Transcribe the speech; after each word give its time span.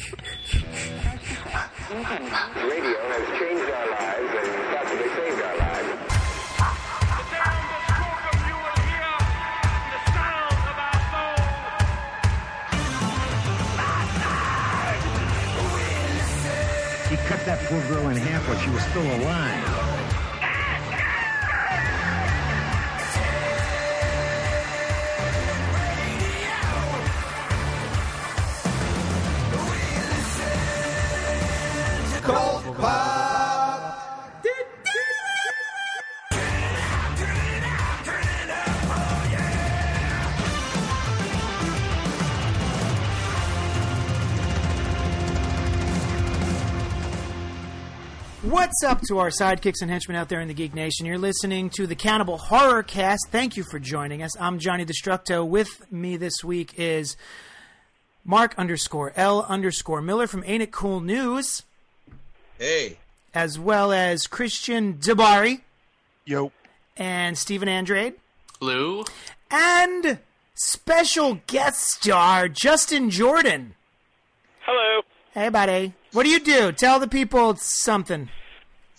Radio 0.00 0.16
has 3.04 3.26
changed 3.38 3.68
our 3.68 3.88
lives 3.90 4.32
and 4.40 4.48
possibly 4.72 5.08
saved 5.12 5.42
our 5.42 5.56
lives. 5.58 5.92
He 17.10 17.16
cut 17.28 17.44
that 17.44 17.58
poor 17.68 17.82
girl 17.88 18.08
in 18.08 18.16
half 18.16 18.48
while 18.48 18.58
she 18.58 18.70
was 18.70 18.82
still 18.84 19.02
alive. 19.02 19.89
What's 48.80 48.92
up 48.92 49.02
to 49.08 49.18
our 49.18 49.28
sidekicks 49.28 49.82
and 49.82 49.90
henchmen 49.90 50.16
out 50.16 50.30
there 50.30 50.40
in 50.40 50.48
the 50.48 50.54
Geek 50.54 50.72
Nation? 50.72 51.04
You're 51.04 51.18
listening 51.18 51.68
to 51.76 51.86
the 51.86 51.94
Cannibal 51.94 52.38
Horror 52.38 52.82
Cast. 52.82 53.26
Thank 53.28 53.58
you 53.58 53.62
for 53.70 53.78
joining 53.78 54.22
us. 54.22 54.30
I'm 54.40 54.58
Johnny 54.58 54.86
Destructo. 54.86 55.46
With 55.46 55.92
me 55.92 56.16
this 56.16 56.42
week 56.42 56.72
is 56.78 57.14
Mark 58.24 58.54
underscore 58.56 59.12
L 59.16 59.44
underscore 59.46 60.00
Miller 60.00 60.26
from 60.26 60.42
Ain't 60.46 60.62
It 60.62 60.72
Cool 60.72 61.00
News, 61.00 61.62
Hey, 62.58 62.96
as 63.34 63.58
well 63.58 63.92
as 63.92 64.26
Christian 64.26 64.94
DiBari 64.94 65.60
Yo. 66.24 66.50
and 66.96 67.36
Stephen 67.36 67.68
Andrade, 67.68 68.14
Lou? 68.62 69.04
and 69.50 70.20
special 70.54 71.40
guest 71.46 71.82
star 71.82 72.48
Justin 72.48 73.10
Jordan. 73.10 73.74
Hello. 74.60 75.02
Hey, 75.32 75.50
buddy. 75.50 75.92
What 76.12 76.22
do 76.22 76.30
you 76.30 76.40
do? 76.40 76.72
Tell 76.72 76.98
the 76.98 77.08
people 77.08 77.56
something. 77.56 78.30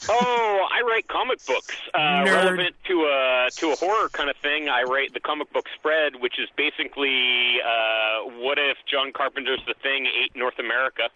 Oh, 0.10 0.68
I 0.72 0.82
write 0.82 1.08
comic 1.08 1.46
books. 1.46 1.76
Uh, 1.94 2.24
relevant 2.26 2.76
to 2.88 2.94
a 3.04 3.50
to 3.58 3.72
a 3.72 3.76
horror 3.76 4.10
kind 4.10 4.30
of 4.30 4.36
thing. 4.38 4.68
I 4.70 4.84
write 4.84 5.14
the 5.14 5.20
comic 5.20 5.52
book 5.54 5.66
spread, 5.76 6.16
which 6.20 6.40
is 6.40 6.50
basically 6.58 7.58
uh, 7.64 8.30
what 8.40 8.58
if 8.58 8.78
John 8.90 9.12
Carpenter's 9.14 9.62
The 9.68 9.76
Thing 9.82 10.08
ate 10.08 10.36
North 10.36 10.58
America. 10.60 11.10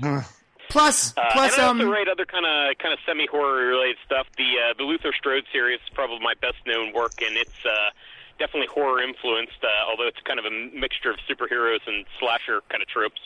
Plus, 0.70 1.12
Uh, 1.16 1.22
plus, 1.32 1.54
and 1.54 1.62
I 1.62 1.68
um, 1.68 1.80
also 1.80 1.90
write 1.90 2.06
other 2.06 2.24
kind 2.24 2.46
of 2.46 2.78
kind 2.78 2.92
of 2.94 3.00
semi 3.04 3.26
horror 3.26 3.66
related 3.66 3.96
stuff. 4.06 4.28
The 4.38 4.44
uh, 4.70 4.74
the 4.78 4.84
Luther 4.84 5.12
Strode 5.12 5.42
series 5.52 5.80
is 5.80 5.88
probably 5.94 6.20
my 6.20 6.34
best 6.40 6.58
known 6.64 6.92
work, 6.94 7.20
and 7.22 7.36
it's 7.36 7.58
uh, 7.66 7.90
definitely 8.38 8.68
horror 8.72 9.02
influenced. 9.02 9.58
Uh, 9.64 9.90
although 9.90 10.06
it's 10.06 10.20
kind 10.24 10.38
of 10.38 10.44
a 10.46 10.50
mixture 10.72 11.10
of 11.10 11.16
superheroes 11.28 11.80
and 11.88 12.06
slasher 12.20 12.62
kind 12.70 12.82
of 12.82 12.88
tropes. 12.88 13.18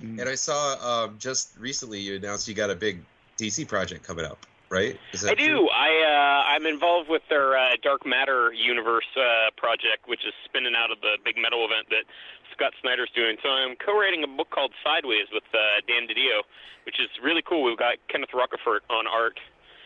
And 0.00 0.28
I 0.28 0.34
saw 0.34 1.04
um, 1.04 1.16
just 1.18 1.56
recently 1.58 2.00
you 2.00 2.16
announced 2.16 2.48
you 2.48 2.54
got 2.54 2.70
a 2.70 2.74
big 2.74 3.00
DC 3.38 3.66
project 3.66 4.04
coming 4.04 4.24
up, 4.24 4.46
right? 4.68 4.98
Is 5.12 5.22
that 5.22 5.32
I 5.32 5.34
do. 5.34 5.46
true? 5.48 5.68
I 5.70 5.88
uh, 6.04 6.50
I'm 6.54 6.66
involved 6.66 7.08
with 7.08 7.22
their 7.28 7.56
uh, 7.56 7.76
Dark 7.82 8.04
Matter 8.06 8.52
universe 8.52 9.08
uh, 9.16 9.50
project, 9.56 10.06
which 10.06 10.24
is 10.26 10.34
spinning 10.44 10.74
out 10.76 10.90
of 10.90 11.00
the 11.00 11.16
big 11.24 11.36
metal 11.36 11.64
event 11.64 11.88
that 11.90 12.04
Scott 12.52 12.72
Snyder's 12.82 13.10
doing. 13.14 13.36
So 13.42 13.48
I'm 13.48 13.76
co-writing 13.76 14.22
a 14.24 14.28
book 14.28 14.50
called 14.50 14.72
Sideways 14.84 15.26
with 15.32 15.44
uh, 15.52 15.80
Dan 15.86 16.06
DiDio, 16.06 16.42
which 16.86 17.00
is 17.00 17.08
really 17.22 17.42
cool. 17.42 17.62
We've 17.64 17.78
got 17.78 17.96
Kenneth 18.08 18.30
Rocafort 18.34 18.80
on 18.90 19.06
art. 19.06 19.38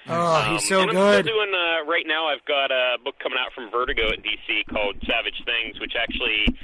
oh, 0.08 0.52
he's 0.52 0.66
so 0.68 0.80
and 0.80 0.90
I'm 0.90 0.96
good. 0.96 1.24
still 1.24 1.36
doing 1.36 1.52
uh, 1.54 1.84
right 1.84 2.06
now. 2.06 2.28
I've 2.28 2.44
got 2.44 2.70
a 2.70 2.96
book 3.02 3.18
coming 3.20 3.38
out 3.38 3.52
from 3.52 3.70
Vertigo 3.70 4.08
at 4.08 4.20
DC 4.24 4.66
called 4.68 4.96
Savage 5.06 5.42
Things, 5.44 5.80
which 5.80 5.92
actually 5.98 6.56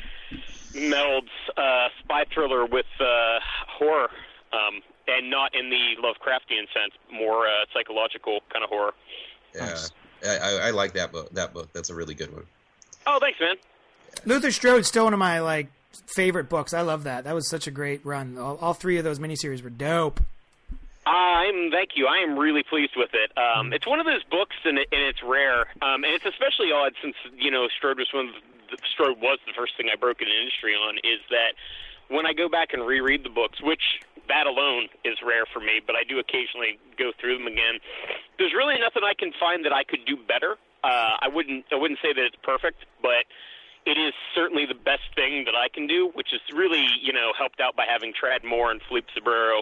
melds 0.74 1.28
uh, 1.56 1.88
spy 2.02 2.24
thriller 2.32 2.66
with 2.66 2.86
uh, 3.00 3.38
horror, 3.68 4.10
um, 4.52 4.82
and 5.08 5.30
not 5.30 5.54
in 5.54 5.70
the 5.70 5.96
Lovecraftian 6.02 6.66
sense, 6.72 6.94
more 7.12 7.46
uh, 7.46 7.64
psychological 7.72 8.40
kind 8.52 8.64
of 8.64 8.70
horror. 8.70 8.92
Yeah, 9.54 9.76
I, 10.24 10.36
I, 10.36 10.50
I 10.68 10.70
like 10.70 10.94
that 10.94 11.12
book. 11.12 11.30
That 11.32 11.52
book. 11.52 11.72
That's 11.72 11.90
a 11.90 11.94
really 11.94 12.14
good 12.14 12.32
one. 12.32 12.44
Oh, 13.06 13.18
thanks, 13.20 13.38
man. 13.40 13.56
Luther 14.24 14.50
Strode's 14.50 14.88
still 14.88 15.04
one 15.04 15.12
of 15.12 15.18
my 15.18 15.40
like 15.40 15.68
favorite 16.14 16.48
books. 16.48 16.72
I 16.72 16.80
love 16.82 17.04
that. 17.04 17.24
That 17.24 17.34
was 17.34 17.48
such 17.48 17.66
a 17.66 17.70
great 17.70 18.04
run. 18.04 18.38
All, 18.38 18.56
all 18.60 18.74
three 18.74 18.98
of 18.98 19.04
those 19.04 19.18
miniseries 19.18 19.62
were 19.62 19.70
dope. 19.70 20.20
I'm 21.06 21.70
thank 21.70 21.90
you. 21.96 22.06
I 22.06 22.18
am 22.22 22.38
really 22.38 22.62
pleased 22.62 22.94
with 22.96 23.10
it. 23.12 23.30
Um, 23.36 23.72
it's 23.72 23.86
one 23.86 24.00
of 24.00 24.06
those 24.06 24.24
books, 24.24 24.56
and, 24.64 24.78
it, 24.78 24.88
and 24.90 25.02
it's 25.02 25.22
rare, 25.22 25.66
um, 25.82 26.02
and 26.02 26.14
it's 26.14 26.24
especially 26.24 26.72
odd 26.72 26.94
since 27.02 27.14
you 27.36 27.50
know 27.50 27.68
Strode 27.76 27.98
was 27.98 28.08
one 28.12 28.28
of 28.28 28.34
the, 28.70 28.78
Strode 28.92 29.20
was 29.20 29.38
the 29.46 29.52
first 29.56 29.76
thing 29.76 29.88
I 29.92 29.96
broke 29.96 30.20
an 30.20 30.28
industry 30.28 30.74
on. 30.74 30.98
Is 30.98 31.20
that 31.30 31.54
when 32.08 32.26
I 32.26 32.32
go 32.32 32.48
back 32.48 32.72
and 32.72 32.86
reread 32.86 33.24
the 33.24 33.30
books, 33.30 33.62
which 33.62 34.00
that 34.28 34.46
alone 34.46 34.88
is 35.04 35.18
rare 35.24 35.44
for 35.52 35.60
me, 35.60 35.80
but 35.84 35.96
I 35.96 36.04
do 36.04 36.18
occasionally 36.18 36.78
go 36.98 37.12
through 37.20 37.38
them 37.38 37.46
again. 37.46 37.80
There's 38.38 38.52
really 38.54 38.78
nothing 38.80 39.02
I 39.04 39.14
can 39.14 39.32
find 39.38 39.64
that 39.64 39.72
I 39.72 39.84
could 39.84 40.04
do 40.06 40.16
better. 40.16 40.56
Uh, 40.82 41.16
I 41.20 41.28
wouldn't 41.28 41.64
I 41.72 41.76
wouldn't 41.76 42.00
say 42.02 42.12
that 42.12 42.24
it's 42.24 42.36
perfect, 42.42 42.84
but 43.00 43.24
it 43.86 43.96
is 43.98 44.12
certainly 44.34 44.66
the 44.66 44.76
best 44.76 45.04
thing 45.14 45.44
that 45.44 45.54
I 45.54 45.68
can 45.68 45.86
do, 45.86 46.10
which 46.14 46.32
is 46.32 46.40
really 46.52 46.84
you 47.00 47.12
know 47.12 47.32
helped 47.36 47.60
out 47.60 47.76
by 47.76 47.84
having 47.88 48.12
Tradd 48.12 48.44
Moore 48.44 48.70
and 48.70 48.80
Felipe 48.88 49.06
Sobreiro 49.16 49.60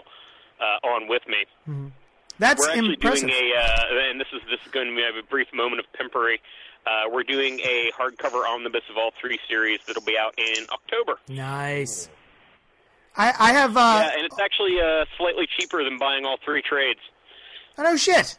uh, 0.59 0.87
on 0.87 1.07
with 1.07 1.23
me. 1.27 1.91
That's 2.39 2.59
We're 2.59 2.73
actually 2.73 2.93
impressive. 2.95 3.29
doing 3.29 3.53
a, 3.53 3.57
uh, 3.57 4.09
and 4.09 4.19
this 4.19 4.27
is 4.33 4.41
this 4.49 4.59
is 4.65 4.71
going 4.71 4.87
to 4.87 4.95
be 4.95 5.03
a 5.03 5.23
brief 5.23 5.47
moment 5.53 5.79
of 5.79 5.91
pimpery. 5.93 6.41
Uh, 6.85 7.09
we're 7.11 7.23
doing 7.23 7.59
a 7.61 7.91
hardcover 7.97 8.45
omnibus 8.45 8.81
of 8.89 8.97
all 8.97 9.11
three 9.21 9.39
series 9.47 9.79
that'll 9.87 10.01
be 10.03 10.17
out 10.17 10.33
in 10.37 10.65
October. 10.71 11.19
nice. 11.29 12.09
I, 13.15 13.31
I 13.39 13.53
have. 13.53 13.77
Uh, 13.77 13.79
yeah, 13.79 14.11
and 14.17 14.25
it's 14.25 14.39
actually 14.39 14.81
uh, 14.81 15.05
slightly 15.17 15.47
cheaper 15.57 15.83
than 15.83 15.97
buying 15.99 16.25
all 16.25 16.37
three 16.43 16.63
trades. 16.63 16.99
oh 17.77 17.83
no 17.83 17.95
shit. 17.95 18.37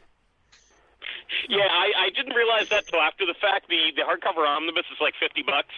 Yeah, 1.48 1.62
I, 1.70 1.92
I 2.06 2.10
didn't 2.10 2.34
realize 2.34 2.68
that 2.70 2.86
till 2.88 3.00
after 3.00 3.24
the 3.24 3.34
fact. 3.40 3.68
The 3.68 3.92
the 3.94 4.02
hardcover 4.02 4.46
omnibus 4.46 4.84
is 4.92 4.98
like 5.00 5.14
fifty 5.20 5.42
bucks, 5.42 5.72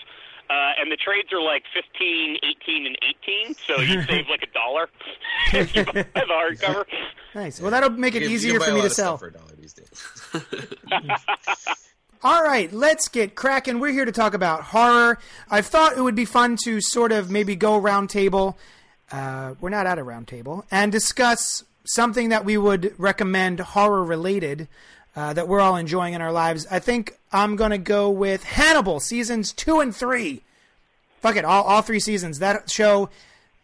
uh, 0.48 0.80
and 0.80 0.90
the 0.90 0.96
trades 0.96 1.30
are 1.32 1.42
like 1.42 1.64
15, 1.74 2.38
18, 2.42 2.86
and 2.86 2.96
eighteen. 3.02 3.54
So 3.66 3.80
you 3.82 4.02
save 4.08 4.28
like 4.30 4.42
a 4.42 4.52
dollar 4.52 4.88
if 5.52 5.76
you 5.76 5.84
buy 5.84 5.92
the 5.92 6.20
hardcover. 6.30 6.84
Nice. 7.34 7.60
Well, 7.60 7.70
that'll 7.70 7.90
make 7.90 8.14
it 8.14 8.22
You 8.22 8.28
can- 8.28 8.30
you 8.30 8.36
easier 8.36 8.60
for 8.60 8.72
me 8.72 8.80
to 8.82 8.90
sell. 8.90 9.18
for 9.18 9.26
a 9.28 9.32
dollar 9.32 9.52
these 9.60 9.74
days. 9.74 10.02
All 12.28 12.42
right, 12.42 12.72
let's 12.72 13.06
get 13.06 13.36
cracking. 13.36 13.78
We're 13.78 13.92
here 13.92 14.04
to 14.04 14.10
talk 14.10 14.34
about 14.34 14.60
horror. 14.60 15.20
I 15.48 15.62
thought 15.62 15.96
it 15.96 16.00
would 16.00 16.16
be 16.16 16.24
fun 16.24 16.56
to 16.64 16.80
sort 16.80 17.12
of 17.12 17.30
maybe 17.30 17.54
go 17.54 17.78
round 17.78 18.10
table. 18.10 18.58
Uh, 19.12 19.54
we're 19.60 19.70
not 19.70 19.86
at 19.86 19.96
a 19.96 20.02
round 20.02 20.26
table 20.26 20.64
and 20.68 20.90
discuss 20.90 21.62
something 21.84 22.30
that 22.30 22.44
we 22.44 22.58
would 22.58 22.92
recommend 22.98 23.60
horror 23.60 24.02
related 24.02 24.66
uh, 25.14 25.34
that 25.34 25.46
we're 25.46 25.60
all 25.60 25.76
enjoying 25.76 26.14
in 26.14 26.20
our 26.20 26.32
lives. 26.32 26.66
I 26.68 26.80
think 26.80 27.16
I'm 27.30 27.54
gonna 27.54 27.78
go 27.78 28.10
with 28.10 28.42
Hannibal 28.42 28.98
seasons 28.98 29.52
two 29.52 29.78
and 29.78 29.94
three. 29.94 30.42
Fuck 31.20 31.36
it, 31.36 31.44
all 31.44 31.62
all 31.62 31.82
three 31.82 32.00
seasons. 32.00 32.40
That 32.40 32.68
show 32.68 33.08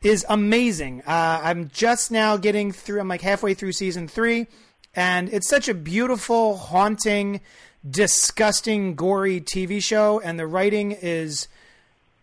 is 0.02 0.24
amazing. 0.28 1.02
Uh, 1.04 1.40
I'm 1.42 1.68
just 1.74 2.12
now 2.12 2.36
getting 2.36 2.70
through. 2.70 3.00
I'm 3.00 3.08
like 3.08 3.22
halfway 3.22 3.54
through 3.54 3.72
season 3.72 4.06
three, 4.06 4.46
and 4.94 5.28
it's 5.30 5.48
such 5.48 5.68
a 5.68 5.74
beautiful, 5.74 6.58
haunting, 6.58 7.40
disgusting, 7.88 8.94
gory 8.94 9.40
TV 9.40 9.82
show, 9.82 10.20
and 10.20 10.38
the 10.38 10.46
writing 10.46 10.92
is 10.92 11.48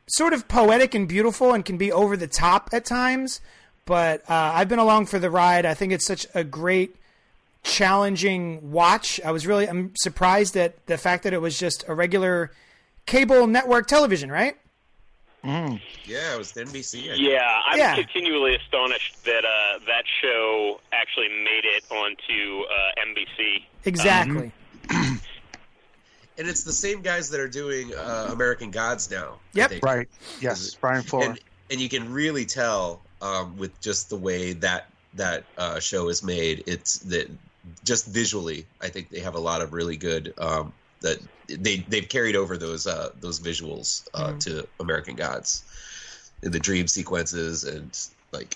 sort 0.08 0.34
of 0.34 0.48
poetic 0.48 0.96
and 0.96 1.08
beautiful, 1.08 1.54
and 1.54 1.64
can 1.66 1.78
be 1.78 1.92
over 1.92 2.16
the 2.18 2.28
top 2.28 2.70
at 2.74 2.86
times. 2.86 3.42
But 3.86 4.22
uh, 4.30 4.52
I've 4.56 4.70
been 4.70 4.80
along 4.80 5.08
for 5.08 5.20
the 5.20 5.30
ride. 5.30 5.66
I 5.66 5.74
think 5.74 5.92
it's 5.94 6.06
such 6.06 6.26
a 6.36 6.44
great, 6.44 6.96
challenging 7.64 8.72
watch. 8.72 9.20
I 9.26 9.32
was 9.32 9.46
really 9.48 9.68
I'm 9.68 9.92
surprised 9.98 10.56
at 10.56 10.86
the 10.86 10.98
fact 10.98 11.24
that 11.24 11.34
it 11.34 11.42
was 11.42 11.58
just 11.60 11.84
a 11.88 11.94
regular 11.94 12.52
cable 13.06 13.48
network 13.48 13.88
television, 13.88 14.32
right? 14.32 14.56
Yeah, 15.44 15.78
it 16.34 16.38
was 16.38 16.52
NBC. 16.54 17.06
I 17.12 17.16
think. 17.16 17.22
Yeah, 17.30 17.60
I'm 17.68 17.78
Yeah. 17.78 17.96
continually 17.96 18.56
astonished 18.56 19.24
that 19.26 19.46
uh, 19.46 19.80
that 19.88 20.04
show 20.22 20.82
actually 20.92 21.30
made 21.30 21.64
it 21.64 21.84
onto 21.90 22.64
uh, 22.64 23.06
NBC. 23.08 23.64
Exactly. 23.86 24.52
And 26.40 26.48
it's 26.48 26.64
the 26.64 26.74
same 26.74 27.02
guys 27.02 27.30
that 27.30 27.40
are 27.40 27.50
doing 27.50 27.94
uh, 27.94 28.30
American 28.32 28.72
Gods 28.72 29.12
now. 29.12 29.40
Yep. 29.54 29.84
Right. 29.84 30.08
Yes. 30.40 30.74
Bryan 30.76 31.04
Fuller. 31.04 31.26
and 31.26 31.40
and 31.70 31.80
you 31.80 31.90
can 31.90 32.12
really 32.12 32.46
tell 32.46 33.02
um, 33.22 33.56
with 33.58 33.80
just 33.82 34.10
the 34.10 34.16
way 34.16 34.54
that 34.54 34.90
that 35.14 35.44
uh, 35.58 35.80
show 35.80 36.10
is 36.10 36.24
made. 36.24 36.64
It's 36.66 37.00
that 37.00 37.30
just 37.84 38.08
visually, 38.08 38.66
I 38.82 38.88
think 38.88 39.10
they 39.10 39.20
have 39.20 39.36
a 39.36 39.40
lot 39.40 39.62
of 39.62 39.74
really 39.74 39.98
good 39.98 40.34
um, 40.38 40.74
that 41.02 41.20
they 41.48 41.86
they've 41.90 42.08
carried 42.08 42.36
over 42.36 42.58
those 42.58 42.88
uh, 42.88 43.10
those 43.20 43.40
visuals 43.40 44.08
uh, 44.14 44.34
to 44.40 44.68
American 44.80 45.16
Gods. 45.16 45.64
in 46.42 46.52
the 46.52 46.60
dream 46.60 46.88
sequences, 46.88 47.66
and 47.66 47.98
like 48.32 48.56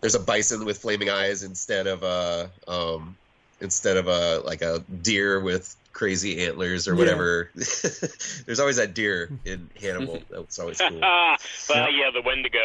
there's 0.00 0.14
a 0.14 0.20
bison 0.20 0.64
with 0.64 0.78
flaming 0.78 1.10
eyes 1.10 1.42
instead 1.42 1.86
of 1.86 2.02
a 2.02 2.50
um, 2.66 3.16
instead 3.60 3.96
of 3.96 4.08
a 4.08 4.40
like 4.40 4.62
a 4.62 4.80
deer 5.02 5.40
with 5.40 5.76
crazy 5.92 6.44
antlers 6.46 6.88
or 6.88 6.92
Yeah. 6.94 6.98
whatever. 6.98 7.50
there's 7.54 8.60
always 8.60 8.76
that 8.76 8.94
deer 8.94 9.30
in 9.44 9.70
Hannibal. 9.80 10.22
That's 10.30 10.58
always 10.58 10.78
cool. 10.78 10.98
well, 11.00 11.92
yeah, 11.92 12.10
the 12.12 12.22
Wendigo. 12.24 12.58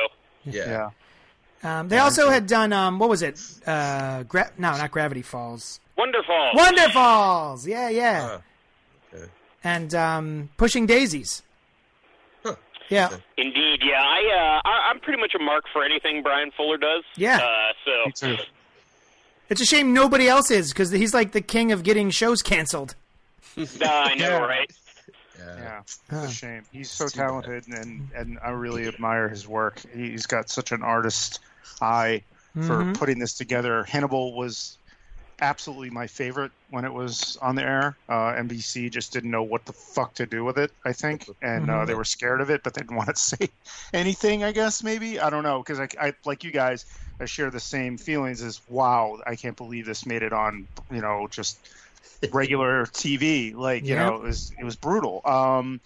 Yeah. 0.46 0.90
Yeah. 1.64 1.80
Um, 1.80 1.90
they 1.90 1.98
also 1.98 2.30
had 2.30 2.46
done 2.48 2.72
um, 2.72 3.00
what 3.00 3.10
was 3.10 3.22
it? 3.24 3.40
Uh, 3.66 4.24
gra- 4.24 4.52
no, 4.58 4.72
not 4.78 4.92
Gravity 4.92 5.24
Falls. 5.24 5.80
Wonderful. 5.98 6.52
Wonder 6.54 6.88
Falls. 6.90 7.66
Yeah, 7.68 7.90
yeah. 7.90 8.40
Ah, 8.40 8.42
okay. 9.14 9.26
And 9.64 9.96
um, 9.96 10.50
Pushing 10.58 10.86
Daisies. 10.86 11.42
Huh. 12.44 12.56
Yeah. 12.90 13.10
Indeed, 13.38 13.80
yeah. 13.84 14.02
I, 14.04 14.60
uh, 14.64 14.70
I 14.70 14.90
I'm 14.92 15.00
pretty 15.00 15.20
much 15.20 15.34
a 15.34 15.44
mark 15.44 15.66
for 15.74 15.84
anything 15.84 16.22
Bryan 16.22 16.52
Fuller 16.56 16.78
does. 16.78 17.04
Yeah. 17.16 17.38
Uh, 17.38 18.12
so. 18.14 18.36
It's 19.50 19.62
a 19.62 19.66
shame 19.66 19.94
nobody 19.94 20.28
else 20.28 20.52
is 20.52 20.72
because 20.72 20.92
he's 20.92 21.14
like 21.14 21.32
the 21.32 21.42
king 21.42 21.72
of 21.72 21.82
getting 21.84 22.10
shows 22.12 22.42
canceled. 22.42 22.96
uh, 23.82 23.86
I 23.86 24.16
know, 24.16 24.30
Yeah. 24.30 24.48
right? 24.48 24.72
Yeah. 25.38 25.56
Yeah, 25.58 25.82
it's 26.10 26.24
a 26.24 26.30
shame. 26.30 26.68
He's 26.72 26.92
so 26.92 27.06
too 27.06 27.24
bad. 27.24 27.24
talented, 27.24 27.64
and 27.68 28.04
and 28.16 28.38
I 28.44 28.50
really 28.52 28.88
admire 28.88 29.30
his 29.30 29.48
work. 29.48 29.80
He's 29.94 30.26
got 30.28 30.50
such 30.50 30.72
an 30.72 30.84
artist 30.84 31.40
eye 31.82 32.26
for 32.60 32.86
Mhm. 32.86 32.94
putting 32.94 33.20
this 33.20 33.36
together. 33.36 33.84
Hannibal 33.84 34.36
was 34.38 34.78
absolutely 35.42 35.90
my 35.92 36.08
favorite 36.08 36.52
when 36.70 36.86
it 36.86 36.94
was 36.94 37.38
on 37.42 37.56
the 37.56 37.64
air. 37.64 37.98
Uh, 38.10 38.34
NBC 38.36 38.90
just 38.90 39.14
didn't 39.14 39.32
know 39.32 39.44
what 39.44 39.66
the 39.66 39.74
fuck 39.74 40.16
to 40.16 40.26
do 40.26 40.44
with 40.44 40.58
it. 40.58 40.72
I 40.86 40.94
think, 40.94 41.26
and 41.42 41.70
uh, 41.70 41.86
Mhm. 41.86 41.88
they 41.88 41.96
were 41.96 42.04
scared 42.06 42.42
of 42.42 42.50
it, 42.50 42.62
but 42.64 42.74
they 42.74 42.82
didn't 42.82 42.96
want 42.98 43.10
to 43.10 43.16
say 43.16 43.50
anything. 43.94 44.44
I 44.44 44.52
guess 44.52 44.84
maybe 44.84 45.20
I 45.20 45.30
don't 45.30 45.44
know 45.44 45.60
because 45.64 45.80
I, 45.80 45.88
I 46.00 46.14
like 46.26 46.44
you 46.44 46.52
guys. 46.52 46.86
I 47.20 47.26
share 47.26 47.50
the 47.50 47.60
same 47.60 47.98
feelings 47.98 48.42
as 48.44 48.62
wow. 48.68 49.18
I 49.26 49.36
can't 49.36 49.58
believe 49.58 49.86
this 49.86 50.06
made 50.06 50.24
it 50.24 50.34
on. 50.34 50.68
You 50.92 51.02
know, 51.02 51.28
just 51.32 51.68
regular 52.32 52.86
TV. 52.88 53.54
Like 53.56 53.84
you 53.84 53.96
Yep. 53.96 54.06
know, 54.06 54.16
it 54.16 54.22
was 54.24 54.52
it 54.60 54.64
was 54.64 54.76
brutal. 54.76 55.22
Um, 55.26 55.80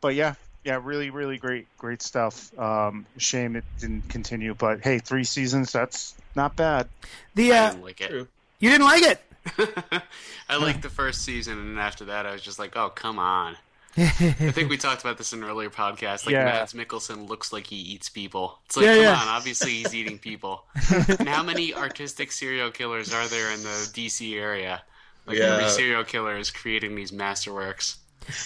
but 0.00 0.14
yeah, 0.14 0.34
yeah, 0.64 0.80
really, 0.82 1.10
really 1.10 1.38
great, 1.38 1.66
great 1.78 2.02
stuff. 2.02 2.56
Um, 2.58 3.06
shame 3.18 3.56
it 3.56 3.64
didn't 3.80 4.08
continue, 4.08 4.54
but 4.54 4.80
hey, 4.80 4.98
three 4.98 5.24
seasons, 5.24 5.72
that's 5.72 6.14
not 6.34 6.56
bad. 6.56 6.88
The 7.34 7.52
I 7.52 7.58
uh, 7.58 7.70
didn't 7.70 7.84
like 7.84 8.00
it. 8.00 8.10
You 8.58 8.70
didn't 8.70 8.86
like 8.86 9.02
it. 9.02 9.20
I 10.48 10.56
liked 10.56 10.82
the 10.82 10.90
first 10.90 11.22
season, 11.22 11.58
and 11.58 11.78
after 11.78 12.06
that, 12.06 12.26
I 12.26 12.32
was 12.32 12.42
just 12.42 12.58
like, 12.58 12.76
"Oh, 12.76 12.88
come 12.90 13.18
on." 13.18 13.56
I 13.98 14.04
think 14.50 14.68
we 14.68 14.76
talked 14.86 15.00
about 15.02 15.16
this 15.18 15.32
in 15.32 15.42
an 15.42 15.48
earlier 15.48 15.70
podcast. 15.70 16.26
Like, 16.26 16.32
Yeah. 16.34 16.44
Mads 16.44 16.74
Mikkelsen 16.74 17.28
looks 17.30 17.50
like 17.52 17.66
he 17.66 17.76
eats 17.76 18.10
people. 18.10 18.58
It's 18.66 18.76
like, 18.76 18.84
Yeah, 18.86 18.94
come 18.94 19.02
yeah. 19.04 19.14
on, 19.22 19.28
obviously 19.28 19.70
he's 19.70 19.94
eating 19.94 20.18
people. 20.18 20.64
and 21.18 21.26
how 21.28 21.42
many 21.42 21.72
artistic 21.72 22.30
serial 22.32 22.70
killers 22.70 23.14
are 23.14 23.26
there 23.28 23.50
in 23.52 23.62
the 23.62 23.68
DC 23.94 24.34
area? 24.38 24.82
Like, 25.26 25.38
Yeah. 25.38 25.56
every 25.56 25.68
serial 25.70 26.04
killer 26.04 26.36
is 26.36 26.50
creating 26.50 26.94
these 26.94 27.10
masterworks. 27.10 27.96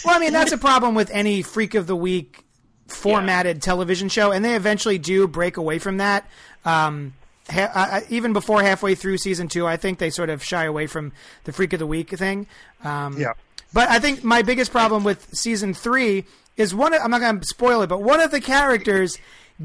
Well, 0.04 0.14
I 0.14 0.18
mean, 0.18 0.32
that's 0.32 0.52
a 0.52 0.58
problem 0.58 0.94
with 0.94 1.10
any 1.10 1.42
freak 1.42 1.74
of 1.74 1.86
the 1.86 1.96
week 1.96 2.44
formatted 2.88 3.62
television 3.62 4.08
show, 4.08 4.32
and 4.32 4.44
they 4.44 4.54
eventually 4.56 4.98
do 4.98 5.26
break 5.28 5.56
away 5.56 5.78
from 5.78 5.98
that. 5.98 6.28
Um, 6.64 7.14
ha- 7.48 7.70
I, 7.74 7.80
I- 7.98 8.02
even 8.10 8.32
before 8.32 8.62
halfway 8.62 8.94
through 8.94 9.18
season 9.18 9.48
two, 9.48 9.66
I 9.66 9.76
think 9.76 9.98
they 9.98 10.10
sort 10.10 10.28
of 10.30 10.42
shy 10.42 10.64
away 10.64 10.86
from 10.86 11.12
the 11.44 11.52
freak 11.52 11.72
of 11.72 11.78
the 11.78 11.86
week 11.86 12.10
thing. 12.10 12.46
Um, 12.84 13.16
Yeah. 13.18 13.32
But 13.72 13.88
I 13.88 14.00
think 14.00 14.24
my 14.24 14.42
biggest 14.42 14.72
problem 14.72 15.04
with 15.04 15.28
season 15.32 15.74
three 15.74 16.24
is 16.56 16.74
one. 16.74 16.92
Of, 16.92 17.02
I'm 17.02 17.10
not 17.12 17.20
going 17.20 17.38
to 17.38 17.46
spoil 17.46 17.82
it, 17.82 17.86
but 17.86 18.02
one 18.02 18.18
of 18.20 18.32
the 18.32 18.40
characters 18.40 19.16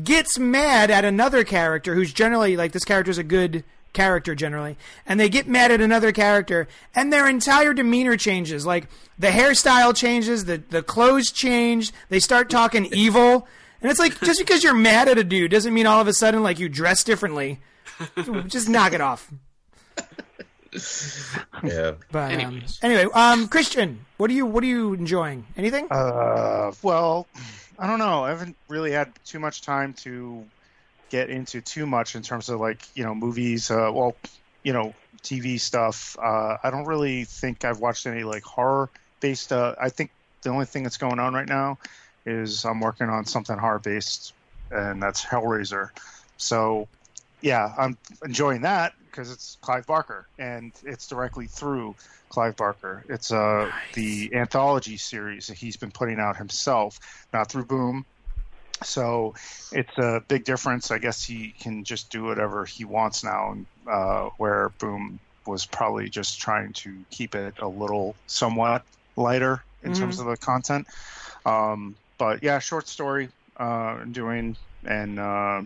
gets 0.03 0.37
mad 0.37 0.91
at 0.91 1.03
another 1.03 1.43
character 1.43 1.95
who's 1.95 2.13
generally 2.13 2.55
like 2.55 2.71
this 2.71 2.85
character's 2.85 3.17
a 3.17 3.23
good 3.23 3.63
character 3.95 4.35
generally, 4.35 4.77
and 5.07 5.19
they 5.19 5.29
get 5.29 5.47
mad 5.47 5.71
at 5.71 5.81
another 5.81 6.11
character, 6.11 6.67
and 6.93 7.11
their 7.11 7.27
entire 7.27 7.73
demeanor 7.73 8.17
changes. 8.17 8.65
Like 8.65 8.87
the 9.17 9.29
hairstyle 9.29 9.95
changes, 9.95 10.45
the 10.45 10.57
the 10.57 10.83
clothes 10.83 11.31
change. 11.31 11.91
They 12.09 12.19
start 12.19 12.51
talking 12.51 12.85
evil, 12.93 13.47
and 13.81 13.89
it's 13.89 13.99
like 13.99 14.19
just 14.21 14.39
because 14.39 14.63
you're 14.63 14.75
mad 14.75 15.07
at 15.07 15.17
a 15.17 15.23
dude 15.23 15.49
doesn't 15.49 15.73
mean 15.73 15.87
all 15.87 15.99
of 15.99 16.07
a 16.07 16.13
sudden 16.13 16.43
like 16.43 16.59
you 16.59 16.69
dress 16.69 17.03
differently. 17.03 17.59
just 18.47 18.69
knock 18.69 18.93
it 18.93 19.01
off. 19.01 19.31
Yeah. 21.63 21.93
But 22.11 22.43
um, 22.43 22.61
anyway, 22.81 23.05
um, 23.13 23.47
Christian, 23.47 24.05
what 24.17 24.29
are 24.29 24.33
you 24.33 24.45
what 24.45 24.63
are 24.63 24.67
you 24.67 24.93
enjoying? 24.93 25.45
Anything? 25.57 25.87
Uh, 25.89 26.71
well, 26.81 27.27
I 27.79 27.87
don't 27.87 27.99
know. 27.99 28.25
I 28.25 28.29
haven't 28.29 28.55
really 28.67 28.91
had 28.91 29.11
too 29.25 29.39
much 29.39 29.61
time 29.61 29.93
to 30.03 30.45
get 31.09 31.29
into 31.29 31.61
too 31.61 31.85
much 31.85 32.15
in 32.15 32.21
terms 32.21 32.49
of 32.49 32.59
like 32.59 32.79
you 32.95 33.03
know 33.03 33.15
movies. 33.15 33.69
Uh, 33.71 33.89
well, 33.93 34.15
you 34.63 34.73
know 34.73 34.93
TV 35.23 35.59
stuff. 35.59 36.17
Uh, 36.21 36.57
I 36.63 36.71
don't 36.71 36.85
really 36.85 37.25
think 37.25 37.65
I've 37.65 37.79
watched 37.79 38.05
any 38.05 38.23
like 38.23 38.43
horror 38.43 38.89
based. 39.21 39.51
Uh, 39.51 39.75
I 39.79 39.89
think 39.89 40.11
the 40.43 40.49
only 40.49 40.65
thing 40.65 40.83
that's 40.83 40.97
going 40.97 41.19
on 41.19 41.33
right 41.33 41.47
now 41.47 41.77
is 42.25 42.65
I'm 42.65 42.79
working 42.79 43.09
on 43.09 43.25
something 43.25 43.57
horror 43.57 43.79
based, 43.79 44.33
and 44.71 45.01
that's 45.01 45.23
Hellraiser. 45.23 45.89
So 46.37 46.87
yeah, 47.41 47.73
I'm 47.77 47.97
enjoying 48.23 48.61
that 48.61 48.93
because 49.05 49.31
it's 49.31 49.57
Clive 49.61 49.85
Barker 49.85 50.27
and 50.39 50.73
it's 50.83 51.07
directly 51.07 51.47
through 51.47 51.95
Clive 52.29 52.55
Barker. 52.55 53.05
It's 53.07 53.31
uh 53.31 53.71
the 53.93 54.31
anthology 54.33 54.97
series 54.97 55.47
that 55.47 55.57
he's 55.57 55.77
been 55.77 55.91
putting 55.91 56.19
out 56.19 56.37
himself, 56.37 56.99
not 57.31 57.49
through 57.51 57.65
Boom. 57.65 58.05
So 58.83 59.33
it's 59.71 59.97
a 59.97 60.21
big 60.27 60.43
difference. 60.43 60.91
I 60.91 60.97
guess 60.97 61.23
he 61.23 61.53
can 61.59 61.83
just 61.83 62.11
do 62.11 62.23
whatever 62.23 62.65
he 62.65 62.85
wants 62.85 63.23
now, 63.23 63.57
uh, 63.89 64.29
where 64.37 64.69
Boom 64.79 65.19
was 65.47 65.65
probably 65.65 66.09
just 66.09 66.39
trying 66.39 66.73
to 66.73 66.93
keep 67.11 67.35
it 67.35 67.55
a 67.59 67.67
little 67.67 68.15
somewhat 68.27 68.83
lighter 69.15 69.63
in 69.83 69.93
terms 69.93 70.19
of 70.19 70.25
the 70.25 70.37
content. 70.37 70.87
Um, 71.45 71.95
but 72.17 72.43
yeah, 72.43 72.59
short 72.59 72.87
story 72.87 73.29
uh, 73.57 74.03
doing, 74.05 74.57
and 74.85 75.19
uh, 75.19 75.61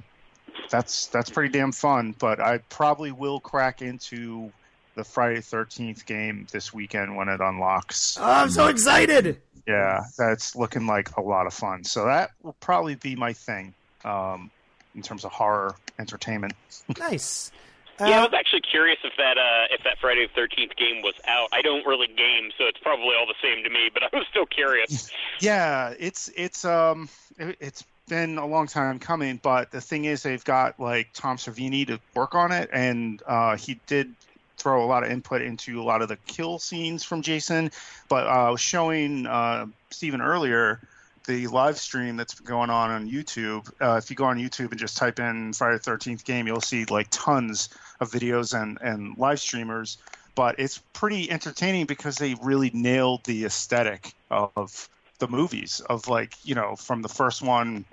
that's 0.70 1.08
that's 1.08 1.30
pretty 1.30 1.52
damn 1.58 1.72
fun. 1.72 2.14
But 2.20 2.40
I 2.40 2.60
probably 2.70 3.12
will 3.12 3.40
crack 3.40 3.82
into 3.82 4.52
the 4.96 5.04
Friday 5.04 5.42
Thirteenth 5.42 6.06
game 6.06 6.48
this 6.52 6.74
weekend 6.74 7.16
when 7.16 7.30
it 7.30 7.40
unlocks. 7.42 8.18
Oh, 8.20 8.24
I'm 8.24 8.50
so 8.50 8.68
excited. 8.68 9.42
Yeah, 9.68 10.04
that's 10.18 10.56
looking 10.56 10.88
like 10.88 11.16
a 11.18 11.22
lot 11.22 11.46
of 11.48 11.54
fun. 11.54 11.84
So 11.84 12.06
that 12.06 12.32
will 12.42 12.56
probably 12.60 12.96
be 12.96 13.16
my 13.16 13.34
thing 13.34 13.74
um, 14.04 14.50
in 14.96 15.02
terms 15.04 15.26
of 15.26 15.32
horror 15.32 15.76
entertainment. 16.00 16.54
Nice. 16.98 17.52
Yeah, 18.00 18.08
I 18.08 18.18
Uh, 18.20 18.22
was 18.28 18.34
actually 18.34 18.62
curious 18.62 18.98
if 19.04 19.12
that 19.18 19.38
uh, 19.38 19.68
if 19.76 19.84
that 19.84 19.98
Friday 20.00 20.26
the 20.26 20.34
Thirteenth 20.34 20.76
game 20.78 21.02
was 21.04 21.16
out. 21.28 21.50
I 21.52 21.62
don't 21.62 21.86
really 21.86 22.08
game, 22.08 22.50
so 22.58 22.64
it's 22.66 22.80
probably 22.80 23.12
all 23.20 23.28
the 23.28 23.36
same 23.44 23.64
to 23.66 23.70
me. 23.70 23.90
But 23.94 24.04
I 24.14 24.18
was 24.18 24.26
still 24.30 24.46
curious. 24.46 25.12
Yeah, 25.42 25.94
it's 26.00 26.30
it's 26.36 26.66
um 26.66 27.08
it, 27.38 27.56
it's 27.60 27.84
been 28.08 28.38
a 28.38 28.46
long 28.46 28.68
time 28.68 29.00
coming, 29.00 29.40
but 29.42 29.70
the 29.72 29.80
thing 29.82 30.04
is 30.06 30.24
they've 30.24 30.44
got 30.44 30.80
like 30.80 31.10
Tom 31.14 31.38
Savini 31.38 31.86
to 31.88 32.00
work 32.16 32.36
on 32.36 32.52
it, 32.52 32.70
and 32.74 33.22
uh, 33.28 33.56
he 33.56 33.80
did 33.86 34.14
throw 34.60 34.84
a 34.84 34.88
lot 34.88 35.04
of 35.04 35.12
input 35.12 35.42
into 35.42 35.82
a 35.82 35.84
lot 35.84 36.02
of 36.02 36.10
the 36.10 36.18
kill 36.28 36.60
scenes 36.60 37.04
from 37.04 37.22
Jason. 37.22 37.72
But 38.08 38.28
uh, 38.28 38.48
I 38.48 38.50
was 38.50 38.62
showing 38.62 39.26
uh, 39.26 39.68
Stephen 39.90 40.22
earlier 40.22 40.80
the 41.26 41.48
live 41.48 41.78
stream 41.78 42.18
that's 42.18 42.40
going 42.40 42.70
on 42.70 42.90
on 42.90 43.10
YouTube. 43.10 43.72
Uh, 43.80 43.98
if 43.98 44.10
you 44.10 44.16
go 44.16 44.26
on 44.26 44.38
YouTube 44.38 44.72
and 44.72 44.80
just 44.80 44.98
type 44.98 45.20
in 45.20 45.54
Friday 45.54 45.78
the 45.78 45.84
Thirteenth 45.84 46.26
game, 46.26 46.48
you'll 46.48 46.62
see 46.62 46.86
like 46.86 47.08
tons 47.12 47.70
of 48.00 48.12
videos 48.12 48.60
and 48.60 48.78
and 48.82 49.18
live 49.18 49.40
streamers. 49.40 49.98
But 50.36 50.60
it's 50.60 50.78
pretty 50.94 51.30
entertaining 51.30 51.86
because 51.86 52.16
they 52.16 52.36
really 52.42 52.72
nailed 52.74 53.24
the 53.26 53.46
aesthetic 53.46 54.14
of 54.32 54.90
the 55.20 55.28
movies 55.28 55.82
of 55.90 56.08
like 56.08 56.34
you 56.44 56.56
know 56.56 56.76
from 56.76 57.02
the 57.02 57.10
first 57.10 57.42
one. 57.42 57.86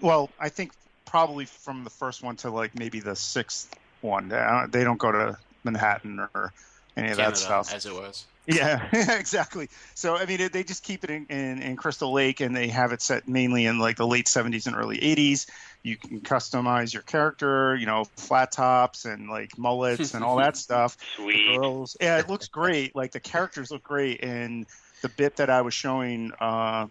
Well, 0.00 0.30
I 0.40 0.48
think 0.48 0.72
probably 1.04 1.44
from 1.44 1.84
the 1.84 1.90
first 1.90 2.22
one 2.22 2.36
to 2.36 2.50
like 2.50 2.74
maybe 2.78 3.00
the 3.00 3.16
sixth 3.16 3.72
one. 4.00 4.32
Uh, 4.32 4.66
They 4.70 4.84
don't 4.84 4.98
go 4.98 5.12
to 5.12 5.38
Manhattan 5.66 6.18
or 6.34 6.52
any 6.96 7.10
of 7.10 7.18
Canada, 7.18 7.32
that 7.32 7.36
stuff. 7.36 7.74
as 7.74 7.84
it 7.86 7.92
was. 7.92 8.24
Yeah, 8.48 8.86
exactly. 8.92 9.68
So 9.96 10.14
I 10.14 10.24
mean, 10.24 10.40
it, 10.40 10.52
they 10.52 10.62
just 10.62 10.84
keep 10.84 11.02
it 11.02 11.10
in, 11.10 11.26
in, 11.26 11.60
in 11.60 11.76
Crystal 11.76 12.12
Lake, 12.12 12.40
and 12.40 12.54
they 12.54 12.68
have 12.68 12.92
it 12.92 13.02
set 13.02 13.26
mainly 13.26 13.66
in 13.66 13.80
like 13.80 13.96
the 13.96 14.06
late 14.06 14.26
'70s 14.26 14.68
and 14.68 14.76
early 14.76 14.98
'80s. 14.98 15.50
You 15.82 15.96
can 15.96 16.20
customize 16.20 16.92
your 16.92 17.02
character, 17.02 17.74
you 17.74 17.86
know, 17.86 18.04
flat 18.16 18.52
tops 18.52 19.04
and 19.04 19.28
like 19.28 19.58
mullets 19.58 20.14
and 20.14 20.22
all 20.22 20.36
that 20.36 20.56
stuff. 20.66 20.96
Sweet. 21.16 21.56
Girls, 21.56 21.96
yeah, 22.00 22.18
it 22.18 22.28
looks 22.28 22.46
great. 22.46 22.94
Like 22.94 23.10
the 23.10 23.18
characters 23.18 23.72
look 23.72 23.82
great, 23.82 24.22
and 24.22 24.64
the 25.02 25.08
bit 25.08 25.34
that 25.36 25.50
I 25.50 25.62
was 25.62 25.74
showing 25.74 26.30
uh, 26.38 26.86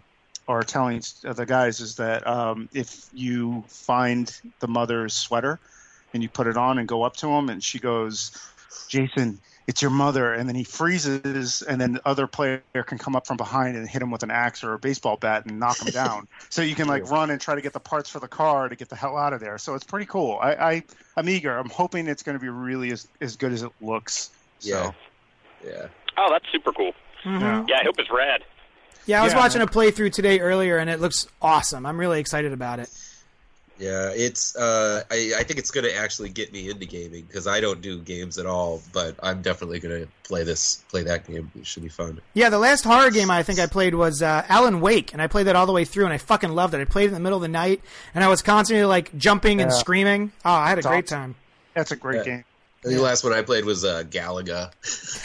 or 0.47 0.61
telling 0.63 1.01
the 1.23 1.45
guys 1.45 1.79
is 1.79 1.95
that 1.95 2.27
um, 2.27 2.67
if 2.73 3.05
you 3.13 3.63
find 3.69 4.29
the 4.59 4.67
mother's 4.67 5.13
sweater 5.13 5.59
and 6.13 6.21
you 6.21 6.27
put 6.27 6.47
it 6.47 6.57
on 6.57 6.79
and 6.79 6.87
go 6.87 7.03
up 7.03 7.15
to 7.17 7.29
him, 7.29 7.49
and 7.49 7.63
she 7.63 7.79
goes, 7.79 8.37
"Jason, 8.87 9.39
it's 9.67 9.81
your 9.81 9.91
mother, 9.91 10.33
and 10.33 10.47
then 10.47 10.55
he 10.55 10.63
freezes, 10.63 11.61
and 11.63 11.81
then 11.81 11.93
the 11.93 12.07
other 12.07 12.27
player 12.27 12.61
can 12.85 12.97
come 12.97 13.15
up 13.15 13.25
from 13.27 13.37
behind 13.37 13.75
and 13.75 13.87
hit 13.89 14.01
him 14.01 14.11
with 14.11 14.21
an 14.23 14.31
axe 14.31 14.63
or 14.63 14.73
a 14.73 14.79
baseball 14.79 15.17
bat 15.17 15.45
and 15.45 15.59
knock 15.59 15.79
him 15.79 15.91
down. 15.91 16.27
So 16.49 16.61
you 16.61 16.75
can 16.75 16.87
like 16.87 17.09
run 17.09 17.31
and 17.31 17.41
try 17.41 17.55
to 17.55 17.61
get 17.61 17.73
the 17.73 17.79
parts 17.81 18.09
for 18.09 18.19
the 18.19 18.27
car 18.29 18.69
to 18.69 18.75
get 18.75 18.87
the 18.87 18.95
hell 18.95 19.17
out 19.17 19.33
of 19.33 19.39
there. 19.41 19.57
So 19.57 19.73
it's 19.75 19.83
pretty 19.83 20.05
cool. 20.05 20.37
I, 20.41 20.53
I 20.53 20.83
I'm 21.17 21.27
eager. 21.27 21.57
I'm 21.57 21.69
hoping 21.69 22.07
it's 22.07 22.23
going 22.23 22.37
to 22.37 22.41
be 22.41 22.47
really 22.49 22.91
as 22.91 23.07
as 23.19 23.35
good 23.35 23.51
as 23.51 23.63
it 23.63 23.71
looks. 23.81 24.29
So, 24.59 24.69
Yeah. 24.69 24.91
Yeah. 25.69 25.87
Oh, 26.17 26.29
that's 26.31 26.45
super 26.51 26.71
cool. 26.71 26.93
Mm-hmm. 27.25 27.41
yeah. 27.41 27.65
Yeah, 27.67 27.79
I 27.81 27.83
hope 27.83 27.95
it's 27.99 28.09
rad. 28.11 28.43
Yeah, 29.05 29.19
I 29.21 29.23
was 29.25 29.33
Yeah. 29.33 29.39
watching 29.39 29.61
a 29.61 29.67
playthrough 29.67 30.13
today 30.13 30.39
earlier, 30.39 30.77
and 30.77 30.89
it 30.89 31.01
looks 31.01 31.27
awesome. 31.41 31.85
I'm 31.85 31.99
really 31.99 32.19
excited 32.21 32.53
about 32.53 32.79
it. 32.79 32.89
Yeah, 33.77 34.11
it's. 34.15 34.55
Uh, 34.55 35.03
I 35.11 35.33
I 35.37 35.43
think 35.43 35.59
it's 35.59 35.69
going 35.71 35.83
to 35.85 35.93
actually 35.95 36.29
get 36.29 36.53
me 36.53 36.69
into 36.69 36.85
gaming 36.85 37.25
because 37.25 37.45
I 37.45 37.59
don't 37.59 37.81
do 37.81 37.99
games 37.99 38.37
at 38.37 38.45
all. 38.45 38.81
But 38.93 39.15
I'm 39.21 39.41
definitely 39.41 39.79
going 39.79 40.01
to 40.03 40.07
play 40.23 40.43
this, 40.43 40.83
play 40.89 41.03
that 41.03 41.27
game. 41.27 41.51
It 41.59 41.65
should 41.67 41.83
be 41.83 41.89
fun. 41.89 42.21
Yeah, 42.33 42.49
the 42.49 42.59
last 42.59 42.85
horror 42.85 43.11
game 43.11 43.29
I 43.29 43.43
think 43.43 43.59
I 43.59 43.65
played 43.65 43.93
was 43.93 44.21
uh, 44.21 44.45
Alan 44.47 44.79
Wake, 44.79 45.11
and 45.11 45.21
I 45.21 45.27
played 45.27 45.47
that 45.47 45.55
all 45.57 45.65
the 45.65 45.73
way 45.73 45.83
through, 45.83 46.05
and 46.05 46.13
I 46.13 46.17
fucking 46.17 46.51
loved 46.51 46.73
it. 46.73 46.79
I 46.79 46.85
played 46.85 47.05
it 47.05 47.07
in 47.07 47.13
the 47.15 47.19
middle 47.19 47.37
of 47.37 47.41
the 47.41 47.47
night, 47.49 47.81
and 48.13 48.23
I 48.23 48.27
was 48.29 48.41
constantly 48.41 48.85
like 48.85 49.15
jumping 49.17 49.59
and 49.61 49.69
Yeah. 49.71 49.77
screaming. 49.77 50.31
Oh, 50.45 50.51
I 50.51 50.69
had 50.69 50.77
a 50.77 50.79
It's 50.79 50.87
great 50.87 51.05
awesome. 51.05 51.17
time. 51.19 51.35
That's 51.73 51.91
a 51.91 51.95
great 51.97 52.17
Yeah. 52.19 52.23
game. 52.23 52.43
I 52.85 52.89
think 52.89 52.97
the 52.99 53.03
last 53.03 53.23
one 53.23 53.33
I 53.33 53.41
played 53.41 53.65
was 53.65 53.83
uh, 53.83 54.03
Galaga. 54.03 54.69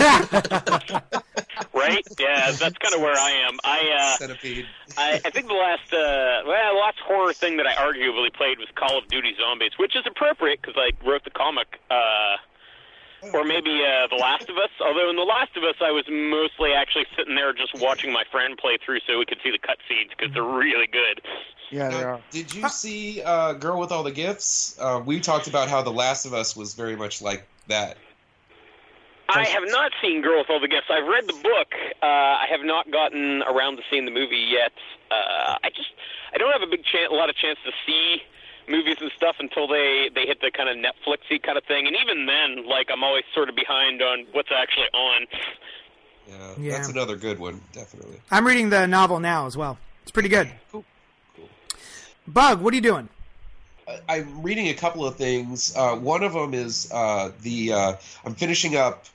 Right? 1.74 2.06
Yeah, 2.18 2.50
that's 2.52 2.76
kind 2.78 2.94
of 2.94 3.00
where 3.00 3.16
I 3.16 3.30
am. 3.48 3.58
I 3.64 3.80
uh, 3.98 4.16
Centipede. 4.18 4.66
I, 4.98 5.20
I 5.24 5.30
think 5.30 5.46
the 5.46 5.54
last 5.54 5.92
uh, 5.92 6.42
well, 6.46 6.78
last 6.78 6.98
horror 7.00 7.32
thing 7.32 7.56
that 7.56 7.66
I 7.66 7.72
arguably 7.74 8.32
played 8.32 8.58
was 8.58 8.68
Call 8.74 8.98
of 8.98 9.08
Duty 9.08 9.34
Zombies, 9.40 9.72
which 9.78 9.96
is 9.96 10.02
appropriate 10.06 10.60
because 10.60 10.76
I 10.76 10.90
wrote 11.06 11.24
the 11.24 11.30
comic. 11.30 11.80
Uh, 11.90 12.36
or 13.32 13.44
maybe 13.44 13.82
uh, 13.84 14.06
The 14.08 14.16
Last 14.16 14.48
of 14.48 14.56
Us. 14.56 14.70
Although 14.84 15.10
in 15.10 15.16
The 15.16 15.22
Last 15.22 15.56
of 15.56 15.64
Us, 15.64 15.76
I 15.80 15.90
was 15.90 16.04
mostly 16.10 16.72
actually 16.72 17.06
sitting 17.16 17.34
there 17.34 17.52
just 17.52 17.74
watching 17.80 18.12
my 18.12 18.24
friend 18.30 18.56
play 18.56 18.78
through 18.84 19.00
so 19.06 19.18
we 19.18 19.26
could 19.26 19.38
see 19.42 19.50
the 19.50 19.58
cutscenes 19.58 20.10
because 20.16 20.32
they're 20.34 20.42
really 20.42 20.86
good. 20.86 21.22
Yeah, 21.70 21.88
they 21.88 22.00
Now, 22.00 22.04
are. 22.04 22.20
did 22.30 22.54
you 22.54 22.68
see 22.68 23.22
uh, 23.22 23.52
Girl 23.54 23.78
with 23.78 23.92
All 23.92 24.02
the 24.02 24.10
Gifts? 24.10 24.76
Uh, 24.78 25.02
we 25.04 25.20
talked 25.20 25.46
about 25.46 25.68
how 25.68 25.82
The 25.82 25.92
Last 25.92 26.26
of 26.26 26.34
Us 26.34 26.56
was 26.56 26.74
very 26.74 26.96
much 26.96 27.22
like 27.22 27.46
that. 27.68 27.96
I 29.28 29.44
have 29.46 29.62
not 29.66 29.92
seen 30.02 30.22
Girl 30.22 30.38
with 30.38 30.50
All 30.50 30.58
the 30.58 30.66
Gifts. 30.66 30.86
I've 30.90 31.06
read 31.06 31.28
the 31.28 31.34
book. 31.34 31.72
Uh, 32.02 32.06
I 32.06 32.46
have 32.50 32.62
not 32.64 32.90
gotten 32.90 33.42
around 33.42 33.76
to 33.76 33.82
seeing 33.88 34.04
the 34.04 34.10
movie 34.10 34.44
yet. 34.50 34.72
Uh, 35.10 35.54
I 35.62 35.70
just 35.74 35.90
I 36.34 36.38
don't 36.38 36.50
have 36.52 36.62
a 36.62 36.66
big 36.70 36.84
chance, 36.84 37.10
a 37.10 37.14
lot 37.14 37.30
of 37.30 37.36
chance 37.36 37.58
to 37.64 37.70
see 37.86 38.22
movies 38.68 38.96
and 39.00 39.10
stuff 39.16 39.36
until 39.38 39.66
they 39.66 40.10
they 40.14 40.26
hit 40.26 40.40
the 40.40 40.50
kind 40.50 40.68
of 40.68 40.76
Netflixy 40.76 41.42
kind 41.42 41.56
of 41.58 41.64
thing. 41.64 41.86
And 41.86 41.96
even 41.96 42.26
then, 42.26 42.66
like 42.68 42.88
I'm 42.92 43.02
always 43.04 43.24
sort 43.34 43.48
of 43.48 43.54
behind 43.56 44.02
on 44.02 44.26
what's 44.32 44.50
actually 44.56 44.88
on. 44.94 45.26
Yeah, 46.28 46.54
Yeah. 46.58 46.72
that's 46.72 46.88
another 46.88 47.16
good 47.16 47.38
one, 47.38 47.60
definitely. 47.72 48.20
I'm 48.30 48.46
reading 48.46 48.70
the 48.70 48.86
novel 48.86 49.18
now 49.20 49.46
as 49.46 49.56
well. 49.56 49.78
It's 50.02 50.12
pretty 50.12 50.28
good. 50.28 50.50
Cool. 50.70 50.84
Cool. 51.36 51.48
Bug, 52.28 52.60
what 52.60 52.72
are 52.72 52.76
you 52.76 52.80
doing? 52.82 53.08
I- 53.88 54.00
I'm 54.08 54.42
reading 54.42 54.68
a 54.68 54.74
couple 54.74 55.04
of 55.06 55.16
things. 55.16 55.74
Uh, 55.76 55.96
one 55.96 56.22
of 56.22 56.32
them 56.32 56.54
is 56.54 56.90
uh, 56.92 57.32
the 57.42 57.72
uh, 57.72 57.92
I'm 58.24 58.34
finishing 58.34 58.76
up 58.76 59.06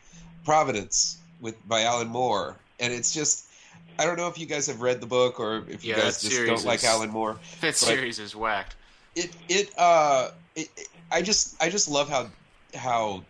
Providence 0.43 1.17
with 1.41 1.55
by 1.67 1.83
Alan 1.83 2.07
Moore, 2.09 2.57
and 2.79 2.91
it's 2.93 3.13
just 3.13 3.45
I 3.97 4.05
don't 4.05 4.17
know 4.17 4.27
if 4.27 4.37
you 4.37 4.45
guys 4.45 4.67
have 4.67 4.81
read 4.81 4.99
the 4.99 5.07
book 5.07 5.39
or 5.39 5.63
if 5.69 5.85
you 5.85 5.93
Yeah, 5.93 6.01
guys 6.01 6.21
just 6.21 6.45
don't 6.45 6.65
like 6.65 6.83
Alan 6.83 7.09
Moore. 7.09 7.37
That 7.61 7.75
series 7.77 8.19
is 8.19 8.35
whacked. 8.35 8.75
It 9.15 9.35
it 9.49 9.71
uh 9.77 10.29
it, 10.55 10.69
it- 10.77 10.87
I 11.11 11.21
just 11.21 11.61
I 11.61 11.69
just 11.69 11.87
love 11.89 12.09
how 12.09 12.31
how 12.73 13.23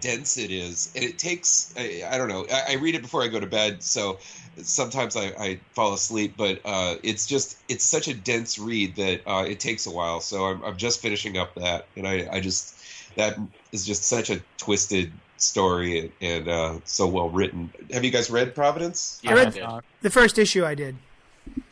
dense 0.00 0.38
it 0.38 0.50
is, 0.50 0.92
and 0.94 1.04
it 1.04 1.18
takes 1.18 1.72
I, 1.76 2.02
I 2.10 2.18
don't 2.18 2.28
know 2.28 2.46
I, 2.50 2.72
I 2.72 2.74
read 2.76 2.94
it 2.94 3.02
before 3.02 3.22
I 3.22 3.28
go 3.28 3.38
to 3.38 3.46
bed, 3.46 3.82
so 3.82 4.18
sometimes 4.62 5.14
I, 5.14 5.26
I 5.38 5.60
fall 5.74 5.92
asleep, 5.92 6.34
but 6.36 6.60
uh, 6.64 6.96
it's 7.02 7.26
just 7.26 7.58
it's 7.68 7.84
such 7.84 8.08
a 8.08 8.14
dense 8.14 8.58
read 8.58 8.96
that 8.96 9.20
uh, 9.26 9.44
it 9.46 9.60
takes 9.60 9.86
a 9.86 9.90
while. 9.90 10.20
So 10.20 10.46
I'm 10.46 10.64
I'm 10.64 10.76
just 10.76 11.00
finishing 11.02 11.36
up 11.36 11.54
that, 11.56 11.86
and 11.96 12.08
I 12.08 12.28
I 12.32 12.40
just 12.40 12.74
that 13.16 13.38
is 13.72 13.86
just 13.86 14.04
such 14.04 14.30
a 14.30 14.40
twisted 14.56 15.12
story 15.36 15.98
and, 16.00 16.12
and 16.20 16.48
uh, 16.48 16.80
so 16.84 17.06
well 17.06 17.28
written. 17.28 17.70
Have 17.92 18.04
you 18.04 18.10
guys 18.10 18.30
read 18.30 18.54
Providence? 18.54 19.20
Yeah, 19.22 19.32
I 19.32 19.34
read- 19.34 19.52
did. 19.52 19.66
The 20.02 20.10
first 20.10 20.38
issue 20.38 20.64
I 20.64 20.74
did. 20.74 20.96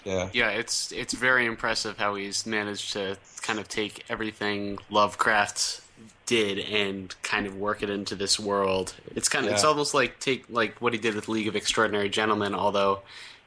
Yeah. 0.05 0.31
Yeah, 0.33 0.51
it's 0.51 0.93
it's 0.93 1.15
very 1.15 1.47
impressive 1.47 1.99
how 1.99 2.15
he's 2.15 2.47
managed 2.47 2.93
to 2.93 3.17
kind 3.43 3.59
of 3.59 3.69
take 3.69 4.05
everything 4.09 4.79
Lovecraft 4.91 5.81
did 6.27 6.59
and 6.59 7.15
kind 7.23 7.47
of 7.47 7.57
work 7.57 7.83
it 7.83 7.91
into 7.91 8.15
this 8.15 8.39
world. 8.39 8.95
It's 9.15 9.29
kind 9.29 9.47
of 9.47 9.53
it's 9.53 9.65
almost 9.65 9.95
like 9.95 10.19
take 10.21 10.45
like 10.51 10.81
what 10.81 10.93
he 10.93 10.99
did 10.99 11.15
with 11.15 11.29
League 11.29 11.49
of 11.49 11.57
Extraordinary 11.57 12.09
Gentlemen, 12.09 12.55
although 12.55 13.01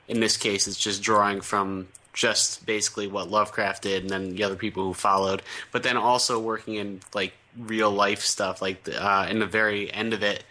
in 0.08 0.20
this 0.20 0.38
case 0.38 0.68
it's 0.68 0.80
just 0.80 1.02
drawing 1.02 1.42
from 1.42 1.88
just 2.14 2.66
basically 2.66 3.08
what 3.08 3.30
Lovecraft 3.30 3.84
did 3.84 4.02
and 4.02 4.10
then 4.10 4.36
the 4.36 4.44
other 4.44 4.56
people 4.56 4.84
who 4.84 4.94
followed, 4.94 5.42
but 5.72 5.84
then 5.84 5.96
also 5.96 6.40
working 6.40 6.76
in 6.76 7.00
like 7.14 7.34
real 7.58 7.92
life 7.92 8.22
stuff. 8.22 8.62
Like 8.62 8.84
the, 8.84 9.02
uh, 9.02 9.28
in 9.30 9.40
the 9.40 9.46
very 9.46 9.92
end 9.94 10.14
of 10.14 10.24
it, 10.24 10.44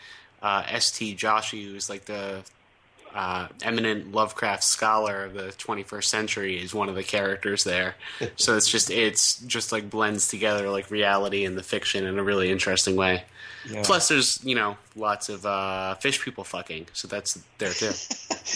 uh, 0.42 0.62
S. 0.66 0.90
T. 0.90 1.14
Joshi, 1.14 1.64
who's 1.64 1.90
like 1.90 2.04
the 2.04 2.42
uh, 3.14 3.48
eminent 3.62 4.12
Lovecraft 4.12 4.64
scholar 4.64 5.24
of 5.24 5.34
the 5.34 5.48
21st 5.58 6.04
century 6.04 6.62
is 6.62 6.74
one 6.74 6.88
of 6.88 6.94
the 6.94 7.02
characters 7.02 7.64
there. 7.64 7.94
so 8.36 8.56
it's 8.56 8.68
just 8.68 8.90
it's 8.90 9.38
just 9.40 9.72
like 9.72 9.90
blends 9.90 10.28
together 10.28 10.68
like 10.70 10.90
reality 10.90 11.44
and 11.44 11.56
the 11.56 11.62
fiction 11.62 12.04
in 12.04 12.18
a 12.18 12.22
really 12.22 12.50
interesting 12.50 12.96
way. 12.96 13.24
Yeah. 13.68 13.82
Plus, 13.84 14.08
there's 14.08 14.42
you 14.44 14.54
know 14.54 14.76
lots 14.96 15.28
of 15.28 15.44
uh, 15.44 15.94
fish 15.96 16.22
people 16.22 16.44
fucking, 16.44 16.86
so 16.92 17.08
that's 17.08 17.38
there 17.58 17.72
too. 17.72 17.90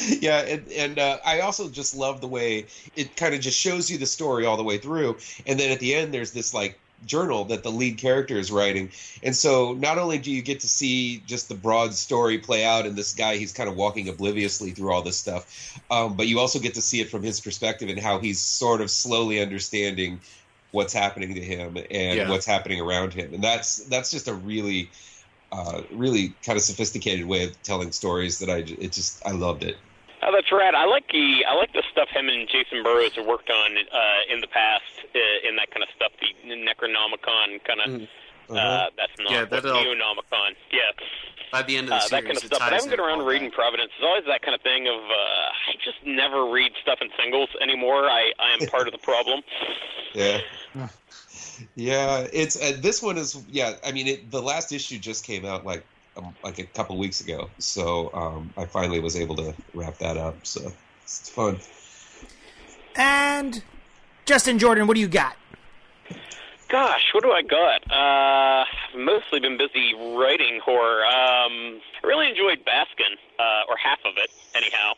yeah, 0.21 0.39
and, 0.41 0.71
and 0.73 0.99
uh, 0.99 1.19
I 1.25 1.41
also 1.41 1.69
just 1.69 1.95
love 1.95 2.21
the 2.21 2.29
way 2.29 2.67
it 2.97 3.17
kind 3.17 3.35
of 3.35 3.41
just 3.41 3.59
shows 3.59 3.91
you 3.91 3.99
the 3.99 4.07
story 4.07 4.47
all 4.47 4.57
the 4.57 4.63
way 4.63 4.79
through, 4.79 5.17
and 5.47 5.59
then 5.59 5.71
at 5.71 5.81
the 5.81 5.95
end 5.95 6.15
there's 6.15 6.33
this 6.33 6.55
like 6.55 6.79
journal 7.05 7.45
that 7.47 7.63
the 7.63 7.71
lead 7.71 7.99
character 7.99 8.39
is 8.39 8.51
writing, 8.53 8.91
and 9.23 9.35
so 9.35 9.75
not 9.75 9.99
only 9.99 10.19
do 10.19 10.31
you 10.31 10.43
get 10.43 10.61
to 10.61 10.69
see 10.69 11.21
just 11.27 11.49
the 11.49 11.55
broad 11.55 11.95
story 11.95 12.39
play 12.39 12.65
out, 12.65 12.87
and 12.87 12.97
this 12.97 13.15
guy 13.15 13.37
he's 13.37 13.53
kind 13.53 13.69
of 13.69 13.77
walking 13.77 14.09
obliviously 14.09 14.71
through 14.73 14.93
all 14.93 15.03
this 15.03 15.19
stuff, 15.19 15.81
um, 15.91 16.17
but 16.17 16.27
you 16.29 16.39
also 16.39 16.59
get 16.59 16.75
to 16.75 16.83
see 16.83 17.01
it 17.01 17.11
from 17.11 17.23
his 17.23 17.41
perspective 17.41 17.89
and 17.89 17.99
how 18.01 18.19
he's 18.19 18.41
sort 18.41 18.81
of 18.81 18.91
slowly 18.91 19.41
understanding 19.41 20.21
what's 20.71 20.93
happening 20.93 21.35
to 21.35 21.41
him 21.41 21.77
and 21.91 22.19
Yeah. 22.19 22.29
what's 22.31 22.47
happening 22.47 22.81
around 22.81 23.13
him, 23.15 23.35
and 23.35 23.43
that's 23.45 23.85
that's 23.89 24.11
just 24.11 24.29
a 24.29 24.35
really 24.35 24.91
uh, 25.53 25.83
really 25.91 26.39
kind 26.45 26.57
of 26.57 26.63
sophisticated 26.63 27.27
way 27.27 27.45
of 27.45 27.63
telling 27.63 27.93
stories 27.93 28.39
that 28.39 28.49
I, 28.51 28.59
it 28.59 28.93
just 28.93 29.23
I 29.27 29.33
loved 29.33 29.65
it. 29.65 29.77
Oh, 30.25 30.31
that's 30.33 30.53
rad. 30.53 30.75
I 30.75 30.87
like 30.87 31.11
the 31.11 31.45
I 31.45 31.55
like 31.55 31.73
the 31.73 31.83
stuff 31.91 32.09
him 32.09 32.29
and 32.29 32.49
Jacen 32.49 32.85
Burrows 32.85 33.15
have 33.17 33.27
worked 33.27 33.51
on 33.51 33.77
uh, 33.77 34.33
in 34.33 34.41
the 34.41 34.47
past 34.47 34.85
uh, 35.15 35.49
in 35.49 35.57
that 35.57 35.71
kind 35.71 35.83
of 35.83 35.89
stuff. 35.97 36.13
The 36.21 36.55
Necronomicon 36.55 37.63
kind 37.65 37.81
of. 37.81 37.91
Mhm. 37.91 38.09
Uh, 38.51 38.91
that's 38.99 39.13
not 39.19 39.31
Yeah, 39.31 39.47
yeah, 39.51 39.61
Neonomicon. 39.61 40.55
Yeah, 40.71 40.81
By 41.53 41.63
the 41.63 41.77
end 41.77 41.87
of 41.87 41.91
the 41.91 41.95
uh, 41.97 42.01
series, 42.01 42.11
that 42.11 42.25
kind 42.25 42.37
of 42.37 42.45
it 42.45 42.47
stuff. 42.49 42.59
But 42.59 42.73
I 42.73 42.75
haven't 42.75 42.91
got 42.91 42.99
in 42.99 43.05
around 43.05 43.19
to 43.21 43.25
reading 43.25 43.49
that. 43.49 43.55
Providence. 43.55 43.93
It's 43.97 44.05
always 44.05 44.25
that 44.27 44.43
kind 44.43 44.55
of 44.55 44.61
thing 44.61 44.89
of 44.89 44.95
uh, 45.01 45.71
I 45.71 45.73
just 45.83 46.05
never 46.05 46.51
read 46.51 46.73
stuff 46.83 46.99
in 47.01 47.09
singles 47.19 47.49
anymore. 47.63 48.05
I 48.11 48.33
I 48.39 48.53
am 48.61 48.69
part 48.69 48.87
of 48.87 48.93
the 48.93 48.99
problem. 48.99 49.43
Yeah. 50.15 50.41
Yeah, 51.75 52.27
it's 52.35 52.61
uh, 52.61 52.77
this 52.81 53.03
one 53.03 53.17
is 53.17 53.43
yeah. 53.49 53.77
I 53.87 53.93
mean, 53.93 54.07
it, 54.07 54.31
the 54.31 54.43
last 54.43 54.73
issue 54.73 54.99
just 54.99 55.25
came 55.25 55.47
out 55.47 55.65
like 55.65 55.85
like 56.45 56.59
a 56.59 56.65
couple 56.65 56.97
weeks 56.99 57.21
ago, 57.21 57.49
so 57.59 58.11
um, 58.13 58.53
I 58.57 58.65
finally 58.67 59.01
was 59.01 59.17
able 59.17 59.37
to 59.37 59.55
wrap 59.75 59.99
that 59.99 60.17
up. 60.17 60.37
So 60.47 60.73
it's 61.05 61.29
fun. 61.31 61.59
And 62.97 63.63
Justin 64.27 64.59
Jordan, 64.59 64.87
what 64.87 64.95
do 64.95 65.01
you 65.01 65.09
got? 65.09 65.37
Gosh, 66.69 67.11
what 67.13 67.23
do 67.23 67.31
I 67.33 67.43
got? 67.43 67.83
Uh, 67.91 68.65
I've 68.65 68.99
mostly 68.99 69.41
been 69.41 69.59
busy 69.59 69.95
writing 69.95 70.59
horror. 70.65 71.05
Um, 71.05 71.81
I 72.03 72.07
really 72.07 72.29
enjoyed 72.31 72.61
Baskin, 72.65 73.17
uh, 73.39 73.63
or 73.69 73.77
half 73.77 73.99
of 74.07 74.15
it, 74.17 74.31
anyhow. 74.55 74.93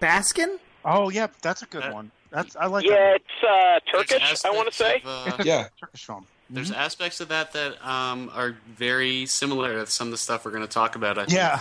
Baskin? 0.00 0.58
Oh 0.84 1.10
yeah, 1.10 1.26
that's 1.42 1.62
a 1.62 1.66
good 1.66 1.82
Uh, 1.84 1.92
one. 1.92 2.10
That's 2.30 2.56
I 2.56 2.66
like 2.66 2.84
Yeah, 2.86 2.94
that 2.94 3.14
it's 3.16 3.24
uh, 3.42 3.80
There's 3.92 4.08
Turkish. 4.08 4.44
I 4.44 4.50
want 4.50 4.68
to 4.68 4.74
say. 4.74 5.02
of, 5.04 5.06
uh, 5.40 5.42
Yeah, 5.44 5.68
Turkish 5.78 6.04
film. 6.06 6.26
There's 6.50 6.70
aspects 6.70 7.20
of 7.20 7.28
that 7.28 7.52
that 7.52 7.86
um, 7.86 8.30
are 8.34 8.56
very 8.66 9.26
similar 9.26 9.84
to 9.84 9.90
some 9.90 10.08
of 10.08 10.12
the 10.12 10.18
stuff 10.18 10.44
we're 10.44 10.50
going 10.50 10.62
to 10.62 10.68
talk 10.68 10.96
about. 10.96 11.18
I 11.18 11.24
think. 11.26 11.36
Yeah. 11.36 11.60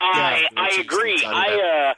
I 0.00 0.40
Yeah, 0.40 0.48
I 0.62 0.68
agree. 0.80 1.22
I 1.24 1.46
about- 1.46 1.60
uh, 1.60 1.94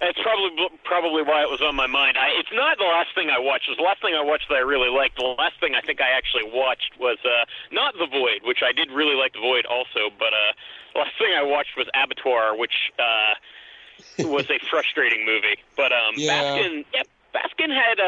that's 0.00 0.18
probably 0.20 0.68
probably 0.84 1.22
why 1.22 1.42
it 1.42 1.48
was 1.50 1.62
on 1.62 1.74
my 1.76 1.86
mind. 1.86 2.18
I, 2.18 2.28
it's 2.38 2.52
not 2.52 2.76
the 2.76 2.84
last 2.84 3.14
thing 3.14 3.30
I 3.30 3.38
watched. 3.38 3.68
It 3.68 3.70
was 3.72 3.78
the 3.78 3.84
last 3.84 4.02
thing 4.02 4.12
I 4.14 4.22
watched 4.22 4.48
that 4.50 4.56
I 4.56 4.60
really 4.66 4.90
liked. 4.90 5.16
The 5.16 5.24
last 5.38 5.58
thing 5.60 5.74
I 5.74 5.80
think 5.80 6.00
I 6.02 6.10
actually 6.10 6.44
watched 6.52 6.92
was 7.00 7.16
uh, 7.24 7.46
not 7.72 7.94
The 7.94 8.06
Void, 8.06 8.42
which 8.44 8.60
I 8.62 8.72
did 8.72 8.90
really 8.90 9.14
like 9.16 9.32
The 9.32 9.40
Void 9.40 9.64
also, 9.64 10.10
but 10.18 10.34
uh, 10.34 10.52
the 10.92 10.98
last 11.00 11.16
thing 11.16 11.30
I 11.32 11.42
watched 11.44 11.76
was 11.78 11.86
Abattoir, 11.94 12.56
which 12.58 12.92
uh, 12.98 14.28
was 14.28 14.50
a 14.50 14.58
frustrating 14.70 15.24
movie. 15.24 15.56
But 15.76 15.92
um, 15.92 16.14
Yeah. 16.18 16.42
Baskin, 16.42 16.84
yep, 16.92 17.06
Baskin 17.32 17.70
had 17.72 17.96
uh, 18.00 18.04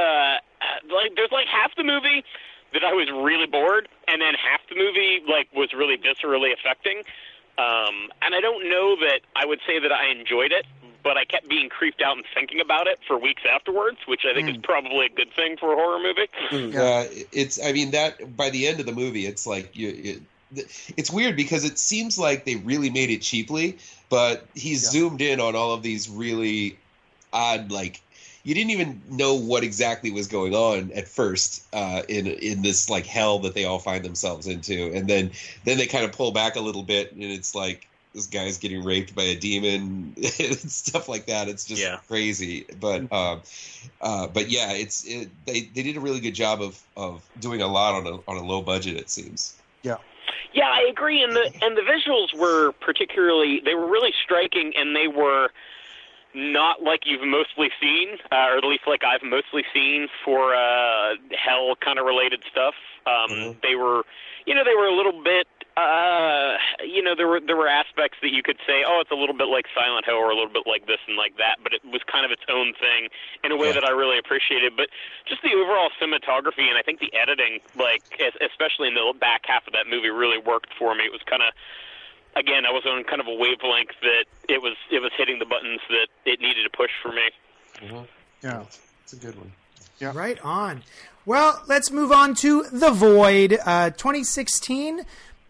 uh, 0.60 0.94
like 0.94 1.14
there's 1.16 1.32
like 1.32 1.46
half 1.48 1.74
the 1.76 1.84
movie 1.84 2.24
that 2.76 2.84
I 2.84 2.92
was 2.92 3.08
really 3.10 3.46
bored, 3.46 3.88
and 4.06 4.20
then 4.20 4.34
half 4.34 4.60
the 4.68 4.76
movie 4.76 5.22
like 5.26 5.48
was 5.54 5.72
really 5.72 5.96
viscerally 5.96 6.52
affecting. 6.52 6.98
Um, 7.58 8.12
and 8.20 8.34
I 8.34 8.40
don't 8.42 8.68
know 8.68 8.96
that 9.00 9.20
I 9.34 9.46
would 9.46 9.60
say 9.66 9.78
that 9.78 9.90
I 9.90 10.10
enjoyed 10.10 10.52
it, 10.52 10.66
but 11.02 11.16
I 11.16 11.24
kept 11.24 11.48
being 11.48 11.70
creeped 11.70 12.02
out 12.02 12.16
and 12.18 12.26
thinking 12.34 12.60
about 12.60 12.86
it 12.86 12.98
for 13.06 13.18
weeks 13.18 13.42
afterwards, 13.50 13.98
which 14.06 14.26
I 14.28 14.34
think 14.34 14.50
is 14.50 14.58
probably 14.62 15.06
a 15.06 15.08
good 15.08 15.32
thing 15.34 15.56
for 15.56 15.72
a 15.72 15.76
horror 15.76 15.98
movie. 15.98 16.76
Uh, 16.76 17.04
it's. 17.32 17.58
I 17.64 17.72
mean 17.72 17.92
that 17.92 18.36
by 18.36 18.50
the 18.50 18.66
end 18.66 18.80
of 18.80 18.86
the 18.86 18.92
movie, 18.92 19.24
it's 19.24 19.46
like 19.46 19.74
you. 19.74 19.88
It, 19.88 20.22
it's 20.96 21.10
weird 21.10 21.34
because 21.36 21.64
it 21.64 21.78
seems 21.78 22.18
like 22.18 22.44
they 22.44 22.56
really 22.56 22.90
made 22.90 23.10
it 23.10 23.22
cheaply, 23.22 23.78
but 24.10 24.46
he's 24.54 24.84
Yeah. 24.84 24.90
zoomed 24.90 25.20
in 25.20 25.40
on 25.40 25.56
all 25.56 25.72
of 25.72 25.82
these 25.82 26.08
really 26.08 26.78
odd, 27.32 27.72
like 27.72 28.00
you 28.46 28.54
didn't 28.54 28.70
even 28.70 29.02
know 29.10 29.34
what 29.34 29.64
exactly 29.64 30.12
was 30.12 30.28
going 30.28 30.54
on 30.54 30.92
at 30.92 31.08
first 31.08 31.66
uh, 31.74 32.02
in 32.08 32.28
in 32.28 32.62
this 32.62 32.88
like 32.88 33.04
hell 33.04 33.40
that 33.40 33.54
they 33.54 33.64
all 33.64 33.80
find 33.80 34.04
themselves 34.04 34.46
into, 34.46 34.92
and 34.94 35.08
then 35.08 35.32
then 35.64 35.78
they 35.78 35.86
kind 35.86 36.04
of 36.04 36.12
pull 36.12 36.30
back 36.30 36.54
a 36.54 36.60
little 36.60 36.84
bit, 36.84 37.10
and 37.10 37.24
it's 37.24 37.56
like 37.56 37.88
this 38.14 38.28
guy's 38.28 38.58
getting 38.58 38.84
raped 38.84 39.16
by 39.16 39.24
a 39.24 39.34
demon 39.34 40.14
and 40.16 40.56
stuff 40.56 41.08
like 41.08 41.26
that. 41.26 41.48
It's 41.48 41.64
just 41.64 41.82
Yeah. 41.82 41.98
crazy, 42.06 42.66
but 42.78 43.02
uh, 43.10 43.40
uh, 44.00 44.28
but 44.28 44.48
yeah, 44.48 44.74
it's 44.74 45.04
it, 45.04 45.28
they 45.44 45.62
they 45.62 45.82
did 45.82 45.96
a 45.96 46.00
really 46.00 46.20
good 46.20 46.34
job 46.36 46.62
of 46.62 46.80
of 46.96 47.28
doing 47.40 47.62
a 47.62 47.66
lot 47.66 47.96
on 47.96 48.06
a 48.06 48.30
on 48.30 48.36
a 48.36 48.46
low 48.46 48.62
budget. 48.62 48.96
It 48.96 49.10
seems. 49.10 49.56
Yeah. 49.82 49.96
Yeah, 50.52 50.68
I 50.68 50.86
agree, 50.88 51.20
and 51.20 51.34
the 51.34 51.50
and 51.62 51.76
the 51.76 51.82
visuals 51.82 52.32
were 52.38 52.70
particularly 52.80 53.60
they 53.64 53.74
were 53.74 53.88
really 53.88 54.14
striking, 54.22 54.72
and 54.76 54.94
they 54.94 55.08
were 55.08 55.50
not 56.36 56.82
like 56.82 57.00
you've 57.06 57.26
mostly 57.26 57.70
seen, 57.80 58.18
uh, 58.30 58.52
or 58.52 58.58
at 58.58 58.64
least 58.64 58.84
like 58.86 59.02
I've 59.02 59.22
mostly 59.24 59.64
seen 59.72 60.08
for 60.24 60.54
uh, 60.54 61.16
hell 61.32 61.74
kind 61.80 61.98
of 61.98 62.04
related 62.04 62.44
stuff. 62.50 62.74
Um, 63.06 63.30
Mhm. 63.30 63.60
They 63.62 63.74
were, 63.74 64.04
you 64.44 64.54
know, 64.54 64.62
they 64.62 64.74
were 64.74 64.86
a 64.86 64.94
little 64.94 65.22
bit, 65.22 65.48
uh, 65.76 66.58
you 66.84 67.02
know, 67.02 67.14
there 67.14 67.26
were 67.26 67.40
there 67.40 67.56
were 67.56 67.68
aspects 67.68 68.18
that 68.20 68.32
you 68.32 68.42
could 68.42 68.58
say, 68.66 68.84
oh, 68.86 69.00
it's 69.00 69.10
a 69.10 69.14
little 69.14 69.34
bit 69.34 69.48
like 69.48 69.66
Silent 69.74 70.04
Hill, 70.04 70.16
or 70.16 70.30
a 70.30 70.34
little 70.34 70.52
bit 70.52 70.66
like 70.66 70.86
this 70.86 71.00
and 71.08 71.16
like 71.16 71.36
that, 71.38 71.56
but 71.62 71.72
it 71.72 71.80
was 71.84 72.02
kind 72.04 72.24
of 72.26 72.30
its 72.30 72.42
own 72.48 72.74
thing 72.74 73.08
in 73.42 73.50
a 73.52 73.56
way 73.56 73.68
Yeah. 73.68 73.80
that 73.80 73.84
I 73.84 73.90
really 73.90 74.18
appreciated. 74.18 74.76
But 74.76 74.90
just 75.24 75.40
the 75.42 75.54
overall 75.54 75.90
cinematography 76.00 76.68
and 76.68 76.76
I 76.76 76.82
think 76.82 77.00
the 77.00 77.12
editing, 77.14 77.60
like 77.76 78.02
especially 78.42 78.88
in 78.88 78.94
the 78.94 79.14
back 79.18 79.46
half 79.46 79.66
of 79.66 79.72
that 79.72 79.86
movie, 79.88 80.10
really 80.10 80.38
worked 80.38 80.72
for 80.74 80.94
me. 80.94 81.04
It 81.04 81.12
was 81.12 81.22
kind 81.24 81.42
of 81.42 81.52
again, 82.36 82.64
I 82.66 82.70
was 82.70 82.84
on 82.86 83.02
kind 83.04 83.20
of 83.20 83.26
a 83.26 83.34
wavelength 83.34 83.90
that 84.02 84.24
it 84.48 84.62
was 84.62 84.76
it 84.90 85.00
was 85.00 85.10
hitting 85.16 85.38
the 85.38 85.46
buttons 85.46 85.80
that 85.88 86.08
it 86.24 86.40
needed 86.40 86.62
to 86.64 86.76
push 86.76 86.90
for 87.02 87.12
me. 87.12 88.06
Yeah. 88.42 88.64
It's 89.02 89.12
a 89.12 89.16
good 89.16 89.36
one. 89.36 89.52
Yeah. 89.98 90.12
Right 90.14 90.38
on. 90.44 90.82
Well, 91.24 91.62
let's 91.66 91.90
move 91.90 92.12
on 92.12 92.34
to 92.36 92.64
The 92.70 92.90
Void, 92.90 93.58
uh, 93.64 93.90
2016. 93.90 95.04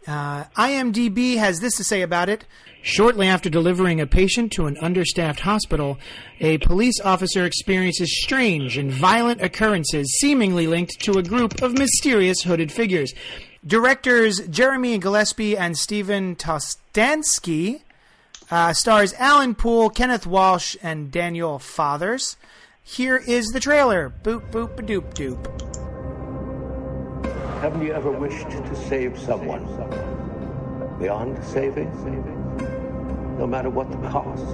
Uh, 0.06 0.44
IMDb 0.56 1.36
has 1.36 1.60
this 1.60 1.76
to 1.76 1.84
say 1.84 2.00
about 2.02 2.28
it. 2.28 2.44
Shortly 2.82 3.26
after 3.26 3.50
delivering 3.50 4.00
a 4.00 4.06
patient 4.06 4.52
to 4.52 4.66
an 4.66 4.76
understaffed 4.80 5.40
hospital, 5.40 5.98
a 6.38 6.58
police 6.58 7.00
officer 7.04 7.44
experiences 7.44 8.16
strange 8.22 8.78
and 8.78 8.92
violent 8.92 9.42
occurrences 9.42 10.06
seemingly 10.20 10.68
linked 10.68 11.00
to 11.00 11.18
a 11.18 11.22
group 11.22 11.60
of 11.62 11.76
mysterious 11.76 12.42
hooded 12.42 12.70
figures. 12.70 13.12
Directors 13.66 14.46
Jeremy 14.46 14.96
Gillespie 14.98 15.56
and 15.56 15.76
Stephen 15.76 16.36
Kostanski 16.36 17.80
uh, 18.48 18.72
stars 18.72 19.12
Aaron 19.18 19.56
Poole, 19.56 19.90
Kenneth 19.90 20.24
Walsh, 20.24 20.76
and 20.84 21.10
Daniel 21.10 21.58
Fathers. 21.58 22.36
Here 22.84 23.16
is 23.16 23.48
the 23.48 23.58
trailer. 23.58 24.14
Boop, 24.22 24.52
boop, 24.52 24.76
doop, 24.86 25.12
doop. 25.14 25.42
Haven't 27.60 27.82
you 27.84 27.92
ever 27.92 28.12
wished 28.12 28.48
to 28.50 28.76
save 28.88 29.18
someone? 29.18 29.64
Beyond 31.00 31.44
saving? 31.44 31.92
saving? 32.04 33.36
No 33.36 33.48
matter 33.48 33.68
what 33.68 33.90
the 33.90 33.96
cost. 34.08 34.46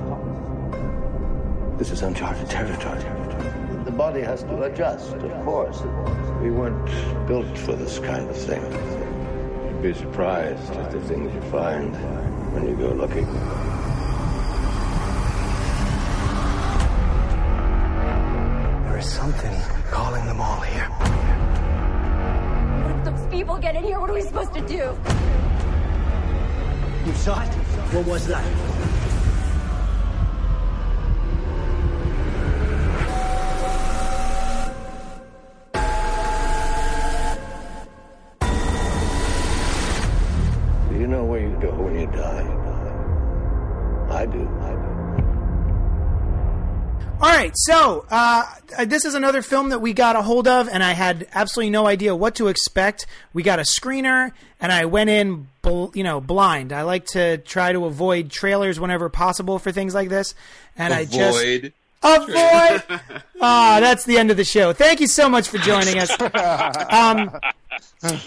This 1.78 1.90
is 1.90 2.00
uncharted 2.00 2.49
territory. 2.49 3.22
The 3.92 3.99
body 3.99 4.22
has 4.22 4.42
to 4.44 4.62
adjust, 4.62 5.12
of 5.12 5.44
course. 5.44 5.82
We 6.40 6.50
weren't 6.50 7.26
built 7.28 7.58
for 7.58 7.75
this 7.75 7.99
kind 7.99 8.26
of 8.26 8.34
thing. 8.34 8.62
You'd 9.66 9.82
be 9.82 9.92
surprised 9.92 10.72
at 10.72 10.90
the 10.90 11.00
things 11.02 11.34
you 11.34 11.42
find 11.50 11.94
when 12.54 12.67
you 12.67 12.75
go 12.75 12.88
looking. 12.88 13.26
There 18.86 18.99
is 18.99 19.12
something 19.12 19.54
calling 19.90 20.25
them 20.25 20.40
all 20.40 20.60
here. 20.60 20.88
What 22.84 22.97
if 22.97 23.04
those 23.04 23.26
people 23.30 23.58
get 23.58 23.76
in 23.76 23.84
here? 23.84 24.00
What 24.00 24.08
are 24.08 24.14
we 24.14 24.23
supposed 24.23 24.54
to 24.54 24.67
do? 24.67 24.97
You 27.04 27.12
saw 27.12 27.43
it? 27.43 27.49
What 27.93 28.06
was 28.06 28.26
that? 28.26 28.81
Right, 47.43 47.52
so 47.57 48.07
uh, 48.11 48.45
this 48.87 49.05
is 49.05 49.15
another 49.15 49.43
film 49.43 49.71
that 49.71 49.81
we 49.81 49.93
got 49.93 50.17
a 50.17 50.23
hold 50.23 50.47
of, 50.49 50.69
and 50.69 50.83
I 50.83 50.93
had 50.93 51.26
absolutely 51.35 51.71
no 51.71 51.87
idea 51.87 52.15
what 52.15 52.35
to 52.37 52.49
expect. 52.49 53.07
We 53.33 53.43
got 53.43 53.59
a 53.59 53.63
screener, 53.63 54.33
and 54.61 54.73
I 54.73 54.85
went 54.85 55.11
in, 55.11 55.49
bl- 55.63 55.87
you 55.95 56.05
know, 56.05 56.21
blind. 56.21 56.73
I 56.73 56.83
like 56.83 57.07
to 57.09 57.39
try 57.39 57.73
to 57.73 57.85
avoid 57.87 58.31
trailers 58.31 58.78
whenever 58.78 59.09
possible 59.09 59.59
for 59.59 59.73
things 59.73 59.95
like 59.95 60.09
this, 60.09 60.35
and 60.76 60.93
I 60.95 61.05
just 61.05 61.39
Avoid. 61.43 61.73
avoid. 62.02 63.00
Ah, 63.45 63.78
that's 63.81 64.05
the 64.05 64.19
end 64.19 64.31
of 64.31 64.37
the 64.37 64.45
show. 64.45 64.73
Thank 64.73 65.00
you 65.00 65.09
so 65.09 65.28
much 65.28 65.49
for 65.49 65.59
joining 65.59 65.99
us. 65.99 66.11
Um, 66.93 67.41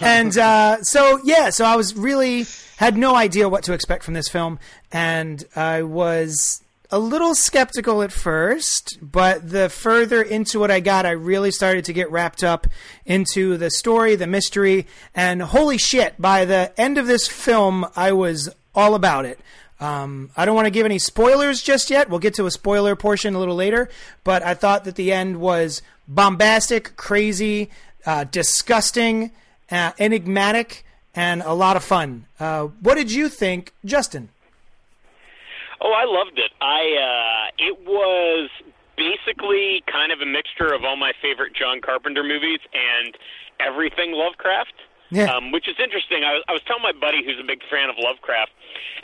and 0.02 0.36
uh, 0.36 0.82
so 0.82 1.18
yeah, 1.24 1.48
so 1.48 1.64
I 1.64 1.74
was 1.76 1.96
really 1.96 2.44
had 2.76 2.98
no 2.98 3.16
idea 3.16 3.48
what 3.48 3.64
to 3.64 3.72
expect 3.72 4.04
from 4.04 4.12
this 4.12 4.28
film, 4.28 4.58
and 4.92 5.42
I 5.56 5.84
was 5.84 6.60
a 6.90 6.98
little 6.98 7.34
skeptical 7.34 8.02
at 8.02 8.12
first, 8.12 8.98
but 9.00 9.50
the 9.50 9.68
further 9.68 10.22
into 10.22 10.58
what 10.58 10.70
I 10.70 10.80
got, 10.80 11.06
I 11.06 11.10
really 11.10 11.50
started 11.50 11.84
to 11.86 11.92
get 11.92 12.10
wrapped 12.10 12.44
up 12.44 12.66
into 13.04 13.56
the 13.56 13.70
story, 13.70 14.14
the 14.14 14.26
mystery, 14.26 14.86
and 15.14 15.42
holy 15.42 15.78
shit! 15.78 16.20
By 16.20 16.44
the 16.44 16.72
end 16.78 16.98
of 16.98 17.06
this 17.06 17.26
film, 17.28 17.86
I 17.96 18.12
was 18.12 18.48
all 18.74 18.94
about 18.94 19.24
it. 19.24 19.40
Um, 19.78 20.30
I 20.36 20.44
don't 20.44 20.54
want 20.54 20.66
to 20.66 20.70
give 20.70 20.86
any 20.86 20.98
spoilers 20.98 21.62
just 21.62 21.90
yet. 21.90 22.08
We'll 22.08 22.18
get 22.18 22.34
to 22.34 22.46
a 22.46 22.50
spoiler 22.50 22.96
portion 22.96 23.34
a 23.34 23.38
little 23.38 23.54
later, 23.56 23.88
but 24.24 24.42
I 24.42 24.54
thought 24.54 24.84
that 24.84 24.94
the 24.94 25.12
end 25.12 25.38
was 25.38 25.82
bombastic, 26.08 26.96
crazy, 26.96 27.70
uh, 28.06 28.24
disgusting, 28.24 29.32
uh, 29.70 29.92
enigmatic, 29.98 30.84
and 31.14 31.42
a 31.42 31.52
lot 31.52 31.76
of 31.76 31.84
fun. 31.84 32.26
Uh, 32.38 32.64
what 32.80 32.94
did 32.94 33.12
you 33.12 33.28
think, 33.28 33.72
Justin? 33.84 34.30
Oh, 35.80 35.92
I 35.92 36.04
loved 36.04 36.38
it. 36.38 36.52
I 36.60 36.82
uh, 36.96 37.50
it 37.58 37.78
was 37.86 38.50
basically 38.96 39.84
kind 39.86 40.10
of 40.12 40.20
a 40.20 40.26
mixture 40.26 40.72
of 40.72 40.84
all 40.84 40.96
my 40.96 41.12
favorite 41.20 41.54
John 41.54 41.80
Carpenter 41.80 42.22
movies 42.22 42.60
and 42.72 43.16
everything 43.60 44.12
Lovecraft. 44.12 44.74
Yeah. 45.10 45.30
Um, 45.30 45.52
which 45.52 45.68
is 45.68 45.76
interesting. 45.78 46.24
I 46.26 46.34
was, 46.34 46.42
I 46.48 46.52
was 46.52 46.62
telling 46.66 46.82
my 46.82 46.90
buddy 46.90 47.22
who's 47.22 47.38
a 47.38 47.46
big 47.46 47.62
fan 47.70 47.88
of 47.88 47.94
Lovecraft, 47.94 48.50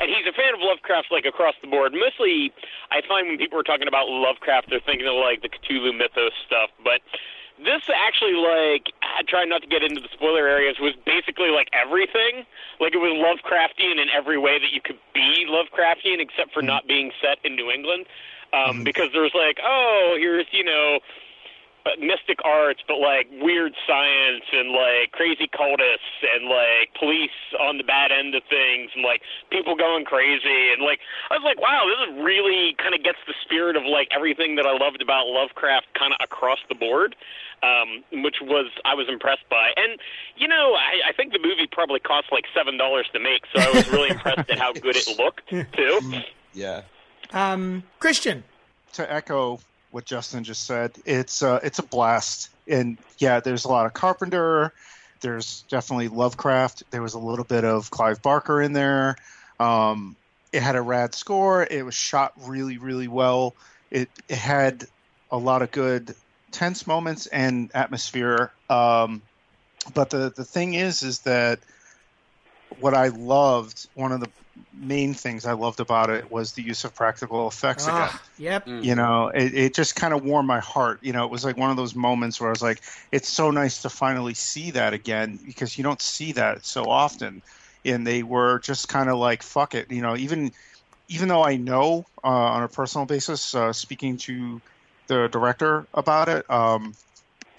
and 0.00 0.10
he's 0.10 0.26
a 0.26 0.34
fan 0.34 0.50
of 0.50 0.58
Lovecraft 0.58 1.14
like 1.14 1.24
across 1.24 1.54
the 1.62 1.70
board. 1.70 1.94
Mostly, 1.94 2.50
I 2.90 3.06
find 3.06 3.28
when 3.28 3.38
people 3.38 3.54
are 3.54 3.62
talking 3.62 3.86
about 3.86 4.10
Lovecraft, 4.10 4.66
they're 4.68 4.82
thinking 4.82 5.06
of 5.06 5.14
like 5.14 5.46
the 5.46 5.48
Cthulhu 5.48 5.94
mythos 5.94 6.34
stuff, 6.42 6.74
but 6.82 7.06
this 7.62 7.86
actually 7.94 8.34
like 8.34 8.90
I 9.22 9.30
try 9.30 9.44
not 9.44 9.62
to 9.62 9.68
get 9.68 9.84
into 9.84 10.00
the 10.00 10.08
spoiler 10.12 10.48
areas. 10.48 10.76
Was 10.80 10.94
basically 11.06 11.50
like 11.50 11.68
everything. 11.72 12.44
Like 12.80 12.94
it 12.94 12.98
was 12.98 13.14
lovecraftian 13.14 14.02
in 14.02 14.08
every 14.10 14.38
way 14.38 14.58
that 14.58 14.72
you 14.72 14.80
could 14.80 14.98
be 15.14 15.46
lovecraftian 15.48 16.18
except 16.18 16.52
for 16.52 16.60
not 16.62 16.88
being 16.88 17.12
set 17.22 17.38
in 17.44 17.54
new 17.54 17.70
england. 17.70 18.06
Um 18.52 18.82
because 18.82 19.10
there's 19.12 19.34
like 19.34 19.58
oh 19.62 20.16
here's 20.18 20.46
you 20.50 20.64
know 20.64 20.98
mystic 21.98 22.38
arts 22.44 22.80
but 22.86 22.98
like 22.98 23.28
weird 23.40 23.74
science 23.86 24.44
and 24.52 24.70
like 24.70 25.12
crazy 25.12 25.48
cultists 25.48 26.18
and 26.34 26.46
like 26.46 26.94
police 26.98 27.34
on 27.60 27.78
the 27.78 27.84
bad 27.84 28.10
end 28.12 28.34
of 28.34 28.42
things 28.48 28.90
and 28.94 29.02
like 29.04 29.22
people 29.50 29.74
going 29.74 30.04
crazy 30.04 30.70
and 30.72 30.82
like 30.82 31.00
i 31.30 31.34
was 31.34 31.44
like 31.44 31.60
wow 31.60 31.84
this 31.86 32.08
is 32.08 32.22
really 32.22 32.74
kind 32.78 32.94
of 32.94 33.02
gets 33.02 33.18
the 33.26 33.34
spirit 33.42 33.76
of 33.76 33.82
like 33.84 34.08
everything 34.14 34.56
that 34.56 34.66
i 34.66 34.72
loved 34.72 35.02
about 35.02 35.26
lovecraft 35.26 35.86
kind 35.98 36.12
of 36.12 36.18
across 36.22 36.58
the 36.68 36.74
board 36.74 37.16
um, 37.62 38.02
which 38.24 38.36
was 38.42 38.66
I 38.84 38.94
was 38.94 39.08
impressed 39.08 39.48
by. 39.48 39.70
And 39.76 39.98
you 40.36 40.48
know, 40.48 40.74
I, 40.74 41.10
I 41.10 41.12
think 41.12 41.32
the 41.32 41.38
movie 41.38 41.68
probably 41.70 42.00
cost 42.00 42.26
like 42.32 42.44
seven 42.54 42.76
dollars 42.76 43.06
to 43.12 43.20
make, 43.20 43.42
so 43.54 43.60
I 43.62 43.70
was 43.70 43.88
really 43.92 44.10
impressed 44.10 44.50
at 44.50 44.58
how 44.58 44.72
good 44.72 44.96
it 44.96 45.08
looked 45.18 45.48
too. 45.48 46.00
Yeah. 46.54 46.82
Um, 47.32 47.82
Christian. 47.98 48.44
to 48.92 49.10
echo 49.10 49.58
what 49.92 50.06
Justin 50.06 50.42
just 50.42 50.64
said, 50.64 50.90
it's 51.04 51.42
uh, 51.42 51.60
it's 51.62 51.78
a 51.78 51.82
blast. 51.82 52.48
And 52.66 52.98
yeah, 53.18 53.40
there's 53.40 53.64
a 53.64 53.68
lot 53.68 53.86
of 53.86 53.92
Carpenter. 53.92 54.72
There's 55.20 55.62
definitely 55.68 56.08
Lovecraft. 56.08 56.84
There 56.90 57.02
was 57.02 57.14
a 57.14 57.18
little 57.18 57.44
bit 57.44 57.64
of 57.64 57.90
Clive 57.90 58.20
Barker 58.22 58.60
in 58.60 58.72
there. 58.72 59.16
Um, 59.60 60.16
it 60.52 60.62
had 60.62 60.74
a 60.74 60.82
rad 60.82 61.14
score. 61.14 61.66
It 61.70 61.84
was 61.84 61.94
shot 61.94 62.32
really, 62.40 62.78
really 62.78 63.06
well. 63.06 63.54
It, 63.90 64.08
it 64.28 64.36
had 64.36 64.84
a 65.30 65.36
lot 65.36 65.62
of 65.62 65.70
good 65.70 66.14
tense 66.50 66.86
moments 66.86 67.26
and 67.26 67.70
atmosphere. 67.74 68.50
Um, 68.68 69.22
but 69.94 70.10
the 70.10 70.32
the 70.34 70.44
thing 70.44 70.74
is, 70.74 71.02
is 71.02 71.20
that 71.20 71.60
what 72.80 72.94
I 72.94 73.08
loved, 73.08 73.88
one 73.94 74.12
of 74.12 74.20
the 74.20 74.28
main 74.74 75.14
things 75.14 75.46
I 75.46 75.52
loved 75.52 75.80
about 75.80 76.10
it 76.10 76.30
was 76.30 76.52
the 76.52 76.62
use 76.62 76.84
of 76.84 76.94
practical 76.94 77.48
effects 77.48 77.84
again. 77.84 78.08
Ah, 78.10 78.22
yep. 78.38 78.66
You 78.66 78.94
know, 78.94 79.28
it, 79.28 79.54
it 79.54 79.74
just 79.74 79.96
kind 79.96 80.12
of 80.12 80.24
warmed 80.24 80.48
my 80.48 80.60
heart. 80.60 81.00
You 81.02 81.12
know, 81.12 81.24
it 81.24 81.30
was 81.30 81.44
like 81.44 81.56
one 81.56 81.70
of 81.70 81.76
those 81.76 81.94
moments 81.94 82.40
where 82.40 82.48
I 82.48 82.52
was 82.52 82.62
like, 82.62 82.82
it's 83.10 83.28
so 83.28 83.50
nice 83.50 83.82
to 83.82 83.88
finally 83.88 84.34
see 84.34 84.70
that 84.72 84.92
again 84.92 85.38
because 85.44 85.76
you 85.76 85.84
don't 85.84 86.00
see 86.00 86.32
that 86.32 86.64
so 86.64 86.84
often. 86.84 87.42
And 87.84 88.06
they 88.06 88.22
were 88.22 88.60
just 88.60 88.88
kind 88.88 89.08
of 89.08 89.18
like, 89.18 89.42
fuck 89.42 89.74
it. 89.74 89.90
You 89.90 90.02
know, 90.02 90.16
even 90.16 90.52
even 91.08 91.28
though 91.28 91.44
I 91.44 91.56
know 91.56 92.06
uh, 92.24 92.28
on 92.28 92.62
a 92.62 92.68
personal 92.68 93.06
basis, 93.06 93.54
uh, 93.54 93.72
speaking 93.72 94.16
to 94.18 94.60
the 95.08 95.28
director 95.28 95.86
about 95.94 96.28
it, 96.28 96.48
um, 96.50 96.94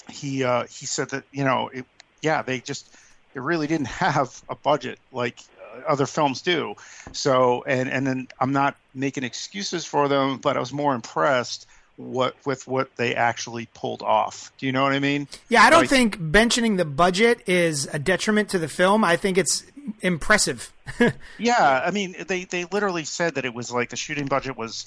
he 0.09 0.43
uh, 0.43 0.63
he 0.63 0.85
said 0.85 1.09
that 1.09 1.23
you 1.31 1.43
know, 1.43 1.69
it, 1.73 1.85
yeah, 2.21 2.41
they 2.41 2.59
just 2.59 2.95
it 3.35 3.41
really 3.41 3.67
didn't 3.67 3.87
have 4.05 4.41
a 4.49 4.55
budget 4.55 4.99
like 5.11 5.39
other 5.87 6.05
films 6.05 6.41
do. 6.41 6.75
So, 7.11 7.63
and 7.67 7.89
and 7.89 8.05
then 8.05 8.27
I'm 8.39 8.51
not 8.53 8.75
making 8.93 9.23
excuses 9.23 9.85
for 9.85 10.07
them, 10.07 10.37
but 10.37 10.57
I 10.57 10.59
was 10.59 10.71
more 10.73 10.93
impressed 10.95 11.67
what 11.95 12.35
with 12.45 12.67
what 12.67 12.95
they 12.95 13.13
actually 13.15 13.67
pulled 13.73 14.01
off. 14.01 14.51
Do 14.57 14.65
you 14.65 14.71
know 14.71 14.81
what 14.83 14.93
I 14.93 14.99
mean? 14.99 15.27
Yeah, 15.49 15.61
I 15.63 15.69
don't 15.69 15.81
Like- 15.81 15.89
think 15.89 16.19
mentioning 16.19 16.77
the 16.77 16.85
budget 16.85 17.41
is 17.47 17.87
a 17.93 17.99
detriment 17.99 18.49
to 18.49 18.59
the 18.59 18.67
film. 18.67 19.03
I 19.03 19.15
think 19.15 19.37
it's 19.37 19.63
impressive. 20.01 20.71
Yeah, 21.37 21.81
I 21.85 21.91
mean, 21.91 22.15
they 22.27 22.45
they 22.45 22.65
literally 22.65 23.03
said 23.05 23.35
that 23.35 23.45
it 23.45 23.53
was 23.53 23.71
like 23.71 23.89
the 23.89 23.95
shooting 23.95 24.25
budget 24.25 24.57
was 24.57 24.85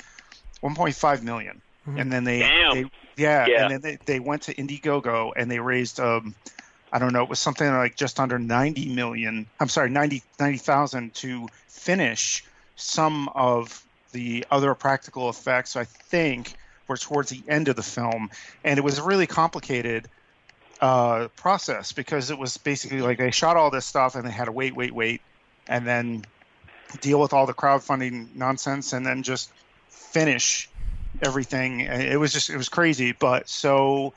1.5 0.62 1.22
million, 1.22 1.61
and 1.87 2.11
then 2.12 2.25
they, 2.25 2.40
Damn. 2.40 2.75
they 2.75 2.90
yeah, 3.16 3.46
Yeah. 3.46 3.62
and 3.62 3.70
then 3.72 3.81
they, 3.81 3.99
they 4.05 4.20
went 4.20 4.42
to 4.42 4.55
Indiegogo 4.55 5.33
and 5.37 5.51
they 5.51 5.59
raised 5.59 6.01
um 6.01 6.35
I 6.92 6.99
don't 6.99 7.12
know, 7.12 7.22
it 7.22 7.29
was 7.29 7.38
something 7.38 7.66
like 7.68 7.96
just 7.96 8.20
under 8.20 8.38
90 8.38 8.94
million. 8.94 9.46
I'm 9.61 9.68
sorry, 9.68 9.90
90 9.90 10.22
90,000 10.38 11.14
to 11.14 11.49
finish 11.68 12.44
some 12.77 13.29
of 13.35 13.85
the 14.12 14.46
other 14.51 14.75
practical 14.75 15.29
effects. 15.29 15.77
I 15.77 15.85
think 15.85 16.55
were 16.88 16.96
towards 16.96 17.31
the 17.31 17.42
end 17.49 17.68
of 17.68 17.77
the 17.77 17.83
film, 17.83 18.31
and 18.64 18.79
it 18.79 18.83
was 18.83 18.99
a 18.99 19.03
really 19.03 19.27
complicated 19.27 20.09
uh, 20.81 21.29
process 21.37 21.92
because 21.92 22.31
it 22.31 22.38
was 22.38 22.57
basically 22.57 23.01
like 23.01 23.18
they 23.18 23.31
shot 23.31 23.57
all 23.57 23.70
this 23.70 23.87
stuff 23.87 24.14
and 24.14 24.27
they 24.27 24.31
had 24.31 24.44
to 24.44 24.53
wait, 24.53 24.77
wait, 24.77 24.94
wait, 24.94 25.20
and 25.68 25.87
then 25.87 26.25
deal 27.01 27.20
with 27.20 27.33
all 27.33 27.46
the 27.46 27.55
crowdfunding 27.55 28.35
nonsense 28.35 28.92
and 28.92 29.05
then 29.05 29.22
just 29.22 29.51
finish 29.88 30.68
everything. 31.22 31.81
It 31.81 32.18
was 32.18 32.33
just 32.33 32.51
it 32.51 32.57
was 32.57 32.68
crazy, 32.68 33.12
but 33.12 33.49
so 33.49 34.12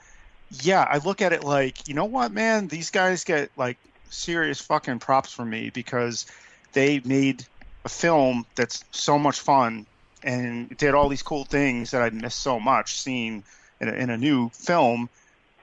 yeah, 0.49 0.85
I 0.87 0.97
look 0.97 1.21
at 1.21 1.33
it 1.33 1.43
like 1.43 1.87
you 1.87 1.93
know 1.93 2.05
what, 2.05 2.31
man, 2.31 2.67
these 2.67 2.89
guys 2.89 3.23
get 3.23 3.51
like 3.57 3.77
serious 4.09 4.59
fucking 4.59 4.99
props 4.99 5.31
from 5.31 5.49
me 5.49 5.69
because 5.69 6.25
they 6.73 6.99
made 7.05 7.45
a 7.85 7.89
film 7.89 8.45
that's 8.55 8.83
so 8.91 9.17
much 9.19 9.39
fun 9.39 9.85
and 10.23 10.75
did 10.77 10.93
all 10.95 11.07
these 11.09 11.23
cool 11.23 11.45
things 11.45 11.91
that 11.91 12.01
I 12.01 12.09
missed 12.09 12.41
so 12.41 12.59
much 12.59 12.99
seeing 12.99 13.43
in 13.79 13.87
a, 13.87 13.91
in 13.93 14.09
a 14.09 14.17
new 14.17 14.49
film. 14.53 15.09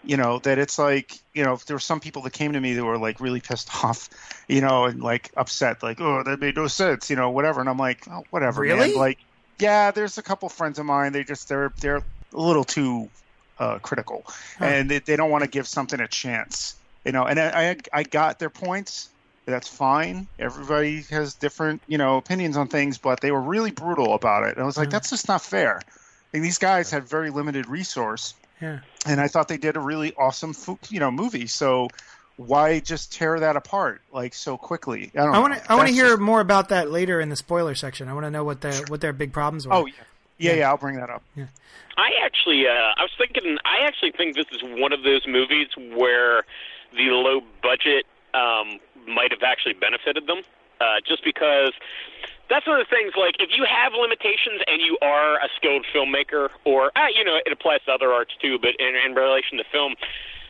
You 0.05 0.17
know 0.17 0.39
that 0.41 0.59
it's 0.59 0.79
like 0.79 1.15
you 1.35 1.43
know 1.43 1.59
there 1.67 1.75
were 1.75 1.81
some 1.81 1.99
people 2.01 2.23
that 2.23 2.33
came 2.33 2.53
to 2.53 2.61
me 2.61 2.75
that 2.75 2.85
were 2.85 2.99
like 2.99 3.19
really 3.21 3.41
pissed 3.41 3.69
off, 3.85 4.09
you 4.49 4.61
know, 4.61 4.85
and 4.85 5.03
like 5.03 5.31
upset, 5.37 5.83
like 5.83 6.01
oh 6.01 6.23
that 6.23 6.41
made 6.41 6.57
no 6.57 6.69
sense, 6.69 7.11
you 7.11 7.17
know, 7.17 7.31
whatever. 7.31 7.61
And 7.61 7.69
I'm 7.69 7.79
like, 7.79 8.07
oh, 8.09 8.23
whatever, 8.31 8.61
Really? 8.61 8.91
man. 8.91 8.95
Like, 8.95 9.19
yeah, 9.59 9.91
there's 9.91 10.17
a 10.19 10.23
couple 10.23 10.49
friends 10.49 10.79
of 10.79 10.87
mine. 10.87 11.13
They 11.13 11.25
just 11.25 11.49
they're 11.49 11.75
they're 11.81 11.97
a 11.97 12.41
little 12.41 12.63
too 12.65 13.11
uh, 13.59 13.79
critical, 13.79 14.25
and 14.61 14.91
they, 14.91 14.99
they 14.99 15.17
don't 15.17 15.31
want 15.31 15.45
to 15.45 15.51
give 15.51 15.67
something 15.67 16.01
a 16.01 16.09
chance, 16.09 16.77
you 17.05 17.13
know. 17.13 17.25
And 17.25 17.39
I 17.41 17.71
I, 17.71 17.77
I 17.93 18.03
got 18.03 18.39
their 18.39 18.51
points. 18.51 19.09
That's 19.47 19.69
fine. 19.69 20.27
Everybody 20.41 21.03
has 21.11 21.35
different, 21.35 21.81
you 21.87 21.99
know, 21.99 22.17
opinions 22.17 22.57
on 22.57 22.67
things, 22.67 22.99
but 22.99 23.21
they 23.21 23.31
were 23.31 23.41
really 23.41 23.71
brutal 23.71 24.15
about 24.15 24.43
it. 24.43 24.55
And 24.55 24.63
I 24.63 24.67
was 24.67 24.77
like, 24.77 24.91
that's 24.91 25.11
just 25.11 25.29
not 25.29 25.41
fair. 25.41 25.81
And 26.33 26.43
these 26.45 26.59
guys 26.59 26.91
had 26.91 27.05
very 27.09 27.31
limited 27.31 27.69
resource, 27.69 28.35
Yeah. 28.61 28.81
and 29.07 29.21
I 29.21 29.29
thought 29.29 29.47
they 29.47 29.57
did 29.57 29.77
a 29.77 29.81
really 29.81 30.13
awesome, 30.17 30.53
you 30.91 30.99
know, 30.99 31.13
movie. 31.13 31.47
So 31.47 31.87
why 32.37 32.81
just 32.81 33.13
tear 33.13 33.39
that 33.39 33.55
apart 33.57 34.03
like 34.13 34.35
so 34.35 34.57
quickly? 34.59 35.13
I 35.17 35.39
want 35.39 35.55
to. 35.55 35.73
I 35.73 35.77
want 35.77 35.89
to 35.89 35.95
hear 35.95 36.09
just- 36.09 36.21
more 36.21 36.41
about 36.41 36.69
that 36.71 36.91
later 36.91 37.21
in 37.21 37.29
the 37.29 37.37
spoiler 37.37 37.77
section. 37.77 38.09
I 38.09 38.15
want 38.15 38.27
to 38.27 38.31
know 38.33 38.43
what 38.45 38.61
their 38.63 38.83
what 38.89 39.01
their 39.01 39.13
big 39.13 39.33
problems 39.33 39.65
were. 39.67 39.75
Oh 39.75 39.87
yeah, 39.87 39.95
yeah, 40.39 40.55
yeah. 40.55 40.69
I'll 40.69 40.77
bring 40.77 40.97
that 40.97 41.11
up. 41.11 41.23
Yeah. 41.35 41.47
I 41.97 42.11
actually, 42.23 42.67
uh, 42.67 42.93
I 42.97 43.03
was 43.03 43.13
thinking, 43.17 43.59
I 43.65 43.87
actually 43.87 44.13
think 44.13 44.37
this 44.37 44.47
is 44.53 44.63
one 44.63 44.93
of 44.93 45.03
those 45.03 45.27
movies 45.27 45.69
where 45.97 46.45
the 46.93 47.09
low 47.11 47.41
budget 47.63 48.05
um, 48.35 48.81
might 49.09 49.33
have 49.33 49.43
actually 49.43 49.75
benefited 49.75 50.27
them, 50.27 50.43
uh, 50.81 51.01
just 51.07 51.25
because 51.25 51.73
that's 52.51 52.67
one 52.67 52.79
of 52.79 52.87
the 52.87 52.95
things. 52.95 53.15
Like, 53.17 53.37
if 53.41 53.57
you 53.57 53.65
have 53.65 53.93
limitations 53.99 54.61
and 54.67 54.83
you 54.83 54.99
are 55.01 55.37
a 55.37 55.49
skilled 55.57 55.87
filmmaker, 55.95 56.51
or 56.65 56.93
uh, 56.97 57.09
you 57.15 57.25
know, 57.25 57.39
it 57.45 57.53
applies 57.53 57.81
to 57.87 57.93
other 57.93 58.13
arts 58.13 58.35
too, 58.41 58.59
but 58.59 58.77
in, 58.79 58.95
in 58.95 59.15
relation 59.15 59.59
to 59.59 59.65
film. 59.73 59.95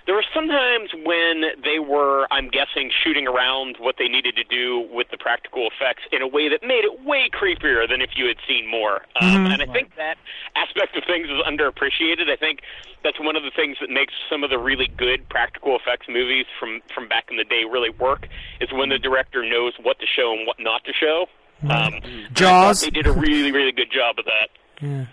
There 0.07 0.15
were 0.15 0.25
sometimes 0.33 0.91
when 1.05 1.43
they 1.65 1.81
were, 1.81 2.29
I'm 2.31 2.49
guessing, 2.49 2.93
shooting 3.03 3.27
around 3.27 3.77
what 3.81 3.97
they 3.99 4.07
needed 4.07 4.37
to 4.37 4.45
do 4.45 4.87
with 4.93 5.09
the 5.11 5.19
practical 5.19 5.67
effects 5.67 6.03
in 6.13 6.23
a 6.23 6.29
way 6.29 6.49
that 6.49 6.63
made 6.63 6.85
it 6.85 7.05
way 7.05 7.29
creepier 7.29 7.89
than 7.91 8.01
if 8.01 8.11
you 8.15 8.27
had 8.27 8.37
seen 8.47 8.71
more. 8.71 9.03
Um, 9.21 9.47
and 9.47 9.61
I 9.61 9.67
think 9.67 9.97
that 9.97 10.17
aspect 10.55 10.97
of 10.97 11.03
things 11.05 11.27
is 11.27 11.43
underappreciated. 11.43 12.31
I 12.31 12.37
think 12.37 12.61
that's 13.03 13.19
one 13.19 13.35
of 13.35 13.43
the 13.43 13.51
things 13.51 13.79
that 13.81 13.91
makes 13.91 14.15
some 14.31 14.45
of 14.45 14.51
the 14.51 14.59
really 14.59 14.87
good 14.87 15.29
practical 15.29 15.77
effects 15.77 16.07
movies 16.09 16.47
from 16.59 16.83
from 16.95 17.09
back 17.09 17.27
in 17.31 17.37
the 17.37 17.45
day 17.45 17.65
really 17.69 17.91
work 17.91 18.29
is 18.61 18.73
when 18.73 18.91
the 18.91 18.99
director 18.99 19.43
knows 19.43 19.75
what 19.83 19.99
to 19.99 20.07
show 20.07 20.33
and 20.33 20.47
what 20.47 20.57
not 20.61 20.85
to 20.85 20.93
show. 20.93 21.27
Um, 21.63 21.95
and 22.03 22.35
Jaws. 22.35 22.83
they 22.83 22.91
did 22.91 23.07
a 23.07 23.13
really 23.13 23.51
really 23.51 23.73
good 23.73 23.91
job 23.91 24.19
of 24.19 24.25
that. 24.27 24.49
Yeah. 24.81 25.07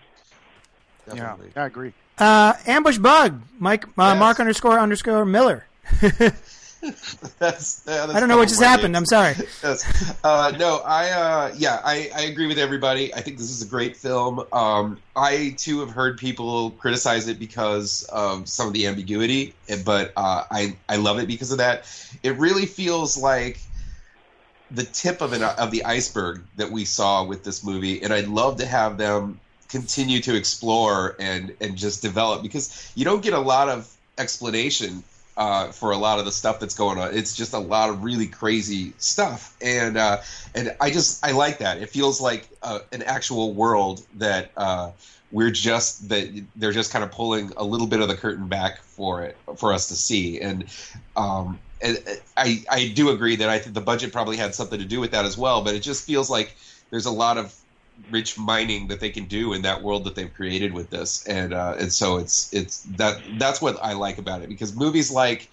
Yeah, 1.13 1.35
I 1.55 1.65
agree. 1.65 1.93
Uh, 2.17 2.53
ambush 2.67 2.97
bug. 2.97 3.41
Mike. 3.59 3.85
Uh, 3.85 3.89
Yes. 4.13 4.19
Mark 4.19 4.39
underscore 4.39 4.79
underscore 4.79 5.25
Miller. 5.25 5.65
That's, 7.39 7.81
yeah, 7.87 8.05
that's 8.05 8.13
I 8.13 8.19
don't 8.19 8.27
know 8.27 8.35
what 8.35 8.49
just 8.49 8.61
happened. 8.61 8.97
I'm 8.97 9.05
sorry. 9.05 9.35
Yes. 9.63 10.13
Uh, 10.21 10.51
no, 10.59 10.81
I 10.85 11.09
uh, 11.11 11.53
yeah, 11.55 11.79
I, 11.83 12.09
I 12.13 12.21
agree 12.23 12.47
with 12.47 12.57
everybody. 12.57 13.13
I 13.13 13.21
think 13.21 13.37
this 13.37 13.49
is 13.49 13.61
a 13.61 13.65
great 13.65 13.95
film. 13.95 14.45
Um, 14.51 14.99
I 15.15 15.55
too 15.57 15.79
have 15.79 15.91
heard 15.91 16.17
people 16.17 16.71
criticize 16.71 17.29
it 17.29 17.39
because 17.39 18.03
of 18.11 18.49
some 18.49 18.67
of 18.67 18.73
the 18.73 18.85
ambiguity, 18.87 19.53
but 19.85 20.11
uh, 20.17 20.43
I 20.51 20.75
I 20.89 20.97
love 20.97 21.19
it 21.19 21.27
because 21.27 21.53
of 21.53 21.59
that. 21.59 21.85
It 22.21 22.37
really 22.37 22.65
feels 22.65 23.15
like 23.15 23.59
the 24.71 24.83
tip 24.83 25.21
of 25.21 25.31
an 25.31 25.43
of 25.43 25.71
the 25.71 25.85
iceberg 25.85 26.43
that 26.57 26.69
we 26.69 26.83
saw 26.83 27.23
with 27.23 27.45
this 27.45 27.63
movie, 27.63 28.03
and 28.03 28.11
I'd 28.11 28.27
love 28.27 28.57
to 28.57 28.65
have 28.65 28.97
them 28.97 29.39
continue 29.73 30.19
to 30.19 30.35
explore 30.35 31.15
and 31.19 31.51
and 31.59 31.75
just 31.75 32.03
develop 32.03 32.43
because 32.43 32.91
you 32.93 33.03
don't 33.03 33.23
get 33.23 33.33
a 33.33 33.39
lot 33.39 33.69
of 33.69 33.91
explanation 34.19 35.03
uh, 35.35 35.71
for 35.71 35.89
a 35.89 35.97
lot 35.97 36.19
of 36.19 36.25
the 36.25 36.31
stuff 36.31 36.59
that's 36.59 36.75
going 36.75 36.99
on. 36.99 37.11
It's 37.15 37.35
just 37.35 37.53
a 37.53 37.59
lot 37.59 37.89
of 37.89 38.03
really 38.03 38.27
crazy 38.27 38.93
stuff, 38.99 39.57
and 39.61 39.97
uh, 39.97 40.17
and 40.53 40.75
I 40.79 40.91
just 40.91 41.25
I 41.25 41.31
like 41.31 41.57
that. 41.57 41.81
It 41.81 41.89
feels 41.89 42.21
like 42.21 42.47
uh, 42.61 42.79
an 42.91 43.01
actual 43.01 43.51
world 43.55 44.05
that 44.19 44.51
uh, 44.55 44.91
we're 45.31 45.49
just 45.49 46.07
that 46.09 46.29
they're 46.55 46.71
just 46.71 46.93
kind 46.93 47.03
of 47.03 47.11
pulling 47.11 47.51
a 47.57 47.63
little 47.63 47.87
bit 47.87 47.99
of 47.99 48.09
the 48.09 48.15
curtain 48.15 48.47
back 48.47 48.79
for 48.83 49.23
it 49.23 49.35
for 49.57 49.73
us 49.73 49.87
to 49.87 49.95
see, 49.95 50.39
and 50.39 50.65
um, 51.15 51.57
and 51.81 51.97
I 52.37 52.63
I 52.69 52.91
do 52.93 53.09
agree 53.09 53.37
that 53.37 53.49
I 53.49 53.57
think 53.57 53.73
the 53.73 53.81
budget 53.81 54.13
probably 54.13 54.37
had 54.37 54.53
something 54.53 54.77
to 54.77 54.85
do 54.85 54.99
with 54.99 55.09
that 55.11 55.25
as 55.25 55.35
well. 55.35 55.63
But 55.63 55.73
it 55.73 55.79
just 55.79 56.05
feels 56.05 56.29
like 56.29 56.55
there's 56.91 57.07
a 57.07 57.11
lot 57.11 57.39
of 57.39 57.55
rich 58.09 58.37
mining 58.37 58.87
that 58.87 58.99
they 58.99 59.09
can 59.09 59.25
do 59.25 59.53
in 59.53 59.63
that 59.63 59.81
world 59.81 60.03
that 60.05 60.15
they've 60.15 60.33
created 60.33 60.73
with 60.73 60.89
this, 60.89 61.25
and 61.27 61.53
uh, 61.53 61.75
and 61.79 61.91
so 61.91 62.17
it's 62.17 62.53
it's 62.53 62.83
that 62.97 63.21
that's 63.37 63.61
what 63.61 63.77
I 63.81 63.93
like 63.93 64.17
about 64.17 64.41
it 64.41 64.49
because 64.49 64.75
movies 64.75 65.11
like 65.11 65.49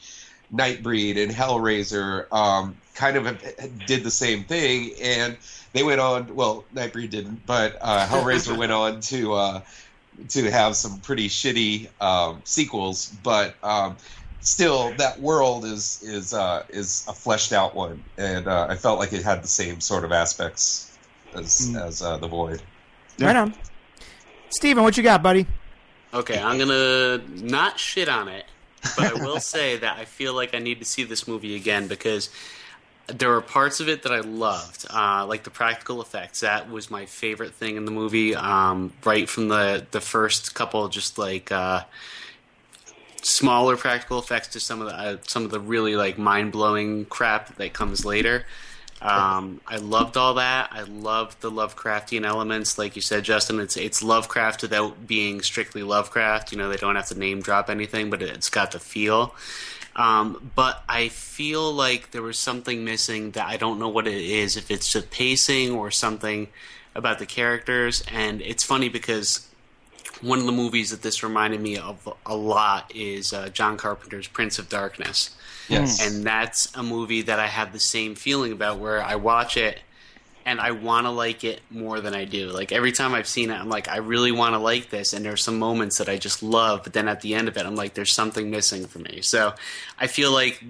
Nightbreed 0.53 1.23
and 1.23 1.33
Hellraiser 1.33 2.33
um, 2.33 2.77
kind 2.95 3.17
of 3.17 3.43
did 3.87 4.05
the 4.05 4.11
same 4.11 4.45
thing, 4.45 4.93
and 5.03 5.37
they 5.73 5.83
went 5.83 6.01
on. 6.01 6.35
Well, 6.35 6.65
Nightbreed 6.75 7.11
didn't, 7.11 7.47
but 7.47 7.79
uh, 7.81 8.07
Hellraiser 8.07 8.57
went 8.57 8.73
on 8.73 9.01
to 9.03 9.35
uh, 9.35 9.61
to 10.29 10.51
have 10.51 10.77
some 10.77 11.01
pretty 11.01 11.29
shitty 11.29 11.89
um, 12.01 12.43
sequels, 12.45 13.07
but. 13.23 13.55
Um, 13.63 13.97
Still, 14.43 14.93
that 14.93 15.21
world 15.21 15.67
is 15.67 16.03
is 16.03 16.33
uh, 16.33 16.63
is 16.71 17.05
a 17.07 17.13
fleshed 17.13 17.53
out 17.53 17.75
one, 17.75 18.03
and 18.17 18.49
uh, 18.49 18.69
I 18.71 18.77
felt 18.77 18.99
like 18.99 19.13
it 19.13 19.23
had 19.23 19.43
the 19.43 19.49
same 19.49 19.83
sort 19.83 20.03
of 20.03 20.13
aspects 20.13 20.90
as 21.35 21.75
as 21.77 22.03
uh, 22.03 22.17
the 22.17 22.29
void. 22.29 22.63
Right 23.19 23.37
on. 23.37 23.55
Steven, 24.51 24.83
what 24.83 24.97
you 24.97 25.03
got, 25.03 25.23
buddy? 25.23 25.47
Okay, 26.13 26.41
I'm 26.41 26.59
gonna 26.59 27.19
not 27.29 27.79
shit 27.79 28.09
on 28.09 28.29
it, 28.29 28.45
but 28.97 29.17
I 29.17 29.25
will 29.25 29.41
say 29.41 29.77
that 29.77 29.99
I 29.99 30.05
feel 30.05 30.35
like 30.35 30.55
I 30.55 30.59
need 30.59 30.81
to 30.81 30.85
see 30.85 31.05
this 31.05 31.29
movie 31.29 31.55
again 31.55 31.87
because 31.87 32.31
there 33.07 33.29
were 33.29 33.41
parts 33.41 33.81
of 33.81 33.89
it 33.89 34.03
that 34.03 34.13
I 34.13 34.21
loved, 34.21 34.87
uh, 34.91 35.27
like 35.27 35.45
the 35.45 35.51
practical 35.51 36.01
effects. 36.01 36.41
That 36.41 36.71
was 36.71 36.91
my 36.91 37.07
favorite 37.07 37.55
thing 37.55 37.77
in 37.77 37.85
the 37.85 37.91
movie. 37.91 38.35
Um, 38.35 38.93
right 39.05 39.29
from 39.29 39.49
the 39.49 39.87
the 39.91 40.01
first 40.01 40.55
couple, 40.55 40.89
just 40.89 41.19
like 41.19 41.53
uh, 41.53 41.85
smaller 43.23 43.77
practical 43.77 44.19
effects 44.19 44.49
to 44.49 44.61
some 44.61 44.81
of 44.81 44.89
the 44.89 44.95
uh, 44.95 45.17
some 45.27 45.45
of 45.45 45.51
the 45.51 45.61
really 45.61 45.97
like 45.97 46.19
mind 46.19 46.53
blowing 46.53 47.05
crap 47.07 47.55
that 47.57 47.73
comes 47.73 48.05
later. 48.05 48.47
Um, 49.03 49.63
I 49.67 49.77
loved 49.77 50.17
all 50.17 50.35
that. 50.35 50.69
I 50.73 50.83
loved 50.83 51.41
the 51.41 51.51
Lovecraftian 51.51 52.25
elements, 52.27 52.77
like 52.77 52.97
you 52.97 53.03
said, 53.03 53.25
Justin. 53.25 53.59
It's 53.59 53.77
it's 53.77 54.03
Lovecraft 54.03 54.63
without 54.63 55.07
being 55.07 55.41
strictly 55.41 55.83
Lovecraft. 55.83 56.53
You 56.53 56.59
know, 56.59 56.69
they 56.69 56.77
don't 56.77 56.97
have 56.97 57.09
to 57.09 57.19
name 57.19 57.41
drop 57.41 57.71
anything, 57.71 58.11
but 58.11 58.21
it's 58.21 58.51
got 58.51 58.73
the 58.73 58.79
feel. 58.79 59.35
Um, 59.97 60.51
but 60.55 60.83
I 60.89 61.09
feel 61.09 61.73
like 61.73 62.11
there 62.11 62.23
was 62.23 62.39
something 62.39 62.85
missing 62.85 63.33
that 63.33 63.47
I 63.47 63.57
don't 63.57 63.79
know 63.79 63.89
what 63.89 64.07
it 64.07 64.21
is. 64.21 64.57
If 64.57 64.71
it's 64.71 64.93
the 64.93 65.03
pacing 65.03 65.73
or 65.73 65.91
something 65.91 66.49
about 66.95 67.19
the 67.19 67.27
characters, 67.27 68.05
and 68.13 68.43
it's 68.43 68.65
funny 68.65 68.89
because 68.89 69.50
one 70.23 70.39
of 70.39 70.47
the 70.47 70.53
movies 70.53 70.91
that 70.91 71.03
this 71.03 71.23
reminded 71.23 71.61
me 71.61 71.77
of 71.77 72.13
a 72.27 72.37
lot 72.37 72.93
is 72.95 73.33
uh, 73.33 73.49
John 73.49 73.77
Carpenter's 73.77 74.29
Prince 74.29 74.59
of 74.59 74.69
Darkness. 74.69 75.37
Yes. 75.69 76.05
And 76.05 76.25
that's 76.25 76.75
a 76.77 76.83
movie 76.83 77.23
that 77.23 77.39
I 77.39 77.47
have 77.47 77.73
the 77.73 77.81
same 77.81 78.15
feeling 78.15 78.53
about 78.53 78.79
where 78.79 79.03
I 79.03 79.15
watch 79.15 79.57
it 79.57 79.81
and 80.45 80.61
I 80.61 80.73
want 80.73 81.07
to 81.07 81.11
like 81.11 81.45
it 81.45 81.61
more 81.71 82.01
than 82.01 82.15
I 82.15 82.25
do. 82.25 82.49
Like 82.49 82.73
every 82.73 82.93
time 82.93 83.15
I've 83.15 83.29
seen 83.29 83.51
it, 83.51 83.55
I'm 83.55 83.69
like, 83.69 83.89
I 83.89 83.99
really 83.99 84.33
want 84.33 84.55
to 84.55 84.59
like 84.59 84.91
this. 84.91 85.13
And 85.13 85.25
there's 85.25 85.43
some 85.43 85.59
moments 85.59 85.99
that 85.99 86.09
I 86.09 86.17
just 86.17 86.43
love, 86.43 86.83
but 86.83 86.93
then 86.93 87.09
at 87.09 87.21
the 87.21 87.35
end 87.35 87.49
of 87.49 87.57
it, 87.57 87.67
I'm 87.67 87.77
like, 87.77 87.95
there's 87.95 88.13
something 88.13 88.51
missing 88.51 88.87
for 88.87 88.99
me. 88.99 89.21
So 89.23 89.55
I 89.99 90.07
feel 90.07 90.33
like 90.33 90.63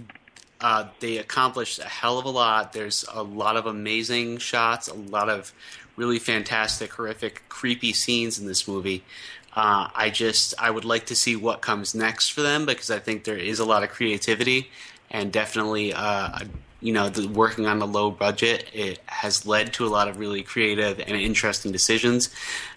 uh, 0.60 0.88
they 1.00 1.16
accomplished 1.16 1.78
a 1.78 1.84
hell 1.84 2.18
of 2.18 2.26
a 2.26 2.30
lot. 2.30 2.72
There's 2.72 3.04
a 3.10 3.22
lot 3.22 3.56
of 3.56 3.66
amazing 3.66 4.38
shots, 4.38 4.88
a 4.88 4.94
lot 4.94 5.30
of 5.30 5.54
really 6.00 6.18
fantastic, 6.18 6.94
horrific, 6.94 7.42
creepy 7.50 7.92
scenes 7.92 8.38
in 8.38 8.46
this 8.46 8.66
movie. 8.66 9.04
Uh, 9.54 9.88
I 9.94 10.08
just 10.08 10.54
I 10.58 10.70
would 10.70 10.86
like 10.86 11.06
to 11.06 11.14
see 11.14 11.36
what 11.36 11.60
comes 11.60 11.94
next 11.94 12.30
for 12.30 12.40
them 12.40 12.64
because 12.64 12.90
I 12.90 12.98
think 12.98 13.24
there 13.24 13.36
is 13.36 13.58
a 13.58 13.66
lot 13.66 13.82
of 13.82 13.90
creativity 13.90 14.70
and 15.10 15.30
definitely 15.30 15.92
uh, 15.92 16.38
you 16.80 16.94
know 16.94 17.10
the, 17.10 17.28
working 17.28 17.66
on 17.66 17.80
the 17.80 17.86
low 17.86 18.10
budget 18.10 18.64
it 18.72 19.00
has 19.06 19.44
led 19.44 19.74
to 19.74 19.86
a 19.86 19.90
lot 19.90 20.08
of 20.08 20.18
really 20.18 20.42
creative 20.42 21.00
and 21.00 21.10
interesting 21.10 21.72
decisions 21.72 22.30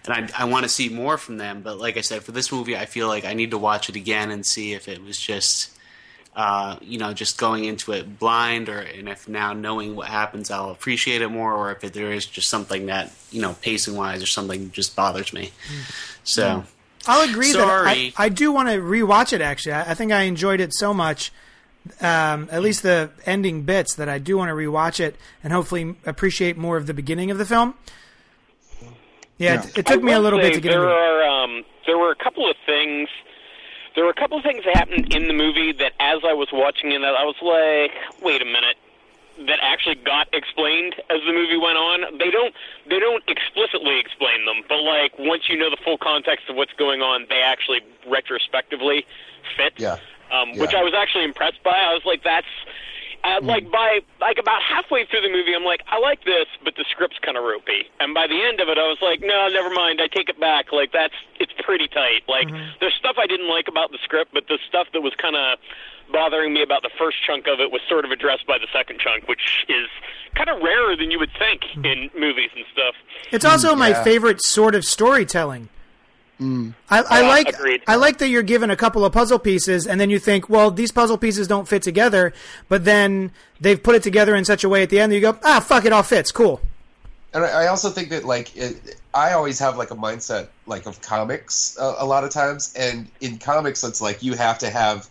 and 0.04 0.12
I, 0.12 0.42
I 0.42 0.44
want 0.46 0.64
to 0.64 0.68
see 0.68 0.88
more 0.88 1.16
from 1.16 1.38
them 1.38 1.62
but 1.62 1.78
like 1.78 1.96
I 1.96 2.02
said 2.02 2.24
for 2.24 2.32
this 2.32 2.50
movie 2.52 2.76
I 2.76 2.86
feel 2.86 3.06
like 3.06 3.24
I 3.24 3.34
need 3.34 3.52
to 3.52 3.58
watch 3.58 3.88
it 3.88 3.96
again 3.96 4.32
and 4.32 4.44
see 4.44 4.74
if 4.74 4.88
it 4.88 5.02
was 5.02 5.18
just 5.18 5.73
uh, 6.36 6.76
you 6.80 6.98
know, 6.98 7.12
just 7.12 7.38
going 7.38 7.64
into 7.64 7.92
it 7.92 8.18
blind, 8.18 8.68
or 8.68 8.78
and 8.80 9.08
if 9.08 9.28
now 9.28 9.52
knowing 9.52 9.94
what 9.96 10.08
happens, 10.08 10.50
I'll 10.50 10.70
appreciate 10.70 11.22
it 11.22 11.28
more, 11.28 11.52
or 11.52 11.70
if 11.72 11.84
it, 11.84 11.92
there 11.92 12.12
is 12.12 12.26
just 12.26 12.48
something 12.48 12.86
that 12.86 13.12
you 13.30 13.40
know, 13.40 13.54
pacing 13.62 13.96
wise, 13.96 14.22
or 14.22 14.26
something 14.26 14.70
just 14.72 14.96
bothers 14.96 15.32
me. 15.32 15.52
So 16.24 16.64
I'll 17.06 17.28
agree 17.28 17.52
Sorry. 17.52 18.10
that 18.10 18.18
I, 18.18 18.24
I 18.26 18.28
do 18.30 18.50
want 18.52 18.68
to 18.68 18.76
rewatch 18.76 19.32
it. 19.32 19.40
Actually, 19.40 19.74
I, 19.74 19.90
I 19.92 19.94
think 19.94 20.10
I 20.12 20.22
enjoyed 20.22 20.60
it 20.60 20.72
so 20.74 20.92
much, 20.94 21.30
um, 22.00 22.48
at 22.50 22.62
least 22.62 22.82
the 22.82 23.10
ending 23.26 23.62
bits, 23.62 23.94
that 23.96 24.08
I 24.08 24.18
do 24.18 24.36
want 24.38 24.48
to 24.48 24.54
rewatch 24.54 24.98
it 25.00 25.16
and 25.42 25.52
hopefully 25.52 25.94
appreciate 26.06 26.56
more 26.56 26.76
of 26.76 26.86
the 26.86 26.94
beginning 26.94 27.30
of 27.30 27.38
the 27.38 27.44
film. 27.46 27.74
Yeah, 29.38 29.62
It, 29.64 29.78
it 29.78 29.86
took 29.86 30.00
I 30.00 30.02
me 30.02 30.12
a 30.12 30.16
will 30.16 30.22
little 30.22 30.38
bit 30.38 30.54
to 30.54 30.60
get 30.60 30.70
there 30.70 30.82
into 30.82 30.94
it. 30.94 30.98
are 30.98 31.22
um, 31.44 31.64
there 31.86 31.98
were 31.98 32.10
a 32.10 32.16
couple 32.16 32.48
of 32.48 32.56
things. 32.64 33.08
There 33.94 34.04
were 34.04 34.10
a 34.10 34.14
couple 34.14 34.38
of 34.38 34.44
things 34.44 34.64
that 34.64 34.76
happened 34.76 35.14
in 35.14 35.28
the 35.28 35.34
movie 35.34 35.72
that, 35.72 35.92
as 36.00 36.20
I 36.26 36.32
was 36.32 36.48
watching 36.52 36.92
it, 36.92 37.02
I 37.02 37.24
was 37.24 37.36
like, 37.40 37.92
"Wait 38.22 38.42
a 38.42 38.44
minute." 38.44 38.76
That 39.46 39.58
actually 39.62 39.96
got 39.96 40.28
explained 40.32 40.94
as 41.10 41.20
the 41.26 41.32
movie 41.32 41.56
went 41.56 41.76
on. 41.76 42.18
They 42.18 42.30
don't 42.30 42.54
they 42.86 43.00
don't 43.00 43.22
explicitly 43.26 43.98
explain 43.98 44.46
them, 44.46 44.62
but 44.68 44.80
like 44.80 45.18
once 45.18 45.48
you 45.48 45.58
know 45.58 45.70
the 45.70 45.76
full 45.82 45.98
context 45.98 46.48
of 46.48 46.54
what's 46.54 46.72
going 46.74 47.02
on, 47.02 47.26
they 47.28 47.40
actually 47.40 47.80
retrospectively 48.06 49.04
fit. 49.56 49.74
Yeah. 49.76 49.98
Um, 50.30 50.56
Which 50.56 50.74
I 50.74 50.82
was 50.82 50.94
actually 50.94 51.24
impressed 51.24 51.62
by. 51.62 51.72
I 51.72 51.92
was 51.94 52.04
like, 52.04 52.22
that's 52.22 52.46
uh, 53.24 53.40
hmm. 53.40 53.46
like 53.46 53.70
by 53.72 54.00
like 54.20 54.38
about 54.38 54.60
halfway 54.62 55.06
through 55.06 55.22
the 55.22 55.32
movie, 55.32 55.54
I'm 55.56 55.64
like, 55.64 55.82
I 55.88 55.98
like 55.98 56.24
this, 56.24 56.46
but 56.62 56.76
the 56.76 56.84
script's 56.90 57.18
kind 57.18 57.36
of 57.36 57.44
ropey. 57.44 57.88
And 57.98 58.12
by 58.12 58.26
the 58.26 58.36
end 58.36 58.60
of 58.60 58.68
it, 58.68 58.76
I 58.76 58.84
was 58.84 58.98
like, 59.00 59.20
no, 59.20 59.48
never 59.48 59.72
mind. 59.72 60.00
I 60.00 60.08
take 60.08 60.28
it 60.28 60.38
back. 60.38 60.72
Like 60.72 60.92
that's 60.92 61.14
it's 61.40 61.52
pretty 61.64 61.88
tight. 61.88 62.22
Like 62.28 62.48
mm-hmm. 62.48 62.76
there's 62.80 62.94
stuff 62.94 63.16
I 63.18 63.26
didn't 63.26 63.48
like 63.48 63.66
about 63.66 63.90
the 63.90 63.98
script, 64.04 64.32
but 64.32 64.44
the 64.48 64.58
stuff 64.68 64.88
that 64.92 65.00
was 65.00 65.14
kind 65.16 65.36
of 65.36 65.58
bothering 66.12 66.52
me 66.52 66.62
about 66.62 66.82
the 66.82 66.92
first 66.98 67.16
chunk 67.24 67.46
of 67.48 67.60
it 67.60 67.72
was 67.72 67.80
sort 67.88 68.04
of 68.04 68.10
addressed 68.10 68.46
by 68.46 68.58
the 68.58 68.68
second 68.72 69.00
chunk, 69.00 69.26
which 69.26 69.64
is 69.68 69.88
kind 70.36 70.50
of 70.50 70.60
rarer 70.60 70.94
than 70.94 71.10
you 71.10 71.18
would 71.18 71.32
think 71.38 71.64
hmm. 71.72 71.84
in 71.84 72.10
movies 72.12 72.50
and 72.54 72.64
stuff. 72.72 72.94
It's 73.32 73.44
also 73.44 73.74
my 73.74 73.90
yeah. 73.90 74.04
favorite 74.04 74.44
sort 74.44 74.74
of 74.74 74.84
storytelling. 74.84 75.70
I, 76.90 77.02
I 77.02 77.20
Yeah, 77.20 77.28
like 77.28 77.48
agreed. 77.48 77.82
I 77.86 77.96
like 77.96 78.18
that 78.18 78.28
you're 78.28 78.42
given 78.42 78.70
a 78.70 78.76
couple 78.76 79.04
of 79.04 79.12
puzzle 79.12 79.38
pieces, 79.38 79.86
and 79.86 80.00
then 80.00 80.10
you 80.10 80.18
think, 80.18 80.48
well, 80.48 80.70
these 80.70 80.90
puzzle 80.90 81.18
pieces 81.18 81.46
don't 81.48 81.68
fit 81.68 81.82
together, 81.82 82.32
but 82.68 82.84
then 82.84 83.32
they've 83.60 83.80
put 83.82 83.94
it 83.94 84.02
together 84.02 84.34
in 84.34 84.44
such 84.44 84.64
a 84.64 84.68
way 84.68 84.82
at 84.82 84.90
the 84.90 84.98
end 85.00 85.12
that 85.12 85.16
you 85.16 85.22
go, 85.22 85.38
ah, 85.44 85.60
fuck, 85.60 85.84
it 85.84 85.92
all 85.92 86.02
fits, 86.02 86.32
cool. 86.32 86.60
And 87.32 87.44
I 87.44 87.64
I 87.64 87.66
also 87.66 87.90
think 87.90 88.10
that 88.10 88.24
like 88.24 88.56
it, 88.56 88.96
I 89.12 89.32
always 89.32 89.58
have 89.58 89.76
like 89.76 89.90
a 89.90 89.96
mindset 89.96 90.48
like 90.66 90.86
of 90.86 91.00
comics 91.02 91.76
uh, 91.78 91.96
a 91.98 92.06
lot 92.06 92.24
of 92.24 92.30
times, 92.30 92.72
and 92.76 93.08
in 93.20 93.38
comics 93.38 93.82
it's 93.84 94.00
like 94.00 94.22
you 94.22 94.34
have 94.34 94.58
to 94.60 94.70
have 94.70 95.08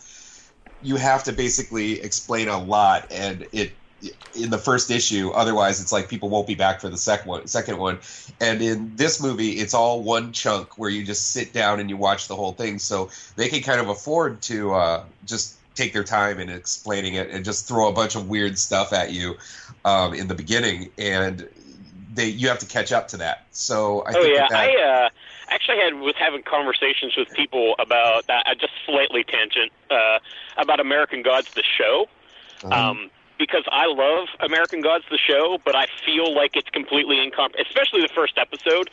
you 0.82 0.96
have 0.98 1.24
to 1.26 1.32
basically 1.32 2.02
explain 2.02 2.48
a 2.48 2.62
lot, 2.62 3.12
and 3.12 3.46
it 3.52 3.72
in 4.36 4.50
the 4.50 4.58
first 4.58 4.92
issue. 4.92 5.30
Otherwise, 5.32 5.82
it's 5.82 5.92
like 5.92 6.10
people 6.10 6.30
won't 6.30 6.48
be 6.48 6.56
back 6.56 6.82
for 6.82 6.90
the 6.90 6.98
second 6.98 7.28
one. 7.28 7.48
Second 7.48 7.78
one, 7.78 8.00
and 8.40 8.62
in 8.62 8.96
this 8.96 9.22
movie, 9.22 9.52
it's 9.52 9.74
all 9.74 10.02
one 10.02 10.32
chunk 10.32 10.78
where 10.78 10.90
you 10.90 11.04
just 11.04 11.32
sit 11.32 11.54
down 11.54 11.80
and 11.80 11.90
you 11.90 11.98
watch 11.98 12.28
the 12.28 12.36
whole 12.36 12.54
thing. 12.54 12.80
So 12.80 13.10
they 13.36 13.50
can 13.50 13.62
kind 13.62 13.80
of 13.80 13.90
afford 13.90 14.42
to 14.44 14.74
uh, 14.74 15.04
just 15.26 15.58
take 15.76 15.94
their 15.94 16.04
time 16.04 16.40
in 16.40 16.50
explaining 16.50 17.16
it 17.16 17.30
and 17.30 17.44
just 17.44 17.68
throw 17.68 17.90
a 17.90 17.94
bunch 17.94 18.16
of 18.16 18.30
weird 18.30 18.58
stuff 18.58 18.94
at 18.94 19.12
you 19.12 19.36
um, 19.86 20.14
in 20.14 20.28
the 20.28 20.36
beginning, 20.36 20.90
and 20.98 21.48
they 22.14 22.28
you 22.28 22.48
have 22.48 22.60
to 22.60 22.66
catch 22.66 22.92
up 22.92 23.08
to 23.10 23.18
that. 23.18 23.46
So 23.52 24.02
I 24.02 24.10
oh 24.10 24.22
think 24.22 24.36
yeah, 24.36 24.42
that, 24.42 24.50
that 24.50 24.70
I 24.70 25.06
uh, 25.06 25.10
actually 25.50 25.78
had 25.78 25.96
was 25.96 26.16
having 26.18 26.44
conversations 26.44 27.16
with 27.18 27.30
people 27.32 27.76
about 27.80 28.28
that. 28.28 28.48
Uh, 28.48 28.56
just 28.56 28.74
slightly 28.86 29.24
tangent 29.24 29.72
uh, 29.90 30.20
about 30.58 30.80
American 30.80 31.22
Gods 31.22 31.52
the 31.54 31.64
show. 31.78 32.08
Um, 32.72 33.10
because 33.38 33.64
I 33.72 33.86
love 33.88 34.30
American 34.40 34.82
Gods 34.82 35.06
the 35.10 35.18
show, 35.18 35.58
but 35.66 35.76
I 35.76 35.88
feel 36.06 36.34
like 36.34 36.56
it's 36.56 36.70
completely 36.70 37.20
incomprehensible, 37.20 37.66
especially 37.70 38.02
the 38.02 38.14
first 38.14 38.38
episode. 38.38 38.90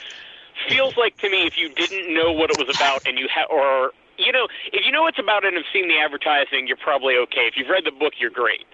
Feels 0.69 0.97
like 0.97 1.17
to 1.19 1.31
me 1.31 1.47
if 1.47 1.57
you 1.57 1.69
didn't 1.69 2.13
know 2.13 2.33
what 2.33 2.51
it 2.51 2.57
was 2.59 2.69
about 2.69 3.03
and 3.07 3.19
you 3.19 3.29
ha- 3.33 3.49
or 3.49 3.93
you 4.19 4.33
know 4.33 4.49
if 4.73 4.85
you 4.85 4.93
know 4.93 5.03
what 5.03 5.15
it's 5.15 5.23
about 5.23 5.45
and 5.45 5.57
have 5.57 5.65
seen 5.73 5.89
the 5.89 5.97
advertising, 5.97 6.67
you're 6.67 6.77
probably 6.77 7.17
okay. 7.17 7.47
If 7.49 7.57
you've 7.57 7.69
read 7.69 7.85
the 7.85 7.93
book, 7.93 8.15
you're 8.19 8.35
great. 8.35 8.67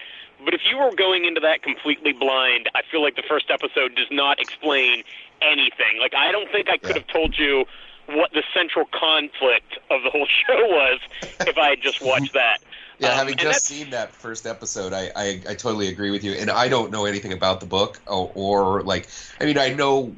But 0.45 0.53
if 0.53 0.61
you 0.69 0.77
were 0.77 0.95
going 0.95 1.25
into 1.25 1.41
that 1.41 1.63
completely 1.63 2.13
blind, 2.13 2.69
I 2.75 2.83
feel 2.91 3.03
like 3.03 3.17
the 3.17 3.25
first 3.29 3.51
episode 3.51 3.95
does 3.95 4.09
not 4.11 4.41
explain 4.41 5.05
anything. 5.41 6.01
Like 6.01 6.15
I 6.15 6.33
don't 6.33 6.51
think 6.51 6.69
I 6.69 6.77
could 6.77 6.97
have 6.97 7.07
told 7.07 7.39
you 7.39 7.65
what 8.09 8.31
the 8.33 8.43
central 8.55 8.87
conflict 8.93 9.79
of 9.91 10.03
the 10.03 10.11
whole 10.11 10.27
show 10.47 10.61
was 10.69 11.01
if 11.47 11.57
I 11.59 11.71
had 11.71 11.83
just 11.83 12.03
watched 12.03 12.33
that. 12.35 12.59
Yeah, 12.99 13.11
Um, 13.11 13.17
having 13.17 13.37
just 13.37 13.67
seen 13.67 13.91
that 13.91 14.13
first 14.13 14.47
episode, 14.47 14.93
I, 14.93 15.11
I, 15.15 15.43
I 15.49 15.55
totally 15.55 15.89
agree 15.89 16.11
with 16.11 16.25
you. 16.25 16.33
And 16.33 16.51
I 16.51 16.69
don't 16.69 16.91
know 16.91 17.05
anything 17.05 17.33
about 17.33 17.61
the 17.61 17.67
book 17.67 18.01
or, 18.07 18.33
or 18.35 18.83
like, 18.83 19.09
I 19.41 19.45
mean, 19.45 19.59
I 19.59 19.75
know, 19.75 20.17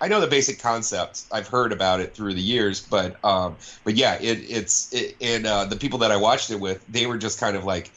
I 0.00 0.08
know 0.08 0.20
the 0.20 0.26
basic 0.26 0.60
concept. 0.60 1.24
I've 1.32 1.48
heard 1.48 1.72
about 1.72 2.00
it 2.00 2.14
through 2.14 2.34
the 2.34 2.42
years, 2.42 2.80
but, 2.80 3.22
um, 3.24 3.56
but 3.84 3.94
yeah, 3.94 4.14
it, 4.20 4.38
it's, 4.48 4.92
it, 4.92 5.16
and 5.20 5.46
uh, 5.46 5.64
the 5.64 5.76
people 5.76 6.00
that 6.00 6.12
I 6.12 6.16
watched 6.16 6.50
it 6.50 6.60
with, 6.60 6.84
they 6.88 7.06
were 7.06 7.18
just 7.18 7.40
kind 7.40 7.56
of 7.56 7.64
like, 7.64 7.90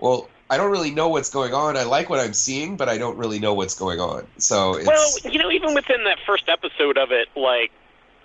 well, 0.00 0.28
I 0.50 0.58
don't 0.58 0.70
really 0.70 0.90
know 0.90 1.08
what's 1.08 1.30
going 1.30 1.54
on. 1.54 1.78
I 1.78 1.84
like 1.84 2.10
what 2.10 2.20
I'm 2.20 2.34
seeing, 2.34 2.76
but 2.76 2.90
I 2.90 2.98
don't 2.98 3.16
really 3.16 3.38
know 3.38 3.54
what's 3.54 3.74
going 3.74 4.00
on. 4.00 4.26
So 4.36 4.74
it's, 4.74 4.86
Well, 4.86 5.32
you 5.32 5.38
know, 5.38 5.50
even 5.50 5.72
within 5.72 6.04
that 6.04 6.18
first 6.26 6.48
episode 6.48 6.98
of 6.98 7.10
it, 7.10 7.28
like, 7.34 7.70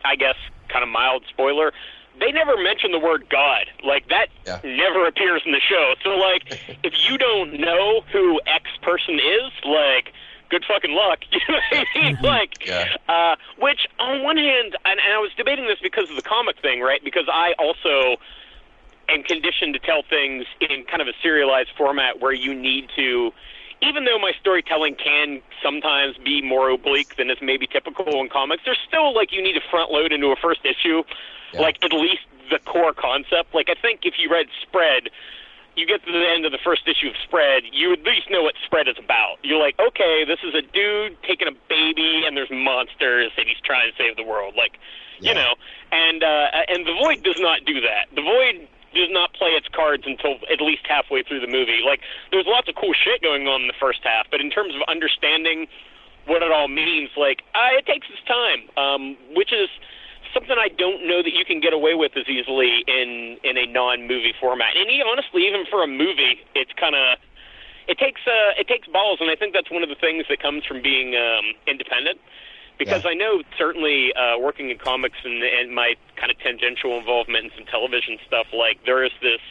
I 0.04 0.18
guess, 0.18 0.36
kind 0.68 0.84
of 0.84 0.90
mild 0.90 1.24
spoiler, 1.30 1.72
they 2.20 2.32
never 2.32 2.58
mention 2.58 2.92
the 2.92 3.00
word 3.00 3.28
God. 3.30 3.66
Like, 3.84 4.10
that 4.10 4.30
Yeah. 4.46 4.60
never 4.64 5.06
appears 5.08 5.42
in 5.46 5.52
the 5.52 5.60
show. 5.62 5.96
So, 6.04 6.10
like, 6.18 6.44
if 6.84 6.94
you 7.10 7.18
don't 7.18 7.60
know 7.60 8.02
who 8.12 8.40
X 8.46 8.66
person 8.82 9.16
is, 9.20 9.52
like, 9.66 10.14
good 10.50 10.64
fucking 10.68 10.92
luck. 10.94 11.20
You 11.32 11.40
know 11.50 11.60
what 11.72 11.88
I 11.96 12.00
mean? 12.00 12.18
Like, 12.22 12.66
Yeah. 12.66 12.96
uh, 13.10 13.36
which, 13.60 13.88
on 14.00 14.24
one 14.24 14.38
hand, 14.38 14.76
and, 14.86 15.00
and 15.00 15.14
I 15.14 15.20
was 15.20 15.32
debating 15.38 15.68
this 15.68 15.80
because 15.82 16.10
of 16.10 16.16
the 16.16 16.22
comic 16.22 16.60
thing, 16.62 16.82
right? 16.82 17.04
Because 17.04 17.28
I 17.32 17.54
also 17.60 18.18
am 19.10 19.24
conditioned 19.24 19.74
to 19.74 19.80
tell 19.80 20.04
things 20.10 20.46
in 20.60 20.84
kind 20.86 21.02
of 21.02 21.08
a 21.08 21.14
serialized 21.22 21.70
format 21.78 22.20
where 22.20 22.34
you 22.34 22.54
need 22.54 22.90
to 22.96 23.32
even 23.82 24.06
though 24.06 24.20
my 24.20 24.32
storytelling 24.40 24.96
can 24.96 25.42
sometimes 25.64 26.18
be 26.18 26.42
more 26.42 26.70
oblique 26.70 27.16
than 27.18 27.30
is 27.30 27.38
maybe 27.42 27.68
typical 27.68 28.22
in 28.22 28.30
comics, 28.30 28.64
there's 28.66 28.80
still 28.88 29.14
like 29.14 29.32
you 29.32 29.42
need 29.42 29.54
to 29.54 29.62
front 29.70 29.92
load 29.92 30.12
into 30.12 30.28
a 30.28 30.36
first 30.36 30.62
issue, 30.66 31.04
like 31.54 31.84
at 31.84 31.94
least 31.94 32.24
the 32.50 32.60
core 32.60 32.94
concept. 32.94 33.54
Like 33.54 33.70
I 33.70 33.76
think 33.80 34.02
if 34.04 34.16
you 34.18 34.30
read 34.32 34.48
Spread, 34.62 35.10
you 35.76 35.86
get 35.86 36.04
to 36.06 36.12
the 36.12 36.28
end 36.28 36.46
of 36.46 36.52
the 36.52 36.58
first 36.64 36.88
issue 36.88 37.10
of 37.10 37.16
Spread, 37.24 37.64
you 37.72 37.94
at 37.94 38.04
least 38.04 38.30
know 38.32 38.42
what 38.42 38.56
Spread 38.66 38.88
is 38.88 38.96
about. 38.98 39.38
You're 39.44 39.60
like, 39.62 39.80
okay, 39.80 40.26
this 40.26 40.40
is 40.44 40.56
a 40.56 40.62
dude 40.62 41.22
taking 41.24 41.48
a 41.48 41.56
baby, 41.70 42.24
and 42.26 42.36
there's 42.36 42.50
monsters, 42.50 43.32
and 43.38 43.48
he's 43.48 43.62
trying 43.64 43.92
to 43.92 43.96
save 43.96 44.16
the 44.18 44.24
world. 44.24 44.56
Like, 44.58 44.80
you 45.20 45.34
know, 45.34 45.54
and 45.92 46.24
uh, 46.24 46.48
and 46.68 46.86
the 46.86 46.94
Void 46.94 47.24
does 47.24 47.40
not 47.40 47.64
do 47.66 47.82
that. 47.82 48.08
The 48.16 48.22
Void 48.22 48.68
does 48.94 49.10
not 49.12 49.34
play 49.34 49.50
its 49.50 49.68
cards 49.68 50.04
until 50.06 50.36
at 50.52 50.62
least 50.62 50.84
halfway 50.88 51.24
through 51.24 51.42
the 51.42 51.48
movie. 51.48 51.82
Like, 51.86 52.02
there's 52.32 52.48
lots 52.48 52.68
of 52.70 52.76
cool 52.76 52.94
shit 52.94 53.22
going 53.22 53.48
on 53.48 53.62
in 53.62 53.68
the 53.68 53.80
first 53.80 54.00
half, 54.04 54.28
but 54.32 54.42
in 54.42 54.50
terms 54.50 54.76
of 54.76 54.82
understanding 54.88 55.68
what 56.26 56.44
it 56.44 56.52
all 56.52 56.68
means, 56.68 57.10
like, 57.16 57.44
uh, 57.56 57.78
it 57.78 57.86
takes 57.86 58.08
its 58.10 58.24
time, 58.28 58.68
um, 58.76 59.18
which 59.36 59.54
is 59.54 59.70
something 60.34 60.56
I 60.60 60.68
don't 60.68 61.08
know 61.08 61.24
that 61.24 61.34
you 61.34 61.46
can 61.46 61.60
get 61.60 61.74
away 61.74 61.96
with 61.96 62.12
as 62.18 62.28
easily 62.28 62.84
in 62.88 63.38
in 63.44 63.58
a 63.58 63.66
non-movie 63.66 64.36
format. 64.40 64.76
And 64.76 64.90
he, 64.90 65.02
honestly, 65.02 65.48
even 65.48 65.66
for 65.70 65.84
a 65.84 65.88
movie, 65.88 66.44
it's 66.54 66.72
kind 66.76 66.96
of 66.96 67.18
it 67.88 67.98
takes 67.98 68.22
uh, 68.28 68.60
it 68.60 68.68
takes 68.68 68.88
balls, 68.88 69.20
and 69.22 69.32
I 69.32 69.36
think 69.36 69.54
that's 69.54 69.72
one 69.72 69.84
of 69.84 69.90
the 69.90 69.96
things 69.96 70.26
that 70.30 70.42
comes 70.42 70.66
from 70.66 70.82
being 70.82 71.16
um, 71.16 71.56
independent. 71.66 72.20
Because 72.78 73.06
I 73.06 73.14
know 73.14 73.42
certainly 73.58 74.14
uh, 74.14 74.38
working 74.40 74.70
in 74.70 74.78
comics 74.78 75.18
and, 75.24 75.42
and 75.42 75.74
my 75.74 75.96
kind 76.16 76.32
of 76.32 76.38
tangential 76.40 76.98
involvement 76.98 77.46
in 77.46 77.52
some 77.58 77.66
television 77.66 78.20
stuff, 78.28 78.48
like 78.54 78.84
there 78.86 79.04
is 79.04 79.12
this 79.22 79.42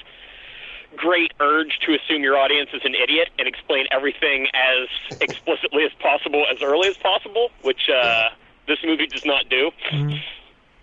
great 0.97 1.33
urge 1.41 1.79
to 1.81 1.95
assume 1.95 2.23
your 2.23 2.39
audience 2.39 2.71
is 2.73 2.83
an 2.85 2.95
idiot 2.95 3.29
and 3.39 3.47
explain 3.47 3.87
everything 3.91 4.47
as 4.55 5.19
explicitly 5.21 5.85
as 5.85 5.93
possible 6.01 6.45
as 6.51 6.63
early 6.63 6.89
as 6.89 6.97
possible, 6.97 7.51
which 7.63 7.91
uh, 7.91 8.31
this 8.67 8.79
movie 8.85 9.07
does 9.07 9.25
not 9.25 9.49
do. 9.49 9.71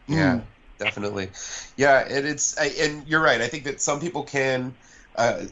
Yeah, 0.07 0.41
definitely. 0.79 1.29
Yeah, 1.77 2.05
and 2.09 2.27
it's 2.27 2.57
I, 2.57 2.65
and 2.79 3.07
you're 3.07 3.21
right. 3.21 3.41
I 3.41 3.47
think 3.47 3.63
that 3.63 3.81
some 3.81 3.99
people 3.99 4.23
can, 4.23 4.73
uh, 5.15 5.45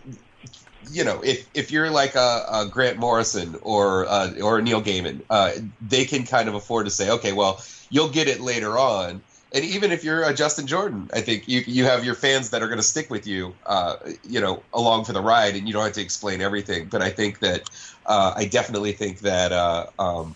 you 0.89 1.03
know, 1.03 1.21
if 1.23 1.47
if 1.53 1.71
you're 1.71 1.89
like 1.89 2.15
a, 2.15 2.45
a 2.51 2.67
Grant 2.71 2.97
Morrison 2.97 3.55
or 3.61 4.05
uh, 4.07 4.31
or 4.41 4.61
Neil 4.61 4.81
Gaiman, 4.81 5.21
uh, 5.29 5.51
they 5.87 6.05
can 6.05 6.25
kind 6.25 6.49
of 6.49 6.55
afford 6.55 6.85
to 6.85 6.91
say, 6.91 7.09
okay, 7.09 7.33
well, 7.33 7.63
you'll 7.89 8.09
get 8.09 8.27
it 8.27 8.39
later 8.39 8.77
on. 8.77 9.21
And 9.53 9.65
even 9.65 9.91
if 9.91 10.03
you're 10.03 10.23
a 10.23 10.33
Justin 10.33 10.65
Jordan, 10.65 11.09
I 11.13 11.21
think 11.21 11.47
you 11.47 11.61
you 11.67 11.83
have 11.85 12.05
your 12.05 12.15
fans 12.15 12.49
that 12.51 12.61
are 12.61 12.67
going 12.67 12.79
to 12.79 12.83
stick 12.83 13.09
with 13.09 13.27
you, 13.27 13.53
uh, 13.65 13.97
you 14.23 14.39
know, 14.39 14.63
along 14.73 15.05
for 15.05 15.13
the 15.13 15.21
ride, 15.21 15.55
and 15.55 15.67
you 15.67 15.73
don't 15.73 15.83
have 15.83 15.93
to 15.93 16.01
explain 16.01 16.41
everything. 16.41 16.87
But 16.89 17.01
I 17.01 17.09
think 17.09 17.39
that 17.39 17.69
uh, 18.05 18.33
I 18.35 18.45
definitely 18.45 18.93
think 18.93 19.19
that 19.19 19.51
uh, 19.51 19.87
um, 19.99 20.35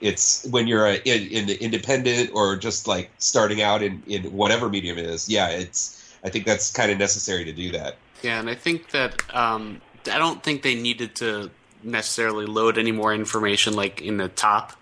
it's 0.00 0.46
when 0.46 0.66
you're 0.66 0.86
a, 0.86 0.94
in, 1.04 1.48
in 1.48 1.50
independent 1.58 2.30
or 2.34 2.56
just 2.56 2.88
like 2.88 3.10
starting 3.18 3.62
out 3.62 3.82
in, 3.82 4.02
in 4.06 4.22
whatever 4.32 4.68
medium 4.68 4.98
it 4.98 5.06
is. 5.06 5.28
Yeah, 5.28 5.48
it's 5.48 6.18
I 6.24 6.30
think 6.30 6.46
that's 6.46 6.72
kind 6.72 6.90
of 6.90 6.98
necessary 6.98 7.44
to 7.44 7.52
do 7.52 7.70
that. 7.72 7.96
Yeah, 8.22 8.40
and 8.40 8.48
I 8.48 8.54
think 8.54 8.90
that 8.90 9.22
um, 9.34 9.80
I 10.10 10.18
don't 10.18 10.42
think 10.42 10.62
they 10.62 10.74
needed 10.74 11.16
to 11.16 11.50
necessarily 11.82 12.46
load 12.46 12.78
any 12.78 12.92
more 12.92 13.14
information 13.14 13.74
like 13.74 14.00
in 14.00 14.16
the 14.16 14.28
top 14.28 14.72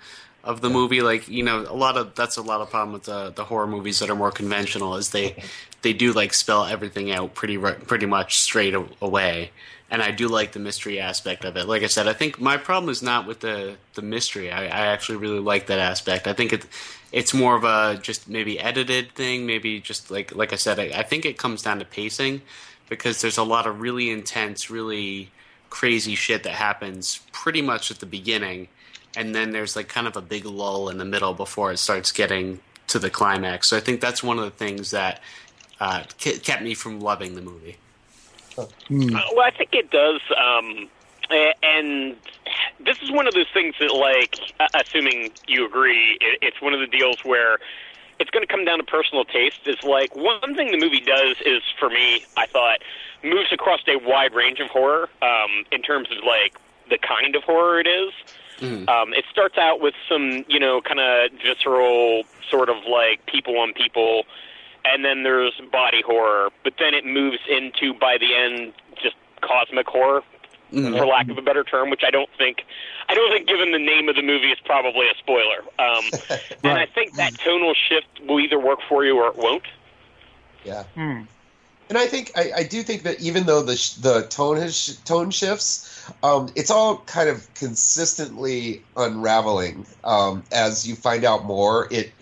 of 0.45 0.61
the 0.61 0.71
movie. 0.71 1.01
Like 1.01 1.29
you 1.29 1.42
know, 1.42 1.61
a 1.61 1.75
lot 1.75 1.97
of 1.97 2.14
that's 2.14 2.37
a 2.37 2.42
lot 2.42 2.61
of 2.61 2.71
problem 2.71 2.92
with 2.92 3.05
the 3.05 3.31
the 3.31 3.45
horror 3.45 3.66
movies 3.66 3.99
that 4.01 4.11
are 4.11 4.16
more 4.16 4.31
conventional 4.31 4.97
is 4.97 5.11
they 5.11 5.42
they 5.83 5.92
do 5.92 6.12
like 6.12 6.35
spell 6.35 6.64
everything 6.64 7.11
out 7.11 7.35
pretty 7.35 7.59
pretty 7.59 8.07
much 8.07 8.38
straight 8.38 8.75
away. 9.01 9.51
And 9.90 10.01
I 10.01 10.11
do 10.11 10.27
like 10.27 10.53
the 10.53 10.59
mystery 10.59 10.99
aspect 10.99 11.45
of 11.45 11.59
it. 11.59 11.68
Like 11.68 11.83
I 11.83 11.87
said, 11.87 12.09
I 12.09 12.14
think 12.14 12.40
my 12.40 12.57
problem 12.57 12.88
is 12.90 13.03
not 13.03 13.27
with 13.27 13.40
the 13.40 13.77
the 13.95 14.03
mystery. 14.03 14.51
I, 14.51 14.64
I 14.64 14.87
actually 14.87 15.18
really 15.18 15.40
like 15.40 15.66
that 15.66 15.79
aspect. 15.79 16.27
I 16.27 16.33
think 16.33 16.53
it 16.55 16.66
it's 17.12 17.35
more 17.35 17.55
of 17.55 17.64
a 17.64 17.99
just 18.01 18.27
maybe 18.27 18.59
edited 18.59 19.12
thing. 19.14 19.45
Maybe 19.45 19.81
just 19.81 20.11
like 20.11 20.35
like 20.35 20.55
I 20.55 20.57
said, 20.57 20.79
I, 20.79 20.85
I 20.95 21.03
think 21.03 21.27
it 21.27 21.37
comes 21.37 21.62
down 21.62 21.79
to 21.81 21.85
pacing 21.85 22.40
because 22.93 23.23
there's 23.23 23.39
a 23.39 23.43
lot 23.43 23.67
of 23.67 23.81
really 23.81 24.11
intense, 24.11 24.69
really 24.69 25.31
crazy 25.71 26.15
shit 26.15 26.43
that 26.43 26.53
happens 26.53 27.21
pretty 27.33 27.63
much 27.63 27.91
at 27.91 28.01
the 28.01 28.07
beginning, 28.07 28.69
and 29.17 29.35
then 29.35 29.51
there's 29.51 29.75
like 29.75 29.89
kind 29.89 30.07
of 30.07 30.15
a 30.15 30.21
big 30.21 30.45
lull 30.45 30.91
in 30.91 30.99
the 30.99 31.05
middle 31.05 31.33
before 31.33 31.73
it 31.73 31.79
starts 31.79 32.13
getting 32.13 32.61
to 32.89 32.99
the 32.99 33.09
climax. 33.09 33.71
So 33.71 33.79
I 33.79 33.81
think 33.81 34.03
that's 34.03 34.23
one 34.23 34.39
of 34.39 34.45
the 34.45 34.51
things 34.51 34.91
that 34.91 35.23
uh, 35.81 36.05
kept 36.19 36.63
me 36.63 36.75
from 36.75 37.01
loving 37.01 37.35
the 37.35 37.41
movie. 37.41 37.79
Uh, 38.59 38.67
well, 38.91 39.41
I 39.41 39.51
think 39.57 39.71
it 39.73 39.91
does. 39.91 40.21
Um, 40.37 40.91
and 41.63 42.15
this 42.79 43.01
is 43.01 43.11
one 43.11 43.27
of 43.27 43.33
those 43.33 43.49
things 43.55 43.75
that, 43.81 43.95
like, 43.95 44.37
assuming 44.75 45.33
you 45.49 45.65
agree, 45.65 46.19
it's 46.21 46.61
one 46.61 46.75
of 46.75 46.81
the 46.81 46.87
deals 46.87 47.25
where 47.25 47.59
it's 48.23 48.31
going 48.31 48.47
to 48.47 48.51
come 48.51 48.65
down 48.65 48.79
to 48.79 48.85
personal 48.85 49.25
taste. 49.25 49.59
Is 49.67 49.83
like 49.83 50.15
one 50.15 50.55
thing 50.55 50.71
the 50.71 50.79
movie 50.79 51.01
does 51.01 51.37
is, 51.45 51.61
for 51.79 51.91
me, 51.91 52.25
I 52.37 52.47
thought, 52.47 52.79
moves 53.25 53.53
across 53.53 53.81
a 53.89 53.97
wide 53.97 54.33
range 54.33 54.61
of 54.61 54.69
horror 54.69 55.11
um, 55.21 55.65
in 55.73 55.83
terms 55.83 56.09
of 56.11 56.25
like 56.25 56.57
the 56.89 56.99
kind 56.99 57.35
of 57.35 57.43
horror 57.43 57.81
it 57.81 57.89
is. 57.89 58.13
Um, 58.89 59.13
it 59.13 59.25
starts 59.29 59.59
out 59.59 59.81
with 59.81 59.95
some, 60.09 60.45
you 60.47 60.61
know, 60.61 60.81
kind 60.81 61.01
of 61.01 61.33
visceral, 61.45 62.23
sort 62.49 62.69
of 62.69 62.77
like 62.89 63.27
people 63.27 63.59
on 63.59 63.73
people, 63.73 64.23
and 64.85 65.05
then 65.05 65.25
there's 65.25 65.61
body 65.73 66.01
horror. 66.07 66.51
But 66.63 66.75
then 66.79 66.95
it 66.95 67.05
moves 67.05 67.39
into, 67.49 67.93
by 67.93 68.19
the 68.19 68.35
end, 68.37 68.73
just 69.03 69.17
cosmic 69.41 69.89
horror, 69.89 70.23
for 70.73 71.07
lack 71.07 71.29
of 71.29 71.39
a 71.39 71.43
better 71.43 71.65
term, 71.65 71.91
which 71.91 72.03
I 72.07 72.11
don't 72.11 72.31
think, 72.39 72.65
I 73.09 73.15
don't 73.15 73.31
think, 73.31 73.47
given 73.47 73.73
the 73.73 73.79
name 73.79 74.09
of 74.09 74.17
the 74.17 74.23
movie, 74.23 74.51
is 74.51 74.59
probably 74.65 75.09
a 75.09 75.15
spoiler. 75.19 75.63
Um, 75.79 76.05
And 76.65 76.79
I 76.79 76.87
think 76.87 77.15
that 77.15 77.39
tonal 77.39 77.75
shift 77.75 78.27
will 78.27 78.41
either 78.41 78.59
work 78.59 78.81
for 78.89 79.05
you 79.05 79.19
or 79.19 79.29
it 79.29 79.37
won't. 79.37 79.65
Yeah. 80.65 80.85
And 81.89 81.99
I 81.99 82.07
think 82.07 82.33
I, 82.37 82.53
I 82.59 82.63
do 82.63 82.83
think 82.83 83.03
that 83.03 83.21
even 83.21 83.45
though 83.45 83.63
the 83.63 83.77
sh- 83.77 83.95
the 83.95 84.23
tone 84.23 84.57
has 84.57 84.97
tone 85.05 85.31
shifts, 85.31 86.11
um, 86.23 86.49
it's 86.55 86.71
all 86.71 86.99
kind 86.99 87.29
of 87.29 87.53
consistently 87.53 88.83
unraveling 88.97 89.85
um, 90.05 90.43
as 90.53 90.89
you 90.89 90.95
find 90.95 91.25
out 91.25 91.45
more. 91.45 91.89
It 91.91 92.13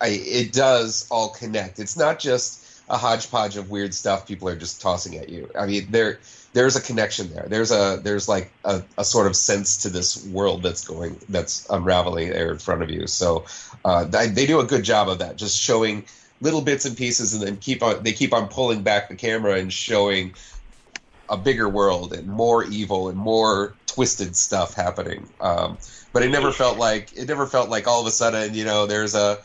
I, 0.00 0.08
it 0.08 0.52
does 0.52 1.06
all 1.10 1.30
connect. 1.30 1.78
It's 1.80 1.96
not 1.98 2.18
just 2.18 2.63
a 2.88 2.98
hodgepodge 2.98 3.56
of 3.56 3.70
weird 3.70 3.94
stuff 3.94 4.26
people 4.26 4.48
are 4.48 4.56
just 4.56 4.80
tossing 4.80 5.16
at 5.16 5.28
you. 5.28 5.50
I 5.58 5.66
mean, 5.66 5.86
there 5.90 6.18
there's 6.52 6.76
a 6.76 6.82
connection 6.82 7.32
there. 7.32 7.46
There's 7.48 7.70
a 7.70 8.00
there's 8.02 8.28
like 8.28 8.50
a, 8.64 8.82
a 8.98 9.04
sort 9.04 9.26
of 9.26 9.36
sense 9.36 9.78
to 9.78 9.90
this 9.90 10.24
world 10.26 10.62
that's 10.62 10.86
going 10.86 11.18
that's 11.28 11.66
unraveling 11.70 12.30
there 12.30 12.52
in 12.52 12.58
front 12.58 12.82
of 12.82 12.90
you. 12.90 13.06
So 13.06 13.46
uh, 13.84 14.04
they, 14.04 14.28
they 14.28 14.46
do 14.46 14.60
a 14.60 14.64
good 14.64 14.84
job 14.84 15.08
of 15.08 15.18
that, 15.18 15.36
just 15.36 15.60
showing 15.60 16.04
little 16.40 16.60
bits 16.60 16.84
and 16.84 16.96
pieces, 16.96 17.32
and 17.32 17.42
then 17.42 17.56
keep 17.56 17.82
on 17.82 18.02
they 18.02 18.12
keep 18.12 18.32
on 18.32 18.48
pulling 18.48 18.82
back 18.82 19.08
the 19.08 19.16
camera 19.16 19.54
and 19.58 19.72
showing 19.72 20.34
a 21.28 21.38
bigger 21.38 21.68
world 21.68 22.12
and 22.12 22.28
more 22.28 22.64
evil 22.64 23.08
and 23.08 23.16
more 23.16 23.74
twisted 23.86 24.36
stuff 24.36 24.74
happening. 24.74 25.26
Um, 25.40 25.78
but 26.12 26.22
it 26.22 26.28
never 26.28 26.52
felt 26.52 26.78
like 26.78 27.16
it 27.16 27.26
never 27.26 27.46
felt 27.46 27.70
like 27.70 27.88
all 27.88 28.02
of 28.02 28.06
a 28.06 28.10
sudden 28.10 28.54
you 28.54 28.64
know 28.64 28.86
there's 28.86 29.14
a 29.14 29.38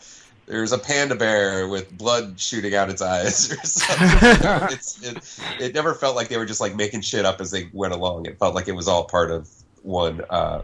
there's 0.50 0.72
a 0.72 0.78
panda 0.78 1.14
bear 1.14 1.68
with 1.68 1.96
blood 1.96 2.38
shooting 2.38 2.74
out 2.74 2.90
its 2.90 3.00
eyes 3.00 3.52
or 3.52 3.56
something. 3.64 4.76
it's, 4.76 5.00
it, 5.02 5.40
it 5.60 5.74
never 5.74 5.94
felt 5.94 6.16
like 6.16 6.28
they 6.28 6.36
were 6.36 6.44
just 6.44 6.60
like 6.60 6.74
making 6.74 7.02
shit 7.02 7.24
up 7.24 7.40
as 7.40 7.52
they 7.52 7.68
went 7.72 7.94
along. 7.94 8.26
It 8.26 8.36
felt 8.38 8.56
like 8.56 8.66
it 8.66 8.72
was 8.72 8.88
all 8.88 9.04
part 9.04 9.30
of 9.30 9.48
one 9.82 10.22
uh, 10.28 10.62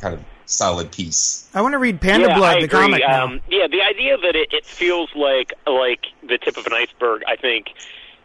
kind 0.00 0.14
of 0.14 0.24
solid 0.46 0.90
piece. 0.90 1.50
I 1.52 1.60
want 1.60 1.72
to 1.72 1.78
read 1.78 2.00
Panda 2.00 2.28
yeah, 2.28 2.38
Blood, 2.38 2.56
I 2.56 2.60
the 2.60 2.64
agree. 2.64 2.80
comic. 2.80 3.02
Um, 3.04 3.40
yeah, 3.50 3.66
the 3.66 3.82
idea 3.82 4.16
that 4.16 4.34
it, 4.34 4.54
it 4.54 4.64
feels 4.64 5.10
like 5.14 5.52
like 5.66 6.06
the 6.26 6.38
tip 6.38 6.56
of 6.56 6.66
an 6.66 6.72
iceberg, 6.72 7.22
I 7.28 7.36
think, 7.36 7.74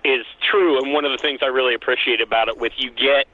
is 0.06 0.26
true. 0.50 0.82
And 0.82 0.94
one 0.94 1.04
of 1.04 1.12
the 1.12 1.18
things 1.18 1.40
I 1.42 1.48
really 1.48 1.74
appreciate 1.74 2.22
about 2.22 2.48
it, 2.48 2.58
with 2.58 2.74
you 2.78 2.90
get 2.90 3.28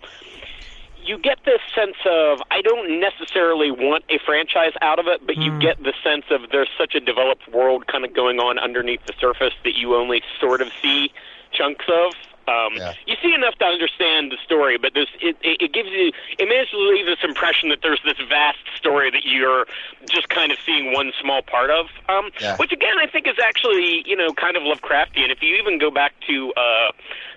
you 1.07 1.17
get 1.17 1.39
this 1.45 1.61
sense 1.73 1.95
of 2.05 2.41
I 2.51 2.61
don't 2.61 2.99
necessarily 2.99 3.71
want 3.71 4.03
a 4.09 4.19
franchise 4.25 4.73
out 4.81 4.99
of 4.99 5.07
it, 5.07 5.25
but 5.25 5.37
you 5.37 5.51
hmm. 5.51 5.59
get 5.59 5.81
the 5.81 5.93
sense 6.03 6.25
of 6.29 6.49
there's 6.51 6.69
such 6.77 6.95
a 6.95 6.99
developed 6.99 7.47
world 7.47 7.87
kind 7.87 8.05
of 8.05 8.13
going 8.13 8.39
on 8.39 8.59
underneath 8.59 9.05
the 9.05 9.13
surface 9.19 9.53
that 9.63 9.75
you 9.75 9.95
only 9.95 10.21
sort 10.39 10.61
of 10.61 10.69
see 10.81 11.11
chunks 11.51 11.85
of. 11.87 12.13
Um, 12.47 12.75
You 13.05 13.15
see 13.21 13.33
enough 13.33 13.55
to 13.55 13.65
understand 13.65 14.31
the 14.31 14.37
story, 14.43 14.77
but 14.77 14.93
this 14.93 15.09
it, 15.21 15.35
it, 15.41 15.61
it 15.61 15.73
gives 15.73 15.89
you 15.89 16.11
it 16.39 16.47
manages 16.47 16.71
to 16.71 16.79
leave 16.79 17.05
this 17.05 17.19
impression 17.23 17.69
that 17.69 17.79
there's 17.81 18.01
this 18.05 18.17
vast 18.29 18.59
story 18.75 19.11
that 19.11 19.25
you're 19.25 19.65
just 20.09 20.29
kind 20.29 20.51
of 20.51 20.57
seeing 20.65 20.93
one 20.93 21.11
small 21.19 21.41
part 21.41 21.69
of. 21.69 21.87
Um, 22.07 22.31
Yeah. 22.39 22.55
Which 22.57 22.71
again, 22.71 22.97
I 22.99 23.07
think 23.07 23.27
is 23.27 23.39
actually 23.43 24.03
you 24.05 24.15
know 24.15 24.33
kind 24.33 24.55
of 24.55 24.63
Lovecraftian. 24.63 25.29
If 25.29 25.41
you 25.41 25.55
even 25.55 25.77
go 25.77 25.91
back 25.91 26.13
to 26.27 26.53
uh, 26.53 26.91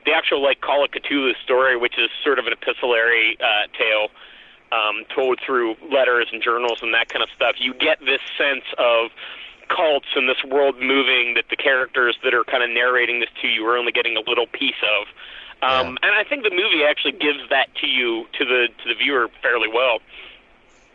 the 0.07 0.13
actual 0.13 0.43
like 0.43 0.61
Call 0.61 0.85
of 0.85 0.91
Cthulhu 0.93 1.33
story, 1.43 1.77
which 1.77 1.99
is 1.99 2.11
sort 2.23 2.39
of 2.39 2.47
an 2.47 2.53
epistolary 2.53 3.37
uh, 3.41 3.67
tale 3.77 4.09
um, 4.73 5.05
told 5.15 5.41
through 5.45 5.75
letters 5.91 6.29
and 6.33 6.41
journals 6.43 6.79
and 6.83 6.95
that 6.95 7.09
kind 7.09 7.23
of 7.23 7.31
stuff, 7.35 7.57
you 7.59 7.75
get 7.75 7.99
this 8.01 8.21
sense 8.39 8.65
of 8.79 9.11
cults 9.75 10.07
and 10.17 10.29
this 10.29 10.43
world 10.45 10.77
moving 10.81 11.35
that 11.35 11.45
the 11.49 11.57
characters 11.57 12.17
that 12.25 12.35
are 12.35 12.45
kind 12.45 12.63
of 12.63 12.71
narrating 12.71 13.21
this 13.21 13.31
to 13.41 13.49
you 13.49 13.65
are 13.67 13.77
only 13.77 13.93
getting 13.93 14.17
a 14.17 14.21
little 14.21 14.47
piece 14.47 14.81
of. 14.83 15.07
Um, 15.63 15.99
And 16.03 16.13
I 16.15 16.25
think 16.25 16.43
the 16.43 16.51
movie 16.51 16.85
actually 16.85 17.13
gives 17.13 17.49
that 17.51 17.75
to 17.77 17.87
you 17.87 18.27
to 18.39 18.45
the 18.45 18.69
to 18.83 18.89
the 18.89 18.95
viewer 18.95 19.29
fairly 19.43 19.69
well. 19.69 19.99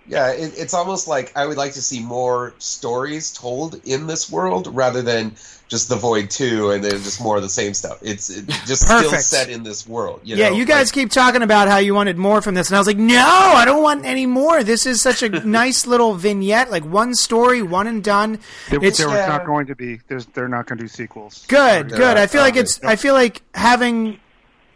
Yeah, 0.08 0.32
it, 0.32 0.54
it's 0.58 0.74
almost 0.74 1.08
like 1.08 1.36
I 1.36 1.46
would 1.46 1.58
like 1.58 1.74
to 1.74 1.82
see 1.82 2.00
more 2.00 2.54
stories 2.60 3.32
told 3.32 3.82
in 3.86 4.08
this 4.08 4.30
world 4.30 4.68
rather 4.68 5.02
than 5.02 5.36
just 5.68 5.90
the 5.90 5.96
Void 5.96 6.30
Two 6.30 6.72
and 6.72 6.84
then 6.84 6.92
just 6.92 7.22
more 7.22 7.38
of 7.38 7.42
the 7.42 7.50
same 7.50 7.74
stuff. 7.74 7.98
It's 8.02 8.30
it 8.30 8.48
just 8.66 8.84
still 8.84 9.12
set 9.12 9.50
in 9.50 9.64
this 9.64 9.88
world. 9.88 10.22
You 10.24 10.36
yeah, 10.36 10.50
know? 10.50 10.56
you 10.56 10.66
guys 10.66 10.92
keep 10.92 11.10
talking 11.10 11.42
about 11.42 11.68
how 11.68 11.78
you 11.78 11.96
wanted 11.96 12.18
more 12.18 12.42
from 12.42 12.56
this, 12.56 12.70
and 12.70 12.76
I 12.76 12.80
was 12.80 12.88
like, 12.88 12.98
no, 12.98 13.26
I 13.26 13.66
don't 13.66 13.82
want 13.82 14.06
any 14.06 14.26
more. 14.26 14.64
This 14.64 14.86
is 14.86 15.02
such 15.02 15.24
a 15.24 15.30
nice 15.46 15.88
little 15.88 16.14
vignette, 16.14 16.70
like 16.70 16.86
one 16.86 17.16
story, 17.16 17.62
one 17.62 17.88
and 17.88 18.04
done. 18.04 18.40
There, 18.70 18.84
It's 18.84 19.00
there 19.00 19.10
was 19.10 19.28
not 19.28 19.46
going 19.46 19.68
to 19.68 19.76
be. 19.76 20.00
There's, 20.08 20.28
they're 20.28 20.48
not 20.48 20.68
going 20.68 20.78
to 20.78 20.84
do 20.84 20.88
sequels. 20.88 21.46
good, 21.48 21.92
Yeah, 21.92 21.98
good. 21.98 22.18
I 22.18 22.28
feel 22.28 22.42
like 22.42 22.58
uh, 22.58 22.62
it's. 22.62 22.84
I 22.84 22.96
feel 22.96 23.14
like 23.14 23.42
having 23.56 24.20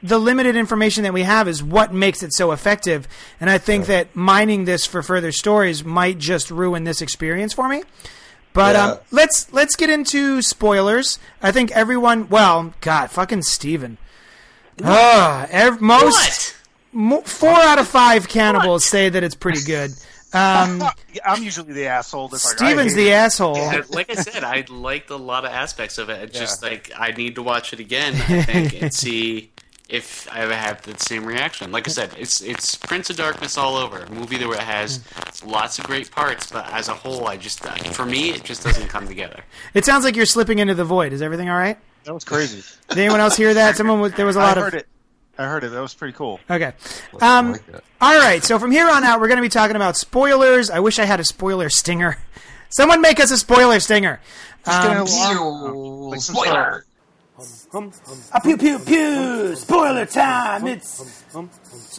the 0.02 0.18
limited 0.18 0.56
information 0.56 1.04
that 1.04 1.14
we 1.14 1.24
have 1.24 1.48
is 1.48 1.62
what 1.62 1.94
makes 1.94 2.24
it 2.24 2.34
so 2.34 2.52
effective, 2.52 3.08
and 3.40 3.50
I 3.50 3.58
think 3.58 3.86
that 3.88 4.16
mining 4.16 4.66
this 4.66 4.86
for 4.86 5.04
further 5.04 5.32
stories 5.32 5.84
might 5.84 6.18
just 6.18 6.50
ruin 6.50 6.84
this 6.84 7.02
experience 7.02 7.54
for 7.54 7.68
me. 7.68 7.84
But 8.54 8.76
Yeah. 8.76 8.86
um, 8.86 8.98
let's 9.12 9.52
let's 9.54 9.76
get 9.76 9.90
into 9.90 10.42
spoilers. 10.42 11.20
I 11.42 11.52
think 11.52 11.72
everyone. 11.72 12.30
Well, 12.30 12.74
God, 12.82 13.12
fucking 13.12 13.44
Steven. 13.44 13.98
Ah, 14.84 15.48
ev- 15.52 15.82
most 15.82 16.56
mo- 16.92 17.22
four 17.22 17.50
out 17.50 17.80
of 17.80 17.88
five 17.88 18.28
cannibals 18.30 18.86
say 18.86 19.10
that 19.10 19.24
it's 19.24 19.36
pretty 19.36 19.62
good. 19.64 19.92
Um, 20.34 20.84
I'm 21.26 21.44
usually 21.44 21.74
the 21.74 21.88
asshole. 21.88 22.28
That's 22.30 22.50
Steven's 22.50 22.94
hate 22.94 23.02
the 23.04 23.10
it. 23.10 23.14
asshole. 23.14 23.58
Yeah, 23.58 23.82
like 23.90 24.10
I 24.10 24.16
said, 24.16 24.44
I 24.44 24.64
liked 24.70 25.10
a 25.10 25.16
lot 25.16 25.44
of 25.46 25.52
aspects 25.52 25.98
of 25.98 26.10
it. 26.10 26.22
It's 26.22 26.40
just 26.40 26.64
like 26.64 26.92
I 26.98 27.12
need 27.12 27.36
to 27.36 27.44
watch 27.44 27.74
it 27.74 27.80
again, 27.80 28.16
I 28.16 28.42
think, 28.44 28.82
and 28.82 28.94
see 28.94 29.52
if 29.90 30.32
I 30.32 30.42
ever 30.42 30.56
have 30.56 30.82
the 30.84 30.98
same 31.00 31.26
reaction. 31.26 31.72
Like 31.72 31.88
I 31.88 31.92
said, 31.92 32.12
it's 32.18 32.42
it's 32.42 32.76
Prince 32.76 33.10
of 33.10 33.18
Darkness 33.18 33.58
all 33.58 33.76
over. 33.76 34.00
A 34.00 34.12
movie 34.12 34.38
that 34.38 34.60
has 34.60 35.04
lots 35.44 35.80
of 35.80 35.86
great 35.86 36.12
parts, 36.12 36.52
but 36.52 36.72
as 36.72 36.88
a 36.88 36.94
whole, 36.94 37.28
I 37.28 37.38
just 37.38 37.66
uh, 37.66 37.72
for 37.92 38.06
me, 38.06 38.30
it 38.30 38.44
just 38.44 38.64
doesn't 38.64 38.88
come 38.88 39.08
together. 39.08 39.44
It 39.74 39.86
sounds 39.86 40.06
like 40.06 40.16
you're 40.16 40.26
slipping 40.26 40.60
into 40.60 40.76
the 40.76 40.86
void. 40.86 41.12
Is 41.12 41.22
everything 41.22 41.50
all 41.50 41.58
right? 41.58 41.78
That 42.06 42.14
was 42.14 42.24
crazy. 42.24 42.64
Did 42.90 43.00
anyone 43.00 43.20
else 43.20 43.36
hear 43.36 43.54
that? 43.54 43.76
Someone 43.76 44.00
was, 44.00 44.14
there 44.14 44.26
was 44.26 44.36
a 44.36 44.40
lot 44.40 44.58
of 44.58 44.64
heard 44.64 44.74
it. 44.76 44.88
I 45.38 45.46
heard 45.46 45.64
it. 45.64 45.70
That 45.70 45.82
was 45.82 45.94
pretty 45.94 46.14
cool. 46.14 46.40
Okay. 46.50 46.74
Um, 47.22 47.56
all 48.02 48.18
right. 48.20 48.44
So 48.44 48.60
from 48.60 48.72
here 48.72 48.90
on 48.90 49.04
out, 49.04 49.22
we're 49.22 49.28
going 49.28 49.38
to 49.38 49.42
be 49.42 49.50
talking 49.50 49.76
about 49.76 49.96
spoilers. 49.96 50.70
I 50.70 50.80
wish 50.82 51.00
I 51.00 51.06
had 51.06 51.20
a 51.20 51.24
spoiler 51.24 51.70
stinger. 51.70 52.18
Someone 52.70 53.02
make 53.02 53.20
us 53.20 53.32
a 53.32 53.38
spoiler 53.38 53.80
stinger. 53.80 54.20
Um, 54.66 55.06
Pew! 55.06 56.14
Spoiler. 56.18 56.86
A 58.34 58.42
pew 58.42 58.58
pew 58.58 58.80
pew. 58.80 59.56
Spoiler 59.56 60.06
time. 60.06 60.68
It's 60.68 61.26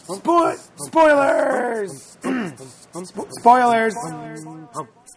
spo- 0.01 0.57
spoilers. 0.85 2.17
Spoilers. 3.39 3.95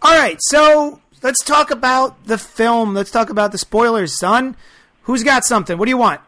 All 0.02 0.18
right. 0.18 0.36
So 0.40 1.00
let's 1.22 1.42
talk 1.44 1.70
about 1.70 2.26
the 2.26 2.38
film. 2.38 2.94
Let's 2.94 3.10
talk 3.10 3.30
about 3.30 3.52
the 3.52 3.58
spoilers, 3.58 4.18
son. 4.18 4.56
Who's 5.02 5.22
got 5.22 5.44
something? 5.44 5.76
What 5.78 5.84
do 5.86 5.90
you 5.90 5.98
want? 5.98 6.20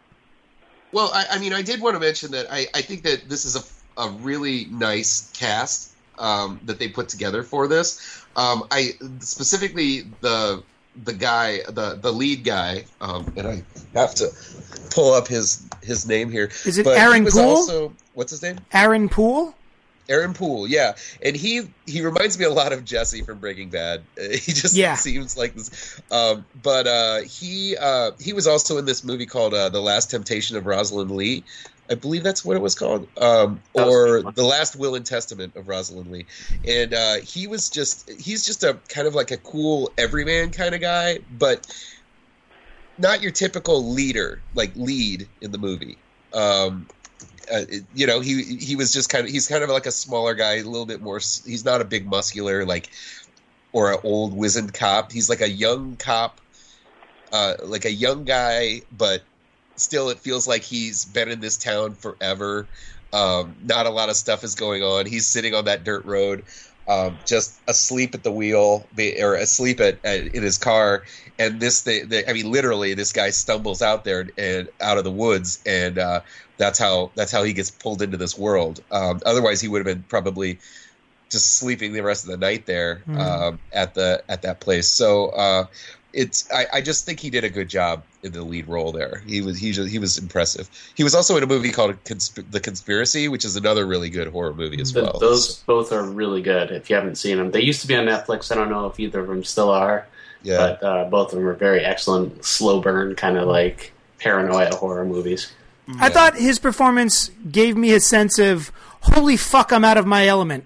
Well, 0.93 1.11
I, 1.13 1.27
I 1.33 1.39
mean, 1.39 1.53
I 1.53 1.63
did 1.63 1.81
want 1.81 1.95
to 1.95 2.01
mention 2.01 2.31
that 2.33 2.47
I, 2.51 2.67
I 2.75 2.83
think 2.83 3.03
that 3.03 3.29
this 3.29 3.45
is 3.45 3.57
a, 3.57 4.01
a 4.01 4.11
really 4.11 4.67
nice 4.67 5.31
cast 5.33 5.93
um, 6.19 6.61
that 6.65 6.79
they 6.79 6.89
put 6.89 7.09
together 7.09 7.43
for 7.43 7.69
this. 7.69 8.25
Um, 8.37 8.67
I 8.71 8.91
specifically 9.21 10.03
the 10.21 10.63
the 11.05 11.13
guy, 11.13 11.61
the 11.69 11.99
the 12.01 12.13
lead 12.13 12.45
guy, 12.45 12.85
um, 13.01 13.33
and 13.37 13.47
I 13.47 13.63
have 13.95 14.15
to 14.17 14.29
pull 14.91 15.13
up 15.13 15.29
his 15.29 15.69
his 15.83 16.07
name 16.07 16.31
here. 16.31 16.51
Is 16.65 16.79
it 16.79 16.85
but 16.85 16.99
Aaron 16.99 17.25
was 17.25 17.35
Poole? 17.35 17.43
Also, 17.45 17.97
what's 18.13 18.31
his 18.31 18.43
name? 18.43 18.59
Aaron 18.73 19.09
Poole. 19.09 19.55
Aaron 20.09 20.35
Poole, 20.35 20.69
yeah, 20.69 20.95
and 21.23 21.35
he 21.35 21.63
he 21.87 22.01
reminds 22.01 22.39
me 22.39 22.45
a 22.45 22.51
lot 22.51 22.73
of 22.73 22.85
Jesse 22.85 23.23
from 23.23 23.41
Breaking 23.41 23.71
Bad. 23.71 24.05
Uh, 24.19 24.29
He 24.31 24.53
just 24.53 24.75
Yeah. 24.75 24.95
seems 24.95 25.37
like 25.37 25.55
this, 25.55 26.01
um, 26.13 26.47
but 26.63 26.87
uh, 26.87 27.21
he 27.23 27.77
uh, 27.77 28.13
he 28.21 28.33
was 28.33 28.47
also 28.47 28.79
in 28.79 28.85
this 28.85 29.03
movie 29.03 29.27
called 29.27 29.53
uh, 29.53 29.69
The 29.69 29.81
Last 29.81 30.11
Temptation 30.11 30.57
of 30.57 30.65
Rosalind 30.67 31.11
Lee. 31.11 31.45
I 31.89 31.95
believe 31.95 32.23
that's 32.23 32.45
what 32.45 32.57
it 32.57 32.61
was 32.61 32.75
called, 32.75 33.09
um, 33.19 33.61
or. 33.75 34.23
The 34.23 34.45
Last 34.45 34.77
Will 34.77 34.95
and 34.95 35.07
Testament 35.07 35.57
of 35.57 35.69
Rosalind 35.69 36.11
Lee. 36.11 36.27
And 36.67 36.93
uh, 36.93 37.17
he 37.17 37.47
was 37.47 37.71
just 37.71 38.11
he's 38.11 38.45
just 38.45 38.65
a 38.65 38.79
kind 38.89 39.07
of 39.07 39.15
like 39.15 39.31
a 39.31 39.37
cool 39.39 39.93
everyman 39.97 40.51
kind 40.51 40.75
of 40.75 40.81
guy, 40.81 41.19
but 41.39 41.67
not 42.99 43.23
your 43.23 43.33
typical 43.33 43.85
leader, 43.93 44.41
like 44.55 44.73
lead 44.75 45.29
in 45.41 45.53
the 45.53 45.59
movie. 45.59 45.97
Um, 46.33 46.87
uh, 47.53 47.63
you 47.95 48.07
know, 48.07 48.21
he 48.21 48.43
he 48.43 48.77
was 48.77 48.93
just 48.93 49.09
kind 49.09 49.25
of 49.25 49.31
he's 49.31 49.47
kind 49.47 49.63
of 49.63 49.71
like 49.71 49.87
a 49.87 49.93
smaller 49.93 50.35
guy, 50.35 50.55
a 50.55 50.65
little 50.65 50.87
bit 50.87 51.01
more. 51.01 51.17
He's 51.19 51.65
not 51.65 51.81
a 51.81 51.85
big 51.85 52.07
muscular 52.07 52.65
like 52.65 52.91
or 53.73 53.93
an 53.93 53.99
old 54.03 54.35
wizened 54.35 54.75
cop. 54.75 55.13
He's 55.13 55.29
like 55.29 55.41
a 55.41 55.49
young 55.49 55.97
cop, 55.97 56.41
uh, 57.33 57.55
like 57.65 57.85
a 57.85 57.93
young 57.93 58.25
guy, 58.25 58.83
but 58.97 59.23
still, 59.77 60.09
it 60.11 60.19
feels 60.21 60.47
like 60.47 60.63
he's 60.63 61.05
been 61.05 61.29
in 61.29 61.41
this 61.41 61.57
town 61.59 61.95
forever. 61.95 62.71
Um, 63.13 63.57
not 63.63 63.87
a 63.87 63.91
lot 63.91 64.09
of 64.09 64.17
stuff 64.17 64.45
is 64.45 64.55
going 64.55 64.83
on. 64.83 65.07
He's 65.07 65.29
sitting 65.29 65.55
on 65.55 65.65
that 65.67 65.85
dirt 65.85 66.05
road, 66.05 66.45
um, 66.89 67.19
just 67.25 67.63
asleep 67.69 68.15
at 68.15 68.23
the 68.23 68.33
wheel, 68.33 68.91
or 69.21 69.35
asleep 69.35 69.81
at, 69.81 70.01
at 70.05 70.27
in 70.29 70.43
his 70.43 70.59
car. 70.59 71.05
And 71.39 71.61
this, 71.61 71.83
thing, 71.83 72.11
I 72.29 72.33
mean, 72.33 72.51
literally, 72.51 72.95
this 72.95 73.13
guy 73.13 73.31
stumbles 73.31 73.83
out 73.83 74.05
there 74.05 74.29
and 74.37 74.69
out 74.81 74.99
of 74.99 75.05
the 75.05 75.13
woods, 75.13 75.61
and 75.67 75.99
uh, 75.99 76.23
that's 76.59 76.79
how 76.79 77.13
that's 77.17 77.33
how 77.33 77.43
he 77.45 77.53
gets 77.53 77.71
pulled 77.71 78.03
into 78.03 78.17
this 78.17 78.37
world. 78.37 78.81
Um, 78.91 79.21
otherwise, 79.25 79.61
he 79.61 79.69
would 79.69 79.87
have 79.87 79.97
been 79.97 80.05
probably 80.05 80.61
just 81.31 81.57
sleeping 81.59 81.93
the 81.93 82.03
rest 82.03 82.25
of 82.25 82.31
the 82.31 82.37
night 82.37 82.67
there 82.67 83.07
Mhm. 83.07 83.21
um, 83.21 83.61
at 83.73 83.95
the 83.95 84.25
at 84.29 84.43
that 84.43 84.61
place. 84.61 84.89
So 84.89 85.29
uh, 85.31 85.67
it's 86.17 86.51
I, 86.51 86.67
I 86.73 86.81
just 86.81 87.05
think 87.05 87.21
he 87.21 87.29
did 87.29 87.45
a 87.45 87.51
good 87.51 87.69
job 87.69 88.03
in 88.23 88.33
the 88.33 88.43
lead 88.43 88.67
role 88.67 88.91
there. 88.91 89.23
He 89.27 89.43
was 89.43 89.59
he 89.59 89.71
he 89.71 89.99
was 89.99 90.17
impressive. 90.17 90.69
He 90.95 91.05
was 91.05 91.15
also 91.15 91.37
in 91.37 91.43
a 91.43 91.47
movie 91.47 91.71
called 91.71 92.03
Consp- 92.05 92.51
The 92.51 92.59
Conspiracy, 92.59 93.29
which 93.29 93.45
is 93.45 93.55
another 93.55 93.87
really 93.87 94.09
good 94.09 94.29
horror 94.29 94.55
movie 94.55 94.81
as 94.81 94.93
Th- 94.93 95.05
well. 95.05 95.19
Those 95.21 95.59
both 95.65 95.93
are 95.93 96.03
really 96.03 96.41
good. 96.41 96.71
If 96.71 96.89
you 96.89 96.97
haven't 96.97 97.17
seen 97.17 97.37
them, 97.37 97.51
they 97.51 97.61
used 97.61 97.83
to 97.83 97.87
be 97.87 97.95
on 97.95 98.07
Netflix. 98.07 98.51
I 98.51 98.55
don't 98.55 98.71
know 98.71 98.87
if 98.87 98.99
either 98.99 99.21
of 99.21 99.29
them 99.29 99.45
still 99.45 99.69
are, 99.71 100.07
yeah, 100.43 100.57
but 100.57 100.83
uh, 100.83 101.05
both 101.11 101.33
of 101.33 101.39
them 101.39 101.47
are 101.47 101.55
very 101.55 101.85
excellent, 101.85 102.45
slow 102.45 102.81
burn 102.81 103.15
kind 103.15 103.37
of 103.37 103.47
like 103.47 103.93
paranoia 104.19 104.75
horror 104.75 105.05
movies. 105.05 105.53
I 106.01 106.09
thought 106.09 106.35
his 106.37 106.59
performance 106.59 107.31
gave 107.53 107.77
me 107.77 107.93
a 107.93 108.01
sense 108.01 108.39
of 108.39 108.73
holy 109.03 109.37
fuck, 109.37 109.71
I'm 109.71 109.85
out 109.85 109.99
of 109.99 110.07
my 110.07 110.27
element. 110.27 110.65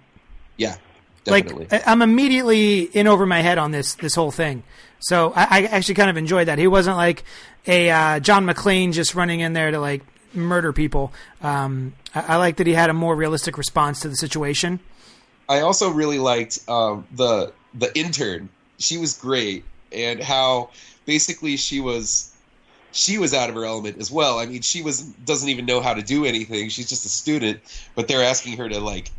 yeah, 0.56 0.76
definitely. 1.24 1.66
Like 1.70 1.82
I'm 1.86 2.02
immediately 2.02 2.82
in 2.82 3.08
over 3.08 3.26
my 3.26 3.40
head 3.40 3.58
on 3.58 3.72
this 3.72 3.94
this 3.94 4.14
whole 4.14 4.30
thing. 4.30 4.62
So 5.00 5.32
I, 5.34 5.46
I 5.50 5.62
actually 5.64 5.94
kind 5.94 6.10
of 6.10 6.16
enjoyed 6.16 6.48
that. 6.48 6.58
He 6.58 6.66
wasn't 6.66 6.96
like 6.96 7.24
a 7.66 7.90
uh, 7.90 8.20
John 8.20 8.46
McClane 8.46 8.92
just 8.92 9.14
running 9.14 9.40
in 9.40 9.52
there 9.52 9.70
to 9.70 9.80
like 9.80 10.02
murder 10.34 10.72
people. 10.72 11.12
Um, 11.42 11.94
I, 12.14 12.34
I 12.34 12.36
like 12.36 12.56
that 12.56 12.66
he 12.66 12.74
had 12.74 12.90
a 12.90 12.94
more 12.94 13.16
realistic 13.16 13.58
response 13.58 14.00
to 14.00 14.08
the 14.08 14.16
situation. 14.16 14.80
I 15.48 15.60
also 15.60 15.90
really 15.90 16.18
liked 16.18 16.60
um, 16.68 17.06
the 17.12 17.52
the 17.74 17.96
intern. 17.98 18.48
She 18.78 18.98
was 18.98 19.18
great, 19.18 19.64
and 19.92 20.22
how 20.22 20.70
basically 21.06 21.56
she 21.56 21.80
was 21.80 22.32
she 22.92 23.18
was 23.18 23.34
out 23.34 23.48
of 23.48 23.54
her 23.54 23.64
element 23.64 23.98
as 23.98 24.10
well. 24.10 24.38
I 24.38 24.46
mean, 24.46 24.62
she 24.62 24.82
was 24.82 25.02
doesn't 25.02 25.48
even 25.48 25.66
know 25.66 25.80
how 25.80 25.94
to 25.94 26.02
do 26.02 26.24
anything. 26.24 26.68
She's 26.68 26.88
just 26.88 27.04
a 27.04 27.08
student, 27.08 27.60
but 27.94 28.08
they're 28.08 28.22
asking 28.22 28.58
her 28.58 28.68
to 28.68 28.80
like 28.80 29.10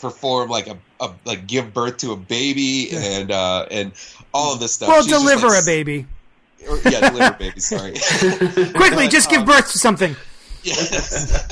perform 0.00 0.48
like 0.50 0.66
a, 0.66 0.76
a 1.00 1.10
like 1.24 1.46
give 1.46 1.72
birth 1.74 1.98
to 1.98 2.12
a 2.12 2.16
baby 2.16 2.90
and 2.92 3.30
uh 3.30 3.66
and 3.70 3.92
all 4.34 4.52
of 4.54 4.60
this 4.60 4.72
stuff. 4.74 4.88
Well, 4.88 5.02
She's 5.02 5.12
deliver 5.12 5.48
like, 5.48 5.62
a 5.62 5.66
baby 5.66 6.06
or- 6.68 6.78
yeah, 6.90 7.08
deliver 7.10 7.34
a 7.34 7.38
baby. 7.38 7.60
Sorry. 7.60 7.92
quickly. 8.74 9.08
Just 9.08 9.30
give 9.30 9.44
birth 9.46 9.70
to 9.72 9.78
something. 9.78 10.16
Yes. 10.62 11.46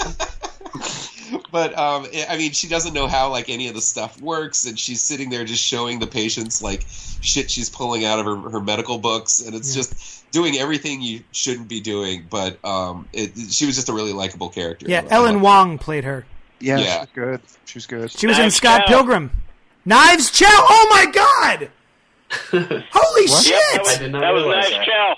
but 1.53 1.77
um, 1.79 2.07
I 2.29 2.37
mean, 2.37 2.53
she 2.53 2.69
doesn't 2.69 2.95
know 2.95 3.07
how 3.07 3.31
like 3.31 3.49
any 3.49 3.69
of 3.69 3.75
the 3.75 3.81
stuff 3.81 4.21
works, 4.21 4.67
and 4.67 4.79
she's 4.79 5.01
sitting 5.03 5.31
there 5.31 5.45
just 5.45 5.63
showing 5.63 5.99
the 5.99 6.07
patients 6.07 6.63
like 6.63 6.85
shit 6.89 7.51
she's 7.51 7.71
pulling 7.71 8.05
out 8.05 8.19
of 8.19 8.27
her, 8.27 8.37
her 8.51 8.61
medical 8.61 8.99
books, 8.99 9.41
and 9.41 9.55
it's 9.55 9.75
Yeah. 9.75 9.83
just 9.83 10.31
doing 10.33 10.57
everything 10.57 11.01
you 11.01 11.21
shouldn't 11.33 11.69
be 11.69 11.81
doing. 11.81 12.27
But 12.29 12.63
um, 12.65 13.09
it, 13.13 13.33
she 13.51 13.67
was 13.67 13.77
just 13.77 13.89
a 13.89 13.93
really 13.93 14.13
likable 14.13 14.49
character. 14.49 14.87
Yeah, 14.89 15.03
I 15.11 15.15
Ellen 15.15 15.35
loved 15.35 15.45
Wong 15.45 15.79
played 15.79 16.05
her. 16.05 16.27
Yeah, 16.65 16.79
Yeah. 16.79 17.01
she's 17.01 17.09
good. 17.15 17.41
She's 17.67 17.87
good. 17.87 18.11
She 18.11 18.27
was 18.27 18.39
in 18.39 18.51
Scott 18.51 18.83
Chau. 18.87 18.95
Pilgrim. 18.95 19.31
Knives 19.85 20.31
Chau. 20.31 20.47
Oh 20.49 20.87
my 20.91 21.07
god! 21.13 21.71
Holy 22.93 23.29
What? 23.29 23.45
shit! 23.45 23.57
That 23.75 23.81
was, 23.83 24.01
I 24.01 24.09
that 24.09 24.31
was 24.33 24.43
realize 24.45 24.65
nice, 24.65 24.71
that. 24.73 24.87
Chau. 24.87 25.15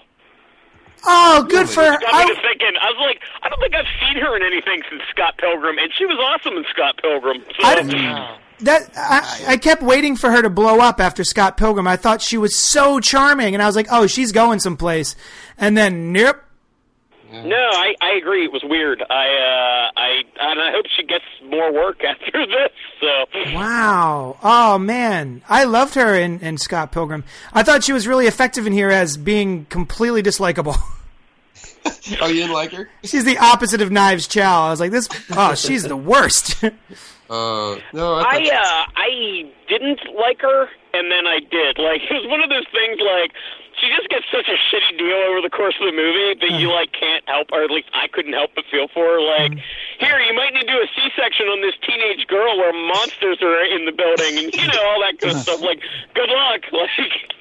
Oh, 1.09 1.47
good 1.49 1.69
for 1.69 1.81
her. 1.83 1.93
Got 1.93 2.01
me 2.03 2.09
I- 2.13 2.27
to 2.35 2.35
thinking. 2.43 2.73
I 2.81 2.91
was 2.91 2.97
like, 3.01 3.21
I 3.43 3.49
don't 3.49 3.61
think 3.61 3.75
I've 3.75 3.87
seen 4.01 4.21
her 4.23 4.37
in 4.37 4.43
anything 4.43 4.83
since 4.91 5.03
Scott 5.11 5.39
Pilgrim, 5.39 5.79
and 5.79 5.91
she 5.97 6.05
was 6.05 6.19
awesome 6.19 6.57
in 6.59 6.65
Scott 6.71 6.99
Pilgrim. 7.01 7.43
So, 7.61 7.67
I 7.67 7.75
don't- 7.77 8.41
that 8.61 8.91
I, 8.97 9.53
I 9.53 9.57
kept 9.59 9.83
waiting 9.83 10.17
for 10.17 10.31
her 10.31 10.41
to 10.43 10.49
blow 10.51 10.81
up 10.81 10.99
after 10.99 11.23
Scott 11.25 11.57
Pilgrim. 11.59 11.87
I 11.87 11.97
thought 11.97 12.23
she 12.23 12.39
was 12.39 12.59
so 12.59 13.01
charming, 13.01 13.53
and 13.55 13.63
I 13.63 13.67
was 13.67 13.77
like, 13.77 13.87
"Oh, 13.91 14.07
she's 14.07 14.33
going 14.33 14.61
someplace." 14.61 15.15
And 15.59 15.77
then, 15.77 16.11
nope. 16.13 16.41
No, 17.33 17.57
I, 17.57 17.95
I 18.01 18.13
agree. 18.13 18.45
It 18.45 18.53
was 18.53 18.63
weird. 18.65 19.03
I, 19.03 19.05
uh, 19.13 19.91
I, 20.01 20.23
and 20.41 20.61
I 20.61 20.71
hope 20.71 20.87
she 20.97 21.03
gets 21.03 21.25
more 21.45 21.73
work 21.73 22.03
after 22.05 22.47
this. 22.47 22.71
So, 23.01 23.27
Wow. 23.53 24.39
Oh 24.43 24.79
man, 24.79 25.43
I 25.49 25.65
loved 25.65 25.95
her 25.95 26.15
in, 26.15 26.41
in 26.41 26.59
Scott 26.59 26.93
Pilgrim. 26.93 27.25
I 27.53 27.63
thought 27.63 27.85
she 27.85 27.93
was 27.93 28.07
really 28.07 28.27
effective 28.27 28.67
in 28.67 28.73
here 28.73 28.91
as 28.91 29.17
being 29.17 29.67
completely 29.67 30.23
dislikable. 30.23 30.77
oh, 32.21 32.27
you 32.27 32.35
didn't 32.43 32.53
like 32.53 32.73
her? 32.73 32.89
she's 33.05 33.25
the 33.25 33.39
opposite 33.39 33.81
of 33.81 33.91
Knives 33.91 34.27
Chau. 34.27 34.67
I 34.67 34.71
was 34.71 34.81
like, 34.81 34.91
this. 34.93 35.09
Oh, 35.33 35.55
she's 35.57 35.83
the 35.85 35.97
worst. 35.97 36.63
Uh, 37.29 37.77
no, 37.93 38.15
I, 38.15 38.23
I 38.23 38.39
uh 38.39 38.93
I 38.95 39.53
didn't 39.69 40.01
like 40.15 40.41
her 40.43 40.69
and 40.95 41.11
then 41.11 41.27
I 41.27 41.41
did. 41.41 41.79
Like 41.79 42.01
it 42.09 42.15
was 42.15 42.27
one 42.29 42.43
of 42.43 42.49
those 42.49 42.67
things 42.73 42.99
like 43.01 43.33
she 43.81 43.89
just 43.89 44.09
gets 44.09 44.25
such 44.33 44.49
a 44.49 44.57
shitty 44.57 44.99
deal 44.99 45.17
over 45.29 45.41
the 45.41 45.51
course 45.51 45.77
of 45.81 45.87
the 45.87 45.97
movie 45.97 46.35
that 46.41 46.61
you 46.61 46.71
uh. 46.71 46.75
like 46.75 46.93
can't 46.93 47.25
help 47.29 47.49
or 47.53 47.63
at 47.63 47.71
least 47.71 47.89
I 47.95 48.09
couldn't 48.09 48.33
help 48.33 48.51
but 48.55 48.65
feel 48.71 48.89
for 48.89 49.05
her 49.05 49.21
like 49.21 49.53
mm. 49.53 49.63
Here 49.99 50.19
you 50.21 50.35
might 50.35 50.53
need 50.55 50.61
to 50.61 50.67
do 50.67 50.79
a 50.83 50.87
C 50.95 51.11
section 51.17 51.47
on 51.47 51.61
this 51.61 51.75
teenage 51.87 52.27
girl 52.27 52.57
where 52.59 52.73
monsters 52.73 53.39
are 53.43 53.65
in 53.65 53.85
the 53.85 53.93
building 53.93 54.45
and 54.45 54.55
you 54.55 54.67
know 54.67 54.83
all 54.87 55.01
that 55.01 55.19
good 55.19 55.37
stuff 55.37 55.61
like 55.61 55.81
good 56.15 56.29
luck 56.29 56.63
like 56.73 56.91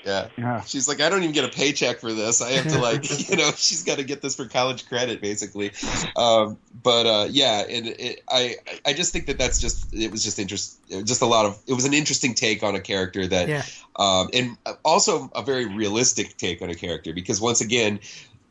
yeah. 0.06 0.28
Yeah. 0.38 0.62
She's 0.62 0.88
like, 0.88 1.02
I 1.02 1.10
don't 1.10 1.24
even 1.24 1.34
get 1.34 1.46
a 1.46 1.50
paycheck 1.50 2.00
for 2.00 2.14
this. 2.14 2.42
I 2.42 2.52
have 2.52 2.68
to 2.72 2.80
like, 2.80 3.04
you 3.30 3.38
know, 3.38 3.50
she's 3.58 3.84
got 3.84 3.98
to 3.98 4.04
get 4.04 4.22
this 4.22 4.36
for 4.36 4.46
college 4.46 4.88
credit, 4.88 5.20
basically. 5.20 5.72
Um, 6.16 6.58
but 6.84 7.06
uh, 7.08 7.28
yeah, 7.30 7.64
and 7.68 7.88
it, 7.88 8.24
I, 8.30 8.56
I 8.86 8.94
just 8.94 9.12
think 9.12 9.26
that 9.26 9.38
that's 9.40 9.60
just 9.60 9.94
it 9.94 10.12
was 10.12 10.24
just 10.24 10.38
interest, 10.38 10.80
just 10.90 11.22
a 11.22 11.26
lot 11.26 11.46
of 11.46 11.60
it 11.68 11.74
was 11.74 11.86
an 11.86 11.94
interesting 11.94 12.36
take 12.36 12.62
on 12.62 12.76
a 12.76 12.80
character 12.82 13.26
that, 13.26 13.50
Yeah. 13.50 13.64
um, 13.96 14.30
and 14.34 14.58
also 14.84 15.30
a 15.36 15.42
very 15.42 15.66
realistic 15.66 16.38
take 16.38 16.62
on 16.62 16.70
a 16.70 16.76
character 16.76 17.12
because 17.12 17.42
once 17.42 17.62
again, 17.62 18.00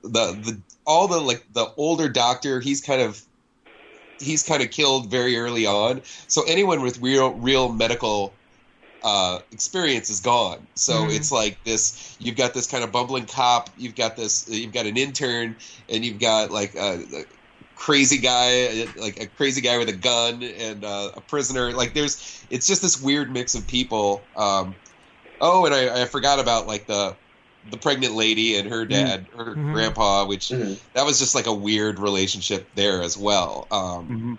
the 0.02 0.32
the 0.32 0.60
all 0.86 1.06
the 1.08 1.20
like 1.20 1.46
the 1.52 1.66
older 1.76 2.08
doctor, 2.08 2.60
he's 2.60 2.80
kind 2.80 3.00
of 3.00 3.22
he's 4.18 4.42
kind 4.42 4.62
of 4.62 4.70
killed 4.70 5.10
very 5.10 5.36
early 5.36 5.66
on. 5.66 6.02
So 6.28 6.44
anyone 6.46 6.82
with 6.82 6.98
real 7.00 7.34
real 7.34 7.72
medical 7.72 8.40
uh, 9.02 9.40
experience 9.52 10.10
is 10.10 10.20
gone. 10.20 10.68
So 10.76 11.08
Mhm. 11.08 11.10
it's 11.10 11.30
like 11.32 11.60
this: 11.64 12.16
you've 12.18 12.36
got 12.36 12.54
this 12.54 12.66
kind 12.66 12.84
of 12.84 12.92
bumbling 12.92 13.26
cop, 13.26 13.70
you've 13.76 13.94
got 13.96 14.16
this, 14.16 14.46
you've 14.48 14.72
got 14.72 14.86
an 14.86 14.96
intern, 14.96 15.58
and 15.88 16.04
you've 16.04 16.20
got 16.20 16.50
like 16.50 16.74
a, 16.74 17.00
a 17.14 17.24
crazy 17.74 18.18
guy, 18.18 18.92
like 18.96 19.20
a 19.20 19.26
crazy 19.26 19.60
guy 19.60 19.78
with 19.78 19.88
a 19.90 19.96
gun, 19.96 20.42
and 20.42 20.84
uh, 20.84 21.12
a 21.16 21.20
prisoner. 21.20 21.72
Like 21.72 21.94
there's, 21.94 22.46
it's 22.50 22.66
just 22.66 22.82
this 22.82 23.00
weird 23.00 23.30
mix 23.32 23.54
of 23.54 23.66
people. 23.66 24.30
Um, 24.36 24.76
oh, 25.40 25.66
and 25.66 25.74
I, 25.74 26.02
I 26.02 26.04
forgot 26.06 26.40
about 26.40 26.66
like 26.66 26.86
the 26.86 27.16
the 27.70 27.76
pregnant 27.78 28.14
lady 28.14 28.56
and 28.56 28.68
her 28.68 28.84
dad, 28.84 29.26
her 29.36 29.54
Mhm. 29.54 29.72
grandpa, 29.72 30.24
which 30.26 30.48
Mhm. 30.48 30.78
that 30.92 31.04
was 31.06 31.18
just 31.18 31.34
like 31.34 31.46
a 31.46 31.52
weird 31.54 31.98
relationship 31.98 32.68
there 32.74 33.02
as 33.02 33.16
well. 33.16 33.66
Um, 33.70 34.38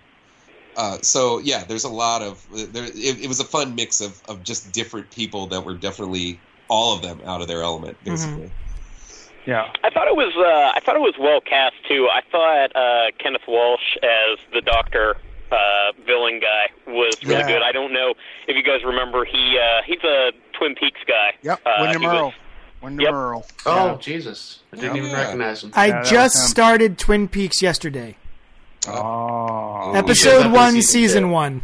uh, 0.76 0.98
so 1.02 1.38
yeah, 1.38 1.64
there's 1.64 1.84
a 1.84 1.88
lot 1.88 2.22
of 2.22 2.40
there. 2.72 2.84
It, 2.84 3.24
it 3.24 3.28
was 3.28 3.40
a 3.40 3.44
fun 3.44 3.74
mix 3.74 4.00
of, 4.00 4.20
of 4.28 4.42
just 4.44 4.72
different 4.72 5.10
people 5.10 5.46
that 5.48 5.64
were 5.64 5.74
definitely 5.74 6.38
all 6.68 6.94
of 6.94 7.02
them 7.02 7.20
out 7.26 7.40
of 7.40 7.48
their 7.48 7.62
element, 7.62 7.96
basically. 8.04 8.50
Yeah. 9.46 9.70
I 9.84 9.90
thought 9.90 10.08
it 10.08 10.16
was 10.16 10.34
uh, 10.36 10.72
I 10.76 10.80
thought 10.80 10.96
it 10.96 11.00
was 11.02 11.14
well 11.18 11.40
cast 11.40 11.76
too. 11.88 12.08
I 12.12 12.20
thought 12.32 12.74
uh, 12.76 13.10
Kenneth 13.18 13.46
Welsh 13.46 13.96
as 14.02 14.38
the 14.52 14.60
Doctor 14.60 15.16
uh, 15.52 15.92
villain 16.04 16.40
guy 16.40 16.68
was 16.92 17.14
really 17.24 17.38
Yeah. 17.40 17.46
good. 17.46 17.62
I 17.62 17.70
don't 17.70 17.92
know 17.92 18.14
if 18.48 18.56
you 18.56 18.62
guys 18.64 18.82
remember 18.84 19.24
he 19.24 19.56
uh, 19.58 19.82
he's 19.86 20.02
a 20.02 20.32
Twin 20.54 20.74
Peaks 20.74 20.98
guy. 21.06 21.34
Yep. 21.42 21.60
Uh, 21.64 21.70
Windom 21.82 22.02
he 22.02 22.08
was- 22.08 22.34
Earle. 22.86 23.00
Yep. 23.00 23.12
Earle. 23.12 23.46
Oh 23.66 23.86
Yeah. 23.86 23.96
Jesus! 23.98 24.60
I 24.72 24.76
didn't 24.76 24.96
even 24.96 25.12
recognize 25.12 25.62
him. 25.64 25.72
I 25.74 25.86
Yeah, 25.88 26.02
just 26.02 26.48
started 26.48 26.98
Twin 26.98 27.28
Peaks 27.28 27.60
yesterday. 27.62 28.16
Oh. 28.88 29.92
Episode 29.94 30.46
up 30.46 30.52
one, 30.52 30.74
season 30.74 30.92
season 30.92 31.30
one. 31.30 31.62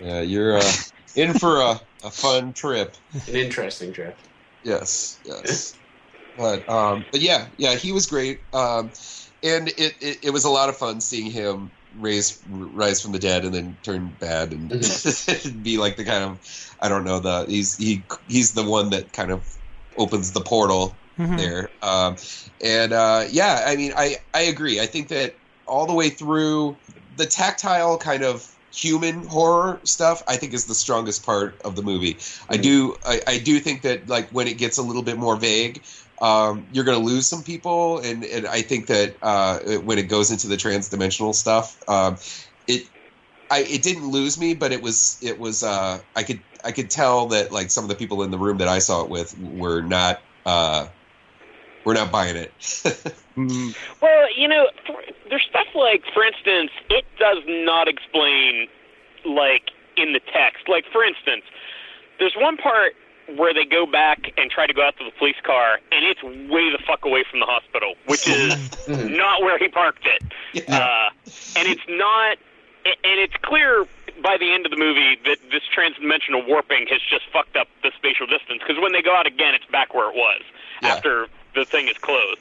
Yeah, 0.00 0.20
you're 0.20 0.58
uh, 0.58 0.72
in 1.16 1.34
for 1.34 1.60
a, 1.60 1.80
a 2.04 2.10
fun 2.10 2.52
trip. 2.52 2.94
An 3.26 3.34
interesting 3.34 3.92
trip. 3.92 4.16
Yes, 4.62 5.18
yes. 5.24 5.76
But 6.36 6.68
um, 6.68 7.04
but 7.10 7.20
yeah, 7.20 7.46
yeah, 7.56 7.74
he 7.74 7.92
was 7.92 8.06
great. 8.06 8.40
Um, 8.52 8.90
and 9.42 9.68
it, 9.68 9.94
it, 10.00 10.18
it 10.22 10.30
was 10.30 10.44
a 10.44 10.50
lot 10.50 10.68
of 10.68 10.76
fun 10.76 11.00
seeing 11.00 11.30
him 11.30 11.70
raise 11.98 12.42
rise 12.48 13.02
from 13.02 13.12
the 13.12 13.18
dead 13.18 13.44
and 13.44 13.54
then 13.54 13.76
turn 13.82 14.16
bad 14.18 14.52
and 14.52 14.70
be 15.62 15.76
like 15.76 15.96
the 15.96 16.04
kind 16.04 16.24
of 16.24 16.74
I 16.80 16.88
don't 16.88 17.04
know 17.04 17.18
the 17.18 17.44
he's 17.46 17.76
he 17.76 18.02
he's 18.28 18.52
the 18.52 18.64
one 18.64 18.90
that 18.90 19.12
kind 19.12 19.30
of 19.30 19.58
opens 19.96 20.32
the 20.32 20.40
portal 20.40 21.00
Mhm. 21.18 21.36
there. 21.36 21.74
Um, 21.82 22.16
and 22.62 22.92
uh, 22.92 23.26
yeah, 23.30 23.64
I 23.66 23.76
mean, 23.76 23.92
I 23.96 24.16
I 24.34 24.42
agree. 24.42 24.80
I 24.80 24.86
think 24.86 25.08
that 25.08 25.40
all 25.66 25.86
the 25.86 25.94
way 25.94 26.10
through 26.10 26.80
the 27.14 27.26
tactile 27.26 27.98
kind 27.98 28.22
of 28.24 28.46
human 28.74 29.24
horror 29.26 29.80
stuff, 29.84 30.22
I 30.26 30.36
think 30.36 30.54
is 30.54 30.66
the 30.66 30.74
strongest 30.74 31.24
part 31.24 31.60
of 31.64 31.76
the 31.76 31.82
movie. 31.82 32.20
I 32.48 32.56
do 32.56 32.96
I, 33.04 33.20
I 33.26 33.38
do 33.38 33.60
think 33.60 33.82
that 33.82 34.08
like 34.08 34.30
when 34.30 34.48
it 34.48 34.58
gets 34.58 34.78
a 34.78 34.82
little 34.82 35.02
bit 35.04 35.18
more 35.18 35.36
vague. 35.36 35.84
Um, 36.20 36.68
you're 36.70 36.84
going 36.84 36.98
to 37.00 37.04
lose 37.04 37.28
some 37.28 37.42
people, 37.42 37.98
and, 37.98 38.24
and 38.24 38.46
I 38.46 38.62
think 38.62 38.86
that 38.86 39.16
uh, 39.22 39.58
when 39.80 39.98
it 39.98 40.04
goes 40.04 40.30
into 40.30 40.46
the 40.46 40.54
transdimensional 40.56 41.34
stuff, 41.34 41.76
um, 41.88 42.16
it 42.68 42.91
I 43.52 43.58
it 43.58 43.82
didn't 43.82 44.08
lose 44.08 44.38
me, 44.38 44.54
but 44.54 44.72
it 44.72 44.82
was 44.82 45.18
it 45.22 45.38
was 45.38 45.62
uh, 45.62 46.00
I 46.16 46.22
could 46.22 46.40
I 46.64 46.72
could 46.72 46.90
tell 46.90 47.26
that 47.28 47.52
like 47.52 47.70
some 47.70 47.84
of 47.84 47.88
the 47.88 47.94
people 47.96 48.22
in 48.22 48.30
the 48.30 48.38
room 48.38 48.58
that 48.58 48.68
I 48.68 48.78
saw 48.78 49.02
it 49.02 49.10
with 49.10 49.38
were 49.38 49.82
not 49.82 50.20
uh, 50.46 50.86
were 51.84 51.94
not 51.94 52.10
buying 52.10 52.36
it. 52.36 52.52
Mhm. 53.36 53.74
Well, 54.02 54.28
you 54.36 54.46
know, 54.46 54.68
for, 54.86 55.02
there's 55.30 55.46
stuff 55.48 55.68
like, 55.74 56.04
for 56.12 56.22
instance, 56.22 56.70
it 56.90 57.06
does 57.18 57.38
not 57.46 57.88
explain, 57.88 58.68
like, 59.24 59.70
in 59.96 60.12
the 60.12 60.20
text. 60.20 60.68
Like, 60.68 60.84
for 60.92 61.02
instance, 61.02 61.44
there's 62.18 62.34
one 62.36 62.58
part 62.58 62.92
where 63.36 63.54
they 63.54 63.64
go 63.64 63.86
back 63.86 64.32
and 64.36 64.50
try 64.50 64.66
to 64.66 64.74
go 64.74 64.82
out 64.86 64.98
to 64.98 65.04
the 65.04 65.12
police 65.12 65.40
car, 65.44 65.78
and 65.90 66.04
it's 66.04 66.22
way 66.22 66.70
the 66.70 66.78
fuck 66.86 67.06
away 67.06 67.24
from 67.30 67.40
the 67.40 67.46
hospital, 67.46 67.94
which 68.04 68.28
is 68.28 68.54
not 68.88 69.40
where 69.40 69.58
he 69.58 69.68
parked 69.68 70.04
it. 70.04 70.22
yeah. 70.52 70.78
Uh, 70.78 71.10
and 71.56 71.68
it's 71.68 71.88
not, 71.88 72.36
and 72.84 73.20
it's 73.20 73.34
clear 73.42 73.84
by 74.22 74.36
the 74.38 74.52
end 74.52 74.66
of 74.66 74.70
the 74.70 74.76
movie 74.76 75.18
that 75.24 75.38
this 75.50 75.62
transdimensional 75.76 76.46
warping 76.46 76.86
has 76.90 77.00
just 77.08 77.24
fucked 77.32 77.56
up 77.56 77.66
the 77.82 77.90
spatial 77.96 78.26
distance. 78.26 78.60
Because 78.66 78.80
when 78.80 78.92
they 78.92 79.02
go 79.02 79.14
out 79.16 79.26
again, 79.26 79.54
it's 79.54 79.64
back 79.66 79.94
where 79.94 80.08
it 80.10 80.14
was 80.14 80.42
Yeah. 80.82 80.88
after 80.94 81.26
the 81.54 81.64
thing 81.64 81.88
is 81.88 81.98
closed. 81.98 82.40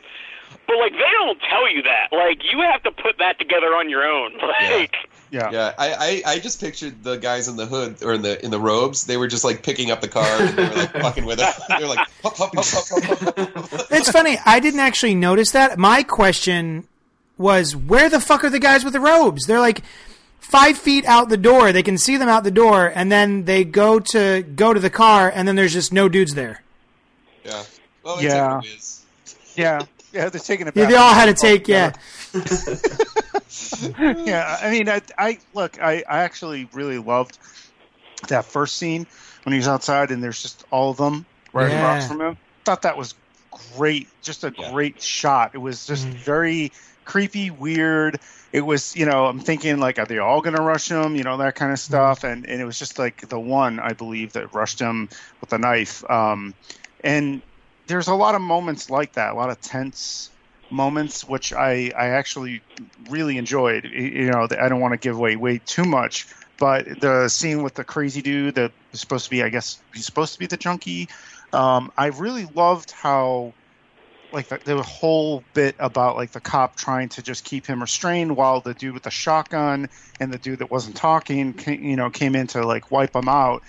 But 0.67 0.77
like, 0.77 0.91
they 0.91 1.11
don't 1.17 1.39
tell 1.49 1.69
you 1.73 1.81
that. 1.83 2.09
Like, 2.11 2.43
you 2.43 2.59
have 2.61 2.83
to 2.83 2.91
put 2.91 3.17
that 3.19 3.39
together 3.39 3.67
on 3.75 3.89
your 3.89 4.03
own. 4.05 4.33
Like, 4.41 4.95
Yeah. 5.31 5.49
Yeah, 5.51 5.73
I, 5.77 6.21
I, 6.25 6.31
I 6.33 6.39
just 6.39 6.59
pictured 6.59 7.03
the 7.03 7.15
guys 7.15 7.47
in 7.47 7.55
the 7.55 7.65
hood 7.65 8.03
or 8.03 8.13
in 8.13 8.21
the 8.21 8.43
in 8.43 8.51
the 8.51 8.59
robes. 8.59 9.05
They 9.05 9.15
were 9.17 9.27
just 9.27 9.43
like 9.45 9.63
picking 9.63 9.89
up 9.91 10.01
the 10.01 10.09
car 10.09 10.25
and 10.25 10.57
they 10.57 10.63
were 10.67 10.75
like 10.75 10.91
fucking 10.91 11.25
with 11.25 11.39
it. 11.41 11.55
They 11.69 11.83
were 11.83 11.89
like, 11.89 12.05
hop, 12.21 12.35
hop, 12.35 12.51
hop. 12.53 13.87
It's 13.91 14.11
funny. 14.11 14.37
I 14.45 14.59
didn't 14.59 14.81
actually 14.81 15.15
notice 15.15 15.51
that. 15.51 15.79
My 15.79 16.03
question 16.03 16.85
was, 17.37 17.75
where 17.75 18.09
the 18.09 18.19
fuck 18.19 18.43
are 18.43 18.49
the 18.49 18.59
guys 18.59 18.83
with 18.83 18.93
the 18.93 18.99
robes? 18.99 19.45
They're 19.47 19.59
like 19.61 19.81
five 20.41 20.77
feet 20.77 21.05
out 21.05 21.29
the 21.29 21.37
door. 21.37 21.71
They 21.71 21.83
can 21.83 21.97
see 21.97 22.17
them 22.17 22.27
out 22.27 22.43
the 22.43 22.51
door, 22.51 22.91
and 22.93 23.09
then 23.11 23.45
they 23.45 23.63
go 23.63 23.99
to 24.11 24.41
go 24.43 24.73
to 24.73 24.79
the 24.79 24.89
car, 24.89 25.31
and 25.33 25.47
then 25.47 25.55
there's 25.55 25.73
just 25.73 25.93
no 25.93 26.09
dudes 26.09 26.33
there. 26.35 26.61
yeah. 27.45 27.63
Well, 28.03 28.21
Yeah. 28.21 28.29
took 28.55 28.65
a 28.65 28.67
whiz. 28.73 29.01
Yeah. 29.55 29.81
Yeah. 30.11 30.27
They're 30.29 30.41
taking 30.41 30.67
it 30.67 30.75
Yeah, 30.75 30.87
they 30.87 30.95
all 30.95 31.13
had 31.13 31.27
to 31.27 31.33
take. 31.33 31.67
Yeah, 31.67 31.93
yeah, 34.25 34.57
I 34.61 34.69
mean, 34.71 34.89
I, 34.89 35.01
I 35.17 35.39
look, 35.53 35.81
I, 35.81 36.03
I 36.09 36.19
actually 36.19 36.67
really 36.73 36.97
loved 36.97 37.37
that 38.27 38.45
first 38.45 38.77
scene 38.77 39.07
when 39.43 39.53
he's 39.53 39.67
outside 39.67 40.11
and 40.11 40.23
there's 40.23 40.41
just 40.41 40.63
all 40.71 40.91
of 40.91 40.97
them 40.97 41.25
right 41.53 41.69
Yeah. 41.71 41.79
across 41.79 42.07
from 42.07 42.21
him. 42.21 42.37
Thought 42.65 42.83
that 42.83 42.97
was 42.97 43.15
great, 43.75 44.07
just 44.21 44.43
a 44.43 44.53
Yeah. 44.57 44.71
great 44.71 45.01
shot. 45.01 45.51
It 45.53 45.57
was 45.59 45.85
just 45.85 46.05
Mhm. 46.07 46.13
very 46.13 46.71
creepy, 47.05 47.49
weird. 47.51 48.19
It 48.53 48.61
was, 48.61 48.95
you 48.95 49.05
know, 49.05 49.25
I'm 49.25 49.39
thinking 49.39 49.79
like, 49.79 49.97
are 49.97 50.05
they 50.05 50.17
all 50.17 50.41
going 50.41 50.55
to 50.55 50.61
rush 50.61 50.89
him? 50.89 51.15
You 51.15 51.23
know, 51.23 51.37
that 51.37 51.55
kind 51.55 51.71
of 51.71 51.79
stuff. 51.79 52.23
And 52.23 52.45
and 52.47 52.61
it 52.61 52.65
was 52.65 52.77
just 52.77 52.99
like 52.99 53.27
the 53.29 53.39
one 53.39 53.79
I 53.79 53.93
believe 53.93 54.33
that 54.33 54.53
rushed 54.53 54.79
him 54.79 55.09
with 55.39 55.53
a 55.53 55.57
knife. 55.57 56.03
Um, 56.09 56.53
and 57.03 57.41
there's 57.87 58.07
a 58.07 58.15
lot 58.15 58.35
of 58.35 58.41
moments 58.41 58.89
like 58.89 59.13
that, 59.13 59.31
a 59.31 59.35
lot 59.35 59.49
of 59.49 59.59
tense 59.61 60.29
moments, 60.69 61.27
which 61.27 61.53
I, 61.53 61.91
I 61.97 62.07
actually 62.07 62.61
really 63.09 63.37
enjoyed. 63.37 63.85
You 63.85 64.31
know, 64.31 64.47
I 64.59 64.69
don't 64.69 64.79
want 64.79 64.93
to 64.93 64.97
give 64.97 65.15
away 65.15 65.35
way 65.35 65.59
too 65.65 65.83
much, 65.85 66.25
but 66.59 66.85
the 67.01 67.27
scene 67.27 67.63
with 67.63 67.73
the 67.75 67.83
crazy 67.83 68.21
dude 68.21 68.55
that 68.55 68.71
was 68.91 69.01
supposed 69.01 69.25
to 69.25 69.31
be, 69.31 69.43
I 69.43 69.49
guess, 69.49 69.81
he's 69.93 70.05
supposed 70.05 70.33
to 70.33 70.39
be 70.39 70.47
the 70.47 70.57
junkie. 70.57 71.09
Um, 71.53 71.91
I 71.97 72.07
really 72.07 72.45
loved 72.53 72.91
how, 72.91 73.53
like, 74.33 74.47
the, 74.47 74.59
the 74.63 74.83
whole 74.83 75.43
bit 75.53 75.75
about 75.79 76.15
like 76.15 76.31
the 76.31 76.39
cop 76.41 76.75
trying 76.75 77.09
to 77.09 77.21
just 77.21 77.43
keep 77.43 77.65
him 77.65 77.81
restrained 77.81 78.35
while 78.35 78.61
the 78.61 78.73
dude 78.73 78.93
with 78.93 79.03
the 79.03 79.11
shotgun 79.11 79.89
and 80.19 80.31
the 80.31 80.37
dude 80.37 80.59
that 80.59 80.71
wasn't 80.71 80.95
talking, 80.95 81.53
came, 81.53 81.83
you 81.83 81.95
know, 81.95 82.09
came 82.09 82.35
in 82.35 82.47
to 82.47 82.65
like 82.65 82.91
wipe 82.91 83.15
him 83.15 83.27
out. 83.27 83.61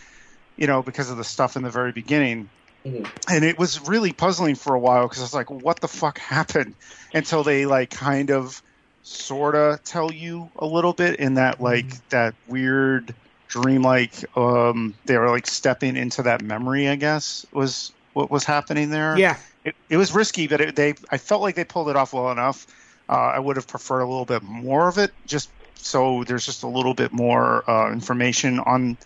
You 0.56 0.66
know, 0.66 0.82
because 0.82 1.10
of 1.10 1.16
the 1.16 1.24
stuff 1.24 1.56
in 1.56 1.62
the 1.62 1.70
very 1.70 1.92
beginning 1.92 2.48
Mhm. 2.86 3.08
and 3.30 3.44
it 3.44 3.58
was 3.58 3.80
really 3.88 4.12
puzzling 4.12 4.56
for 4.56 4.74
a 4.74 4.78
while 4.80 5.06
because 5.06 5.20
I 5.20 5.22
was 5.22 5.34
like, 5.34 5.50
what 5.50 5.80
the 5.80 5.88
fuck 5.88 6.18
happened? 6.18 6.74
Until 7.14 7.44
they 7.44 7.64
like 7.64 7.90
kind 7.90 8.30
of 8.30 8.60
sort 9.02 9.54
of 9.54 9.82
tell 9.84 10.12
you 10.12 10.50
a 10.56 10.66
little 10.66 10.92
bit 10.92 11.20
in 11.20 11.34
that 11.34 11.60
like 11.60 11.86
that 12.10 12.34
weird 12.46 13.14
dreamlike. 13.48 14.24
Um, 14.36 14.94
they 15.04 15.16
were 15.16 15.30
like 15.30 15.46
stepping 15.46 15.96
into 15.96 16.22
that 16.24 16.42
memory. 16.42 16.88
I 16.88 16.96
guess 16.96 17.44
was 17.52 17.92
what 18.14 18.30
was 18.30 18.44
happening 18.44 18.90
there. 18.90 19.16
Yeah. 19.16 19.36
It, 19.64 19.74
it 19.88 19.96
was 19.96 20.14
risky, 20.14 20.46
but 20.46 20.60
it, 20.60 20.76
they 20.76 20.94
I 21.10 21.18
felt 21.18 21.42
like 21.42 21.54
they 21.54 21.64
pulled 21.64 21.88
it 21.88 21.96
off 21.96 22.12
well 22.12 22.30
enough. 22.32 22.66
Uh, 23.08 23.32
I 23.34 23.38
would 23.38 23.56
have 23.56 23.68
preferred 23.68 24.00
a 24.00 24.08
little 24.08 24.24
bit 24.24 24.42
more 24.42 24.88
of 24.88 24.98
it, 24.98 25.12
just 25.26 25.52
so 25.76 26.24
there's 26.24 26.46
just 26.46 26.62
a 26.62 26.68
little 26.68 26.94
bit 26.94 27.12
more 27.12 27.68
uh, 27.70 27.92
information 27.92 28.60
on 28.60 28.98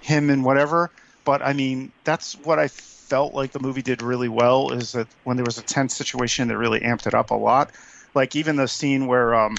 him 0.00 0.30
and 0.30 0.44
whatever. 0.44 0.90
But 1.24 1.42
I 1.42 1.52
mean, 1.52 1.92
that's 2.04 2.34
what 2.44 2.58
I 2.58 2.68
felt 2.68 3.34
like 3.34 3.52
the 3.52 3.60
movie 3.60 3.82
did 3.82 4.02
really 4.02 4.28
well 4.28 4.70
is 4.72 4.92
that 4.92 5.08
when 5.24 5.36
there 5.36 5.44
was 5.44 5.58
a 5.58 5.62
tense 5.64 5.96
situation, 5.96 6.48
that 6.48 6.58
really 6.58 6.80
amped 6.80 7.06
it 7.06 7.14
up 7.14 7.30
a 7.30 7.34
lot. 7.34 7.72
Like 8.14 8.36
even 8.36 8.56
the 8.56 8.68
scene 8.68 9.06
where 9.06 9.34
um, 9.34 9.56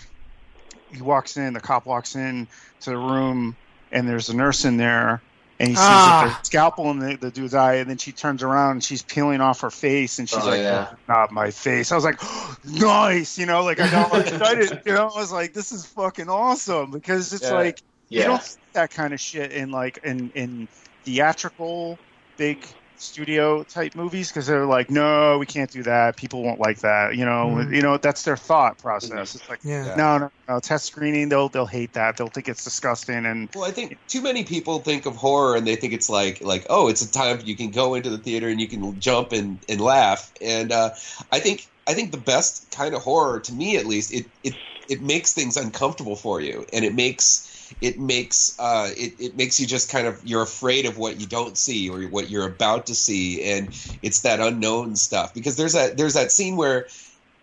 he 0.90 1.02
walks 1.02 1.38
in, 1.38 1.54
the 1.54 1.60
cop 1.60 1.86
walks 1.86 2.16
in 2.16 2.48
to 2.82 2.90
the 2.90 2.98
room, 2.98 3.58
and 3.92 4.08
there's 4.08 4.30
a 4.30 4.36
nurse 4.36 4.66
in 4.66 4.78
there, 4.78 5.24
and 5.62 5.70
he 5.70 5.76
sees 5.76 5.84
Ah. 5.84 6.24
that 6.26 6.40
the 6.42 6.46
scalpel 6.46 6.90
in 6.92 7.00
the, 7.00 7.16
the 7.18 7.30
dude's 7.32 7.54
eye, 7.54 7.76
and 7.76 7.90
then 7.90 7.98
she 7.98 8.12
turns 8.12 8.42
around 8.42 8.72
and 8.72 8.84
she's 8.84 9.04
peeling 9.04 9.42
off 9.42 9.62
her 9.62 9.70
face, 9.70 10.18
and 10.20 10.28
she's 10.28 10.44
Oh, 10.44 10.48
like, 10.50 10.60
yeah. 10.60 10.94
"Not 11.08 11.32
my 11.32 11.52
face." 11.52 11.92
I 11.92 11.96
was 11.96 12.04
like, 12.04 12.20
"Nice," 12.66 13.38
you 13.38 13.46
know, 13.46 13.64
like 13.64 13.80
I 13.80 13.90
got 13.90 14.12
all 14.12 14.20
excited. 14.22 14.82
You 14.86 14.94
know, 14.94 15.10
I 15.16 15.20
was 15.20 15.32
like, 15.32 15.54
"This 15.54 15.72
is 15.72 15.86
fucking 15.86 16.30
awesome," 16.30 16.90
because 16.92 17.32
it's 17.32 17.44
Yeah. 17.44 17.54
like 17.54 17.82
you 18.10 18.24
don't 18.24 18.42
see 18.42 18.58
that 18.74 18.90
kind 18.92 19.14
of 19.14 19.22
shit 19.22 19.52
in 19.52 19.72
like 19.72 20.00
in 20.04 20.32
in 20.36 20.68
theatrical 21.06 21.98
big 22.38 22.66
studio 23.02 23.64
type 23.64 23.96
movies 23.96 24.30
because 24.30 24.48
they're 24.48 24.66
like, 24.66 24.90
no, 24.90 25.38
we 25.40 25.46
can't 25.46 25.72
do 25.72 25.84
that. 25.84 26.18
People 26.18 26.44
won't 26.44 26.60
like 26.60 26.80
that. 26.82 27.16
You 27.16 27.26
know, 27.26 27.56
Mhm. 27.58 27.76
you 27.76 27.82
know 27.82 27.98
that's 27.98 28.24
their 28.24 28.38
thought 28.38 28.78
process. 28.80 29.36
It's 29.36 29.48
like, 29.50 29.60
Yeah. 29.64 29.96
no, 29.96 30.18
no, 30.20 30.30
no, 30.48 30.60
test 30.60 30.86
screening. 30.86 31.30
They'll 31.30 31.50
they'll 31.50 31.66
hate 31.66 31.94
that. 31.94 32.18
They'll 32.18 32.28
think 32.30 32.48
it's 32.48 32.64
disgusting. 32.64 33.26
And 33.26 33.50
Well, 33.56 33.66
I 33.66 33.72
think 33.72 34.00
too 34.08 34.22
many 34.22 34.44
people 34.44 34.80
think 34.80 35.06
of 35.06 35.16
horror 35.16 35.56
and 35.56 35.66
they 35.68 35.76
think 35.76 35.94
it's 35.94 36.10
like 36.10 36.40
like 36.42 36.66
oh, 36.70 36.88
it's 36.88 37.02
a 37.02 37.12
time 37.12 37.42
you 37.44 37.56
can 37.58 37.72
go 37.72 37.96
into 37.96 38.10
the 38.10 38.18
theater 38.20 38.48
and 38.48 38.60
you 38.62 38.68
can 38.68 39.00
jump 39.00 39.32
and, 39.32 39.64
and 39.68 39.82
laugh. 39.82 40.32
And 40.42 40.72
uh, 40.72 40.92
I 41.32 41.40
think 41.40 41.68
I 41.88 41.94
think 41.94 42.12
the 42.12 42.18
best 42.20 42.72
kind 42.72 42.94
of 42.96 43.02
horror, 43.02 43.40
to 43.42 43.54
me 43.54 43.78
at 43.78 43.86
least, 43.86 44.14
it 44.14 44.28
it 44.44 44.56
it 44.88 45.02
makes 45.02 45.34
things 45.34 45.58
uncomfortable 45.58 46.16
for 46.16 46.42
you, 46.42 46.66
and 46.74 46.84
it 46.86 46.94
makes 46.94 47.48
it 47.82 48.00
makes 48.00 48.58
uh, 48.60 48.90
it 48.96 49.20
it 49.20 49.36
makes 49.36 49.60
you 49.60 49.66
just 49.66 49.90
kind 49.90 50.08
of 50.08 50.20
you're 50.24 50.44
afraid 50.44 50.86
of 50.86 50.98
what 50.98 51.20
you 51.20 51.26
don't 51.26 51.58
see 51.58 51.90
or 51.90 52.02
what 52.04 52.30
you're 52.30 52.46
about 52.46 52.86
to 52.88 52.96
see, 52.96 53.44
and 53.44 53.70
it's 54.04 54.22
that 54.22 54.40
unknown 54.40 54.96
stuff. 54.96 55.34
Because 55.34 55.56
there's 55.56 55.74
that 55.74 55.98
there's 55.98 56.14
that 56.14 56.32
scene 56.32 56.56
where 56.56 56.88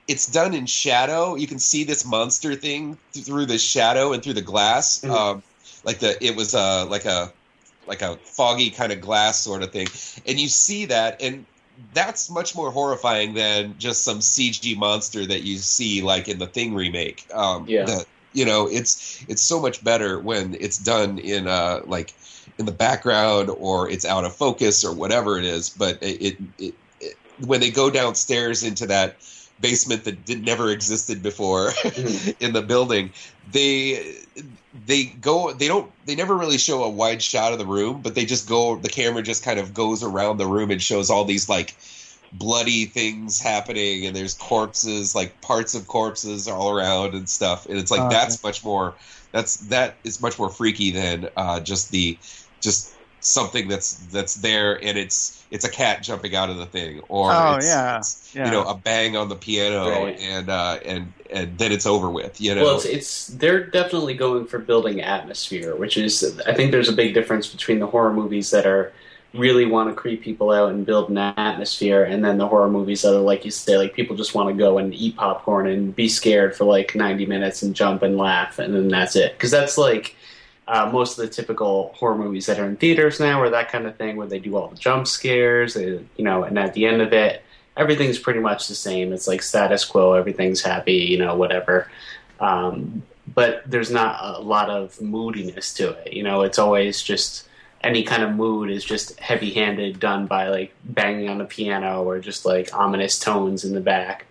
it's 0.06 0.26
done 0.26 0.54
in 0.54 0.66
shadow. 0.66 1.34
You 1.34 1.46
can 1.46 1.58
see 1.58 1.84
this 1.84 2.06
monster 2.06 2.54
thing 2.54 2.96
through 3.14 3.46
the 3.46 3.58
shadow 3.58 4.12
and 4.12 4.22
through 4.22 4.34
the 4.34 4.42
glass. 4.42 5.00
Mhm. 5.00 5.10
Um, 5.10 5.42
like 5.84 5.98
the 5.98 6.24
it 6.24 6.36
was 6.36 6.54
uh, 6.54 6.86
like 6.86 7.04
a 7.04 7.32
like 7.86 8.02
a 8.02 8.16
foggy 8.36 8.70
kind 8.70 8.92
of 8.92 9.00
glass 9.00 9.40
sort 9.40 9.62
of 9.62 9.72
thing, 9.72 9.88
and 10.26 10.38
you 10.38 10.48
see 10.48 10.86
that, 10.86 11.20
and 11.20 11.46
that's 11.92 12.30
much 12.30 12.54
more 12.54 12.70
horrifying 12.70 13.34
than 13.34 13.74
just 13.78 14.04
some 14.04 14.20
CG 14.20 14.76
monster 14.76 15.26
that 15.26 15.42
you 15.42 15.58
see 15.58 16.02
like 16.02 16.28
in 16.28 16.38
the 16.38 16.46
Thing 16.46 16.74
remake. 16.74 17.24
Um, 17.32 17.66
Yeah. 17.68 17.84
the- 17.84 18.06
you 18.32 18.44
know, 18.44 18.68
it's 18.68 19.24
it's 19.28 19.42
so 19.42 19.60
much 19.60 19.82
better 19.82 20.20
when 20.20 20.56
it's 20.60 20.78
done 20.78 21.18
in 21.18 21.46
uh 21.46 21.80
like 21.84 22.14
in 22.58 22.66
the 22.66 22.72
background 22.72 23.50
or 23.50 23.88
it's 23.90 24.04
out 24.04 24.24
of 24.24 24.34
focus 24.36 24.84
or 24.84 24.94
whatever 24.94 25.38
it 25.38 25.44
is. 25.44 25.70
But 25.70 25.98
it, 26.02 26.38
it, 26.58 26.74
it, 27.00 27.14
when 27.36 27.60
they 27.60 27.70
go 27.70 27.90
downstairs 27.90 28.62
into 28.62 28.86
that 28.86 29.18
basement 29.60 30.04
that 30.04 30.24
did, 30.24 30.44
never 30.44 30.70
existed 30.70 31.22
before 31.22 31.70
Mhm. 31.84 32.36
in 32.40 32.52
the 32.52 32.62
building, 32.62 33.12
they 33.46 34.16
they 34.72 35.06
go 35.06 35.52
they 35.52 35.68
don't 35.68 35.92
they 36.04 36.14
never 36.14 36.36
really 36.36 36.58
show 36.58 36.82
a 36.84 36.90
wide 36.90 37.22
shot 37.22 37.52
of 37.52 37.58
the 37.58 37.66
room, 37.66 38.02
but 38.02 38.14
they 38.14 38.24
just 38.24 38.48
go 38.48 38.78
the 38.80 38.88
camera 38.88 39.22
just 39.22 39.44
kind 39.44 39.58
of 39.58 39.74
goes 39.74 40.02
around 40.02 40.36
the 40.36 40.46
room 40.46 40.70
and 40.70 40.82
shows 40.82 41.10
all 41.10 41.24
these 41.24 41.48
like 41.48 41.76
bloody 42.32 42.84
things 42.84 43.40
happening 43.40 44.04
and 44.06 44.14
there's 44.14 44.34
corpses 44.34 45.14
like 45.14 45.40
parts 45.40 45.74
of 45.74 45.86
corpses 45.86 46.46
all 46.46 46.70
around 46.70 47.14
and 47.14 47.28
stuff 47.28 47.66
and 47.66 47.78
it's 47.78 47.90
like 47.90 48.00
Oh, 48.02 48.08
that's 48.10 48.42
much 48.42 48.62
more 48.64 48.94
that's 49.32 49.56
that 49.68 49.96
is 50.04 50.20
much 50.20 50.38
more 50.38 50.50
freaky 50.50 50.90
than 50.90 51.28
uh 51.36 51.60
just 51.60 51.90
the 51.90 52.18
just 52.60 52.94
something 53.20 53.66
that's 53.66 53.96
that's 54.08 54.34
there 54.36 54.74
and 54.84 54.96
it's 54.98 55.42
it's 55.50 55.64
a 55.64 55.70
cat 55.70 56.02
jumping 56.02 56.36
out 56.36 56.50
of 56.50 56.56
the 56.58 56.66
thing 56.66 57.00
or 57.08 57.32
Oh, 57.32 57.54
it's, 57.56 57.66
yeah. 57.66 57.98
it's, 57.98 58.34
Yeah. 58.34 58.44
you 58.44 58.50
know 58.52 58.62
a 58.64 58.74
bang 58.76 59.16
on 59.16 59.28
the 59.30 59.34
piano 59.36 59.88
Right. 60.04 60.18
and 60.20 60.50
uh 60.50 60.78
and 60.84 61.12
and 61.30 61.58
then 61.58 61.72
it's 61.72 61.86
over 61.86 62.10
with 62.10 62.40
you 62.40 62.54
know 62.54 62.62
Well, 62.62 62.76
it's, 62.76 62.84
it's 62.84 63.26
they're 63.28 63.64
definitely 63.64 64.14
going 64.14 64.46
for 64.46 64.58
building 64.58 65.00
atmosphere, 65.00 65.74
which 65.76 65.96
is 65.96 66.38
I 66.46 66.52
think 66.54 66.72
there's 66.72 66.88
a 66.88 66.92
big 66.92 67.14
difference 67.14 67.48
between 67.48 67.78
the 67.80 67.86
horror 67.86 68.12
movies 68.12 68.50
that 68.50 68.66
are 68.66 68.92
really 69.34 69.66
want 69.66 69.90
to 69.90 69.94
creep 69.94 70.22
people 70.22 70.50
out 70.50 70.70
and 70.70 70.86
build 70.86 71.10
an 71.10 71.18
atmosphere, 71.18 72.04
and 72.04 72.24
then 72.24 72.38
the 72.38 72.48
horror 72.48 72.70
movies 72.70 73.02
that 73.02 73.14
are 73.14 73.20
like 73.20 73.44
you 73.44 73.50
say, 73.50 73.76
like 73.76 73.94
people 73.94 74.16
just 74.16 74.34
want 74.34 74.48
to 74.48 74.54
go 74.54 74.78
and 74.78 74.94
eat 74.94 75.16
popcorn 75.16 75.66
and 75.66 75.94
be 75.94 76.08
scared 76.08 76.56
for 76.56 76.64
like 76.64 76.94
90 76.94 77.26
minutes 77.26 77.62
and 77.62 77.74
jump 77.74 78.02
and 78.02 78.16
laugh, 78.16 78.58
and 78.58 78.74
then 78.74 78.88
that's 78.88 79.16
it. 79.16 79.32
Because 79.32 79.50
that's 79.50 79.76
like 79.76 80.16
uh, 80.66 80.90
most 80.92 81.18
of 81.18 81.24
the 81.24 81.32
typical 81.32 81.92
horror 81.96 82.16
movies 82.16 82.46
that 82.46 82.58
are 82.58 82.66
in 82.66 82.76
theaters 82.76 83.20
now, 83.20 83.40
or 83.40 83.50
that 83.50 83.70
kind 83.70 83.86
of 83.86 83.96
thing, 83.96 84.16
where 84.16 84.26
they 84.26 84.38
do 84.38 84.56
all 84.56 84.68
the 84.68 84.76
jump 84.76 85.06
scares, 85.06 85.76
you 85.76 86.06
know, 86.18 86.44
and 86.44 86.58
at 86.58 86.74
the 86.74 86.86
end 86.86 87.02
of 87.02 87.12
it, 87.12 87.42
everything's 87.76 88.18
pretty 88.18 88.40
much 88.40 88.68
the 88.68 88.74
same. 88.74 89.12
It's 89.12 89.28
like 89.28 89.42
status 89.42 89.84
quo, 89.84 90.14
everything's 90.14 90.62
happy, 90.62 90.94
you 90.94 91.18
know, 91.18 91.36
whatever. 91.36 91.90
Um, 92.40 93.02
but 93.34 93.62
there's 93.66 93.90
not 93.90 94.18
a 94.22 94.40
lot 94.40 94.70
of 94.70 95.00
moodiness 95.00 95.74
to 95.74 95.90
it. 95.90 96.12
You 96.12 96.22
know, 96.22 96.42
it's 96.42 96.58
always 96.58 97.02
just 97.02 97.47
any 97.82 98.02
kind 98.02 98.22
of 98.22 98.34
mood 98.34 98.70
is 98.70 98.84
just 98.84 99.18
heavy 99.20 99.50
handed, 99.50 100.00
done 100.00 100.26
by 100.26 100.48
like 100.48 100.74
banging 100.84 101.28
on 101.28 101.38
the 101.38 101.44
piano 101.44 102.02
or 102.02 102.18
just 102.18 102.44
like 102.44 102.74
ominous 102.74 103.18
tones 103.18 103.64
in 103.64 103.74
the 103.74 103.80
back. 103.80 104.26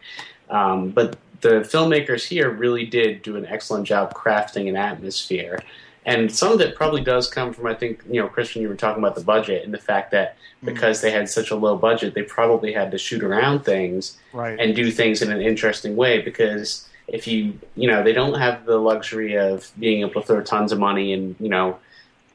Um, 0.49 0.89
but 0.89 1.17
the 1.41 1.61
filmmakers 1.61 2.23
here 2.25 2.49
really 2.49 2.85
did 2.85 3.21
do 3.21 3.37
an 3.37 3.45
excellent 3.45 3.85
job 3.85 4.13
crafting 4.13 4.67
an 4.67 4.75
atmosphere. 4.75 5.59
And 6.05 6.33
some 6.33 6.53
of 6.53 6.61
it 6.61 6.75
probably 6.75 7.01
does 7.01 7.29
come 7.29 7.53
from, 7.53 7.67
I 7.67 7.73
think, 7.73 8.01
you 8.09 8.21
know, 8.21 8.29
Christian, 8.29 8.61
you 8.61 8.69
were 8.69 8.75
talking 8.75 9.03
about 9.03 9.15
the 9.15 9.23
budget 9.23 9.65
and 9.65 9.73
the 9.73 9.77
fact 9.77 10.11
that 10.11 10.37
because 10.63 11.01
they 11.01 11.11
had 11.11 11.29
such 11.29 11.51
a 11.51 11.55
low 11.55 11.77
budget, 11.77 12.13
they 12.13 12.23
probably 12.23 12.71
had 12.71 12.91
to 12.91 12.97
shoot 12.97 13.23
around 13.23 13.63
things 13.63 14.17
right. 14.33 14.57
and 14.59 14.75
do 14.75 14.89
things 14.89 15.21
in 15.21 15.31
an 15.31 15.41
interesting 15.41 15.95
way 15.95 16.21
because 16.21 16.87
if 17.07 17.25
you 17.25 17.57
you 17.75 17.87
know 17.89 18.03
they 18.03 18.11
don't 18.11 18.37
have 18.37 18.65
the 18.65 18.77
luxury 18.77 19.37
of 19.37 19.71
being 19.79 20.01
able 20.01 20.21
to 20.21 20.27
throw 20.27 20.41
tons 20.41 20.71
of 20.71 20.79
money 20.79 21.13
and 21.13 21.35
you 21.39 21.47
know 21.47 21.77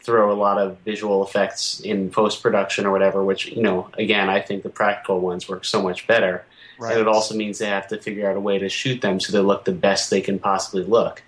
throw 0.03 0.33
a 0.33 0.35
lot 0.35 0.59
of 0.59 0.79
visual 0.79 1.25
effects 1.25 1.81
in 1.81 2.11
post 2.11 2.43
production 2.43 2.87
or 2.87 2.91
whatever 2.91 3.25
which 3.25 3.47
you 3.47 3.63
know 3.63 3.89
again 3.95 4.29
i 4.29 4.41
think 4.41 4.63
the 4.63 4.69
practical 4.69 5.21
ones 5.21 5.49
work 5.49 5.65
so 5.65 5.83
much 5.83 6.07
better. 6.07 6.45
Right. 6.79 6.93
and 6.93 7.01
it 7.03 7.09
also 7.09 7.37
means 7.37 7.59
they 7.59 7.67
have 7.67 7.87
to 7.89 7.99
figure 7.99 8.29
out 8.29 8.37
a 8.37 8.41
way 8.41 8.59
to 8.59 8.69
shoot 8.69 9.03
them 9.03 9.21
so 9.21 9.33
they 9.33 9.39
look 9.39 9.65
the 9.65 9.73
best 9.73 10.11
they 10.11 10.23
can 10.23 10.39
possibly 10.39 10.85
look. 10.85 11.23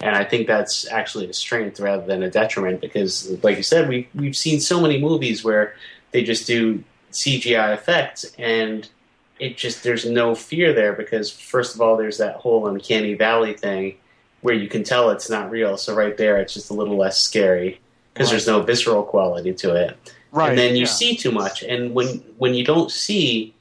And 0.00 0.14
i 0.16 0.24
think 0.24 0.46
that's 0.46 0.90
actually 0.90 1.28
a 1.28 1.32
strength 1.32 1.80
rather 1.80 2.04
than 2.04 2.22
a 2.22 2.30
detriment 2.30 2.80
because 2.80 3.30
like 3.42 3.56
you 3.56 3.62
said 3.62 3.88
we, 3.88 4.08
we've 4.14 4.36
seen 4.36 4.60
so 4.60 4.80
many 4.80 5.00
movies 5.00 5.44
where 5.44 5.74
they 6.10 6.22
just 6.22 6.46
do 6.46 6.82
cgi 7.12 7.74
effects 7.74 8.24
and 8.38 8.88
it 9.40 9.56
just 9.56 9.82
there's 9.82 10.04
no 10.04 10.34
fear 10.34 10.72
there 10.72 10.92
because 10.92 11.30
first 11.30 11.74
of 11.74 11.80
all 11.80 11.96
there's 11.96 12.18
that 12.18 12.36
whole 12.36 12.66
uncanny 12.66 13.14
valley 13.14 13.54
thing 13.54 13.96
where 14.42 14.54
you 14.54 14.68
can 14.68 14.84
tell 14.84 15.10
it's 15.10 15.28
not 15.28 15.50
real. 15.50 15.76
So 15.76 15.94
right 15.94 16.16
there 16.16 16.38
it's 16.38 16.54
just 16.54 16.70
a 16.70 16.74
little 16.74 16.96
less 16.96 17.20
scary 17.20 17.80
because 18.12 18.30
there's 18.30 18.46
no 18.46 18.60
visceral 18.62 19.02
quality 19.02 19.52
to 19.52 19.74
it 19.74 19.96
right. 20.32 20.50
and 20.50 20.58
then 20.58 20.74
you 20.74 20.82
yeah. 20.82 20.86
see 20.86 21.16
too 21.16 21.30
much 21.30 21.62
and 21.62 21.94
when 21.94 22.06
when 22.38 22.54
you 22.54 22.64
don't 22.64 22.90
see 22.90 23.54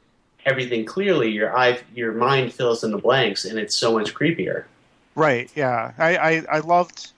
everything 0.45 0.85
clearly 0.85 1.29
your 1.29 1.55
eye 1.57 1.79
your 1.93 2.11
mind 2.13 2.53
fills 2.53 2.83
in 2.83 2.91
the 2.91 2.97
blanks 2.97 3.45
and 3.45 3.59
it's 3.59 3.75
so 3.75 3.93
much 3.93 4.13
creepier 4.13 4.65
Right. 5.19 5.51
Yeah. 5.53 5.91
I, 5.97 6.15
I 6.15 6.45
I 6.49 6.59
loved 6.59 7.11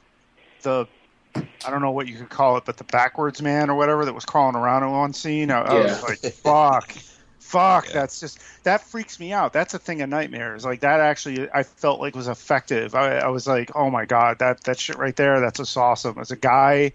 the 0.64 0.88
I 1.36 1.70
don't 1.70 1.82
know 1.82 1.92
what 1.92 2.08
you 2.08 2.18
could 2.18 2.30
call 2.30 2.58
it, 2.58 2.66
but 2.66 2.78
the 2.78 2.84
backwards 2.86 3.42
man 3.44 3.70
or 3.70 3.76
whatever 3.76 4.06
that 4.06 4.14
was 4.14 4.26
crawling 4.26 4.56
around 4.56 4.84
in 4.84 4.92
one 4.92 5.14
scene. 5.14 5.52
I, 5.52 5.62
I 5.62 5.74
was 5.76 6.04
like, 6.04 6.34
fuck, 6.34 6.92
fuck. 7.40 7.88
Yeah. 7.88 7.94
That's 7.94 8.20
just 8.20 8.40
that 8.64 8.82
freaks 8.82 9.20
me 9.20 9.34
out. 9.34 9.54
That's 9.54 9.76
a 9.76 9.80
thing 9.80 10.02
of 10.02 10.10
nightmares. 10.10 10.66
Like 10.66 10.80
that 10.80 11.00
actually, 11.00 11.48
I 11.54 11.62
felt 11.62 12.02
like 12.02 12.16
was 12.16 12.28
effective. 12.28 12.96
I, 12.96 13.20
I 13.20 13.28
was 13.28 13.46
like, 13.46 13.70
oh 13.76 13.92
my 13.92 14.06
god, 14.06 14.40
that 14.40 14.64
that 14.64 14.80
shit 14.80 14.98
right 14.98 15.16
there. 15.16 15.40
That's 15.40 15.60
just 15.60 15.78
awesome. 15.78 16.18
As 16.18 16.32
a 16.32 16.36
guy 16.36 16.94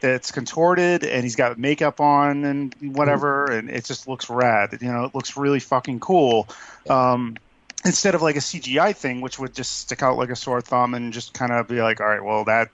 that's 0.00 0.32
contorted 0.32 1.04
and 1.04 1.22
he's 1.22 1.36
got 1.36 1.58
makeup 1.58 2.00
on 2.00 2.44
and 2.44 2.74
whatever, 2.80 3.50
and 3.50 3.70
it 3.70 3.84
just 3.84 4.08
looks 4.08 4.30
rad. 4.30 4.78
You 4.80 4.92
know, 4.92 5.04
it 5.04 5.14
looks 5.14 5.36
really 5.36 5.60
fucking 5.60 6.00
cool. 6.00 6.48
Um, 6.88 7.36
instead 7.84 8.14
of 8.14 8.22
like 8.22 8.36
a 8.36 8.40
CGI 8.40 8.94
thing, 8.94 9.20
which 9.20 9.38
would 9.38 9.54
just 9.54 9.78
stick 9.80 10.02
out 10.02 10.16
like 10.16 10.30
a 10.30 10.36
sore 10.36 10.60
thumb 10.60 10.94
and 10.94 11.12
just 11.12 11.34
kind 11.34 11.52
of 11.52 11.68
be 11.68 11.80
like, 11.80 12.00
all 12.00 12.06
right, 12.06 12.24
well 12.24 12.44
that 12.44 12.68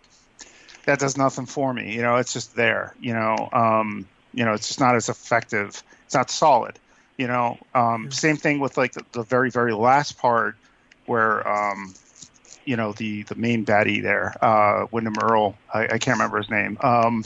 that 0.85 0.99
does 0.99 1.17
nothing 1.17 1.47
for 1.47 1.73
me. 1.75 1.95
You 1.95 2.03
know, 2.03 2.17
it's 2.17 2.33
just 2.33 2.55
there. 2.55 2.95
You 3.01 3.13
know, 3.13 3.49
um, 3.53 4.07
you 4.33 4.45
know, 4.45 4.53
it's 4.53 4.69
just 4.69 4.81
not 4.81 4.95
as 4.95 5.09
effective. 5.09 5.83
It's 6.05 6.15
not 6.15 6.31
solid. 6.31 6.79
You 7.17 7.27
know, 7.27 7.59
um, 7.75 8.11
same 8.11 8.37
thing 8.37 8.61
with 8.61 8.77
like 8.77 8.93
the, 8.93 9.05
the 9.13 9.23
very 9.23 9.51
very 9.51 9.73
last 9.73 10.19
part 10.19 10.57
where 11.07 11.47
um, 11.49 11.95
you 12.67 12.77
know 12.77 12.93
the 12.95 13.25
the 13.25 13.37
main 13.37 13.65
baddie 13.67 14.03
there, 14.03 14.35
uh, 14.45 14.87
Windom 14.93 15.19
Earle. 15.19 15.63
I, 15.75 15.85
I 15.85 15.99
can't 15.99 16.17
remember 16.19 16.39
his 16.39 16.51
name. 16.51 16.79
Um, 16.83 17.25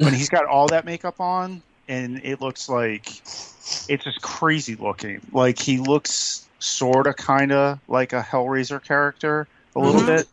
when 0.00 0.14
he's 0.14 0.30
got 0.30 0.46
all 0.46 0.68
that 0.70 0.86
makeup 0.86 1.20
on, 1.20 1.62
and 1.88 2.20
it 2.24 2.40
looks 2.40 2.68
like 2.68 3.10
it's 3.88 4.04
just 4.04 4.20
crazy 4.22 4.76
looking. 4.76 5.20
Like 5.32 5.58
he 5.58 5.78
looks 5.78 6.48
sort 6.60 7.06
of, 7.06 7.16
kind 7.16 7.52
of 7.52 7.80
like 7.88 8.12
a 8.12 8.22
Hellraiser 8.22 8.82
character 8.82 9.48
a 9.76 9.80
little 9.80 10.00
Mhm. 10.00 10.06
bit. 10.06 10.28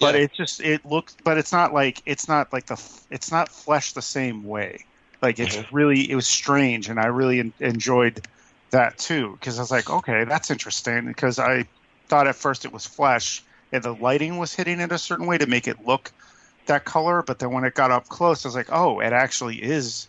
But 0.00 0.14
Yeah. 0.14 0.20
it 0.22 0.32
just 0.34 0.60
it 0.60 0.84
looks, 0.84 1.16
but 1.24 1.38
it's 1.38 1.52
not 1.52 1.74
like 1.74 2.02
it's 2.06 2.28
not 2.28 2.52
like 2.52 2.66
the 2.66 2.80
it's 3.10 3.30
not 3.32 3.50
flesh 3.52 3.92
the 3.92 4.02
same 4.02 4.44
way. 4.44 4.78
Like 5.22 5.38
it's 5.40 5.56
Mhm. 5.56 5.66
really 5.72 6.10
it 6.10 6.14
was 6.14 6.28
strange, 6.28 6.88
and 6.88 7.00
I 7.00 7.06
really 7.06 7.40
en- 7.40 7.54
enjoyed 7.60 8.24
that 8.72 8.98
too 8.98 9.32
because 9.40 9.58
I 9.58 9.62
was 9.62 9.70
like, 9.70 9.90
okay, 9.90 10.24
that's 10.24 10.50
interesting 10.50 11.06
because 11.06 11.38
I 11.38 11.64
thought 12.08 12.28
at 12.28 12.36
first 12.36 12.64
it 12.64 12.72
was 12.72 12.86
flesh 12.86 13.42
and 13.72 13.82
the 13.82 13.94
lighting 13.94 14.38
was 14.38 14.54
hitting 14.54 14.80
it 14.80 14.92
a 14.92 14.98
certain 14.98 15.26
way 15.26 15.38
to 15.38 15.46
make 15.46 15.68
it 15.68 15.86
look 15.86 16.12
that 16.66 16.84
color, 16.84 17.22
but 17.22 17.38
then 17.38 17.52
when 17.52 17.64
it 17.64 17.74
got 17.74 17.90
up 17.90 18.08
close, 18.08 18.44
I 18.44 18.48
was 18.48 18.54
like, 18.54 18.68
oh, 18.70 19.00
it 19.00 19.12
actually 19.12 19.62
is 19.62 20.08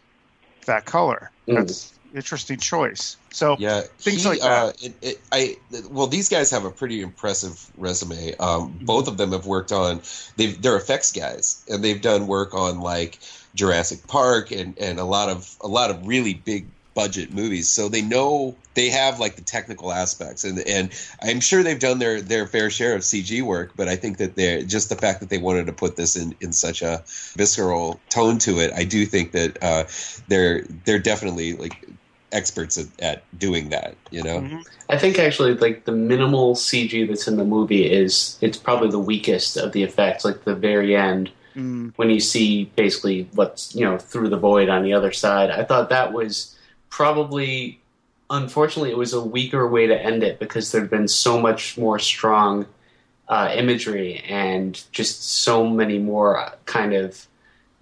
that 0.66 0.86
color. 0.86 1.32
Mm. 1.48 1.56
That's 1.56 1.94
interesting 2.14 2.58
choice. 2.58 3.18
So 3.32 3.56
Yeah, 3.60 3.82
Things 4.00 4.24
he, 4.24 4.30
like 4.30 4.40
that. 4.42 4.52
Uh, 4.52 4.72
it, 4.82 4.94
it, 5.02 5.22
I 5.32 5.58
well, 5.90 6.08
these 6.08 6.30
guys 6.30 6.52
have 6.52 6.66
a 6.66 6.72
pretty 6.72 7.02
impressive 7.02 7.70
resume. 7.78 8.36
Um, 8.38 8.78
both 8.82 9.08
of 9.08 9.18
them 9.18 9.32
have 9.32 9.46
worked 9.46 9.72
on. 9.72 10.02
They've 10.36 10.60
they're 10.62 10.78
effects 10.78 11.12
guys, 11.12 11.64
and 11.70 11.84
they've 11.84 12.02
done 12.02 12.28
work 12.28 12.54
on 12.54 12.80
like 12.80 13.20
Jurassic 13.56 14.08
Park 14.08 14.52
and 14.52 14.78
and 14.80 15.00
a 15.00 15.04
lot 15.04 15.30
of 15.30 15.56
a 15.62 15.68
lot 15.68 15.92
of 15.92 16.08
really 16.08 16.34
big 16.34 16.68
budget 16.94 17.34
movies. 17.34 17.70
So 17.70 17.90
they 17.90 18.02
know 18.02 18.56
they 18.74 18.90
have 18.90 19.20
like 19.20 19.36
the 19.36 19.42
technical 19.42 19.92
aspects, 19.92 20.44
and 20.44 20.60
and 20.60 20.92
I'm 21.22 21.40
sure 21.40 21.64
they've 21.64 21.80
done 21.80 22.00
their 22.00 22.22
their 22.22 22.48
fair 22.48 22.70
share 22.70 22.96
of 22.96 23.02
CG 23.02 23.42
work. 23.42 23.72
But 23.76 23.88
I 23.88 23.96
think 23.96 24.18
that 24.18 24.36
they're 24.36 24.64
just 24.64 24.90
the 24.90 24.96
fact 24.96 25.20
that 25.20 25.30
they 25.30 25.38
wanted 25.38 25.66
to 25.68 25.74
put 25.74 25.96
this 25.96 26.16
in 26.16 26.36
in 26.42 26.54
such 26.54 26.82
a 26.82 27.04
visceral 27.36 28.00
tone 28.10 28.38
to 28.40 28.60
it. 28.60 28.72
I 28.76 28.84
do 28.84 29.06
think 29.06 29.32
that 29.32 29.64
uh, 29.64 29.86
they're 30.28 30.64
they're 30.86 31.00
definitely 31.00 31.54
like 31.54 31.88
experts 32.32 32.78
at, 32.78 32.86
at 33.02 33.40
doing 33.40 33.70
that 33.70 33.96
you 34.12 34.22
know 34.22 34.40
Mhm. 34.40 34.64
I 34.90 34.98
think 34.98 35.20
actually, 35.20 35.54
like 35.54 35.86
the 35.86 35.92
minimal 35.92 36.56
CG 36.56 37.08
that's 37.08 37.28
in 37.28 37.38
the 37.38 37.46
movie 37.46 37.86
is 37.86 38.38
it's 38.42 38.58
probably 38.58 38.90
the 38.90 39.00
weakest 39.00 39.56
of 39.56 39.72
the 39.72 39.84
effects. 39.84 40.26
Like 40.26 40.46
the 40.46 40.56
very 40.56 40.96
end, 40.96 41.32
mm, 41.56 41.94
when 41.96 42.10
you 42.10 42.20
see 42.20 42.66
basically 42.76 43.30
what's 43.36 43.76
you 43.76 43.86
know 43.86 44.00
through 44.00 44.30
the 44.30 44.38
void 44.38 44.68
on 44.68 44.84
the 44.84 44.94
other 44.94 45.12
side. 45.12 45.52
I 45.52 45.64
thought 45.64 45.90
that 45.90 46.12
was 46.12 46.56
probably, 46.90 47.80
unfortunately, 48.30 48.92
it 48.92 48.98
was 48.98 49.14
a 49.14 49.22
weaker 49.22 49.68
way 49.68 49.88
to 49.88 50.00
end 50.00 50.24
it 50.24 50.40
because 50.40 50.72
there'd 50.72 50.90
been 50.90 51.08
so 51.08 51.40
much 51.40 51.78
more 51.78 52.00
strong 52.00 52.66
uh, 53.28 53.54
imagery 53.56 54.24
and 54.28 54.84
just 54.92 55.24
so 55.24 55.68
many 55.68 56.00
more 56.00 56.52
kind 56.66 56.94
of 56.94 57.28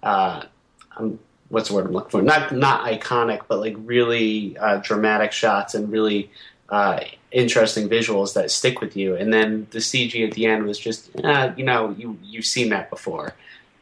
uh, 0.02 0.44
um, 0.96 1.18
what's 1.48 1.68
the 1.68 1.74
word 1.74 1.86
I'm 1.86 1.92
looking 1.92 2.10
for? 2.10 2.22
Not 2.22 2.52
not 2.52 2.86
iconic, 2.86 3.42
but 3.48 3.58
like 3.60 3.74
really 3.78 4.56
uh, 4.58 4.78
dramatic 4.78 5.32
shots 5.32 5.74
and 5.74 5.90
really 5.90 6.30
uh, 6.68 7.00
interesting 7.30 7.88
visuals 7.88 8.34
that 8.34 8.50
stick 8.50 8.80
with 8.80 8.96
you. 8.96 9.16
And 9.16 9.32
then 9.32 9.66
the 9.70 9.78
CG 9.78 10.26
at 10.26 10.34
the 10.34 10.46
end 10.46 10.64
was 10.64 10.78
just, 10.78 11.10
uh, 11.24 11.52
you 11.56 11.64
know, 11.64 11.94
you 11.96 12.18
you've 12.22 12.46
seen 12.46 12.68
that 12.70 12.90
before. 12.90 13.34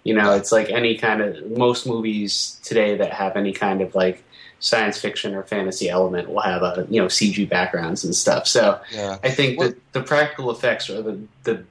You 0.04 0.14
know, 0.14 0.34
it's 0.34 0.52
like 0.52 0.70
any 0.70 0.96
kind 0.96 1.20
of 1.20 1.50
most 1.50 1.86
movies 1.86 2.60
today 2.62 2.96
that 2.96 3.12
have 3.12 3.36
any 3.36 3.52
kind 3.52 3.80
of 3.80 3.94
like 3.94 4.22
science 4.58 4.98
fiction 4.98 5.34
or 5.34 5.42
fantasy 5.42 5.88
element 5.88 6.28
will 6.30 6.40
have 6.40 6.62
a 6.62 6.86
you 6.90 7.00
know 7.00 7.06
CG 7.08 7.48
backgrounds 7.48 8.04
and 8.04 8.14
stuff. 8.14 8.46
So 8.46 8.80
yeah 8.92 9.18
I 9.22 9.30
think 9.30 9.58
Well- 9.58 9.68
that 9.70 9.92
the 9.92 10.02
practical 10.02 10.50
effects 10.50 10.88
are 10.90 11.02
the 11.02 11.20
the 11.44 11.64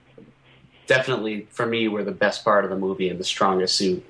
definitely 0.88 1.48
for 1.52 1.66
me 1.66 1.88
were 1.88 2.04
the 2.04 2.12
best 2.12 2.44
part 2.44 2.64
of 2.64 2.70
the 2.70 2.78
movie 2.78 3.10
and 3.10 3.20
the 3.20 3.24
strongest 3.24 3.76
suit. 3.76 4.04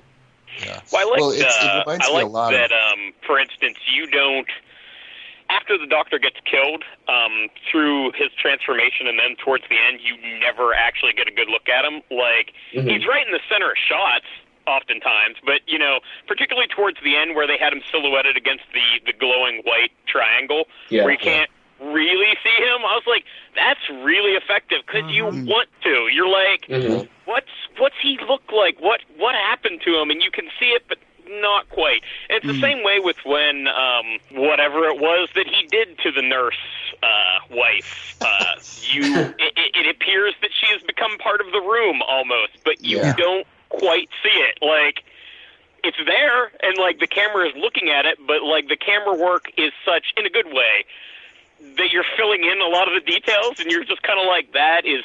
yeah 0.60 0.80
Well, 0.92 1.06
I 1.06 1.10
like 1.10 1.20
Well, 1.20 1.30
it's- 1.32 1.64
it 1.64 1.66
uh, 1.68 1.82
reminds 1.86 2.06
I 2.06 2.08
me 2.08 2.14
a 2.20 2.24
like 2.24 2.32
lot 2.32 2.54
of- 2.54 2.60
that. 2.60 2.72
Um, 2.72 3.12
for 3.26 3.38
instance, 3.38 3.78
you 3.92 4.06
don't 4.06 4.48
after 5.48 5.78
the 5.78 5.86
Doctor 5.86 6.18
gets 6.18 6.36
killed 6.44 6.82
um, 7.06 7.48
through 7.70 8.10
his 8.12 8.30
transformation, 8.36 9.06
and 9.06 9.16
then 9.16 9.36
towards 9.36 9.62
the 9.70 9.76
end, 9.78 10.00
you 10.02 10.16
never 10.40 10.74
actually 10.74 11.12
get 11.12 11.28
a 11.28 11.30
good 11.30 11.48
look 11.48 11.68
at 11.68 11.84
him. 11.84 12.02
Like 12.10 12.52
Mhm. 12.74 12.90
he's 12.90 13.06
right 13.06 13.24
in 13.24 13.32
the 13.32 13.40
center 13.48 13.70
of 13.70 13.78
shots 13.78 14.26
oftentimes, 14.66 15.36
but 15.44 15.60
you 15.66 15.78
know, 15.78 16.00
particularly 16.26 16.68
towards 16.68 16.98
the 17.02 17.16
end 17.16 17.34
where 17.34 17.46
they 17.46 17.56
had 17.58 17.72
him 17.72 17.82
silhouetted 17.90 18.36
against 18.36 18.64
the 18.74 19.00
the 19.06 19.12
glowing 19.12 19.62
white 19.64 19.92
triangle, 20.06 20.64
Yeah. 20.88 21.02
where 21.04 21.12
you 21.12 21.18
can't 21.18 21.50
really 21.80 22.32
see 22.42 22.56
him. 22.56 22.80
I 22.86 22.94
was 22.94 23.04
like, 23.06 23.24
that's 23.54 23.86
really 24.02 24.32
effective 24.32 24.78
because 24.86 25.10
you 25.10 25.24
Mhm. 25.24 25.46
want 25.46 25.68
to. 25.82 26.08
You're 26.08 26.28
like, 26.28 26.66
Mhm. 26.68 27.08
what's 27.24 27.50
what's 27.78 27.96
he 28.00 28.18
look 28.28 28.50
like? 28.52 28.78
What 28.80 29.00
what 29.16 29.34
happened 29.34 29.82
to 29.82 29.98
him? 30.00 30.10
And 30.10 30.22
you 30.22 30.30
can 30.30 30.50
see 30.58 30.70
it, 30.72 30.84
but 30.88 30.98
not 31.28 31.68
quite. 31.70 32.02
And 32.30 32.38
it's 32.38 32.46
the 32.46 32.52
Mm. 32.52 32.60
same 32.60 32.82
way 32.84 33.00
with 33.00 33.16
when 33.24 33.66
um, 33.68 34.18
whatever 34.30 34.88
it 34.88 34.98
was 34.98 35.28
that 35.34 35.46
he 35.48 35.66
did 35.66 35.98
to 35.98 36.10
the 36.12 36.22
nurse 36.22 36.54
uh, 37.02 37.40
wife. 37.50 38.16
Uh, 38.20 38.54
you 38.92 39.34
it, 39.38 39.52
it- 39.56 39.76
it 39.76 39.86
appears 39.88 40.34
that 40.40 40.50
she 40.54 40.66
has 40.66 40.80
become 40.82 41.18
part 41.18 41.40
of 41.40 41.50
the 41.52 41.60
room 41.60 42.00
almost, 42.02 42.52
but 42.64 42.82
you 42.84 42.98
Yeah. 42.98 43.14
don't 43.16 43.46
quite 43.68 44.08
see 44.22 44.38
it. 44.38 44.58
Like 44.62 45.04
it's 45.84 45.98
there, 46.06 46.50
and 46.62 46.78
like 46.78 46.98
the 46.98 47.06
camera 47.06 47.48
is 47.48 47.54
looking 47.56 47.88
at 47.88 48.06
it, 48.06 48.18
but 48.26 48.42
like 48.42 48.68
the 48.68 48.76
camera 48.76 49.16
work 49.16 49.50
is 49.56 49.72
such 49.84 50.12
in 50.16 50.26
a 50.26 50.30
good 50.30 50.46
way 50.46 50.84
that 51.76 51.90
you're 51.90 52.04
filling 52.16 52.44
in 52.44 52.60
a 52.60 52.68
lot 52.68 52.88
of 52.88 52.94
the 52.94 53.10
details, 53.10 53.60
and 53.60 53.70
you're 53.70 53.84
just 53.84 54.02
kind 54.02 54.20
of 54.20 54.26
like 54.26 54.52
that 54.52 54.84
is 54.84 55.04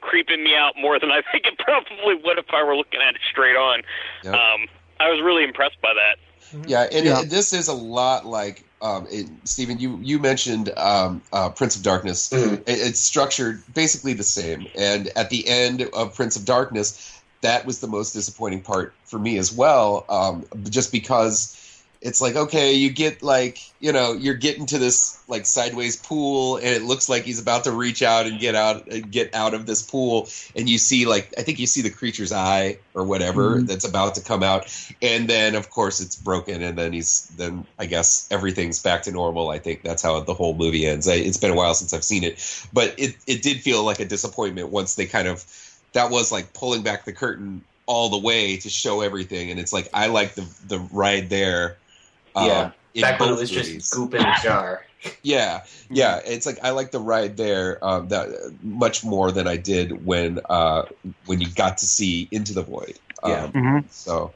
creeping 0.00 0.42
me 0.42 0.54
out 0.56 0.74
more 0.80 0.98
than 0.98 1.10
I 1.10 1.22
think 1.32 1.46
it 1.46 1.58
probably 1.58 2.14
would 2.14 2.38
if 2.38 2.46
I 2.52 2.62
were 2.62 2.76
looking 2.76 3.00
at 3.00 3.14
it 3.14 3.20
straight 3.30 3.56
on. 3.56 3.82
Yep. 4.24 4.34
Um, 4.34 4.66
I 4.98 5.10
was 5.10 5.20
really 5.22 5.44
impressed 5.44 5.80
by 5.80 5.92
that. 5.94 6.68
Yeah, 6.68 6.88
and 6.90 7.06
Yeah. 7.06 7.20
It, 7.20 7.30
this 7.30 7.52
is 7.52 7.68
a 7.68 7.74
lot 7.74 8.26
like 8.26 8.64
um, 8.82 9.06
it, 9.10 9.28
Stephen. 9.44 9.78
You 9.78 9.98
you 10.02 10.18
mentioned 10.18 10.72
um, 10.76 11.22
uh, 11.32 11.50
Prince 11.50 11.76
of 11.76 11.82
Darkness. 11.82 12.30
Mhm. 12.30 12.60
It, 12.60 12.64
it's 12.66 13.00
structured 13.00 13.62
basically 13.74 14.14
the 14.14 14.24
same, 14.24 14.66
and 14.74 15.08
at 15.16 15.30
the 15.30 15.46
end 15.46 15.88
of 15.92 16.14
Prince 16.14 16.36
of 16.36 16.44
Darkness, 16.44 17.19
that 17.42 17.66
was 17.66 17.80
the 17.80 17.86
most 17.86 18.12
disappointing 18.12 18.62
part 18.62 18.92
for 19.04 19.18
me 19.18 19.38
as 19.38 19.52
well. 19.52 20.04
Um, 20.08 20.44
just 20.68 20.92
because 20.92 21.56
it's 22.02 22.22
like 22.22 22.34
okay, 22.34 22.72
you 22.72 22.90
get 22.90 23.22
like 23.22 23.58
you 23.78 23.92
know 23.92 24.12
you're 24.12 24.34
getting 24.34 24.64
to 24.66 24.78
this 24.78 25.22
like 25.28 25.44
sideways 25.44 25.96
pool, 25.96 26.56
and 26.56 26.66
it 26.66 26.82
looks 26.82 27.08
like 27.10 27.24
he's 27.24 27.40
about 27.40 27.64
to 27.64 27.72
reach 27.72 28.02
out 28.02 28.26
and 28.26 28.40
get 28.40 28.54
out 28.54 28.88
get 29.10 29.34
out 29.34 29.52
of 29.52 29.66
this 29.66 29.82
pool, 29.82 30.28
and 30.56 30.68
you 30.68 30.78
see 30.78 31.04
like 31.04 31.34
I 31.36 31.42
think 31.42 31.58
you 31.58 31.66
see 31.66 31.82
the 31.82 31.90
creature's 31.90 32.32
eye 32.32 32.78
or 32.94 33.04
whatever 33.04 33.56
Mhm. 33.60 33.66
that's 33.66 33.84
about 33.84 34.14
to 34.14 34.22
come 34.22 34.42
out, 34.42 34.74
and 35.02 35.28
then 35.28 35.54
of 35.54 35.68
course 35.68 36.00
it's 36.00 36.16
broken, 36.16 36.62
and 36.62 36.78
then 36.78 36.94
he's 36.94 37.28
then 37.36 37.64
I 37.78 37.84
guess 37.84 38.26
everything's 38.30 38.80
back 38.80 39.02
to 39.02 39.12
normal. 39.12 39.50
I 39.50 39.58
think 39.58 39.82
that's 39.82 40.02
how 40.02 40.20
the 40.20 40.34
whole 40.34 40.54
movie 40.54 40.86
ends. 40.86 41.06
I, 41.06 41.14
it's 41.14 41.36
been 41.36 41.50
a 41.50 41.54
while 41.54 41.74
since 41.74 41.92
I've 41.92 42.04
seen 42.04 42.24
it, 42.24 42.42
but 42.72 42.94
it 42.96 43.16
it 43.26 43.42
did 43.42 43.60
feel 43.60 43.84
like 43.84 44.00
a 44.00 44.06
disappointment 44.06 44.70
once 44.70 44.94
they 44.94 45.04
kind 45.04 45.28
of 45.28 45.44
that 45.92 46.10
was 46.10 46.30
like 46.32 46.52
pulling 46.54 46.82
back 46.82 47.04
the 47.04 47.12
curtain 47.12 47.62
all 47.86 48.08
the 48.08 48.18
way 48.18 48.56
to 48.58 48.68
show 48.70 49.00
everything, 49.00 49.50
and 49.50 49.58
it's 49.58 49.72
like 49.72 49.88
I 49.94 50.06
like 50.06 50.34
the 50.34 50.46
the 50.66 50.78
ride 50.92 51.30
there. 51.30 51.76
um, 52.36 52.46
Yeah. 52.46 52.70
in 52.94 53.02
Back 53.02 53.20
when 53.20 53.28
it 53.30 53.32
was 53.38 53.52
movies. 53.52 53.74
just 53.74 53.92
goop 53.94 54.14
in 54.14 54.22
a 54.24 54.34
jar. 54.42 54.84
Yeah, 55.22 55.64
yeah. 55.90 56.20
It's 56.26 56.44
like 56.46 56.58
I 56.62 56.70
like 56.70 56.90
the 56.90 57.00
ride 57.00 57.36
there 57.36 57.82
um, 57.84 58.08
that 58.08 58.28
much 58.62 59.02
more 59.04 59.32
than 59.32 59.46
I 59.48 59.56
did 59.56 60.04
when 60.04 60.40
uh, 60.48 60.82
when 61.26 61.40
you 61.40 61.48
got 61.54 61.78
to 61.78 61.86
see 61.86 62.28
Into 62.30 62.52
the 62.52 62.62
Void. 62.62 62.98
Yeah. 63.24 63.44
Um, 63.44 63.52
Mhm. 63.52 63.84
So, 63.92 64.34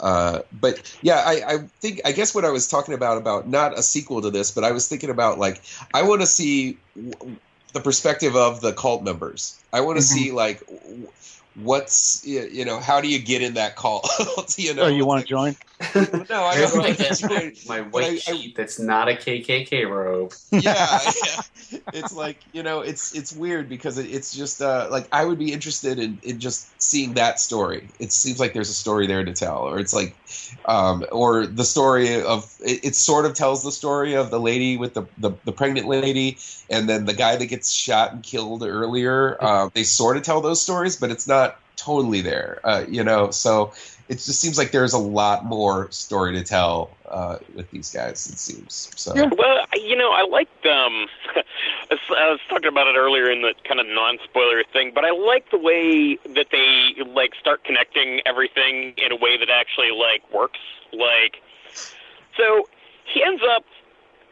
uh, 0.00 0.40
but 0.52 0.96
yeah, 1.02 1.22
I, 1.26 1.54
I 1.54 1.58
think 1.80 2.00
I 2.04 2.12
guess 2.12 2.34
what 2.34 2.44
I 2.44 2.50
was 2.50 2.66
talking 2.68 2.94
about 2.94 3.18
about 3.18 3.48
not 3.48 3.78
a 3.78 3.82
sequel 3.82 4.20
to 4.22 4.30
this, 4.30 4.50
but 4.50 4.64
I 4.64 4.72
was 4.72 4.86
thinking 4.88 5.10
about 5.10 5.38
like 5.38 5.62
I 5.94 6.02
want 6.02 6.20
to 6.20 6.26
see 6.26 6.78
w- 6.94 7.38
the 7.72 7.80
perspective 7.80 8.36
of 8.36 8.60
the 8.60 8.72
cult 8.72 9.02
members. 9.02 9.58
I 9.72 9.80
want 9.80 9.98
to 9.98 10.02
Mhm. 10.04 10.08
see 10.08 10.32
like 10.32 10.62
what's 11.54 12.22
you 12.24 12.64
know 12.64 12.78
how 12.78 13.00
do 13.00 13.08
you 13.08 13.18
get 13.18 13.42
in 13.42 13.54
that 13.54 13.76
cult? 13.76 14.08
you 14.58 14.74
know, 14.74 14.84
oh, 14.84 14.88
you 14.88 15.04
want 15.04 15.22
to 15.22 15.26
join? 15.26 15.56
No, 16.30 16.44
I 16.44 16.54
Here's 16.56 16.72
don't 16.72 16.82
my, 16.82 17.36
want 17.36 17.68
my 17.68 17.80
white 17.80 18.04
I- 18.04 18.08
I- 18.08 18.16
sheet 18.16 18.56
that's 18.56 18.78
not 18.78 19.08
a 19.08 19.12
KKK 19.14 19.88
robe. 19.88 20.32
yeah, 20.52 20.62
yeah. 21.24 21.78
It's 21.92 22.12
like 22.12 22.38
you 22.52 22.62
know, 22.62 22.80
it's 22.80 23.14
it's 23.14 23.32
weird 23.32 23.68
because 23.68 23.98
it, 23.98 24.06
it's 24.10 24.34
just 24.34 24.60
uh, 24.60 24.88
like 24.90 25.08
I 25.12 25.24
would 25.24 25.38
be 25.38 25.52
interested 25.52 25.98
in, 25.98 26.18
in 26.22 26.40
just 26.40 26.80
seeing 26.80 27.14
that 27.14 27.40
story. 27.40 27.90
It 27.98 28.12
seems 28.12 28.38
like 28.38 28.52
there's 28.52 28.70
a 28.70 28.74
story 28.74 29.06
there 29.06 29.24
to 29.24 29.32
tell, 29.32 29.58
or 29.58 29.78
it's 29.78 29.92
like, 29.92 30.16
um, 30.66 31.04
or 31.10 31.46
the 31.46 31.64
story 31.64 32.22
of 32.22 32.44
it, 32.60 32.84
it 32.84 32.94
sort 32.94 33.26
of 33.26 33.34
tells 33.34 33.62
the 33.62 33.72
story 33.72 34.14
of 34.14 34.30
the 34.30 34.40
lady 34.40 34.76
with 34.76 34.94
the, 34.94 35.06
the 35.18 35.32
the 35.44 35.52
pregnant 35.52 35.86
lady, 35.88 36.38
and 36.70 36.88
then 36.88 37.06
the 37.06 37.14
guy 37.14 37.36
that 37.36 37.46
gets 37.46 37.70
shot 37.72 38.12
and 38.12 38.22
killed 38.22 38.62
earlier. 38.62 39.36
Uh, 39.42 39.68
they 39.74 39.84
sort 39.84 40.16
of 40.16 40.22
tell 40.22 40.40
those 40.40 40.62
stories, 40.62 40.96
but 40.96 41.10
it's 41.10 41.26
not 41.26 41.58
totally 41.76 42.20
there. 42.20 42.60
Uh, 42.64 42.84
you 42.88 43.02
know, 43.02 43.30
so 43.30 43.72
it 44.12 44.16
just 44.16 44.40
seems 44.42 44.58
like 44.58 44.72
there's 44.72 44.92
a 44.92 44.98
lot 44.98 45.46
more 45.46 45.90
story 45.90 46.34
to 46.34 46.44
tell 46.44 46.90
uh, 47.08 47.38
with 47.54 47.70
these 47.70 47.90
guys. 47.90 48.26
It 48.26 48.38
seems 48.38 48.90
so. 48.94 49.14
Yeah. 49.16 49.30
Well, 49.34 49.64
you 49.74 49.96
know, 49.96 50.10
I 50.12 50.26
liked 50.26 50.66
um, 50.66 51.06
I 51.34 51.42
was- 51.90 51.98
I 52.10 52.30
was 52.30 52.40
talking 52.50 52.68
about 52.68 52.86
it 52.88 52.96
earlier 52.96 53.30
in 53.30 53.40
the 53.40 53.54
kind 53.64 53.80
of 53.80 53.86
non-spoiler 53.86 54.64
thing, 54.70 54.92
but 54.94 55.06
I 55.06 55.12
like 55.12 55.50
the 55.50 55.56
way 55.58 56.18
that 56.34 56.48
they 56.52 56.94
like 57.06 57.34
start 57.40 57.64
connecting 57.64 58.20
everything 58.26 58.92
in 58.98 59.12
a 59.12 59.16
way 59.16 59.38
that 59.38 59.48
actually 59.48 59.90
like 59.92 60.22
works. 60.30 60.60
Like, 60.92 61.40
so 62.36 62.68
he 63.06 63.22
ends 63.24 63.42
up 63.56 63.64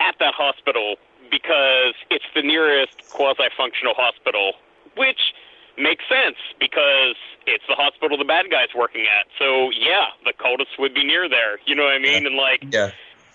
at 0.01 0.17
that 0.19 0.35
hospital 0.35 0.97
because 1.31 1.95
it's 2.11 2.25
the 2.35 2.43
nearest 2.43 2.93
quasi-functional 3.11 3.95
hospital, 3.95 4.53
which 4.97 5.33
makes 5.79 6.05
sense 6.09 6.37
because 6.59 7.17
it's 7.47 7.65
the 7.69 7.75
hospital 7.75 8.17
the 8.19 8.25
bad 8.25 8.51
guy's 8.51 8.73
working 8.75 9.07
at. 9.07 9.27
So 9.39 9.71
yeah, 9.71 10.13
the 10.25 10.33
cultists 10.33 10.79
would 10.79 10.95
be 10.95 11.05
near 11.05 11.29
there. 11.29 11.59
You 11.67 11.75
know 11.75 11.85
what 11.85 11.95
I 11.95 11.99
mean? 11.99 12.27
And 12.27 12.37
like, 12.37 12.65
Yeah. 12.71 12.91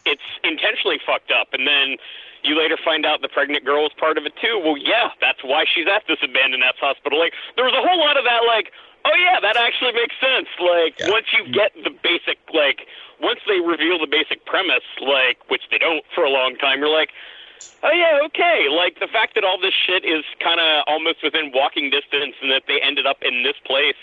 it's 0.05 0.25
intentionally 0.43 0.99
fucked 1.05 1.31
up. 1.31 1.53
And 1.53 1.67
then 1.67 1.97
you 2.43 2.57
later 2.57 2.77
find 2.83 3.05
out 3.05 3.21
the 3.21 3.29
pregnant 3.29 3.65
girl 3.65 3.85
is 3.87 3.93
part 3.97 4.17
of 4.17 4.25
it 4.25 4.33
too. 4.37 4.61
Well, 4.63 4.77
yeah, 4.77 5.09
that's 5.19 5.43
why 5.43 5.65
she's 5.65 5.87
at 5.87 6.03
this 6.07 6.19
abandoned 6.21 6.63
ass 6.63 6.77
hospital. 6.79 7.17
Like, 7.19 7.33
there 7.55 7.65
was 7.65 7.73
a 7.73 7.81
whole 7.81 7.99
lot 7.99 8.17
of 8.17 8.23
that. 8.25 8.45
Like, 8.45 8.71
oh 9.05 9.15
yeah, 9.17 9.39
that 9.41 9.57
actually 9.57 9.93
makes 9.93 10.15
sense. 10.21 10.47
Like, 10.59 10.99
Yeah. 10.99 11.09
once 11.09 11.27
you 11.33 11.47
get 11.51 11.73
the 11.83 11.89
basic, 11.89 12.37
like, 12.53 12.85
once 13.19 13.39
they 13.47 13.59
reveal 13.61 13.97
the 13.97 14.07
basic 14.07 14.45
premise, 14.45 14.85
like, 15.01 15.39
which 15.49 15.63
they 15.71 15.77
don't 15.79 16.05
for 16.13 16.23
a 16.23 16.29
long 16.29 16.55
time, 16.57 16.79
you're 16.79 16.89
like. 16.89 17.11
Oh 17.83 17.91
yeah, 17.91 18.19
okay. 18.25 18.67
Like 18.69 18.99
the 18.99 19.07
fact 19.07 19.35
that 19.35 19.43
all 19.43 19.59
this 19.59 19.73
shit 19.73 20.05
is 20.05 20.23
kind 20.41 20.59
of 20.59 20.83
almost 20.87 21.21
within 21.23 21.51
walking 21.53 21.89
distance, 21.89 22.35
and 22.41 22.49
that 22.51 22.63
they 22.67 22.81
ended 22.81 23.05
up 23.05 23.17
in 23.21 23.43
this 23.43 23.55
place, 23.65 23.99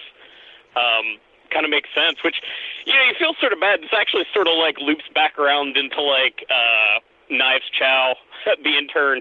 um, 0.76 1.18
kind 1.50 1.64
of 1.64 1.70
makes 1.70 1.90
sense. 1.94 2.22
Which, 2.22 2.40
you 2.86 2.94
know, 2.94 3.02
you 3.02 3.14
feel 3.18 3.34
sort 3.40 3.52
of 3.52 3.60
bad. 3.60 3.82
This 3.82 3.92
actually 3.92 4.24
sort 4.32 4.46
of 4.46 4.54
like 4.54 4.78
loops 4.78 5.04
back 5.14 5.38
around 5.38 5.76
into 5.76 6.00
like 6.00 6.46
uh, 6.46 7.00
Knives 7.30 7.66
Chau, 7.74 8.14
the 8.62 8.78
intern, 8.78 9.20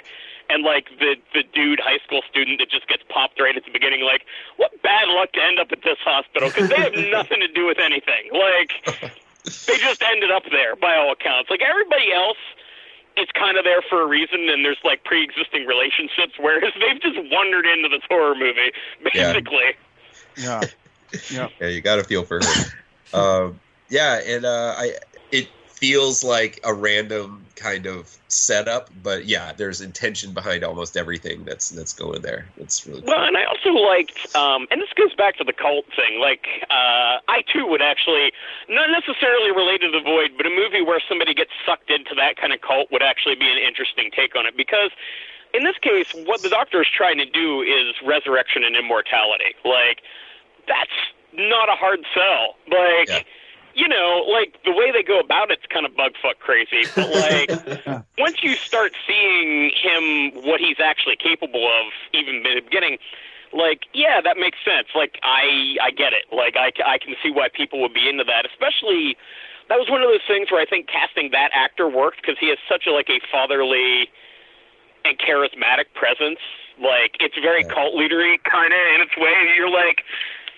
and 0.49 0.63
like 0.63 0.93
the 0.99 1.15
the 1.33 1.41
dude 1.41 1.79
high 1.79 1.99
school 2.05 2.21
student 2.29 2.59
that 2.59 2.69
just 2.69 2.87
gets 2.87 3.03
popped 3.09 3.39
right 3.39 3.57
at 3.57 3.65
the 3.65 3.71
beginning. 3.71 4.05
Like, 4.05 4.25
what 4.57 4.71
bad 4.81 5.07
luck 5.09 5.31
to 5.33 5.41
end 5.41 5.59
up 5.59 5.71
at 5.71 5.81
this 5.83 5.97
hospital 6.05 6.49
because 6.49 6.69
they 6.69 6.77
have 6.77 6.93
nothing 7.11 7.39
to 7.39 7.49
do 7.49 7.65
with 7.65 7.79
anything. 7.79 8.29
Like, 8.29 8.77
they 9.65 9.77
just 9.81 10.03
ended 10.03 10.31
up 10.31 10.43
there 10.51 10.75
by 10.75 10.95
all 10.95 11.11
accounts. 11.11 11.49
Like 11.49 11.61
everybody 11.61 12.13
else. 12.13 12.37
It's 13.17 13.31
kind 13.33 13.57
of 13.57 13.63
there 13.63 13.81
for 13.89 14.01
a 14.01 14.07
reason, 14.07 14.49
and 14.49 14.63
there's 14.63 14.79
like 14.83 15.03
pre-existing 15.03 15.65
relationships, 15.65 16.33
whereas 16.39 16.73
they've 16.79 17.01
just 17.01 17.17
wandered 17.31 17.65
into 17.65 17.89
this 17.89 18.01
horror 18.09 18.35
movie, 18.35 18.71
Yeah. 19.13 19.33
basically. 19.33 19.75
Yeah. 20.37 20.67
Yeah. 21.29 21.47
Yeah, 21.59 21.67
you 21.67 21.81
got 21.81 21.97
to 21.97 22.03
feel 22.05 22.23
for 22.23 22.39
her. 22.39 22.55
um, 23.13 23.59
yeah, 23.89 24.21
and 24.25 24.45
uh, 24.45 24.75
I 24.77 24.93
it 25.31 25.49
feels 25.81 26.23
like 26.23 26.59
a 26.63 26.71
random 26.71 27.43
kind 27.55 27.87
of 27.87 28.15
setup, 28.27 28.91
but 29.01 29.25
yeah, 29.25 29.51
there's 29.51 29.81
intention 29.81 30.31
behind 30.31 30.63
almost 30.63 30.95
everything 30.95 31.43
that's 31.43 31.69
that's 31.71 31.91
going 31.91 32.21
there. 32.21 32.45
It's 32.57 32.85
really 32.85 33.01
Well, 33.01 33.23
and 33.23 33.35
I 33.35 33.45
also 33.45 33.71
liked, 33.73 34.35
um, 34.35 34.67
and 34.69 34.79
this 34.79 34.93
goes 34.95 35.13
back 35.15 35.37
to 35.37 35.43
the 35.43 35.53
cult 35.53 35.85
thing. 35.95 36.21
Like, 36.21 36.45
uh, 36.69 37.17
I 37.27 37.43
too 37.51 37.65
would 37.65 37.81
actually, 37.81 38.31
not 38.69 38.89
necessarily 38.91 39.51
related 39.51 39.91
to 39.91 39.99
the 39.99 40.03
Void, 40.03 40.37
but 40.37 40.45
a 40.45 40.51
movie 40.51 40.81
where 40.81 41.01
somebody 41.09 41.33
gets 41.33 41.51
sucked 41.65 41.89
into 41.89 42.13
that 42.15 42.37
kind 42.37 42.53
of 42.53 42.61
cult 42.61 42.91
would 42.91 43.03
actually 43.03 43.35
be 43.35 43.49
an 43.49 43.57
interesting 43.57 44.11
take 44.15 44.35
on 44.37 44.45
it 44.45 44.55
because. 44.55 44.91
In 45.53 45.65
this 45.65 45.75
case, 45.81 46.07
what 46.25 46.41
the 46.43 46.47
Doctor 46.47 46.81
is 46.81 46.87
trying 46.95 47.17
to 47.17 47.25
do 47.25 47.61
is 47.61 47.93
resurrection 48.07 48.63
and 48.63 48.73
immortality. 48.73 49.51
Like, 49.65 49.99
that's 50.65 50.95
not 51.33 51.67
a 51.67 51.75
hard 51.75 52.05
sell. 52.13 52.55
Like, 52.69 53.09
Yeah. 53.09 53.23
You 53.73 53.87
know, 53.87 54.25
like 54.29 54.57
the 54.63 54.71
way 54.71 54.91
they 54.91 55.03
go 55.03 55.19
about 55.19 55.51
it's 55.51 55.65
kind 55.67 55.85
of 55.85 55.93
bugfuck 55.93 56.39
crazy. 56.39 56.83
But 56.95 57.09
like, 57.09 58.05
once 58.17 58.43
you 58.43 58.55
start 58.55 58.93
seeing 59.07 59.71
him, 59.71 60.43
what 60.43 60.59
he's 60.59 60.79
actually 60.79 61.17
capable 61.17 61.65
of, 61.65 61.91
even 62.13 62.35
in 62.35 62.43
the 62.43 62.61
beginning, 62.61 62.97
like, 63.53 63.83
yeah, 63.93 64.21
that 64.21 64.37
makes 64.37 64.57
sense. 64.63 64.87
Like, 64.95 65.19
I 65.23 65.75
I 65.81 65.91
get 65.91 66.13
it. 66.13 66.25
Like, 66.31 66.55
I 66.55 66.71
I 66.85 66.97
can 66.97 67.15
see 67.23 67.31
why 67.31 67.49
people 67.53 67.81
would 67.81 67.93
be 67.93 68.07
into 68.07 68.23
that, 68.25 68.45
especially. 68.45 69.17
That 69.69 69.79
was 69.79 69.89
one 69.89 70.01
of 70.01 70.09
those 70.09 70.25
things 70.27 70.51
where 70.51 70.59
I 70.59 70.65
think 70.65 70.87
casting 70.91 71.31
that 71.31 71.51
actor 71.53 71.87
worked 71.87 72.19
because 72.19 72.35
he 72.37 72.49
has 72.49 72.57
such 72.67 72.87
a 72.87 72.91
like 72.91 73.07
a 73.07 73.21
fatherly 73.31 74.11
and 75.05 75.17
charismatic 75.17 75.93
presence. 75.95 76.39
Like 76.75 77.15
it's 77.19 77.35
very 77.39 77.63
cult 77.63 77.95
leadery 77.95 78.35
kind 78.43 78.73
of 78.73 78.81
in 78.95 78.99
its 78.99 79.15
way. 79.15 79.31
You're 79.55 79.71
like, 79.71 80.03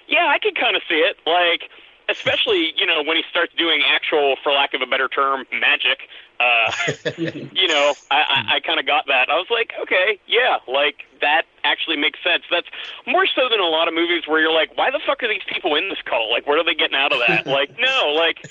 yeah, 0.08 0.28
I 0.28 0.40
can 0.40 0.56
kind 0.56 0.76
of 0.76 0.82
see 0.90 0.98
it. 0.98 1.18
Like, 1.28 1.70
especially 2.10 2.74
you 2.78 2.86
know 2.86 3.04
when 3.04 3.18
he 3.18 3.24
starts 3.30 3.54
doing 3.58 3.82
actual, 3.88 4.36
for 4.44 4.52
lack 4.52 4.74
of 4.74 4.82
a 4.82 4.86
better 4.86 5.08
term, 5.08 5.46
magic. 5.52 6.10
Uh, 6.40 6.72
you 7.18 7.68
know, 7.68 7.94
I, 8.12 8.16
I, 8.16 8.56
I 8.56 8.60
kind 8.60 8.80
of 8.80 8.86
got 8.86 9.06
that. 9.08 9.30
I 9.30 9.36
was 9.36 9.48
like, 9.50 9.72
okay, 9.82 10.20
yeah, 10.28 10.58
like 10.68 11.06
that 11.22 11.44
actually 11.64 11.98
makes 11.98 12.20
sense. 12.24 12.44
That's 12.52 12.68
more 13.08 13.26
so 13.26 13.48
than 13.50 13.60
a 13.60 13.70
lot 13.70 13.88
of 13.88 13.94
movies 13.94 14.24
where 14.28 14.42
you're 14.42 14.54
like, 14.54 14.76
why 14.78 14.92
the 14.92 15.00
fuck 15.06 15.24
are 15.24 15.30
these 15.30 15.46
people 15.48 15.76
in 15.76 15.90
this 15.90 16.00
cult? 16.04 16.30
Like, 16.32 16.48
what 16.48 16.58
are 16.58 16.64
they 16.64 16.76
getting 16.76 16.98
out 16.98 17.14
of 17.14 17.20
that? 17.28 17.48
like, 17.48 17.72
no, 17.80 18.14
like 18.14 18.44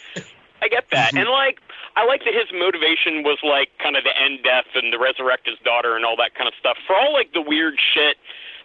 I 0.62 0.68
get 0.68 0.86
that, 0.92 1.14
and 1.14 1.28
like 1.28 1.60
I 1.96 2.06
like 2.06 2.24
that 2.24 2.34
his 2.34 2.48
motivation 2.54 3.22
was 3.22 3.38
like 3.42 3.70
kind 3.82 3.96
of 3.96 4.04
to 4.04 4.14
end 4.16 4.40
death 4.44 4.70
and 4.74 4.92
to 4.92 4.98
resurrect 4.98 5.46
his 5.46 5.58
daughter 5.64 5.96
and 5.96 6.04
all 6.04 6.16
that 6.16 6.34
kind 6.34 6.48
of 6.48 6.54
stuff. 6.58 6.78
For 6.86 6.96
all 6.96 7.12
like 7.12 7.32
the 7.32 7.42
weird 7.42 7.74
shit 7.78 8.16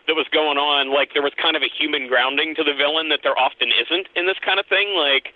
that 0.08 0.16
was 0.16 0.26
going 0.32 0.58
on, 0.58 0.89
like 0.89 1.14
there 1.14 1.22
was 1.22 1.34
kind 1.36 1.55
of 1.55 1.62
a 1.62 1.68
human 1.68 2.08
grounding 2.08 2.55
to 2.55 2.64
the 2.64 2.74
villain 2.74 3.10
that 3.10 3.20
there 3.24 3.38
often 3.38 3.70
isn't 3.70 4.08
in 4.16 4.26
this 4.26 4.39
kind 4.39 4.60
of 4.60 4.66
thing. 4.66 4.95
Like, 4.95 5.36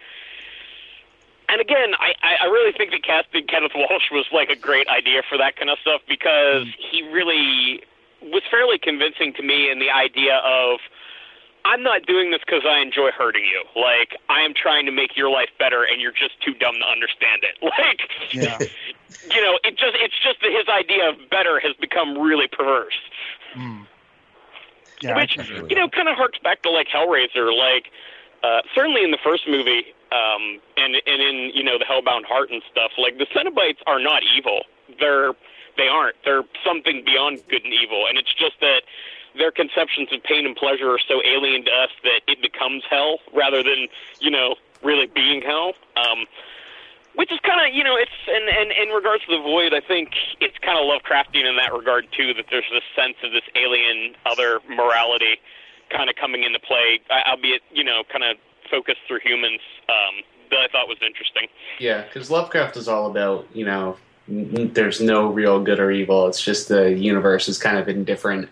and 1.50 1.60
again, 1.62 1.92
I 2.00 2.16
I 2.42 2.46
really 2.46 2.72
think 2.72 2.92
that 2.92 3.04
casting 3.04 3.46
Kenneth 3.48 3.76
Welsh 3.76 4.10
was 4.12 4.26
like 4.32 4.50
a 4.50 4.56
great 4.56 4.88
idea 4.88 5.22
for 5.28 5.38
that 5.38 5.58
kind 5.58 5.70
of 5.70 5.78
stuff 5.80 6.02
because 6.08 6.68
he 6.80 7.04
really 7.12 7.84
was 8.24 8.44
fairly 8.50 8.80
convincing 8.80 9.34
to 9.34 9.44
me 9.44 9.70
in 9.70 9.80
the 9.80 9.92
idea 9.92 10.38
of. 10.44 10.80
I'm 11.64 11.84
not 11.84 12.08
doing 12.08 12.32
this 12.32 12.42
because 12.44 12.64
I 12.66 12.82
enjoy 12.82 13.12
hurting 13.12 13.46
you. 13.46 13.62
Like 13.80 14.18
I 14.30 14.42
am 14.42 14.52
trying 14.56 14.88
to 14.88 14.92
make 14.92 15.16
your 15.16 15.30
life 15.30 15.50
better, 15.60 15.84
and 15.84 16.02
you're 16.02 16.12
just 16.12 16.42
too 16.42 16.56
dumb 16.56 16.74
to 16.82 16.88
understand 16.90 17.44
it. 17.46 17.54
Like, 17.62 18.02
Yeah. 18.34 18.58
you 19.30 19.42
know, 19.46 19.60
it 19.64 19.78
just 19.78 19.94
it's 20.02 20.18
just 20.24 20.42
that 20.42 20.50
his 20.50 20.66
idea 20.68 21.08
of 21.08 21.30
better 21.30 21.60
has 21.60 21.76
become 21.80 22.18
really 22.18 22.48
perverse. 22.48 22.98
Mm. 23.54 23.86
Yeah. 25.02 25.16
Which 25.16 25.38
you 25.38 25.76
know 25.76 25.90
kind 25.90 26.08
of 26.08 26.16
harks 26.16 26.40
back 26.40 26.62
to 26.64 26.70
like 26.70 26.88
Hellraiser. 26.88 27.56
Like 27.56 27.92
uh, 28.44 28.62
certainly 28.76 29.04
in 29.04 29.12
the 29.12 29.20
first 29.24 29.48
movie, 29.48 29.86
um, 30.12 30.60
and 30.78 30.96
and 31.06 31.22
in 31.22 31.52
you 31.54 31.64
know 31.64 31.78
the 31.78 31.86
Hellbound 31.86 32.26
Heart 32.26 32.52
and 32.52 32.62
stuff. 32.72 32.92
Like 32.98 33.18
the 33.18 33.26
Cenobites 33.26 33.80
are 33.88 34.00
not 34.00 34.24
evil. 34.36 34.62
They're 35.00 35.34
they 35.78 35.88
aren't. 35.88 36.16
They're 36.26 36.44
something 36.66 37.04
beyond 37.06 37.42
good 37.50 37.64
and 37.64 37.74
evil, 37.74 38.06
and 38.08 38.18
it's 38.18 38.34
just 38.34 38.60
that 38.62 38.82
their 39.38 39.52
conceptions 39.52 40.10
of 40.12 40.22
pain 40.24 40.46
and 40.46 40.56
pleasure 40.56 40.92
are 40.92 41.00
so 41.08 41.22
alien 41.26 41.64
to 41.66 41.72
us 41.72 41.90
that 42.04 42.22
it 42.28 42.42
becomes 42.42 42.84
hell 42.90 43.20
rather 43.34 43.64
than 43.64 43.88
you 44.20 44.30
know 44.30 44.56
really 44.84 45.08
being 45.08 45.42
hell. 45.42 45.74
Um, 45.96 46.26
which 47.16 47.32
is 47.32 47.40
kind 47.44 47.60
of 47.60 47.76
you 47.76 47.84
know 47.84 47.96
it's 47.96 48.12
and 48.28 48.48
and 48.48 48.72
in 48.72 48.94
regards 48.94 49.24
to 49.26 49.36
the 49.36 49.44
void, 49.44 49.74
I 49.74 49.82
think 49.82 50.12
it's 50.40 50.58
kind 50.60 50.78
of 50.78 50.86
Lovecraftian 50.86 51.48
in 51.48 51.56
that 51.58 51.74
regard 51.74 52.08
too. 52.16 52.34
That 52.34 52.46
there's 52.50 52.70
this 52.72 52.86
sense 52.96 53.16
of 53.24 53.32
this 53.32 53.44
alien 53.56 54.16
other 54.26 54.60
morality 54.70 55.40
kind 55.90 56.10
of 56.10 56.16
coming 56.16 56.44
into 56.44 56.60
play, 56.60 57.00
albeit 57.28 57.62
you 57.72 57.84
know 57.84 58.04
kind 58.12 58.24
of 58.24 58.38
focused 58.70 59.02
through 59.08 59.20
humans. 59.24 59.60
Um, 59.90 60.24
that 60.52 60.60
I 60.60 60.68
thought 60.68 60.88
was 60.88 60.98
interesting. 61.06 61.48
Yeah, 61.80 62.04
because 62.04 62.30
Lovecraft 62.30 62.78
is 62.78 62.88
all 62.88 63.10
about 63.10 63.48
you 63.54 63.66
know, 63.66 63.98
there's 64.28 65.02
no 65.02 65.28
real 65.28 65.62
good 65.62 65.80
or 65.80 65.92
evil. 65.92 66.28
It's 66.28 66.42
just 66.42 66.68
the 66.68 66.92
universe 66.92 67.48
is 67.48 67.58
kind 67.58 67.78
of 67.78 67.90
indifferent, 67.90 68.50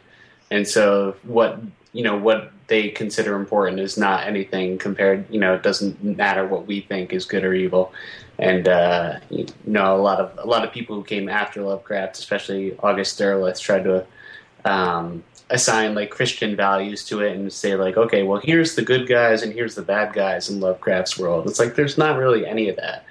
and 0.49 0.67
so 0.67 1.15
what 1.23 1.61
you 1.93 2.03
know 2.03 2.17
what 2.17 2.51
they 2.67 2.89
consider 2.89 3.35
important 3.35 3.79
is 3.79 3.97
not 3.97 4.27
anything 4.27 4.77
compared. 4.77 5.25
You 5.29 5.39
know, 5.39 5.53
it 5.53 5.63
doesn't 5.63 6.03
matter 6.03 6.47
what 6.47 6.65
we 6.67 6.81
think 6.81 7.13
is 7.13 7.25
good 7.25 7.43
or 7.43 7.53
evil. 7.53 7.93
And 8.39 8.67
uh, 8.67 9.19
you 9.29 9.45
know, 9.65 9.95
a 9.95 10.01
lot 10.01 10.19
of 10.19 10.31
a 10.37 10.47
lot 10.47 10.63
of 10.63 10.71
people 10.71 10.95
who 10.95 11.03
came 11.03 11.27
after 11.27 11.61
Lovecraft, 11.61 12.17
especially 12.17 12.75
August 12.79 13.19
Derleth, 13.19 13.59
tried 13.59 13.83
to 13.83 14.05
um, 14.63 15.23
assign 15.49 15.93
like 15.93 16.09
Christian 16.09 16.55
values 16.55 17.03
to 17.05 17.19
it 17.19 17.35
and 17.35 17.51
say 17.51 17.75
like, 17.75 17.97
okay, 17.97 18.23
well, 18.23 18.39
here's 18.41 18.75
the 18.75 18.81
good 18.81 19.07
guys 19.07 19.43
and 19.43 19.51
here's 19.51 19.75
the 19.75 19.81
bad 19.81 20.13
guys 20.13 20.49
in 20.49 20.61
Lovecraft's 20.61 21.19
world. 21.19 21.47
It's 21.47 21.59
like 21.59 21.75
there's 21.75 21.97
not 21.97 22.17
really 22.17 22.47
any 22.47 22.69
of 22.69 22.77
that. 22.77 23.05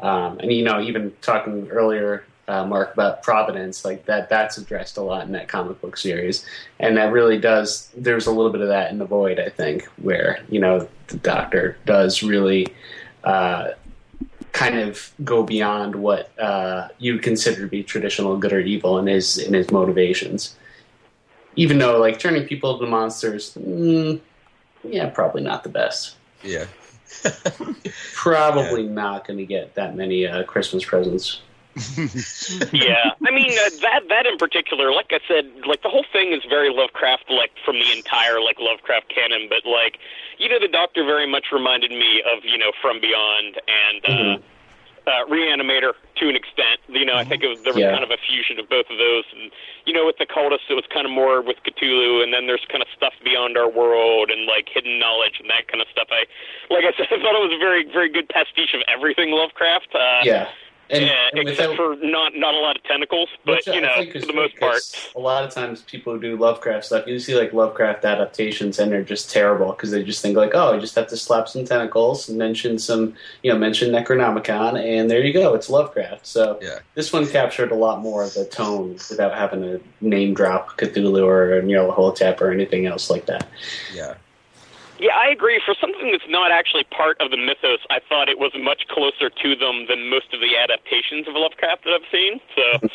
Um, 0.00 0.40
and 0.40 0.52
you 0.52 0.64
know, 0.64 0.80
even 0.80 1.12
talking 1.22 1.68
earlier, 1.68 2.24
uh, 2.48 2.66
Mark, 2.66 2.94
about 2.94 3.22
Providence, 3.22 3.84
like 3.84 4.04
that, 4.06 4.28
that's 4.28 4.58
addressed 4.58 4.96
a 4.96 5.02
lot 5.02 5.24
in 5.24 5.32
that 5.32 5.48
comic 5.48 5.80
book 5.80 5.96
series, 5.96 6.44
and 6.80 6.96
that 6.96 7.12
really 7.12 7.38
does. 7.38 7.90
There's 7.96 8.26
a 8.26 8.32
little 8.32 8.50
bit 8.50 8.60
of 8.60 8.68
that 8.68 8.90
in 8.90 8.98
the 8.98 9.06
Void, 9.06 9.38
I 9.38 9.48
think, 9.48 9.84
where 10.02 10.44
you 10.50 10.60
know 10.60 10.88
the 11.06 11.16
Doctor 11.18 11.78
does 11.86 12.22
really. 12.22 12.66
Uh, 13.22 13.70
kind 14.54 14.78
of 14.78 15.12
go 15.24 15.42
beyond 15.42 15.96
what 15.96 16.30
uh, 16.38 16.88
you 16.98 17.12
would 17.12 17.22
consider 17.22 17.60
to 17.60 17.66
be 17.66 17.82
traditional 17.82 18.38
good 18.38 18.52
or 18.52 18.60
evil 18.60 18.98
in 18.98 19.06
his 19.06 19.36
in 19.36 19.52
his 19.52 19.70
motivations. 19.70 20.56
Even 21.56 21.78
though, 21.78 21.98
like 21.98 22.18
turning 22.18 22.46
people 22.46 22.74
into 22.74 22.86
monsters, 22.86 23.54
mm, 23.54 24.18
yeah, 24.82 25.10
probably 25.10 25.42
not 25.42 25.62
the 25.62 25.68
best. 25.68 26.16
yeah. 26.42 26.64
Probably 28.14 28.82
not 28.88 29.24
going 29.24 29.38
to 29.38 29.44
get 29.46 29.74
that 29.76 29.94
many 29.94 30.26
uh, 30.26 30.42
Christmas 30.44 30.84
presents. 30.84 31.42
yeah, 32.72 33.10
I 33.26 33.30
mean 33.30 33.58
uh, 33.58 33.70
that 33.82 34.06
that 34.08 34.26
in 34.26 34.38
particular, 34.38 34.92
like 34.92 35.10
I 35.10 35.18
said, 35.26 35.50
like 35.66 35.82
the 35.82 35.88
whole 35.90 36.04
thing 36.12 36.32
is 36.32 36.42
very 36.48 36.70
Lovecraft, 36.72 37.24
like 37.30 37.50
from 37.64 37.76
the 37.80 37.90
entire 37.90 38.40
like 38.40 38.56
Lovecraft 38.60 39.08
canon. 39.12 39.48
But 39.48 39.66
like, 39.68 39.98
you 40.38 40.48
know, 40.48 40.58
the 40.60 40.68
Doctor 40.68 41.04
very 41.04 41.26
much 41.26 41.46
reminded 41.52 41.90
me 41.90 42.22
of 42.22 42.44
you 42.44 42.58
know 42.58 42.70
From 42.80 43.00
Beyond 43.00 43.58
and 43.66 44.04
uh, 44.04 44.08
Mhm. 44.08 44.42
uh, 45.06 45.24
Reanimator 45.28 45.92
to 46.16 46.28
an 46.28 46.36
extent. 46.36 46.80
You 46.88 47.04
know, 47.04 47.16
I 47.16 47.24
think 47.24 47.42
it 47.42 47.48
was 47.48 47.58
there 47.64 47.74
was 47.74 47.82
Yeah. 47.82 47.90
kind 47.90 48.04
of 48.04 48.10
a 48.10 48.18
fusion 48.18 48.58
of 48.58 48.68
both 48.70 48.88
of 48.88 48.96
those, 48.98 49.24
and 49.34 49.50
you 49.84 49.92
know, 49.92 50.06
with 50.06 50.16
the 50.18 50.26
cultists, 50.26 50.70
it 50.70 50.74
was 50.74 50.86
kind 50.94 51.04
of 51.06 51.12
more 51.12 51.42
with 51.42 51.58
Cthulhu, 51.64 52.22
and 52.22 52.32
then 52.32 52.46
there's 52.46 52.64
kind 52.70 52.82
of 52.82 52.88
stuff 52.96 53.14
beyond 53.24 53.58
our 53.58 53.68
world 53.68 54.30
and 54.30 54.46
like 54.46 54.68
hidden 54.68 54.98
knowledge 54.98 55.40
and 55.40 55.50
that 55.50 55.66
kind 55.68 55.82
of 55.82 55.88
stuff. 55.90 56.08
I, 56.10 56.24
like 56.72 56.84
I 56.86 56.92
said, 56.96 57.06
I 57.12 57.18
thought 57.20 57.34
it 57.34 57.42
was 57.42 57.52
a 57.52 57.58
very 57.58 57.84
very 57.90 58.08
good 58.08 58.28
pastiche 58.28 58.74
of 58.74 58.82
everything 58.88 59.32
Lovecraft. 59.32 59.90
Uh, 59.94 60.22
yeah. 60.22 60.48
And, 60.90 61.04
yeah, 61.06 61.28
and 61.32 61.48
except 61.48 61.70
without- 61.70 61.98
for 62.00 62.06
not 62.06 62.36
not 62.36 62.54
a 62.54 62.58
lot 62.58 62.76
of 62.76 62.82
tentacles, 62.84 63.28
but 63.44 63.66
you 63.66 63.80
know, 63.80 64.04
for 64.12 64.18
the 64.18 64.32
most 64.34 64.56
part, 64.58 64.82
A 65.16 65.18
lot 65.18 65.42
of 65.44 65.50
times, 65.50 65.80
people 65.82 66.12
who 66.12 66.20
do 66.20 66.36
Lovecraft 66.36 66.84
stuff, 66.84 67.06
you 67.06 67.18
see 67.18 67.34
like 67.34 67.52
Lovecraft 67.54 68.04
adaptations, 68.04 68.78
and 68.78 68.92
they're 68.92 69.02
just 69.02 69.30
terrible 69.30 69.72
because 69.72 69.90
they 69.92 70.02
just 70.02 70.20
think 70.20 70.36
like, 70.36 70.50
oh, 70.54 70.74
you 70.74 70.80
just 70.80 70.94
have 70.94 71.06
to 71.08 71.16
slap 71.16 71.48
some 71.48 71.64
tentacles, 71.64 72.28
and 72.28 72.36
mention 72.36 72.78
some, 72.78 73.14
you 73.42 73.50
know, 73.50 73.58
mention 73.58 73.90
Necronomicon, 73.92 74.78
and 74.78 75.10
there 75.10 75.22
you 75.22 75.32
go, 75.32 75.54
it's 75.54 75.70
Lovecraft. 75.70 76.26
So 76.26 76.58
Yeah. 76.60 76.80
this 76.94 77.12
one 77.12 77.26
captured 77.26 77.72
a 77.72 77.76
lot 77.76 78.00
more 78.00 78.22
of 78.22 78.34
the 78.34 78.44
tone 78.44 78.92
without 79.08 79.34
having 79.34 79.62
to 79.62 79.80
name 80.02 80.34
drop 80.34 80.76
Cthulhu 80.78 81.24
or 81.26 81.62
Nyarlathotep 81.62 82.40
or 82.42 82.50
anything 82.50 82.84
else 82.86 83.08
like 83.08 83.24
that. 83.26 83.46
Yeah. 83.94 84.14
Yeah, 84.98 85.12
I 85.16 85.30
agree. 85.30 85.60
For 85.66 85.74
something 85.80 86.12
that's 86.12 86.28
not 86.28 86.50
actually 86.52 86.84
part 86.84 87.20
of 87.20 87.30
the 87.30 87.36
mythos, 87.36 87.80
I 87.90 87.98
thought 88.08 88.28
it 88.28 88.38
was 88.38 88.52
much 88.56 88.82
closer 88.88 89.28
to 89.28 89.56
them 89.56 89.86
than 89.88 90.08
most 90.08 90.32
of 90.32 90.40
the 90.40 90.56
adaptations 90.56 91.26
of 91.28 91.34
Lovecraft 91.34 91.84
that 91.84 91.94
I've 91.94 92.10
seen. 92.12 92.40
So, 92.54 92.88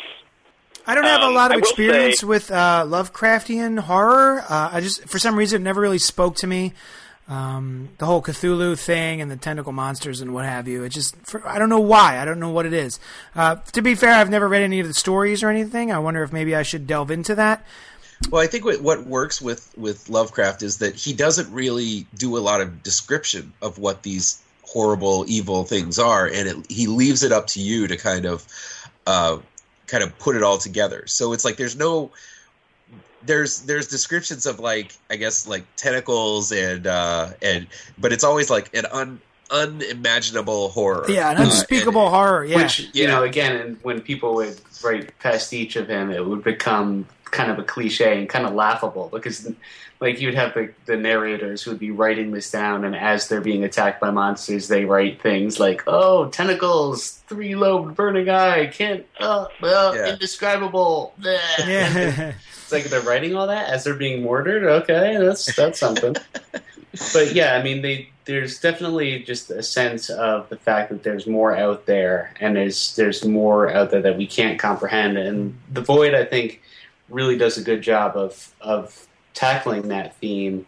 I 0.86 0.94
don't 0.94 1.04
have 1.04 1.20
a 1.20 1.26
Um, 1.26 1.34
lot 1.34 1.52
of 1.52 1.58
experience 1.58 2.20
say- 2.20 2.26
with 2.26 2.50
uh, 2.50 2.84
Lovecraftian 2.86 3.80
horror. 3.80 4.42
Uh, 4.48 4.70
I 4.72 4.80
just, 4.80 5.08
for 5.08 5.18
some 5.18 5.36
reason, 5.36 5.60
it 5.60 5.64
never 5.64 5.80
really 5.80 5.98
spoke 5.98 6.36
to 6.36 6.46
me. 6.46 6.72
Um, 7.28 7.90
the 7.98 8.06
whole 8.06 8.22
Cthulhu 8.22 8.76
thing 8.76 9.20
and 9.20 9.30
the 9.30 9.36
tentacle 9.36 9.72
monsters 9.72 10.20
and 10.20 10.34
what 10.34 10.46
have 10.46 10.66
you. 10.66 10.82
It 10.82 10.88
just, 10.88 11.14
for, 11.26 11.46
I 11.46 11.60
don't 11.60 11.68
know 11.68 11.78
why. 11.78 12.18
I 12.18 12.24
don't 12.24 12.40
know 12.40 12.50
what 12.50 12.66
it 12.66 12.72
is. 12.72 12.98
Uh, 13.36 13.56
to 13.72 13.82
be 13.82 13.94
fair, 13.94 14.14
I've 14.14 14.30
never 14.30 14.48
read 14.48 14.62
any 14.62 14.80
of 14.80 14.88
the 14.88 14.94
stories 14.94 15.44
or 15.44 15.48
anything. 15.48 15.92
I 15.92 15.98
wonder 16.00 16.24
if 16.24 16.32
maybe 16.32 16.56
I 16.56 16.62
should 16.64 16.88
delve 16.88 17.12
into 17.12 17.36
that. 17.36 17.64
Well, 18.28 18.42
I 18.42 18.46
think 18.46 18.64
what, 18.64 18.80
what 18.82 19.06
works 19.06 19.40
with, 19.40 19.72
with 19.78 20.08
Lovecraft 20.10 20.62
is 20.62 20.78
that 20.78 20.94
he 20.94 21.12
doesn't 21.12 21.50
really 21.52 22.06
do 22.16 22.36
a 22.36 22.40
lot 22.40 22.60
of 22.60 22.82
description 22.82 23.52
of 23.62 23.78
what 23.78 24.02
these 24.02 24.42
horrible, 24.62 25.24
evil 25.26 25.64
things 25.64 25.98
are, 25.98 26.26
and 26.26 26.46
it, 26.48 26.56
he 26.70 26.86
leaves 26.86 27.22
it 27.22 27.32
up 27.32 27.46
to 27.48 27.60
you 27.60 27.86
to 27.88 27.96
kind 27.96 28.26
of, 28.26 28.46
uh, 29.06 29.38
kind 29.86 30.04
of 30.04 30.16
put 30.18 30.36
it 30.36 30.42
all 30.42 30.58
together. 30.58 31.04
So 31.06 31.32
it's 31.32 31.44
like 31.44 31.56
there's 31.56 31.76
no, 31.76 32.10
there's 33.22 33.62
there's 33.62 33.88
descriptions 33.88 34.46
of 34.46 34.60
like 34.60 34.96
I 35.10 35.16
guess 35.16 35.46
like 35.46 35.64
tentacles 35.76 36.52
and 36.52 36.86
uh, 36.86 37.30
and 37.42 37.66
but 37.98 38.12
it's 38.12 38.24
always 38.24 38.48
like 38.48 38.74
an 38.74 38.86
un, 38.92 39.20
unimaginable 39.50 40.68
horror. 40.70 41.04
Yeah, 41.08 41.30
an 41.30 41.36
Uh, 41.36 41.40
and- 41.40 41.50
unspeakable 41.50 42.08
horror. 42.10 42.44
Yeah. 42.44 42.56
Which 42.58 42.88
you 42.92 43.06
know, 43.06 43.22
again, 43.24 43.56
and 43.56 43.76
when 43.82 44.00
people 44.00 44.34
would 44.36 44.60
write 44.84 45.18
pastiche 45.18 45.76
of 45.76 45.88
him, 45.88 46.10
it 46.10 46.24
would 46.24 46.44
become 46.44 47.06
kind 47.30 47.50
of 47.50 47.58
a 47.58 47.62
cliche 47.62 48.18
and 48.18 48.28
kind 48.28 48.46
of 48.46 48.54
laughable 48.54 49.08
because, 49.12 49.50
like, 50.00 50.20
you'd 50.20 50.34
have 50.34 50.54
the, 50.54 50.72
the 50.86 50.96
narrators 50.96 51.62
who 51.62 51.70
would 51.70 51.80
be 51.80 51.90
writing 51.90 52.30
this 52.30 52.50
down, 52.50 52.84
and 52.84 52.94
as 52.96 53.28
they're 53.28 53.40
being 53.40 53.64
attacked 53.64 54.00
by 54.00 54.10
monsters, 54.10 54.68
they 54.68 54.84
write 54.84 55.20
things 55.22 55.60
like, 55.60 55.82
"Oh, 55.86 56.28
tentacles, 56.28 57.22
three-lobed 57.28 57.94
burning 57.94 58.28
eye, 58.28 58.66
can't, 58.66 59.04
uh, 59.18 59.46
uh 59.62 59.92
Yeah. 59.94 60.12
indescribable." 60.12 61.14
yeah. 61.20 62.32
It's 62.70 62.72
like 62.72 62.84
they're 62.84 63.00
writing 63.00 63.34
all 63.34 63.48
that 63.48 63.68
as 63.68 63.82
they're 63.82 63.94
being 63.94 64.22
murdered. 64.22 64.62
Okay, 64.62 65.16
that's 65.18 65.56
that's 65.56 65.80
something. 65.80 66.14
but 67.12 67.32
yeah, 67.34 67.56
I 67.56 67.62
mean, 67.64 67.82
they 67.82 68.10
there's 68.26 68.60
definitely 68.60 69.24
just 69.24 69.50
a 69.50 69.60
sense 69.60 70.08
of 70.08 70.48
the 70.50 70.56
fact 70.56 70.90
that 70.90 71.02
there's 71.02 71.26
more 71.26 71.56
out 71.56 71.86
there, 71.86 72.32
and 72.38 72.54
there's 72.54 72.94
there's 72.94 73.24
more 73.24 73.68
out 73.68 73.90
there 73.90 74.02
that 74.02 74.16
we 74.16 74.24
can't 74.24 74.56
comprehend. 74.56 75.18
And 75.18 75.58
the 75.72 75.80
void, 75.80 76.14
I 76.14 76.24
think, 76.24 76.62
really 77.10 77.36
does 77.36 77.58
a 77.58 77.62
good 77.62 77.82
job 77.82 78.16
of 78.16 78.54
of 78.60 79.06
tackling 79.34 79.88
that 79.88 80.16
theme 80.16 80.66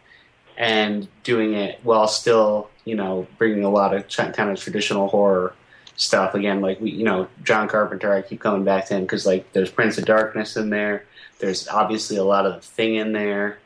and 0.57 1.09
doing 1.22 1.55
it 1.55 1.80
while 1.82 2.07
still, 2.07 2.68
you 2.84 2.95
know, 2.95 3.26
bringing 3.38 3.64
a 3.64 3.70
lot 3.70 3.95
of 3.95 4.07
ch- 4.09 4.16
kind 4.18 4.51
of 4.51 4.61
traditional 4.61 5.09
horror 5.09 5.55
stuff. 5.97 6.34
Again, 6.34 6.61
like 6.61 6.80
we, 6.80 6.90
you 6.90 7.05
know, 7.05 7.26
John 7.43 7.68
Carpenter. 7.68 8.12
I 8.12 8.22
keep 8.22 8.40
coming 8.40 8.64
back 8.64 8.86
to 8.86 8.95
him 8.95 9.03
because 9.03 9.26
like 9.26 9.53
there's 9.53 9.70
Prince 9.70 9.99
of 9.99 10.05
Darkness 10.05 10.57
in 10.57 10.70
there. 10.70 11.05
There's 11.38 11.66
obviously 11.68 12.16
a 12.18 12.24
lot 12.24 12.47
of 12.47 12.55
the 12.55 12.61
thing 12.61 12.95
in 12.97 13.12
there, 13.12 13.59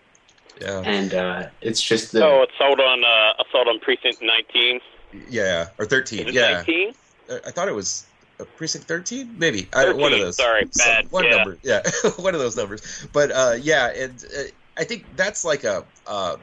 yeah, 0.61 0.81
and 0.85 1.13
uh, 1.13 1.47
it's 1.61 1.83
just 1.83 2.13
the 2.13 2.25
oh, 2.25 2.45
assault 2.55 2.81
on 2.81 3.05
uh, 3.05 3.43
assault 3.47 3.69
on 3.69 3.79
precinct 3.81 4.23
19. 4.23 4.81
yeah, 5.29 5.69
or 5.79 5.85
Is 5.85 5.91
thirteen. 5.91 6.29
it 6.29 6.35
Yeah, 6.35 6.53
19? 6.53 6.95
I 7.31 7.35
I 7.47 7.51
thought 7.51 7.69
it 7.69 7.75
was 7.75 8.07
precinct 8.45 8.87
thirteen, 8.87 9.35
maybe 9.39 9.69
I, 9.75 9.93
one 9.93 10.13
of 10.13 10.19
those. 10.21 10.37
sorry, 10.37 10.67
Some- 10.71 11.07
one 11.11 11.25
yeah. 11.25 11.37
number, 11.37 11.59
yeah, 11.63 11.83
one 12.19 12.35
of 12.35 12.41
those 12.41 12.57
numbers. 12.57 13.07
But 13.13 13.31
uh, 13.31 13.55
yeah, 13.61 13.89
and 13.93 14.23
uh, 14.39 14.43
I 14.77 14.85
think 14.85 15.07
that's 15.17 15.45
like 15.45 15.65
a 15.65 15.85
uh, 16.07 16.37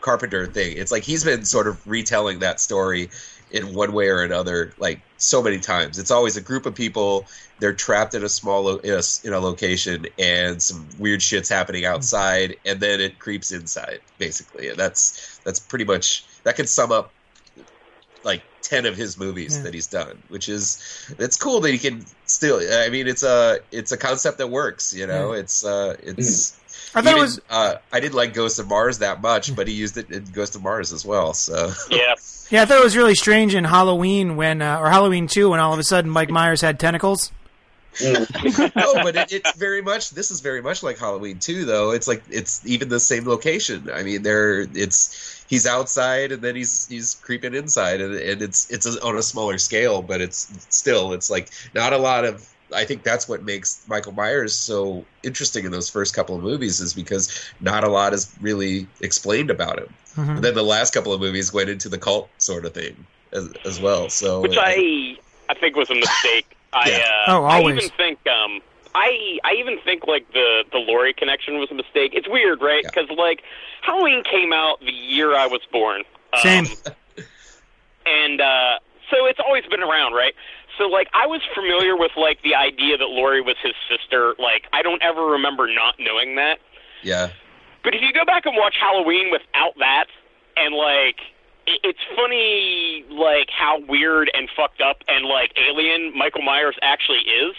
Carpenter 0.00 0.46
thing. 0.46 0.76
It's 0.76 0.92
like 0.92 1.02
he's 1.02 1.24
been 1.24 1.44
sort 1.44 1.66
of 1.66 1.84
retelling 1.86 2.38
that 2.40 2.60
story 2.60 3.10
in 3.50 3.74
one 3.74 3.92
way 3.92 4.08
or 4.08 4.22
another, 4.22 4.72
like 4.78 5.00
so 5.18 5.42
many 5.42 5.58
times. 5.58 5.98
It's 5.98 6.10
always 6.10 6.36
a 6.36 6.40
group 6.40 6.64
of 6.64 6.74
people. 6.74 7.26
They're 7.58 7.74
trapped 7.74 8.14
in 8.14 8.24
a 8.24 8.28
small 8.28 8.62
lo- 8.62 8.78
in, 8.78 8.94
a, 8.94 8.98
s- 8.98 9.22
in 9.24 9.32
a 9.32 9.38
location, 9.40 10.06
and 10.18 10.60
some 10.62 10.88
weird 10.98 11.22
shit's 11.22 11.48
happening 11.48 11.84
outside, 11.84 12.56
and 12.64 12.80
then 12.80 13.00
it 13.00 13.18
creeps 13.18 13.50
inside. 13.52 14.00
Basically, 14.18 14.68
and 14.68 14.78
that's 14.78 15.40
that's 15.44 15.58
pretty 15.60 15.84
much 15.84 16.24
that 16.44 16.56
could 16.56 16.68
sum 16.68 16.92
up 16.92 17.12
like 18.62 18.70
10 18.70 18.86
of 18.86 18.96
his 18.96 19.18
movies 19.18 19.56
Yeah. 19.56 19.64
that 19.64 19.74
he's 19.74 19.86
done 19.86 20.22
which 20.28 20.48
is 20.48 20.78
it's 21.18 21.36
cool 21.36 21.60
that 21.60 21.70
he 21.72 21.78
can 21.78 22.04
still 22.26 22.60
i 22.84 22.88
mean 22.88 23.06
it's 23.08 23.22
a 23.22 23.58
it's 23.70 23.92
a 23.92 23.96
concept 23.96 24.38
that 24.38 24.48
works 24.48 24.94
you 24.94 25.06
know 25.06 25.32
it's 25.32 25.64
uh 25.64 25.96
it's 26.02 26.58
I 26.94 27.02
thought 27.02 27.16
it 27.16 27.20
was- 27.20 27.40
uh 27.50 27.74
i 27.92 28.00
didn't 28.00 28.14
like 28.14 28.34
ghost 28.34 28.58
of 28.58 28.68
mars 28.68 28.98
that 28.98 29.20
much 29.20 29.54
but 29.54 29.66
he 29.68 29.74
used 29.74 29.96
it 29.96 30.10
in 30.10 30.24
ghost 30.26 30.54
of 30.56 30.62
mars 30.62 30.92
as 30.92 31.04
well 31.04 31.34
so 31.34 31.72
Yeah. 31.90 32.14
Yeah, 32.50 32.62
I 32.62 32.64
thought 32.66 32.80
it 32.80 32.84
was 32.84 32.98
really 32.98 33.14
strange 33.14 33.54
in 33.54 33.64
Halloween 33.64 34.36
when, 34.36 34.60
uh, 34.60 34.78
or 34.78 34.90
Halloween 34.90 35.26
2, 35.26 35.48
when 35.48 35.58
all 35.60 35.72
of 35.72 35.78
a 35.78 35.82
sudden 35.82 36.10
Mike 36.10 36.28
Myers 36.28 36.60
had 36.60 36.78
tentacles. 36.78 37.32
no 38.02 38.94
but 39.02 39.16
it, 39.16 39.32
it's 39.32 39.56
very 39.56 39.82
much 39.82 40.10
this 40.10 40.30
is 40.30 40.40
very 40.40 40.62
much 40.62 40.82
like 40.82 40.98
halloween 40.98 41.38
too 41.38 41.64
though 41.66 41.90
it's 41.90 42.08
like 42.08 42.22
it's 42.30 42.64
even 42.66 42.88
the 42.88 42.98
same 43.00 43.26
location 43.26 43.90
i 43.92 44.02
mean 44.02 44.22
there 44.22 44.60
it's 44.60 45.44
he's 45.48 45.66
outside 45.66 46.32
and 46.32 46.40
then 46.40 46.56
he's 46.56 46.88
he's 46.88 47.14
creeping 47.16 47.54
inside 47.54 48.00
and, 48.00 48.14
and 48.14 48.40
it's 48.40 48.70
it's 48.70 48.86
a, 48.86 49.02
on 49.04 49.16
a 49.18 49.22
smaller 49.22 49.58
scale 49.58 50.00
but 50.00 50.20
it's 50.22 50.66
still 50.70 51.12
it's 51.12 51.28
like 51.30 51.50
not 51.74 51.92
a 51.92 51.98
lot 51.98 52.24
of 52.24 52.48
i 52.74 52.84
think 52.84 53.02
that's 53.02 53.28
what 53.28 53.42
makes 53.42 53.84
michael 53.88 54.12
myers 54.12 54.54
so 54.54 55.04
interesting 55.22 55.66
in 55.66 55.70
those 55.70 55.90
first 55.90 56.14
couple 56.14 56.34
of 56.34 56.42
movies 56.42 56.80
is 56.80 56.94
because 56.94 57.52
not 57.60 57.84
a 57.84 57.88
lot 57.88 58.14
is 58.14 58.34
really 58.40 58.86
explained 59.00 59.50
about 59.50 59.78
him 59.78 59.92
Mhm. 60.16 60.36
and 60.36 60.44
then 60.44 60.54
the 60.54 60.62
last 60.62 60.92
couple 60.92 61.12
of 61.14 61.20
movies 61.20 61.52
went 61.54 61.70
into 61.70 61.88
the 61.88 61.96
cult 61.98 62.28
sort 62.38 62.66
of 62.66 62.74
thing 62.74 62.94
as, 63.32 63.48
as 63.64 63.80
well 63.80 64.08
so 64.08 64.40
which 64.40 64.56
I 64.58 65.16
I 65.48 65.54
think 65.54 65.76
was 65.76 65.90
a 65.90 65.94
mistake. 65.94 66.56
I 66.72 66.88
Yeah. 66.90 66.98
uh, 67.28 67.38
Oh, 67.38 67.44
I 67.44 67.56
always. 67.58 67.76
even 67.78 67.90
think 67.96 68.18
um 68.26 68.60
I 68.94 69.38
I 69.44 69.52
even 69.58 69.78
think 69.84 70.06
like 70.06 70.30
the 70.32 70.64
the 70.72 70.78
Laurie 70.78 71.14
connection 71.14 71.58
was 71.58 71.70
a 71.70 71.74
mistake. 71.74 72.12
It's 72.14 72.28
weird, 72.28 72.60
right? 72.60 72.82
Yeah. 72.84 72.90
Because 72.94 73.16
like 73.16 73.42
Halloween 73.82 74.22
came 74.24 74.52
out 74.52 74.80
the 74.80 74.92
year 74.92 75.34
I 75.34 75.46
was 75.46 75.60
born. 75.70 76.02
Um, 76.34 76.40
Same. 76.42 76.66
and 78.06 78.40
uh, 78.40 78.78
so 79.10 79.26
it's 79.26 79.40
always 79.44 79.64
been 79.66 79.82
around, 79.82 80.14
right? 80.14 80.34
So 80.78 80.84
like 80.84 81.08
I 81.14 81.26
was 81.26 81.40
familiar 81.54 81.96
with 81.96 82.12
like 82.16 82.42
the 82.42 82.54
idea 82.54 82.96
that 82.98 83.06
Laurie 83.08 83.42
was 83.42 83.56
his 83.62 83.74
sister. 83.88 84.34
Like 84.38 84.64
I 84.72 84.82
don't 84.82 85.02
ever 85.02 85.22
remember 85.26 85.66
not 85.72 85.94
knowing 85.98 86.36
that. 86.36 86.58
yeah 87.02 87.30
But 87.84 87.94
if 87.94 88.00
you 88.02 88.12
go 88.12 88.24
back 88.24 88.46
and 88.46 88.56
watch 88.56 88.76
Halloween 88.80 89.30
without 89.30 89.74
that, 89.78 90.06
and 90.56 90.74
like, 90.74 91.16
it- 91.20 91.24
it's 91.66 92.00
funny, 92.16 93.04
like 93.10 93.48
how 93.50 93.80
weird 93.80 94.30
and 94.34 94.48
fucked 94.56 94.80
up 94.80 94.98
and 95.08 95.24
like 95.26 95.52
alien 95.58 96.16
Michael 96.16 96.42
Myers 96.42 96.76
actually 96.82 97.20
is. 97.20 97.54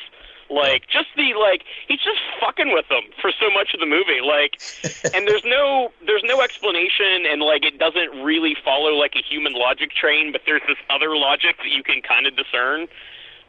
Like, 0.50 0.86
just 0.88 1.08
the 1.16 1.34
like, 1.34 1.64
he's 1.88 2.00
just 2.00 2.20
fucking 2.40 2.74
with 2.74 2.88
them 2.90 3.04
for 3.20 3.32
so 3.32 3.50
much 3.50 3.74
of 3.74 3.80
the 3.80 3.88
movie. 3.88 4.22
Like, 4.22 4.62
and 5.16 5.28
there's 5.28 5.46
no 5.46 5.92
there's 6.06 6.24
no 6.24 6.42
explanation, 6.42 7.26
and 7.26 7.42
like 7.42 7.66
it 7.66 7.80
doesn't 7.80 8.22
really 8.24 8.56
follow 8.64 8.92
like 8.92 9.16
a 9.16 9.24
human 9.24 9.54
logic 9.54 9.92
train. 9.92 10.32
But 10.32 10.42
there's 10.46 10.62
this 10.68 10.78
other 10.90 11.16
logic 11.16 11.58
that 11.58 11.70
you 11.70 11.82
can 11.82 12.02
kind 12.02 12.28
of 12.28 12.36
discern. 12.36 12.88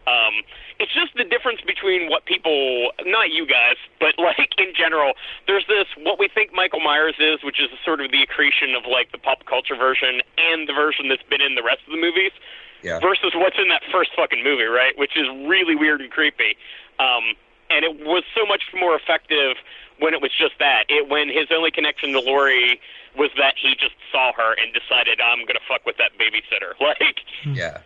Um, 0.07 0.43
it's 0.79 0.93
just 0.93 1.15
the 1.17 1.25
difference 1.25 1.61
between 1.63 2.11
what 2.11 2.27
people, 2.27 2.91
not 3.07 3.31
you 3.31 3.47
guys, 3.47 3.77
but 4.01 4.15
like 4.19 4.53
in 4.59 4.75
general, 4.77 5.15
there's 5.47 5.67
this 5.67 5.87
what 6.03 6.19
we 6.19 6.29
think 6.29 6.53
Michael 6.53 6.81
Myers 6.81 7.15
is, 7.19 7.43
which 7.43 7.61
is 7.61 7.69
sort 7.85 8.01
of 8.01 8.11
the 8.11 8.23
accretion 8.23 8.75
of 8.75 8.85
like 8.91 9.13
the 9.13 9.19
pop 9.19 9.47
culture 9.47 9.77
version 9.77 10.21
and 10.37 10.69
the 10.69 10.73
version 10.75 11.09
that's 11.09 11.23
been 11.25 11.41
in 11.41 11.55
the 11.55 11.63
rest 11.63 11.81
of 11.87 11.93
the 11.93 12.01
movies 12.01 12.33
Yeah. 12.83 13.01
versus 13.01 13.33
what's 13.35 13.57
in 13.59 13.69
that 13.69 13.83
first 13.91 14.11
fucking 14.15 14.45
movie, 14.45 14.65
right? 14.69 14.93
Which 14.99 15.17
is 15.17 15.27
really 15.49 15.75
weird 15.75 16.01
and 16.03 16.11
creepy. 16.11 16.57
Um, 16.99 17.35
and 17.71 17.85
it 17.85 18.05
was 18.05 18.25
so 18.37 18.45
much 18.45 18.65
more 18.75 18.95
effective 18.95 19.57
when 20.01 20.13
it 20.13 20.21
was 20.21 20.33
just 20.37 20.59
that. 20.59 20.85
It 20.91 21.09
when 21.09 21.29
his 21.29 21.47
only 21.51 21.71
connection 21.71 22.13
to 22.13 22.21
Laurie 22.21 22.79
was 23.17 23.31
that 23.39 23.55
he 23.57 23.75
just 23.79 23.95
saw 24.13 24.33
her 24.37 24.55
and 24.61 24.75
decided 24.75 25.21
I'm 25.21 25.47
gonna 25.47 25.65
fuck 25.67 25.87
with 25.87 25.97
that 25.97 26.13
babysitter. 26.19 26.75
Like, 26.81 27.21
Yeah. 27.47 27.79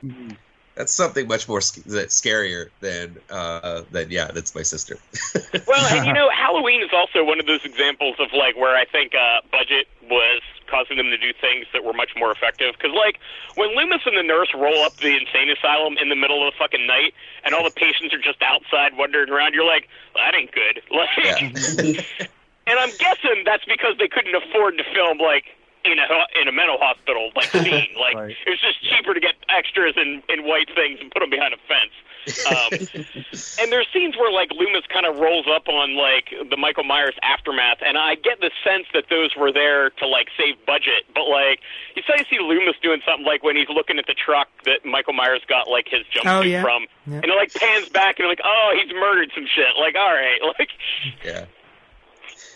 That's 0.79 0.95
something 0.95 1.27
much 1.27 1.49
more 1.49 1.61
sc- 1.61 1.83
scarier 2.07 2.71
than 2.79 3.19
uh, 3.31 3.83
than 3.91 4.13
yeah, 4.13 4.31
that's 4.31 4.55
my 4.55 4.63
sister. 4.63 4.97
well, 5.67 5.85
and 5.91 6.07
you 6.07 6.13
know, 6.13 6.31
Halloween 6.31 6.85
is 6.85 6.91
also 6.95 7.25
one 7.25 7.41
of 7.41 7.47
those 7.47 7.65
examples 7.65 8.15
of 8.21 8.29
like 8.33 8.57
where 8.57 8.77
I 8.77 8.85
think 8.85 9.11
uh, 9.13 9.43
budget 9.51 9.89
was 10.09 10.41
causing 10.71 10.97
them 10.97 11.11
to 11.11 11.19
do 11.19 11.33
things 11.41 11.67
that 11.73 11.83
were 11.83 11.93
much 11.93 12.15
more 12.17 12.31
effective. 12.31 12.77
Because 12.79 12.95
like 12.95 13.19
when 13.57 13.75
Loomis 13.75 14.03
and 14.07 14.17
the 14.17 14.23
nurse 14.23 14.55
roll 14.55 14.85
up 14.85 14.95
the 14.99 15.19
insane 15.19 15.51
asylum 15.51 15.99
in 15.99 16.11
the 16.11 16.17
middle 16.17 16.47
of 16.47 16.55
the 16.55 16.57
fucking 16.57 16.87
night, 16.87 17.13
and 17.43 17.57
all 17.57 17.65
the 17.65 17.75
patients 17.75 18.15
are 18.15 18.23
just 18.23 18.39
outside 18.41 18.97
wandering 18.97 19.31
around, 19.31 19.55
you're 19.55 19.67
like, 19.67 19.89
well, 20.15 20.31
that 20.31 20.39
ain't 20.39 20.55
good. 20.55 20.79
Like, 20.95 21.11
and 22.71 22.79
I'm 22.79 22.95
guessing 23.03 23.43
that's 23.45 23.65
because 23.65 23.99
they 23.99 24.07
couldn't 24.07 24.37
afford 24.37 24.79
to 24.79 24.85
film 24.95 25.19
like 25.19 25.58
in 25.85 25.99
a 25.99 26.07
in 26.41 26.49
a 26.49 26.53
mental 26.53 26.79
hospital 26.79 27.31
like 27.37 27.47
scene. 27.51 27.89
Like 27.99 28.15
Right. 28.17 28.37
it 28.47 28.51
was 28.51 28.61
just 28.61 28.83
cheaper 28.83 29.15
to 29.15 29.21
get 29.21 29.35
extras 29.49 29.95
in 29.97 30.23
in 30.29 30.45
white 30.47 30.69
things 30.75 30.99
and 31.01 31.11
put 31.11 31.21
them 31.21 31.31
behind 31.31 31.55
a 31.55 31.59
fence. 31.69 31.93
Um, 32.29 32.71
and 33.63 33.73
there's 33.73 33.87
scenes 33.93 34.15
where 34.17 34.31
like 34.31 34.51
Loomis 34.53 34.85
kind 34.93 35.07
of 35.07 35.17
rolls 35.17 35.47
up 35.49 35.67
on 35.69 35.97
like 35.97 36.29
the 36.51 36.57
Michael 36.59 36.85
Myers 36.85 37.15
aftermath, 37.23 37.79
and 37.81 37.97
I 37.97 38.17
get 38.17 38.41
the 38.41 38.51
sense 38.63 38.87
that 38.93 39.05
those 39.09 39.35
were 39.37 39.51
there 39.53 39.91
to 39.91 40.07
like 40.07 40.29
save 40.37 40.55
budget. 40.67 41.09
But 41.15 41.25
like 41.29 41.61
you 41.97 42.03
say, 42.07 42.15
you 42.19 42.25
see 42.29 42.39
Loomis 42.43 42.77
doing 42.83 43.01
something 43.07 43.25
like 43.25 43.43
when 43.43 43.57
he's 43.57 43.69
looking 43.71 43.99
at 43.99 44.07
the 44.07 44.15
truck 44.15 44.49
that 44.67 44.85
Michael 44.85 45.15
Myers 45.15 45.41
got 45.49 45.69
like 45.69 45.89
his 45.89 46.03
jumpsuit 46.13 46.27
Oh, 46.39 46.43
yeah. 46.43 46.61
from, 46.63 46.85
Yeah. 47.07 47.17
and 47.23 47.25
it 47.27 47.37
like 47.37 47.55
pans 47.55 47.89
back 47.89 48.19
and 48.19 48.29
like, 48.29 48.41
oh, 48.45 48.77
he's 48.77 48.93
murdered 48.93 49.31
some 49.35 49.47
shit. 49.47 49.73
Like, 49.79 49.95
all 49.95 50.13
right, 50.13 50.39
like 50.59 50.69
yeah. 51.25 51.45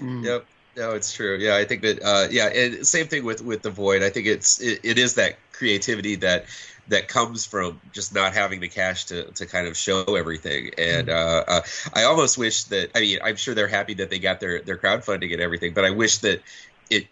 Mm. 0.01 0.25
Yep. 0.25 0.47
No, 0.75 0.93
it's 0.95 1.13
true. 1.13 1.37
Yeah, 1.39 1.57
I 1.57 1.65
think 1.67 1.83
that. 1.83 2.03
Uh, 2.03 2.29
yeah, 2.31 2.47
and 2.47 2.87
same 2.87 3.07
thing 3.07 3.25
with 3.25 3.43
with 3.43 3.63
the 3.63 3.71
void. 3.71 4.03
I 4.03 4.09
think 4.09 4.27
it's 4.27 4.59
it, 4.61 4.81
it 4.83 4.99
is 4.99 5.15
that 5.17 5.35
creativity 5.53 6.15
that 6.17 6.47
that 6.87 7.09
comes 7.09 7.45
from 7.45 7.81
just 7.91 8.15
not 8.15 8.33
having 8.33 8.61
the 8.61 8.69
cash 8.71 9.05
to 9.07 9.31
to 9.33 9.47
kind 9.47 9.67
of 9.67 9.77
show 9.77 10.03
everything. 10.17 10.71
And 10.79 11.11
uh, 11.11 11.45
uh, 11.47 11.61
I 11.93 12.05
almost 12.05 12.39
wish 12.39 12.65
that. 12.65 12.91
I 12.95 13.01
mean, 13.01 13.19
I'm 13.23 13.37
sure 13.37 13.55
they're 13.55 13.69
happy 13.69 13.93
that 13.95 14.09
they 14.09 14.19
got 14.19 14.41
their 14.41 14.63
their 14.63 14.79
crowdfunding 14.79 15.31
and 15.33 15.43
everything, 15.43 15.75
but 15.75 15.85
I 15.85 15.91
wish 15.91 16.19
that 16.21 16.41
it 16.89 17.09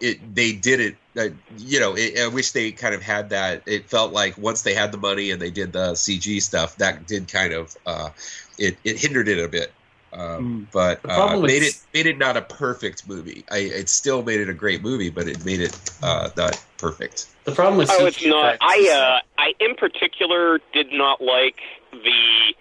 it 0.00 0.34
they 0.34 0.52
did 0.52 0.80
it. 0.80 0.96
Uh, 1.18 1.34
you 1.56 1.80
know, 1.80 1.94
it, 1.96 2.18
I 2.20 2.28
wish 2.28 2.52
they 2.52 2.72
kind 2.72 2.94
of 2.94 3.02
had 3.02 3.30
that. 3.30 3.62
It 3.66 3.90
felt 3.90 4.12
like 4.12 4.38
once 4.38 4.62
they 4.62 4.74
had 4.74 4.92
the 4.92 4.98
money 4.98 5.30
and 5.30 5.40
they 5.40 5.50
did 5.50 5.72
the 5.72 5.94
CG 5.94 6.40
stuff, 6.40 6.76
that 6.76 7.06
did 7.06 7.32
kind 7.32 7.52
of 7.54 7.74
uh, 7.86 8.10
it 8.58 8.78
it 8.84 8.98
hindered 9.00 9.28
it 9.28 9.38
a 9.42 9.48
bit. 9.48 9.74
Um, 10.12 10.68
but 10.72 11.02
The 11.02 11.10
uh, 11.12 11.16
problem 11.16 11.46
made 11.46 11.62
it 11.62 11.78
made 11.94 12.06
it 12.06 12.18
not 12.18 12.36
a 12.36 12.42
perfect 12.42 13.08
movie. 13.08 13.44
I 13.50 13.58
it 13.58 13.88
still 13.88 14.22
made 14.22 14.40
it 14.40 14.48
a 14.48 14.54
great 14.54 14.82
movie, 14.82 15.10
but 15.10 15.28
it 15.28 15.44
made 15.44 15.60
it 15.60 15.78
uh, 16.02 16.30
not 16.36 16.60
perfect. 16.78 17.26
The 17.44 17.52
problem 17.52 17.78
with 17.78 17.90
Oh, 17.90 18.00
CG 18.00 18.06
it's 18.08 18.26
not. 18.26 18.46
effects 18.54 18.64
I 18.66 18.88
uh, 18.92 19.40
I 19.40 19.54
in 19.60 19.74
particular 19.76 20.60
did 20.72 20.92
not 20.92 21.20
like 21.20 21.60
the 21.92 22.54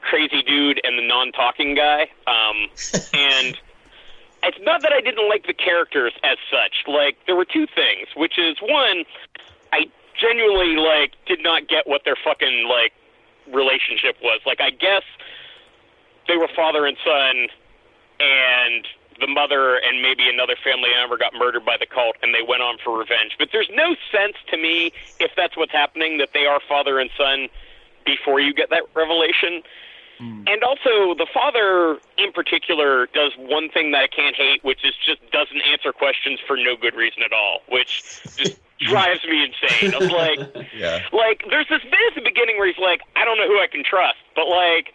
crazy 0.00 0.42
dude 0.42 0.80
and 0.84 0.98
the 0.98 1.06
non-talking 1.06 1.74
guy. 1.74 2.02
Um, 2.26 2.68
and 3.14 3.58
it's 4.42 4.58
not 4.62 4.82
that 4.82 4.92
I 4.92 5.00
didn't 5.00 5.28
like 5.28 5.46
the 5.46 5.52
characters 5.54 6.12
as 6.22 6.38
such. 6.50 6.84
Like 6.86 7.18
there 7.26 7.36
were 7.36 7.44
two 7.44 7.66
things, 7.66 8.08
which 8.16 8.38
is 8.38 8.56
one, 8.62 9.04
I 9.72 9.90
genuinely 10.18 10.76
like 10.76 11.12
did 11.26 11.42
not 11.42 11.68
get 11.68 11.86
what 11.86 12.02
their 12.04 12.16
fucking 12.22 12.66
like 12.68 12.92
relationship 13.52 14.16
was. 14.22 14.40
Like 14.46 14.60
I 14.60 14.70
guess 14.70 15.02
they 16.28 16.36
were 16.36 16.48
father 16.54 16.86
and 16.86 16.96
son, 17.04 17.48
and 18.20 18.86
the 19.20 19.26
mother 19.26 19.76
and 19.76 20.00
maybe 20.02 20.28
another 20.28 20.56
family 20.64 20.90
member 20.98 21.16
got 21.18 21.34
murdered 21.34 21.64
by 21.64 21.76
the 21.78 21.86
cult, 21.86 22.16
and 22.22 22.34
they 22.34 22.42
went 22.46 22.62
on 22.62 22.78
for 22.82 22.98
revenge. 22.98 23.36
But 23.38 23.48
there's 23.52 23.68
no 23.72 23.94
sense 24.10 24.36
to 24.50 24.56
me 24.56 24.92
if 25.18 25.32
that's 25.36 25.56
what's 25.56 25.72
happening 25.72 26.18
that 26.18 26.30
they 26.32 26.46
are 26.46 26.60
father 26.66 26.98
and 26.98 27.10
son 27.16 27.48
before 28.06 28.40
you 28.40 28.54
get 28.54 28.70
that 28.70 28.84
revelation. 28.94 29.62
Hmm. 30.18 30.44
And 30.46 30.62
also, 30.64 31.14
the 31.14 31.26
father 31.32 31.98
in 32.18 32.32
particular 32.32 33.06
does 33.12 33.32
one 33.36 33.68
thing 33.70 33.92
that 33.92 34.02
I 34.02 34.06
can't 34.08 34.36
hate, 34.36 34.64
which 34.64 34.84
is 34.84 34.94
just 35.04 35.20
doesn't 35.30 35.60
answer 35.62 35.92
questions 35.92 36.40
for 36.46 36.56
no 36.56 36.76
good 36.76 36.94
reason 36.94 37.22
at 37.22 37.32
all, 37.32 37.60
which 37.68 38.02
just 38.36 38.58
drives 38.80 39.24
me 39.24 39.44
insane. 39.44 39.94
I'm 39.94 40.08
like, 40.08 40.40
Yeah. 40.74 41.00
like 41.12 41.44
there's 41.50 41.68
this 41.68 41.82
bit 41.82 42.00
at 42.08 42.14
the 42.14 42.22
beginning 42.22 42.56
where 42.56 42.66
he's 42.66 42.78
like, 42.82 43.02
I 43.16 43.24
don't 43.24 43.36
know 43.38 43.46
who 43.48 43.60
I 43.60 43.66
can 43.66 43.84
trust, 43.84 44.18
but 44.34 44.48
like 44.48 44.94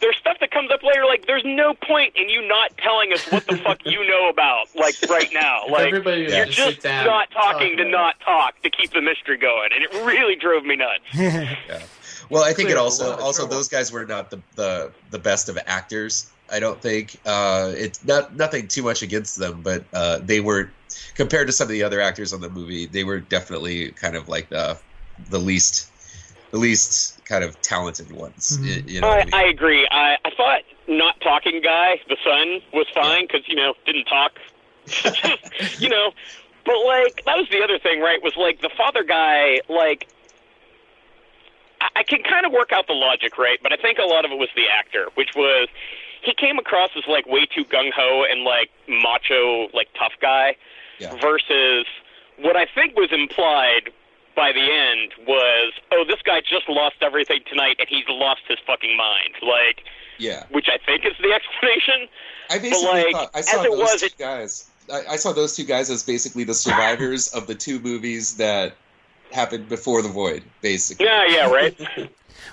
there's 0.00 0.16
stuff 0.16 0.38
that 0.40 0.50
comes 0.50 0.70
up 0.70 0.82
later 0.82 1.04
like 1.04 1.26
there's 1.26 1.44
no 1.44 1.74
point 1.74 2.14
in 2.16 2.28
you 2.28 2.46
not 2.46 2.76
telling 2.78 3.12
us 3.12 3.30
what 3.30 3.46
the 3.46 3.56
fuck 3.56 3.80
you 3.84 4.06
know 4.08 4.28
about 4.28 4.66
like 4.74 4.94
right 5.08 5.30
now. 5.32 5.62
Like 5.68 5.86
everybody 5.86 6.22
would 6.22 6.30
you're 6.30 6.46
just 6.46 6.56
just 6.56 6.82
down 6.82 7.06
not 7.06 7.28
and 7.28 7.32
talk 7.32 7.52
talking 7.52 7.76
to 7.76 7.84
not 7.84 8.18
talk 8.20 8.60
to 8.62 8.70
keep 8.70 8.92
the 8.92 9.02
mystery 9.02 9.36
going 9.36 9.70
and 9.74 9.82
it 9.82 9.92
really 10.04 10.36
drove 10.36 10.64
me 10.64 10.76
nuts. 10.76 11.04
yeah. 11.14 11.82
Well, 12.30 12.44
I 12.44 12.52
think 12.52 12.68
Clear 12.68 12.76
it 12.76 12.80
also 12.80 13.16
also 13.16 13.46
those 13.46 13.68
guys 13.68 13.92
were 13.92 14.06
not 14.06 14.30
the, 14.30 14.40
the 14.56 14.92
the 15.10 15.18
best 15.18 15.48
of 15.48 15.58
actors. 15.66 16.30
I 16.52 16.58
don't 16.58 16.80
think 16.80 17.16
uh, 17.26 17.72
it's 17.76 18.04
not 18.04 18.36
nothing 18.36 18.66
too 18.68 18.82
much 18.82 19.02
against 19.02 19.38
them, 19.38 19.60
but 19.62 19.84
uh, 19.92 20.18
they 20.18 20.40
were 20.40 20.70
compared 21.14 21.46
to 21.46 21.52
some 21.52 21.64
of 21.64 21.70
the 21.70 21.82
other 21.82 22.00
actors 22.00 22.32
on 22.32 22.40
the 22.40 22.48
movie, 22.48 22.86
they 22.86 23.04
were 23.04 23.20
definitely 23.20 23.90
kind 23.92 24.16
of 24.16 24.28
like 24.28 24.48
the 24.48 24.78
the 25.28 25.38
least 25.38 25.90
the 26.50 26.58
least 26.58 27.19
kind 27.30 27.44
of 27.44 27.58
talented 27.62 28.10
ones. 28.12 28.58
Mm-hmm. 28.58 28.66
y- 28.68 28.82
You, 28.86 29.00
know, 29.00 29.08
I 29.08 29.20
I, 29.20 29.24
mean? 29.24 29.34
I 29.34 29.42
agree. 29.44 29.88
I, 29.90 30.16
I 30.24 30.30
thought 30.36 30.62
not 30.88 31.20
talking 31.20 31.62
guy, 31.62 32.00
the 32.08 32.16
son, 32.24 32.60
was 32.74 32.86
fine 32.92 33.26
because 33.26 33.48
you 33.48 33.54
know 33.54 33.74
didn't 33.86 34.04
talk. 34.06 34.32
you 35.78 35.88
know, 35.88 36.10
but 36.66 36.76
like 36.84 37.22
that 37.26 37.36
was 37.36 37.46
the 37.50 37.62
other 37.62 37.78
thing, 37.78 38.00
right? 38.00 38.20
Was 38.22 38.36
like 38.36 38.60
the 38.60 38.70
father 38.76 39.04
guy, 39.04 39.60
like 39.68 40.08
I, 41.80 41.88
I 41.96 42.02
can 42.02 42.22
kind 42.22 42.44
of 42.44 42.52
work 42.52 42.72
out 42.72 42.86
the 42.88 42.94
logic, 42.94 43.38
right? 43.38 43.58
But 43.62 43.72
I 43.72 43.76
think 43.76 43.98
a 43.98 44.04
lot 44.06 44.24
of 44.24 44.32
it 44.32 44.38
was 44.38 44.48
the 44.56 44.64
actor, 44.68 45.06
which 45.14 45.30
was 45.36 45.68
he 46.22 46.34
came 46.34 46.58
across 46.58 46.90
as 46.96 47.04
like 47.08 47.26
way 47.26 47.46
too 47.46 47.64
gung 47.64 47.90
ho 47.94 48.24
and 48.28 48.42
like 48.42 48.70
macho, 48.88 49.68
like 49.72 49.88
tough 49.98 50.12
guy, 50.20 50.56
Yeah. 50.98 51.14
versus 51.22 51.86
what 52.38 52.56
I 52.56 52.66
think 52.74 52.96
was 52.96 53.10
implied 53.12 53.90
by 54.40 54.52
the 54.52 54.60
end 54.62 55.12
was, 55.28 55.74
oh, 55.92 56.02
this 56.08 56.22
guy 56.24 56.40
just 56.40 56.66
lost 56.66 56.96
everything 57.02 57.40
tonight 57.46 57.76
and 57.78 57.86
he's 57.86 58.04
lost 58.08 58.40
his 58.48 58.56
fucking 58.66 58.96
mind. 58.96 59.34
Like, 59.42 59.84
yeah. 60.18 60.44
which 60.50 60.66
I 60.72 60.78
think 60.86 61.04
is 61.04 61.12
the 61.20 61.30
explanation. 61.38 62.08
I 62.48 62.58
basically 62.58 62.86
like, 63.04 63.12
thought 63.12 63.30
I 63.34 63.38
as 63.40 63.50
saw 63.50 63.62
it 63.62 63.70
those 63.70 63.78
was, 63.78 64.00
two 64.00 64.06
it- 64.06 64.18
guys. 64.18 64.70
I, 64.90 65.02
I 65.10 65.16
saw 65.16 65.32
those 65.32 65.54
two 65.54 65.64
guys 65.64 65.90
as 65.90 66.02
basically 66.02 66.44
the 66.44 66.54
survivors 66.54 67.28
of 67.28 67.46
the 67.46 67.54
two 67.54 67.80
movies 67.80 68.38
that 68.38 68.72
happened 69.30 69.68
before 69.68 70.00
the 70.00 70.08
Void. 70.08 70.42
Basically, 70.62 71.04
Yeah, 71.04 71.26
yeah, 71.28 71.50
right. 71.50 71.78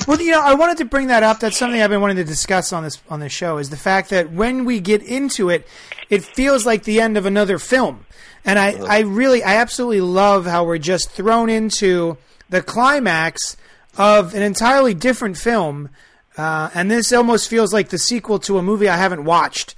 Well, 0.07 0.21
you 0.21 0.31
know, 0.31 0.41
I 0.41 0.53
wanted 0.53 0.77
to 0.77 0.85
bring 0.85 1.07
that 1.07 1.23
up. 1.23 1.39
That's 1.39 1.57
something 1.57 1.81
I've 1.81 1.89
been 1.89 2.01
wanting 2.01 2.17
to 2.17 2.23
discuss 2.23 2.71
on 2.71 2.83
this 2.83 3.01
on 3.09 3.19
this 3.19 3.33
show. 3.33 3.57
Is 3.57 3.69
the 3.69 3.77
fact 3.77 4.09
that 4.09 4.31
when 4.31 4.65
we 4.65 4.79
get 4.79 5.01
into 5.03 5.49
it, 5.49 5.67
it 6.09 6.23
feels 6.23 6.65
like 6.65 6.83
the 6.83 7.01
end 7.01 7.17
of 7.17 7.25
another 7.25 7.57
film, 7.57 8.05
and 8.45 8.57
I, 8.57 8.73
I 8.88 8.99
really, 8.99 9.43
I 9.43 9.55
absolutely 9.55 10.01
love 10.01 10.45
how 10.45 10.63
we're 10.63 10.77
just 10.77 11.09
thrown 11.09 11.49
into 11.49 12.17
the 12.49 12.61
climax 12.61 13.57
of 13.97 14.33
an 14.35 14.41
entirely 14.41 14.93
different 14.93 15.38
film, 15.38 15.89
uh, 16.38 16.69
and 16.73 16.89
this 16.89 17.11
almost 17.11 17.49
feels 17.49 17.73
like 17.73 17.89
the 17.89 17.97
sequel 17.97 18.39
to 18.39 18.57
a 18.57 18.64
movie 18.64 18.88
I 18.88 18.97
haven't 18.97 19.26
watched, 19.26 19.76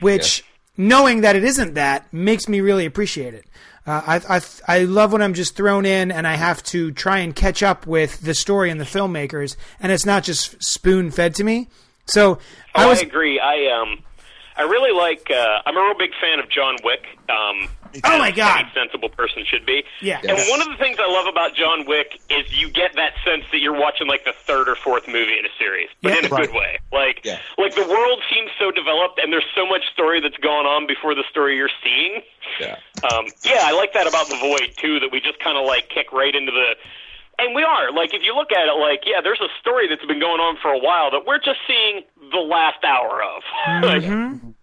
which 0.00 0.44
knowing 0.76 1.22
that 1.22 1.36
it 1.36 1.44
isn't 1.44 1.74
that 1.74 2.12
makes 2.12 2.48
me 2.48 2.60
really 2.60 2.86
appreciate 2.86 3.34
it. 3.34 3.46
Uh, 3.86 4.00
I, 4.06 4.36
I 4.36 4.40
I 4.68 4.84
love 4.84 5.12
when 5.12 5.22
I'm 5.22 5.34
just 5.34 5.56
thrown 5.56 5.84
in 5.84 6.12
and 6.12 6.26
I 6.26 6.36
have 6.36 6.62
to 6.64 6.92
try 6.92 7.18
and 7.18 7.34
catch 7.34 7.62
up 7.62 7.86
with 7.86 8.20
the 8.20 8.34
story 8.34 8.70
and 8.70 8.80
the 8.80 8.84
filmmakers, 8.84 9.56
and 9.80 9.90
it's 9.90 10.06
not 10.06 10.22
just 10.22 10.56
spoon 10.62 11.10
fed 11.10 11.34
to 11.36 11.44
me. 11.44 11.68
So 12.06 12.38
I 12.74 12.84
Oh, 12.84 12.88
was 12.90 13.00
I 13.00 13.02
agree. 13.02 13.40
I 13.40 13.66
um, 13.80 13.98
I 14.56 14.62
really 14.62 14.92
like. 14.96 15.28
Uh, 15.30 15.62
I'm 15.66 15.76
a 15.76 15.80
real 15.80 15.98
big 15.98 16.12
fan 16.20 16.38
of 16.38 16.48
John 16.48 16.76
Wick. 16.84 17.04
Um, 17.28 17.68
Oh, 18.04 18.18
my 18.18 18.30
God. 18.30 18.60
any 18.60 18.70
sensible 18.74 19.08
person 19.08 19.44
should 19.46 19.64
be. 19.66 19.84
Yeah. 20.00 20.20
And 20.26 20.38
one 20.50 20.60
of 20.60 20.68
the 20.68 20.76
things 20.76 20.98
I 21.00 21.08
love 21.10 21.26
about 21.26 21.54
John 21.54 21.84
Wick 21.86 22.20
is 22.30 22.50
you 22.56 22.70
get 22.70 22.94
that 22.96 23.14
sense 23.24 23.44
that 23.52 23.58
you're 23.60 23.78
watching 23.78 24.06
like 24.06 24.24
the 24.24 24.32
third 24.32 24.68
or 24.68 24.76
fourth 24.76 25.06
movie 25.08 25.38
in 25.38 25.44
a 25.44 25.52
series, 25.58 25.88
but 26.02 26.12
Yeah. 26.12 26.18
in 26.18 26.24
a 26.26 26.28
Right. 26.28 26.46
good 26.46 26.54
way. 26.54 26.78
Like, 26.92 27.20
Yeah. 27.24 27.38
like 27.58 27.74
the 27.74 27.84
world 27.86 28.22
seems 28.32 28.50
so 28.58 28.70
developed, 28.70 29.18
and 29.22 29.32
there's 29.32 29.46
so 29.54 29.66
much 29.66 29.82
story 29.92 30.20
that's 30.20 30.36
going 30.38 30.66
on 30.66 30.86
before 30.86 31.14
the 31.14 31.24
story 31.30 31.56
you're 31.56 31.70
seeing. 31.82 32.22
yeah. 32.60 32.76
Um, 33.12 33.26
yeah, 33.44 33.60
I 33.64 33.72
like 33.72 33.92
that 33.94 34.06
about 34.06 34.28
the 34.28 34.36
Void 34.36 34.74
too. 34.76 35.00
That 35.00 35.10
we 35.12 35.20
just 35.20 35.38
kind 35.40 35.56
of 35.58 35.64
like 35.64 35.88
kick 35.88 36.12
right 36.12 36.34
into 36.34 36.52
the 36.52 36.76
and 37.38 37.54
we 37.54 37.62
are 37.64 37.90
like 37.92 38.12
if 38.14 38.22
you 38.22 38.34
look 38.34 38.52
at 38.52 38.68
it, 38.68 38.74
like 38.78 39.04
yeah, 39.06 39.20
there's 39.22 39.40
a 39.40 39.48
story 39.60 39.88
that's 39.88 40.04
been 40.04 40.20
going 40.20 40.40
on 40.40 40.56
for 40.60 40.70
a 40.70 40.78
while 40.78 41.10
that 41.10 41.24
we're 41.26 41.38
just 41.38 41.58
seeing 41.66 42.02
the 42.30 42.38
last 42.38 42.82
hour 42.84 43.22
of. 43.22 43.42
Like, 43.82 44.02
Mhm. 44.02 44.54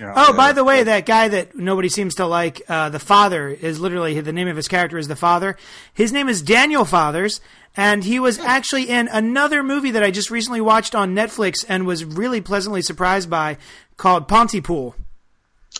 Yeah. 0.00 0.12
Oh, 0.16 0.32
by 0.32 0.52
the 0.52 0.62
way, 0.64 0.82
that 0.84 1.06
guy 1.06 1.28
that 1.28 1.56
nobody 1.56 1.88
seems 1.88 2.14
to 2.16 2.26
like, 2.26 2.62
uh, 2.68 2.88
the 2.90 2.98
father 3.00 3.48
is 3.48 3.80
literally 3.80 4.20
the 4.20 4.32
name 4.32 4.46
of 4.48 4.56
his 4.56 4.68
character 4.68 4.96
is 4.98 5.08
the 5.08 5.16
father. 5.16 5.56
His 5.92 6.12
name 6.12 6.28
is 6.28 6.40
Daniel 6.42 6.84
Fathers, 6.84 7.40
and 7.76 8.04
he 8.04 8.20
was 8.20 8.38
actually 8.38 8.88
in 8.88 9.08
another 9.08 9.62
movie 9.62 9.90
that 9.92 10.02
I 10.04 10.10
just 10.10 10.30
recently 10.30 10.60
watched 10.60 10.94
on 10.94 11.14
Netflix 11.14 11.64
and 11.68 11.86
was 11.86 12.04
really 12.04 12.40
pleasantly 12.40 12.82
surprised 12.82 13.28
by, 13.28 13.56
called 13.96 14.28
Pontypool. 14.28 14.94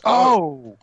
Oh, 0.04 0.76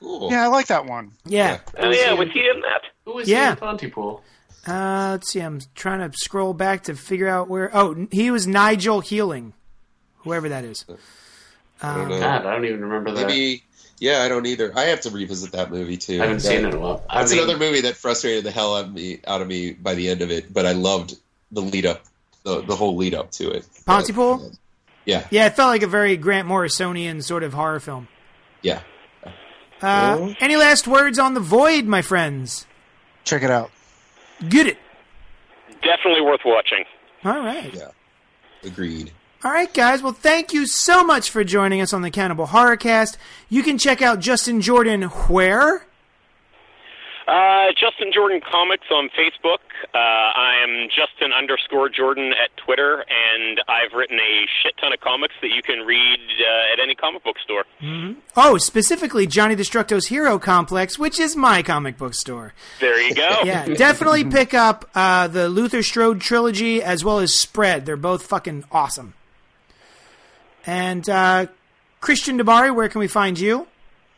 Cool. 0.00 0.30
yeah, 0.30 0.44
I 0.44 0.46
like 0.48 0.66
that 0.68 0.86
one. 0.86 1.12
Yeah. 1.26 1.58
oh 1.78 1.90
yeah, 1.90 2.12
was 2.14 2.28
he 2.32 2.40
in 2.40 2.60
that? 2.62 2.82
Who 3.04 3.14
was 3.14 3.28
Yeah. 3.28 3.46
he 3.46 3.50
in 3.52 3.56
Pontypool? 3.56 4.22
Uh, 4.66 5.08
let's 5.12 5.30
see. 5.30 5.40
I'm 5.40 5.60
trying 5.74 6.10
to 6.10 6.16
scroll 6.16 6.54
back 6.54 6.84
to 6.84 6.94
figure 6.94 7.28
out 7.28 7.48
where. 7.48 7.70
Oh, 7.72 8.06
he 8.10 8.30
was 8.30 8.46
Nigel 8.46 9.00
Healing, 9.00 9.54
whoever 10.18 10.48
that 10.50 10.64
is. 10.64 10.84
I 11.82 11.94
don't 11.96 12.08
know. 12.08 12.20
God, 12.20 12.46
I 12.46 12.52
don't 12.54 12.64
even 12.64 12.80
remember 12.82 13.12
that. 13.12 13.26
Maybe. 13.28 13.62
Yeah, 13.98 14.22
I 14.22 14.28
don't 14.28 14.46
either. 14.46 14.72
I 14.76 14.84
have 14.84 15.02
to 15.02 15.10
revisit 15.10 15.52
that 15.52 15.70
movie 15.70 15.96
too. 15.98 16.14
I 16.14 16.26
haven't 16.26 16.36
That- 16.36 16.42
seen 16.42 16.64
it 16.64 16.68
in 16.68 16.74
a 16.74 16.78
while. 16.78 17.04
I 17.08 17.20
That's 17.20 17.32
mean, 17.32 17.42
another 17.42 17.58
movie 17.58 17.82
that 17.82 17.96
frustrated 17.96 18.44
the 18.44 18.50
hell 18.50 18.74
out 18.76 18.86
of 18.86 18.92
me 18.94 19.20
out 19.26 19.42
of 19.42 19.46
me 19.48 19.72
by 19.72 19.94
the 19.94 20.08
end 20.08 20.22
of 20.22 20.30
it, 20.30 20.52
but 20.52 20.64
I 20.66 20.72
loved 20.72 21.16
the 21.52 21.60
lead 21.60 21.84
up, 21.86 22.02
the 22.44 22.62
the 22.62 22.74
whole 22.76 22.96
lead 22.96 23.14
up 23.14 23.30
to 23.32 23.50
it. 23.50 23.66
Pontypool? 23.86 24.46
Uh, 24.46 24.48
yeah, 25.04 25.26
Yeah, 25.30 25.46
it 25.46 25.54
felt 25.56 25.68
like 25.68 25.82
a 25.82 25.86
very 25.86 26.16
Grant 26.16 26.48
Morrisonian 26.48 27.22
sort 27.22 27.42
of 27.42 27.52
horror 27.54 27.80
film. 27.80 28.08
yeah. 28.62 28.80
Uh, 29.82 30.34
any 30.40 30.56
last 30.56 30.86
words 30.86 31.18
on 31.18 31.32
the 31.32 31.40
Void, 31.40 31.86
my 31.86 32.02
friends? 32.02 32.66
Check 33.24 33.42
it 33.42 33.50
out. 33.50 33.70
Get 34.46 34.66
it. 34.66 34.76
Definitely 35.82 36.20
worth 36.20 36.40
watching. 36.44 36.84
All 37.24 37.40
right. 37.40 37.72
Yeah. 37.74 37.88
Agreed. 38.62 39.10
All 39.42 39.50
right, 39.50 39.72
guys. 39.72 40.02
Well, 40.02 40.12
thank 40.12 40.52
you 40.52 40.66
so 40.66 41.02
much 41.02 41.30
for 41.30 41.44
joining 41.44 41.80
us 41.80 41.94
on 41.94 42.02
the 42.02 42.10
Cannibal 42.10 42.46
Horrorcast. 42.48 43.16
You 43.48 43.62
can 43.62 43.78
check 43.78 44.02
out 44.02 44.20
Justin 44.20 44.60
Jordan 44.60 45.02
where? 45.04 45.86
Uh, 47.26 47.68
Justin 47.78 48.10
Jordan 48.12 48.40
Comics 48.40 48.86
on 48.90 49.08
Facebook. 49.10 49.60
Uh, 49.94 49.98
I'm 49.98 50.88
Justin 50.88 51.32
underscore 51.32 51.88
Jordan 51.88 52.32
at 52.32 52.54
Twitter, 52.56 53.04
and 53.08 53.60
I've 53.68 53.96
written 53.96 54.18
a 54.18 54.46
shit 54.62 54.74
ton 54.78 54.92
of 54.92 55.00
comics 55.00 55.34
that 55.40 55.48
you 55.48 55.62
can 55.62 55.86
read 55.86 56.18
uh, 56.18 56.72
at 56.74 56.80
any 56.82 56.94
comic 56.94 57.22
book 57.24 57.36
store. 57.42 57.64
Oh, 58.36 58.58
specifically 58.58 59.26
Johnny 59.26 59.54
Destructo's 59.56 60.08
Hero 60.08 60.38
Complex, 60.38 60.98
which 60.98 61.18
is 61.20 61.34
my 61.36 61.62
comic 61.62 61.96
book 61.96 62.14
store. 62.14 62.52
There 62.80 63.00
you 63.00 63.14
go. 63.14 63.28
Yeah, 63.44 63.64
definitely 63.66 64.24
pick 64.24 64.52
up 64.52 64.90
uh, 64.94 65.28
the 65.28 65.48
Luther 65.48 65.82
Strode 65.82 66.20
trilogy 66.20 66.82
as 66.82 67.04
well 67.04 67.20
as 67.20 67.32
Spread. 67.32 67.86
They're 67.86 67.96
both 67.96 68.24
fucking 68.24 68.64
awesome. 68.72 69.14
And 70.66 71.08
uh, 71.08 71.46
Christian 72.00 72.38
DiBari, 72.38 72.74
where 72.74 72.88
can 72.88 72.98
we 73.00 73.08
find 73.08 73.38
you? 73.38 73.66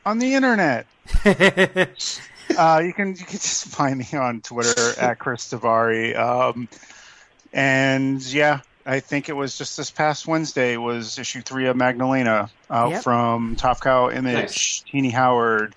on 0.05 0.19
the 0.19 0.35
internet. 0.35 0.87
uh, 1.25 2.81
you 2.85 2.93
can 2.93 3.09
you 3.11 3.25
can 3.25 3.39
just 3.39 3.67
find 3.67 3.99
me 3.99 4.09
on 4.15 4.41
Twitter 4.41 4.93
at 5.01 5.19
Chris 5.19 5.53
DiBari. 5.53 6.17
Um, 6.19 6.69
and 7.53 8.21
yeah, 8.33 8.61
I 8.85 9.01
think 9.01 9.29
it 9.29 9.35
was 9.35 9.57
just 9.57 9.77
this 9.77 9.91
past 9.91 10.27
Wednesday 10.27 10.77
was 10.77 11.19
issue 11.19 11.41
three 11.41 11.67
of 11.67 11.77
Magdalena 11.77 12.51
out 12.71 12.91
Yep. 12.91 13.03
from 13.03 13.57
Top 13.57 13.81
Cow 13.81 14.11
Image, 14.11 14.35
Nice. 14.35 14.85
Tini 14.91 15.11
Howard, 15.11 15.75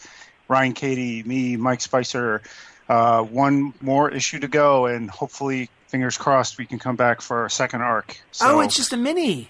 Ryan 0.47 0.73
Cady, 0.73 1.23
me, 1.23 1.55
Mike 1.57 1.81
Spicer. 1.81 2.41
Uh, 2.87 3.23
one 3.23 3.73
more 3.81 4.11
issue 4.11 4.39
to 4.39 4.47
go, 4.47 4.85
and 4.85 5.09
hopefully, 5.09 5.69
fingers 5.87 6.17
crossed, 6.17 6.59
we 6.59 6.65
can 6.67 6.77
come 6.77 6.95
back 6.95 7.19
for 7.19 7.45
a 7.45 7.49
second 7.49 7.81
arc. 7.81 8.19
So, 8.31 8.45
oh, 8.57 8.59
it's 8.61 8.75
just 8.75 8.93
a 8.93 8.97
mini. 8.97 9.49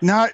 Not 0.00 0.32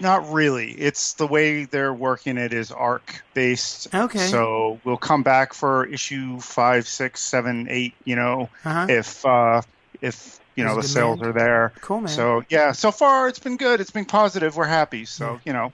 not 0.00 0.28
really. 0.32 0.72
It's 0.72 1.14
the 1.14 1.26
way 1.26 1.64
they're 1.66 1.94
working 1.94 2.36
it 2.36 2.52
is 2.52 2.72
arc 2.72 3.22
based. 3.32 3.94
Okay. 3.94 4.18
So 4.26 4.80
we'll 4.84 4.96
come 4.96 5.22
back 5.22 5.54
for 5.54 5.86
issue 5.86 6.40
five, 6.40 6.88
six, 6.88 7.22
seven, 7.22 7.66
eight. 7.70 7.94
You 8.04 8.16
know, 8.16 8.48
Uh-huh. 8.64 8.86
if 8.88 9.24
uh, 9.24 9.62
if 10.00 10.40
you 10.56 10.64
know 10.64 10.74
the 10.74 10.80
There's 10.80 10.92
sales 10.92 11.18
demand. 11.18 11.36
are 11.36 11.40
there. 11.40 11.72
Cool, 11.80 12.00
man. 12.02 12.08
So 12.08 12.42
yeah, 12.48 12.72
so 12.72 12.90
far 12.90 13.28
it's 13.28 13.38
been 13.38 13.56
good. 13.56 13.80
It's 13.80 13.90
been 13.92 14.04
positive. 14.04 14.56
We're 14.56 14.64
happy. 14.66 15.04
So 15.04 15.40
you 15.44 15.52
know, 15.52 15.72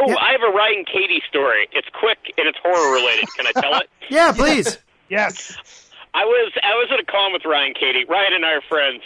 Oh, 0.00 0.08
Yep. 0.08 0.18
I 0.20 0.30
have 0.32 0.42
a 0.42 0.52
Ryan 0.56 0.84
Cady 0.84 1.22
story. 1.28 1.68
It's 1.72 1.88
quick 1.92 2.18
and 2.38 2.46
it's 2.46 2.58
horror 2.62 2.94
related. 2.94 3.28
Can 3.36 3.46
I 3.46 3.52
tell 3.60 3.74
it? 3.80 3.88
Yeah, 4.10 4.32
please. 4.32 4.78
yes. 5.10 5.54
I 6.14 6.24
was 6.24 6.52
I 6.62 6.72
was 6.76 6.88
at 6.92 6.98
a 7.00 7.04
con 7.04 7.32
with 7.34 7.44
Ryan 7.44 7.74
Cady. 7.74 8.04
Ryan 8.08 8.32
and 8.34 8.44
I 8.46 8.52
are 8.54 8.60
friends. 8.62 9.02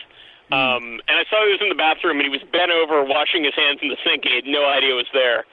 Um, 0.53 1.01
and 1.09 1.17
I 1.17 1.25
saw 1.31 1.41
he 1.49 1.57
was 1.57 1.65
in 1.65 1.71
the 1.71 1.81
bathroom 1.81 2.21
and 2.21 2.29
he 2.29 2.29
was 2.29 2.45
bent 2.53 2.71
over 2.71 3.03
washing 3.03 3.43
his 3.43 3.55
hands 3.55 3.81
in 3.81 3.89
the 3.89 3.97
sink 4.05 4.29
he 4.29 4.37
had 4.37 4.45
no 4.45 4.69
idea 4.69 4.93
it 4.93 5.01
was 5.01 5.13
there. 5.15 5.47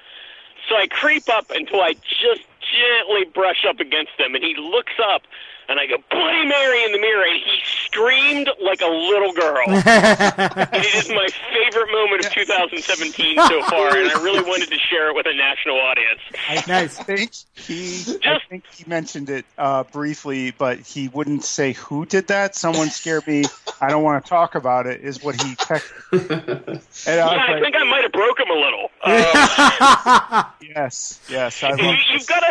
So 0.67 0.75
I 0.75 0.87
creep 0.87 1.29
up 1.29 1.49
until 1.55 1.79
I 1.79 1.93
just 1.93 2.43
gently 2.59 3.23
brush 3.33 3.63
up 3.63 3.79
against 3.79 4.19
him 4.19 4.35
and 4.35 4.43
he 4.43 4.55
looks 4.59 4.99
up 4.99 5.23
and 5.69 5.79
I 5.79 5.85
go, 5.85 5.95
Bloody 6.09 6.45
Mary 6.47 6.83
in 6.85 6.91
the 6.91 6.99
mirror 6.99 7.23
and 7.25 7.37
he 7.37 7.59
screamed 7.85 8.49
like 8.61 8.81
a 8.81 8.87
little 8.87 9.31
girl. 9.33 9.63
and 9.69 10.69
it 10.73 10.95
is 10.95 11.09
my 11.09 11.27
favorite 11.53 11.91
moment 11.91 12.25
of 12.25 12.31
2017 12.33 13.37
so 13.37 13.61
far 13.63 13.95
and 13.95 14.09
I 14.11 14.21
really 14.23 14.41
wanted 14.41 14.69
to 14.69 14.77
share 14.77 15.09
it 15.09 15.15
with 15.15 15.25
a 15.27 15.33
national 15.35 15.79
audience. 15.79 16.19
nice. 16.67 16.99
I 16.99 17.03
think 17.03 17.31
he 17.55 17.95
I 18.25 18.35
Just- 18.35 18.47
think 18.49 18.63
he 18.73 18.83
mentioned 18.87 19.29
it 19.29 19.45
uh, 19.57 19.83
briefly, 19.83 20.51
but 20.51 20.79
he 20.79 21.07
wouldn't 21.09 21.43
say 21.43 21.73
who 21.73 22.05
did 22.05 22.27
that. 22.27 22.55
Someone 22.55 22.89
scared 22.89 23.27
me. 23.27 23.43
I 23.81 23.89
don't 23.89 24.03
want 24.03 24.23
to 24.25 24.29
talk 24.29 24.55
about 24.55 24.87
it. 24.87 25.01
Is 25.01 25.23
what 25.23 25.41
he 25.41 25.55
texted. 25.55 26.67
And 27.07 27.19
I 27.21 27.25
Yeah, 27.25 27.25
I 27.27 27.51
like, 27.53 27.63
think 27.63 27.75
I 27.75 27.83
might 27.83 28.03
have 28.03 28.11
broke 28.11 28.39
him 28.39 28.49
a 28.49 28.53
little. 28.53 28.89
Um, 29.09 30.45
yes, 30.61 31.19
yes. 31.29 31.63
I 31.63 31.73
you, 31.73 31.93
you've 32.11 32.27
got 32.27 32.39
to. 32.41 32.45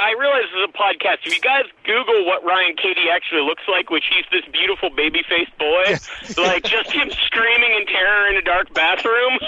I 0.00 0.14
realize 0.18 0.42
this 0.52 0.62
is 0.62 0.68
a 0.68 0.76
podcast. 0.78 1.18
If 1.26 1.34
you 1.34 1.40
guys 1.40 1.64
Google 1.84 2.26
what 2.26 2.37
Ryan 2.44 2.74
Cady 2.76 3.08
actually 3.12 3.42
looks 3.42 3.62
like, 3.68 3.90
which 3.90 4.04
he's 4.10 4.24
this 4.30 4.44
beautiful 4.52 4.90
baby-faced 4.90 5.56
boy, 5.58 5.96
like 6.42 6.64
just 6.64 6.90
him 6.90 7.10
screaming 7.26 7.72
in 7.78 7.86
terror 7.86 8.28
in 8.28 8.36
a 8.36 8.42
dark 8.42 8.72
bathroom. 8.74 9.38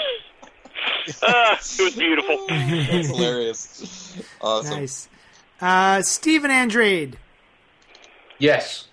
Uh, 1.21 1.55
it 1.79 1.83
was 1.83 1.95
beautiful. 1.95 2.45
That's 2.47 3.07
hilarious. 3.07 4.17
Awesome. 4.41 4.79
nice. 4.79 5.09
Uh, 5.59 6.01
Stephen 6.01 6.49
Andrade. 6.51 7.17
yes, 8.39 8.87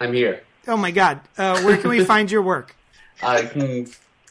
I'm 0.00 0.12
here. 0.12 0.42
Oh 0.68 0.76
my 0.76 0.90
God. 0.90 1.20
Uh, 1.36 1.60
where 1.62 1.76
can 1.76 1.90
we 1.90 2.04
find 2.04 2.30
your 2.30 2.42
work? 2.42 2.76
I 3.22 3.42
can 3.42 3.88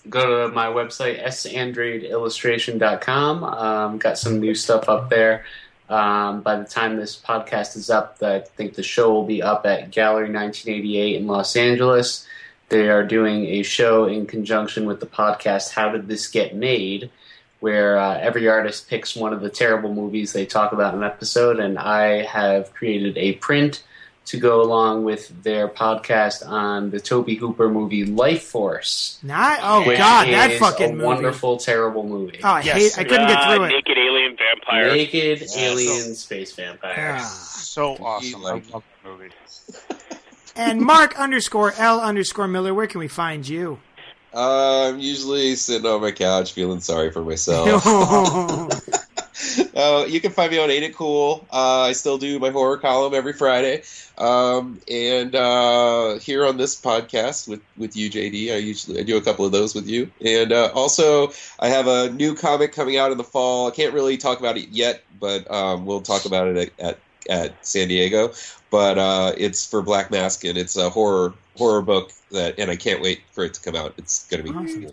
go 0.10 0.48
to 0.48 0.54
my 0.54 0.68
website, 0.68 1.22
sandradeillustration.com. 1.24 3.44
Um, 3.44 3.98
got 3.98 4.18
some 4.18 4.40
new 4.40 4.56
stuff 4.56 4.90
up 4.90 5.10
there. 5.10 5.46
Um, 5.90 6.42
by 6.42 6.56
the 6.56 6.66
time 6.66 6.96
this 6.96 7.16
podcast 7.20 7.76
is 7.76 7.90
up, 7.90 8.18
I 8.22 8.40
think 8.40 8.76
the 8.76 8.84
show 8.84 9.12
will 9.14 9.26
be 9.26 9.42
up 9.44 9.66
at 9.66 9.92
Gallery 9.92 10.32
1988 10.32 11.16
in 11.18 11.28
Los 11.28 11.56
Angeles. 11.56 12.26
They 12.70 12.90
are 12.90 13.04
doing 13.04 13.46
a 13.46 13.64
show 13.64 14.06
in 14.06 14.26
conjunction 14.26 14.86
with 14.86 15.00
the 15.00 15.06
podcast 15.06 15.72
How 15.72 15.90
Did 15.90 16.08
This 16.08 16.28
Get 16.28 16.56
Made? 16.56 17.10
where 17.60 17.98
uh, 17.98 18.18
every 18.18 18.50
artist 18.50 18.90
picks 18.90 19.16
one 19.16 19.32
of 19.32 19.40
the 19.40 19.50
terrible 19.50 19.94
movies 19.94 20.34
they 20.34 20.46
talk 20.46 20.74
about 20.74 20.94
in 20.94 21.02
an 21.02 21.06
episode, 21.10 21.62
and 21.62 21.80
I 21.80 22.24
have 22.26 22.74
created 22.74 23.18
a 23.18 23.34
print 23.36 23.82
to 24.26 24.38
go 24.38 24.62
along 24.62 25.06
with 25.06 25.44
their 25.44 25.70
podcast 25.70 26.46
on 26.46 26.90
the 26.92 27.00
Tobe 27.00 27.30
Hooper 27.30 27.70
movie 27.70 28.06
Lifeforce. 28.06 29.24
Not, 29.24 29.60
oh 29.64 29.88
which 29.88 29.98
God, 29.98 30.28
that 30.28 30.52
fucking 30.60 30.90
a 30.90 30.94
movie. 30.94 31.06
wonderful, 31.06 31.56
terrible 31.56 32.04
movie. 32.06 32.42
Oh, 32.44 32.48
I 32.50 32.62
Yes. 32.64 32.96
hate. 32.98 33.00
I 33.00 33.04
couldn't 33.10 33.28
get 33.28 33.38
Uh, 33.38 33.56
through 33.56 33.64
it. 33.66 33.70
Naked 34.40 34.68
alien 34.72 34.88
vampire. 34.88 34.96
Naked 34.96 35.50
alien 35.58 36.16
space 36.16 36.54
vampire. 36.56 37.18
Ah. 37.20 37.24
so 37.24 37.96
awesome. 37.98 38.42
like- 38.42 38.66
I 38.66 38.74
love 38.74 38.84
that 39.04 39.10
movie. 39.10 39.30
And 40.56 40.82
Mark 40.82 41.20
underscore 41.20 41.74
L 41.80 42.00
underscore 42.00 42.48
Miller. 42.48 42.76
Where 42.76 42.86
can 42.86 43.00
we 43.00 43.08
find 43.08 43.48
you? 43.48 43.80
Uh, 44.36 44.90
I'm 44.90 45.00
usually 45.00 45.56
sitting 45.56 45.90
on 45.90 46.02
my 46.02 46.12
couch 46.12 46.54
feeling 46.54 46.80
sorry 46.80 47.12
for 47.12 47.24
myself. 47.24 47.84
uh, 49.76 50.06
you 50.08 50.22
can 50.22 50.32
find 50.32 50.52
me 50.52 50.60
on 50.60 50.70
Ain't 50.70 50.84
It 50.84 50.96
Cool. 50.96 51.46
Uh, 51.52 51.82
I 51.82 51.94
still 51.94 52.18
do 52.18 52.40
my 52.40 52.50
horror 52.50 52.78
column 52.78 53.14
every 53.14 53.34
Friday. 53.34 53.84
Um, 54.18 54.80
and 54.90 55.36
uh, 55.36 56.20
here 56.20 56.46
on 56.46 56.58
this 56.58 56.80
podcast 56.80 57.48
with, 57.48 57.62
with 57.78 57.96
you, 57.96 58.10
JD, 58.10 58.54
I 58.54 58.58
usually 58.58 59.00
I 59.00 59.04
do 59.04 59.18
a 59.18 59.22
couple 59.22 59.46
of 59.46 59.52
those 59.52 59.74
with 59.74 59.88
you. 59.88 60.12
And 60.24 60.52
uh, 60.52 60.72
also, 60.74 61.32
I 61.60 61.70
have 61.70 61.88
a 61.88 62.10
new 62.12 62.36
comic 62.36 62.74
coming 62.74 62.98
out 62.98 63.12
in 63.12 63.18
the 63.18 63.24
fall. 63.24 63.68
I 63.68 63.72
can't 63.72 63.94
really 63.94 64.18
talk 64.18 64.40
about 64.40 64.58
it 64.58 64.70
yet, 64.70 65.04
but 65.20 65.50
um, 65.52 65.86
we'll 65.86 66.02
talk 66.02 66.26
about 66.26 66.48
it 66.48 66.74
at, 66.80 66.86
at, 66.86 67.00
at 67.30 67.66
San 67.66 67.88
Diego. 67.88 68.34
But 68.70 68.98
uh, 68.98 69.34
it's 69.38 69.66
for 69.70 69.82
Black 69.82 70.12
Mask, 70.12 70.44
and 70.46 70.58
it's 70.58 70.76
a 70.76 70.90
horror 70.90 71.34
horror 71.58 71.84
book 71.84 72.12
that, 72.32 72.58
and 72.58 72.72
I 72.72 72.76
can't 72.76 73.02
wait 73.02 73.22
for 73.32 73.44
it 73.44 73.54
to 73.54 73.62
come 73.62 73.76
out. 73.76 73.94
It's 73.98 74.28
gonna 74.28 74.44
be. 74.44 74.50
Awesome. 74.50 74.92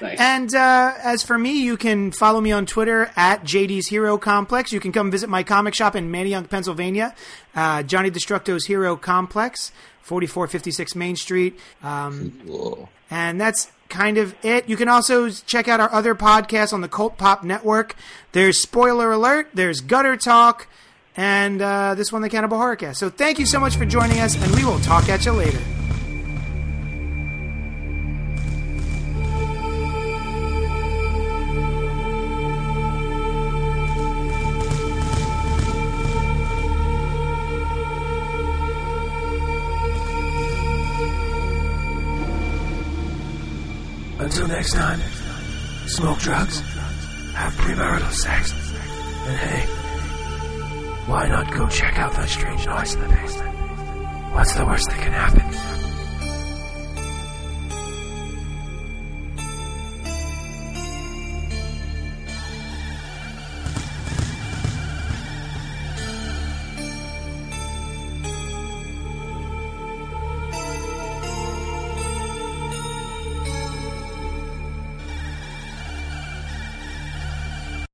Nice. 0.00 0.18
And 0.20 0.54
uh, 0.54 0.94
as 1.02 1.22
for 1.22 1.38
me, 1.38 1.62
you 1.62 1.76
can 1.76 2.12
follow 2.12 2.40
me 2.40 2.52
on 2.52 2.66
Twitter 2.66 3.10
at 3.16 3.44
JD's 3.44 3.88
Hero 3.88 4.18
Complex. 4.18 4.72
You 4.72 4.80
can 4.80 4.92
come 4.92 5.10
visit 5.10 5.28
my 5.28 5.42
comic 5.42 5.74
shop 5.74 5.96
in 5.96 6.10
Manayunk, 6.10 6.50
Pennsylvania, 6.50 7.14
uh, 7.54 7.82
Johnny 7.82 8.10
Destructo's 8.10 8.66
Hero 8.66 8.96
Complex, 8.96 9.72
4456 10.02 10.94
Main 10.94 11.16
Street. 11.16 11.58
Um, 11.82 12.40
Cool. 12.46 12.88
and 13.10 13.40
that's 13.40 13.70
kind 13.88 14.18
of 14.18 14.34
it. 14.44 14.68
You 14.68 14.76
can 14.76 14.88
also 14.88 15.30
check 15.30 15.68
out 15.68 15.80
our 15.80 15.92
other 15.92 16.14
podcasts 16.14 16.72
on 16.72 16.80
the 16.80 16.88
Cult 16.88 17.16
Pop 17.18 17.44
Network. 17.44 17.94
There's 18.32 18.58
Spoiler 18.58 19.12
Alert, 19.12 19.48
there's 19.54 19.80
Gutter 19.80 20.16
Talk, 20.16 20.66
and 21.16 21.62
uh, 21.62 21.94
this 21.94 22.12
one, 22.12 22.20
the 22.22 22.28
Cannibal 22.28 22.58
Horrorcast. 22.58 22.96
So 22.96 23.08
thank 23.08 23.38
you 23.38 23.46
so 23.46 23.58
much 23.60 23.76
for 23.76 23.86
joining 23.86 24.18
us, 24.20 24.36
and 24.36 24.54
we 24.54 24.64
will 24.64 24.80
talk 24.80 25.08
at 25.08 25.24
you 25.24 25.32
later. 25.32 25.60
Until 44.36 44.54
next 44.54 44.74
time, 44.74 45.00
smoke 45.86 46.18
drugs, 46.18 46.60
have 47.32 47.54
premarital 47.54 48.12
sex, 48.12 48.52
and 48.52 49.36
hey, 49.38 49.64
why 51.06 51.26
not 51.26 51.50
go 51.54 51.66
check 51.68 51.98
out 51.98 52.12
that 52.12 52.28
strange 52.28 52.66
noise 52.66 52.92
in 52.92 53.00
the 53.00 53.08
basement? 53.08 53.56
What's 54.34 54.54
the 54.54 54.66
worst 54.66 54.90
that 54.90 55.00
can 55.00 55.12
happen? 55.12 55.85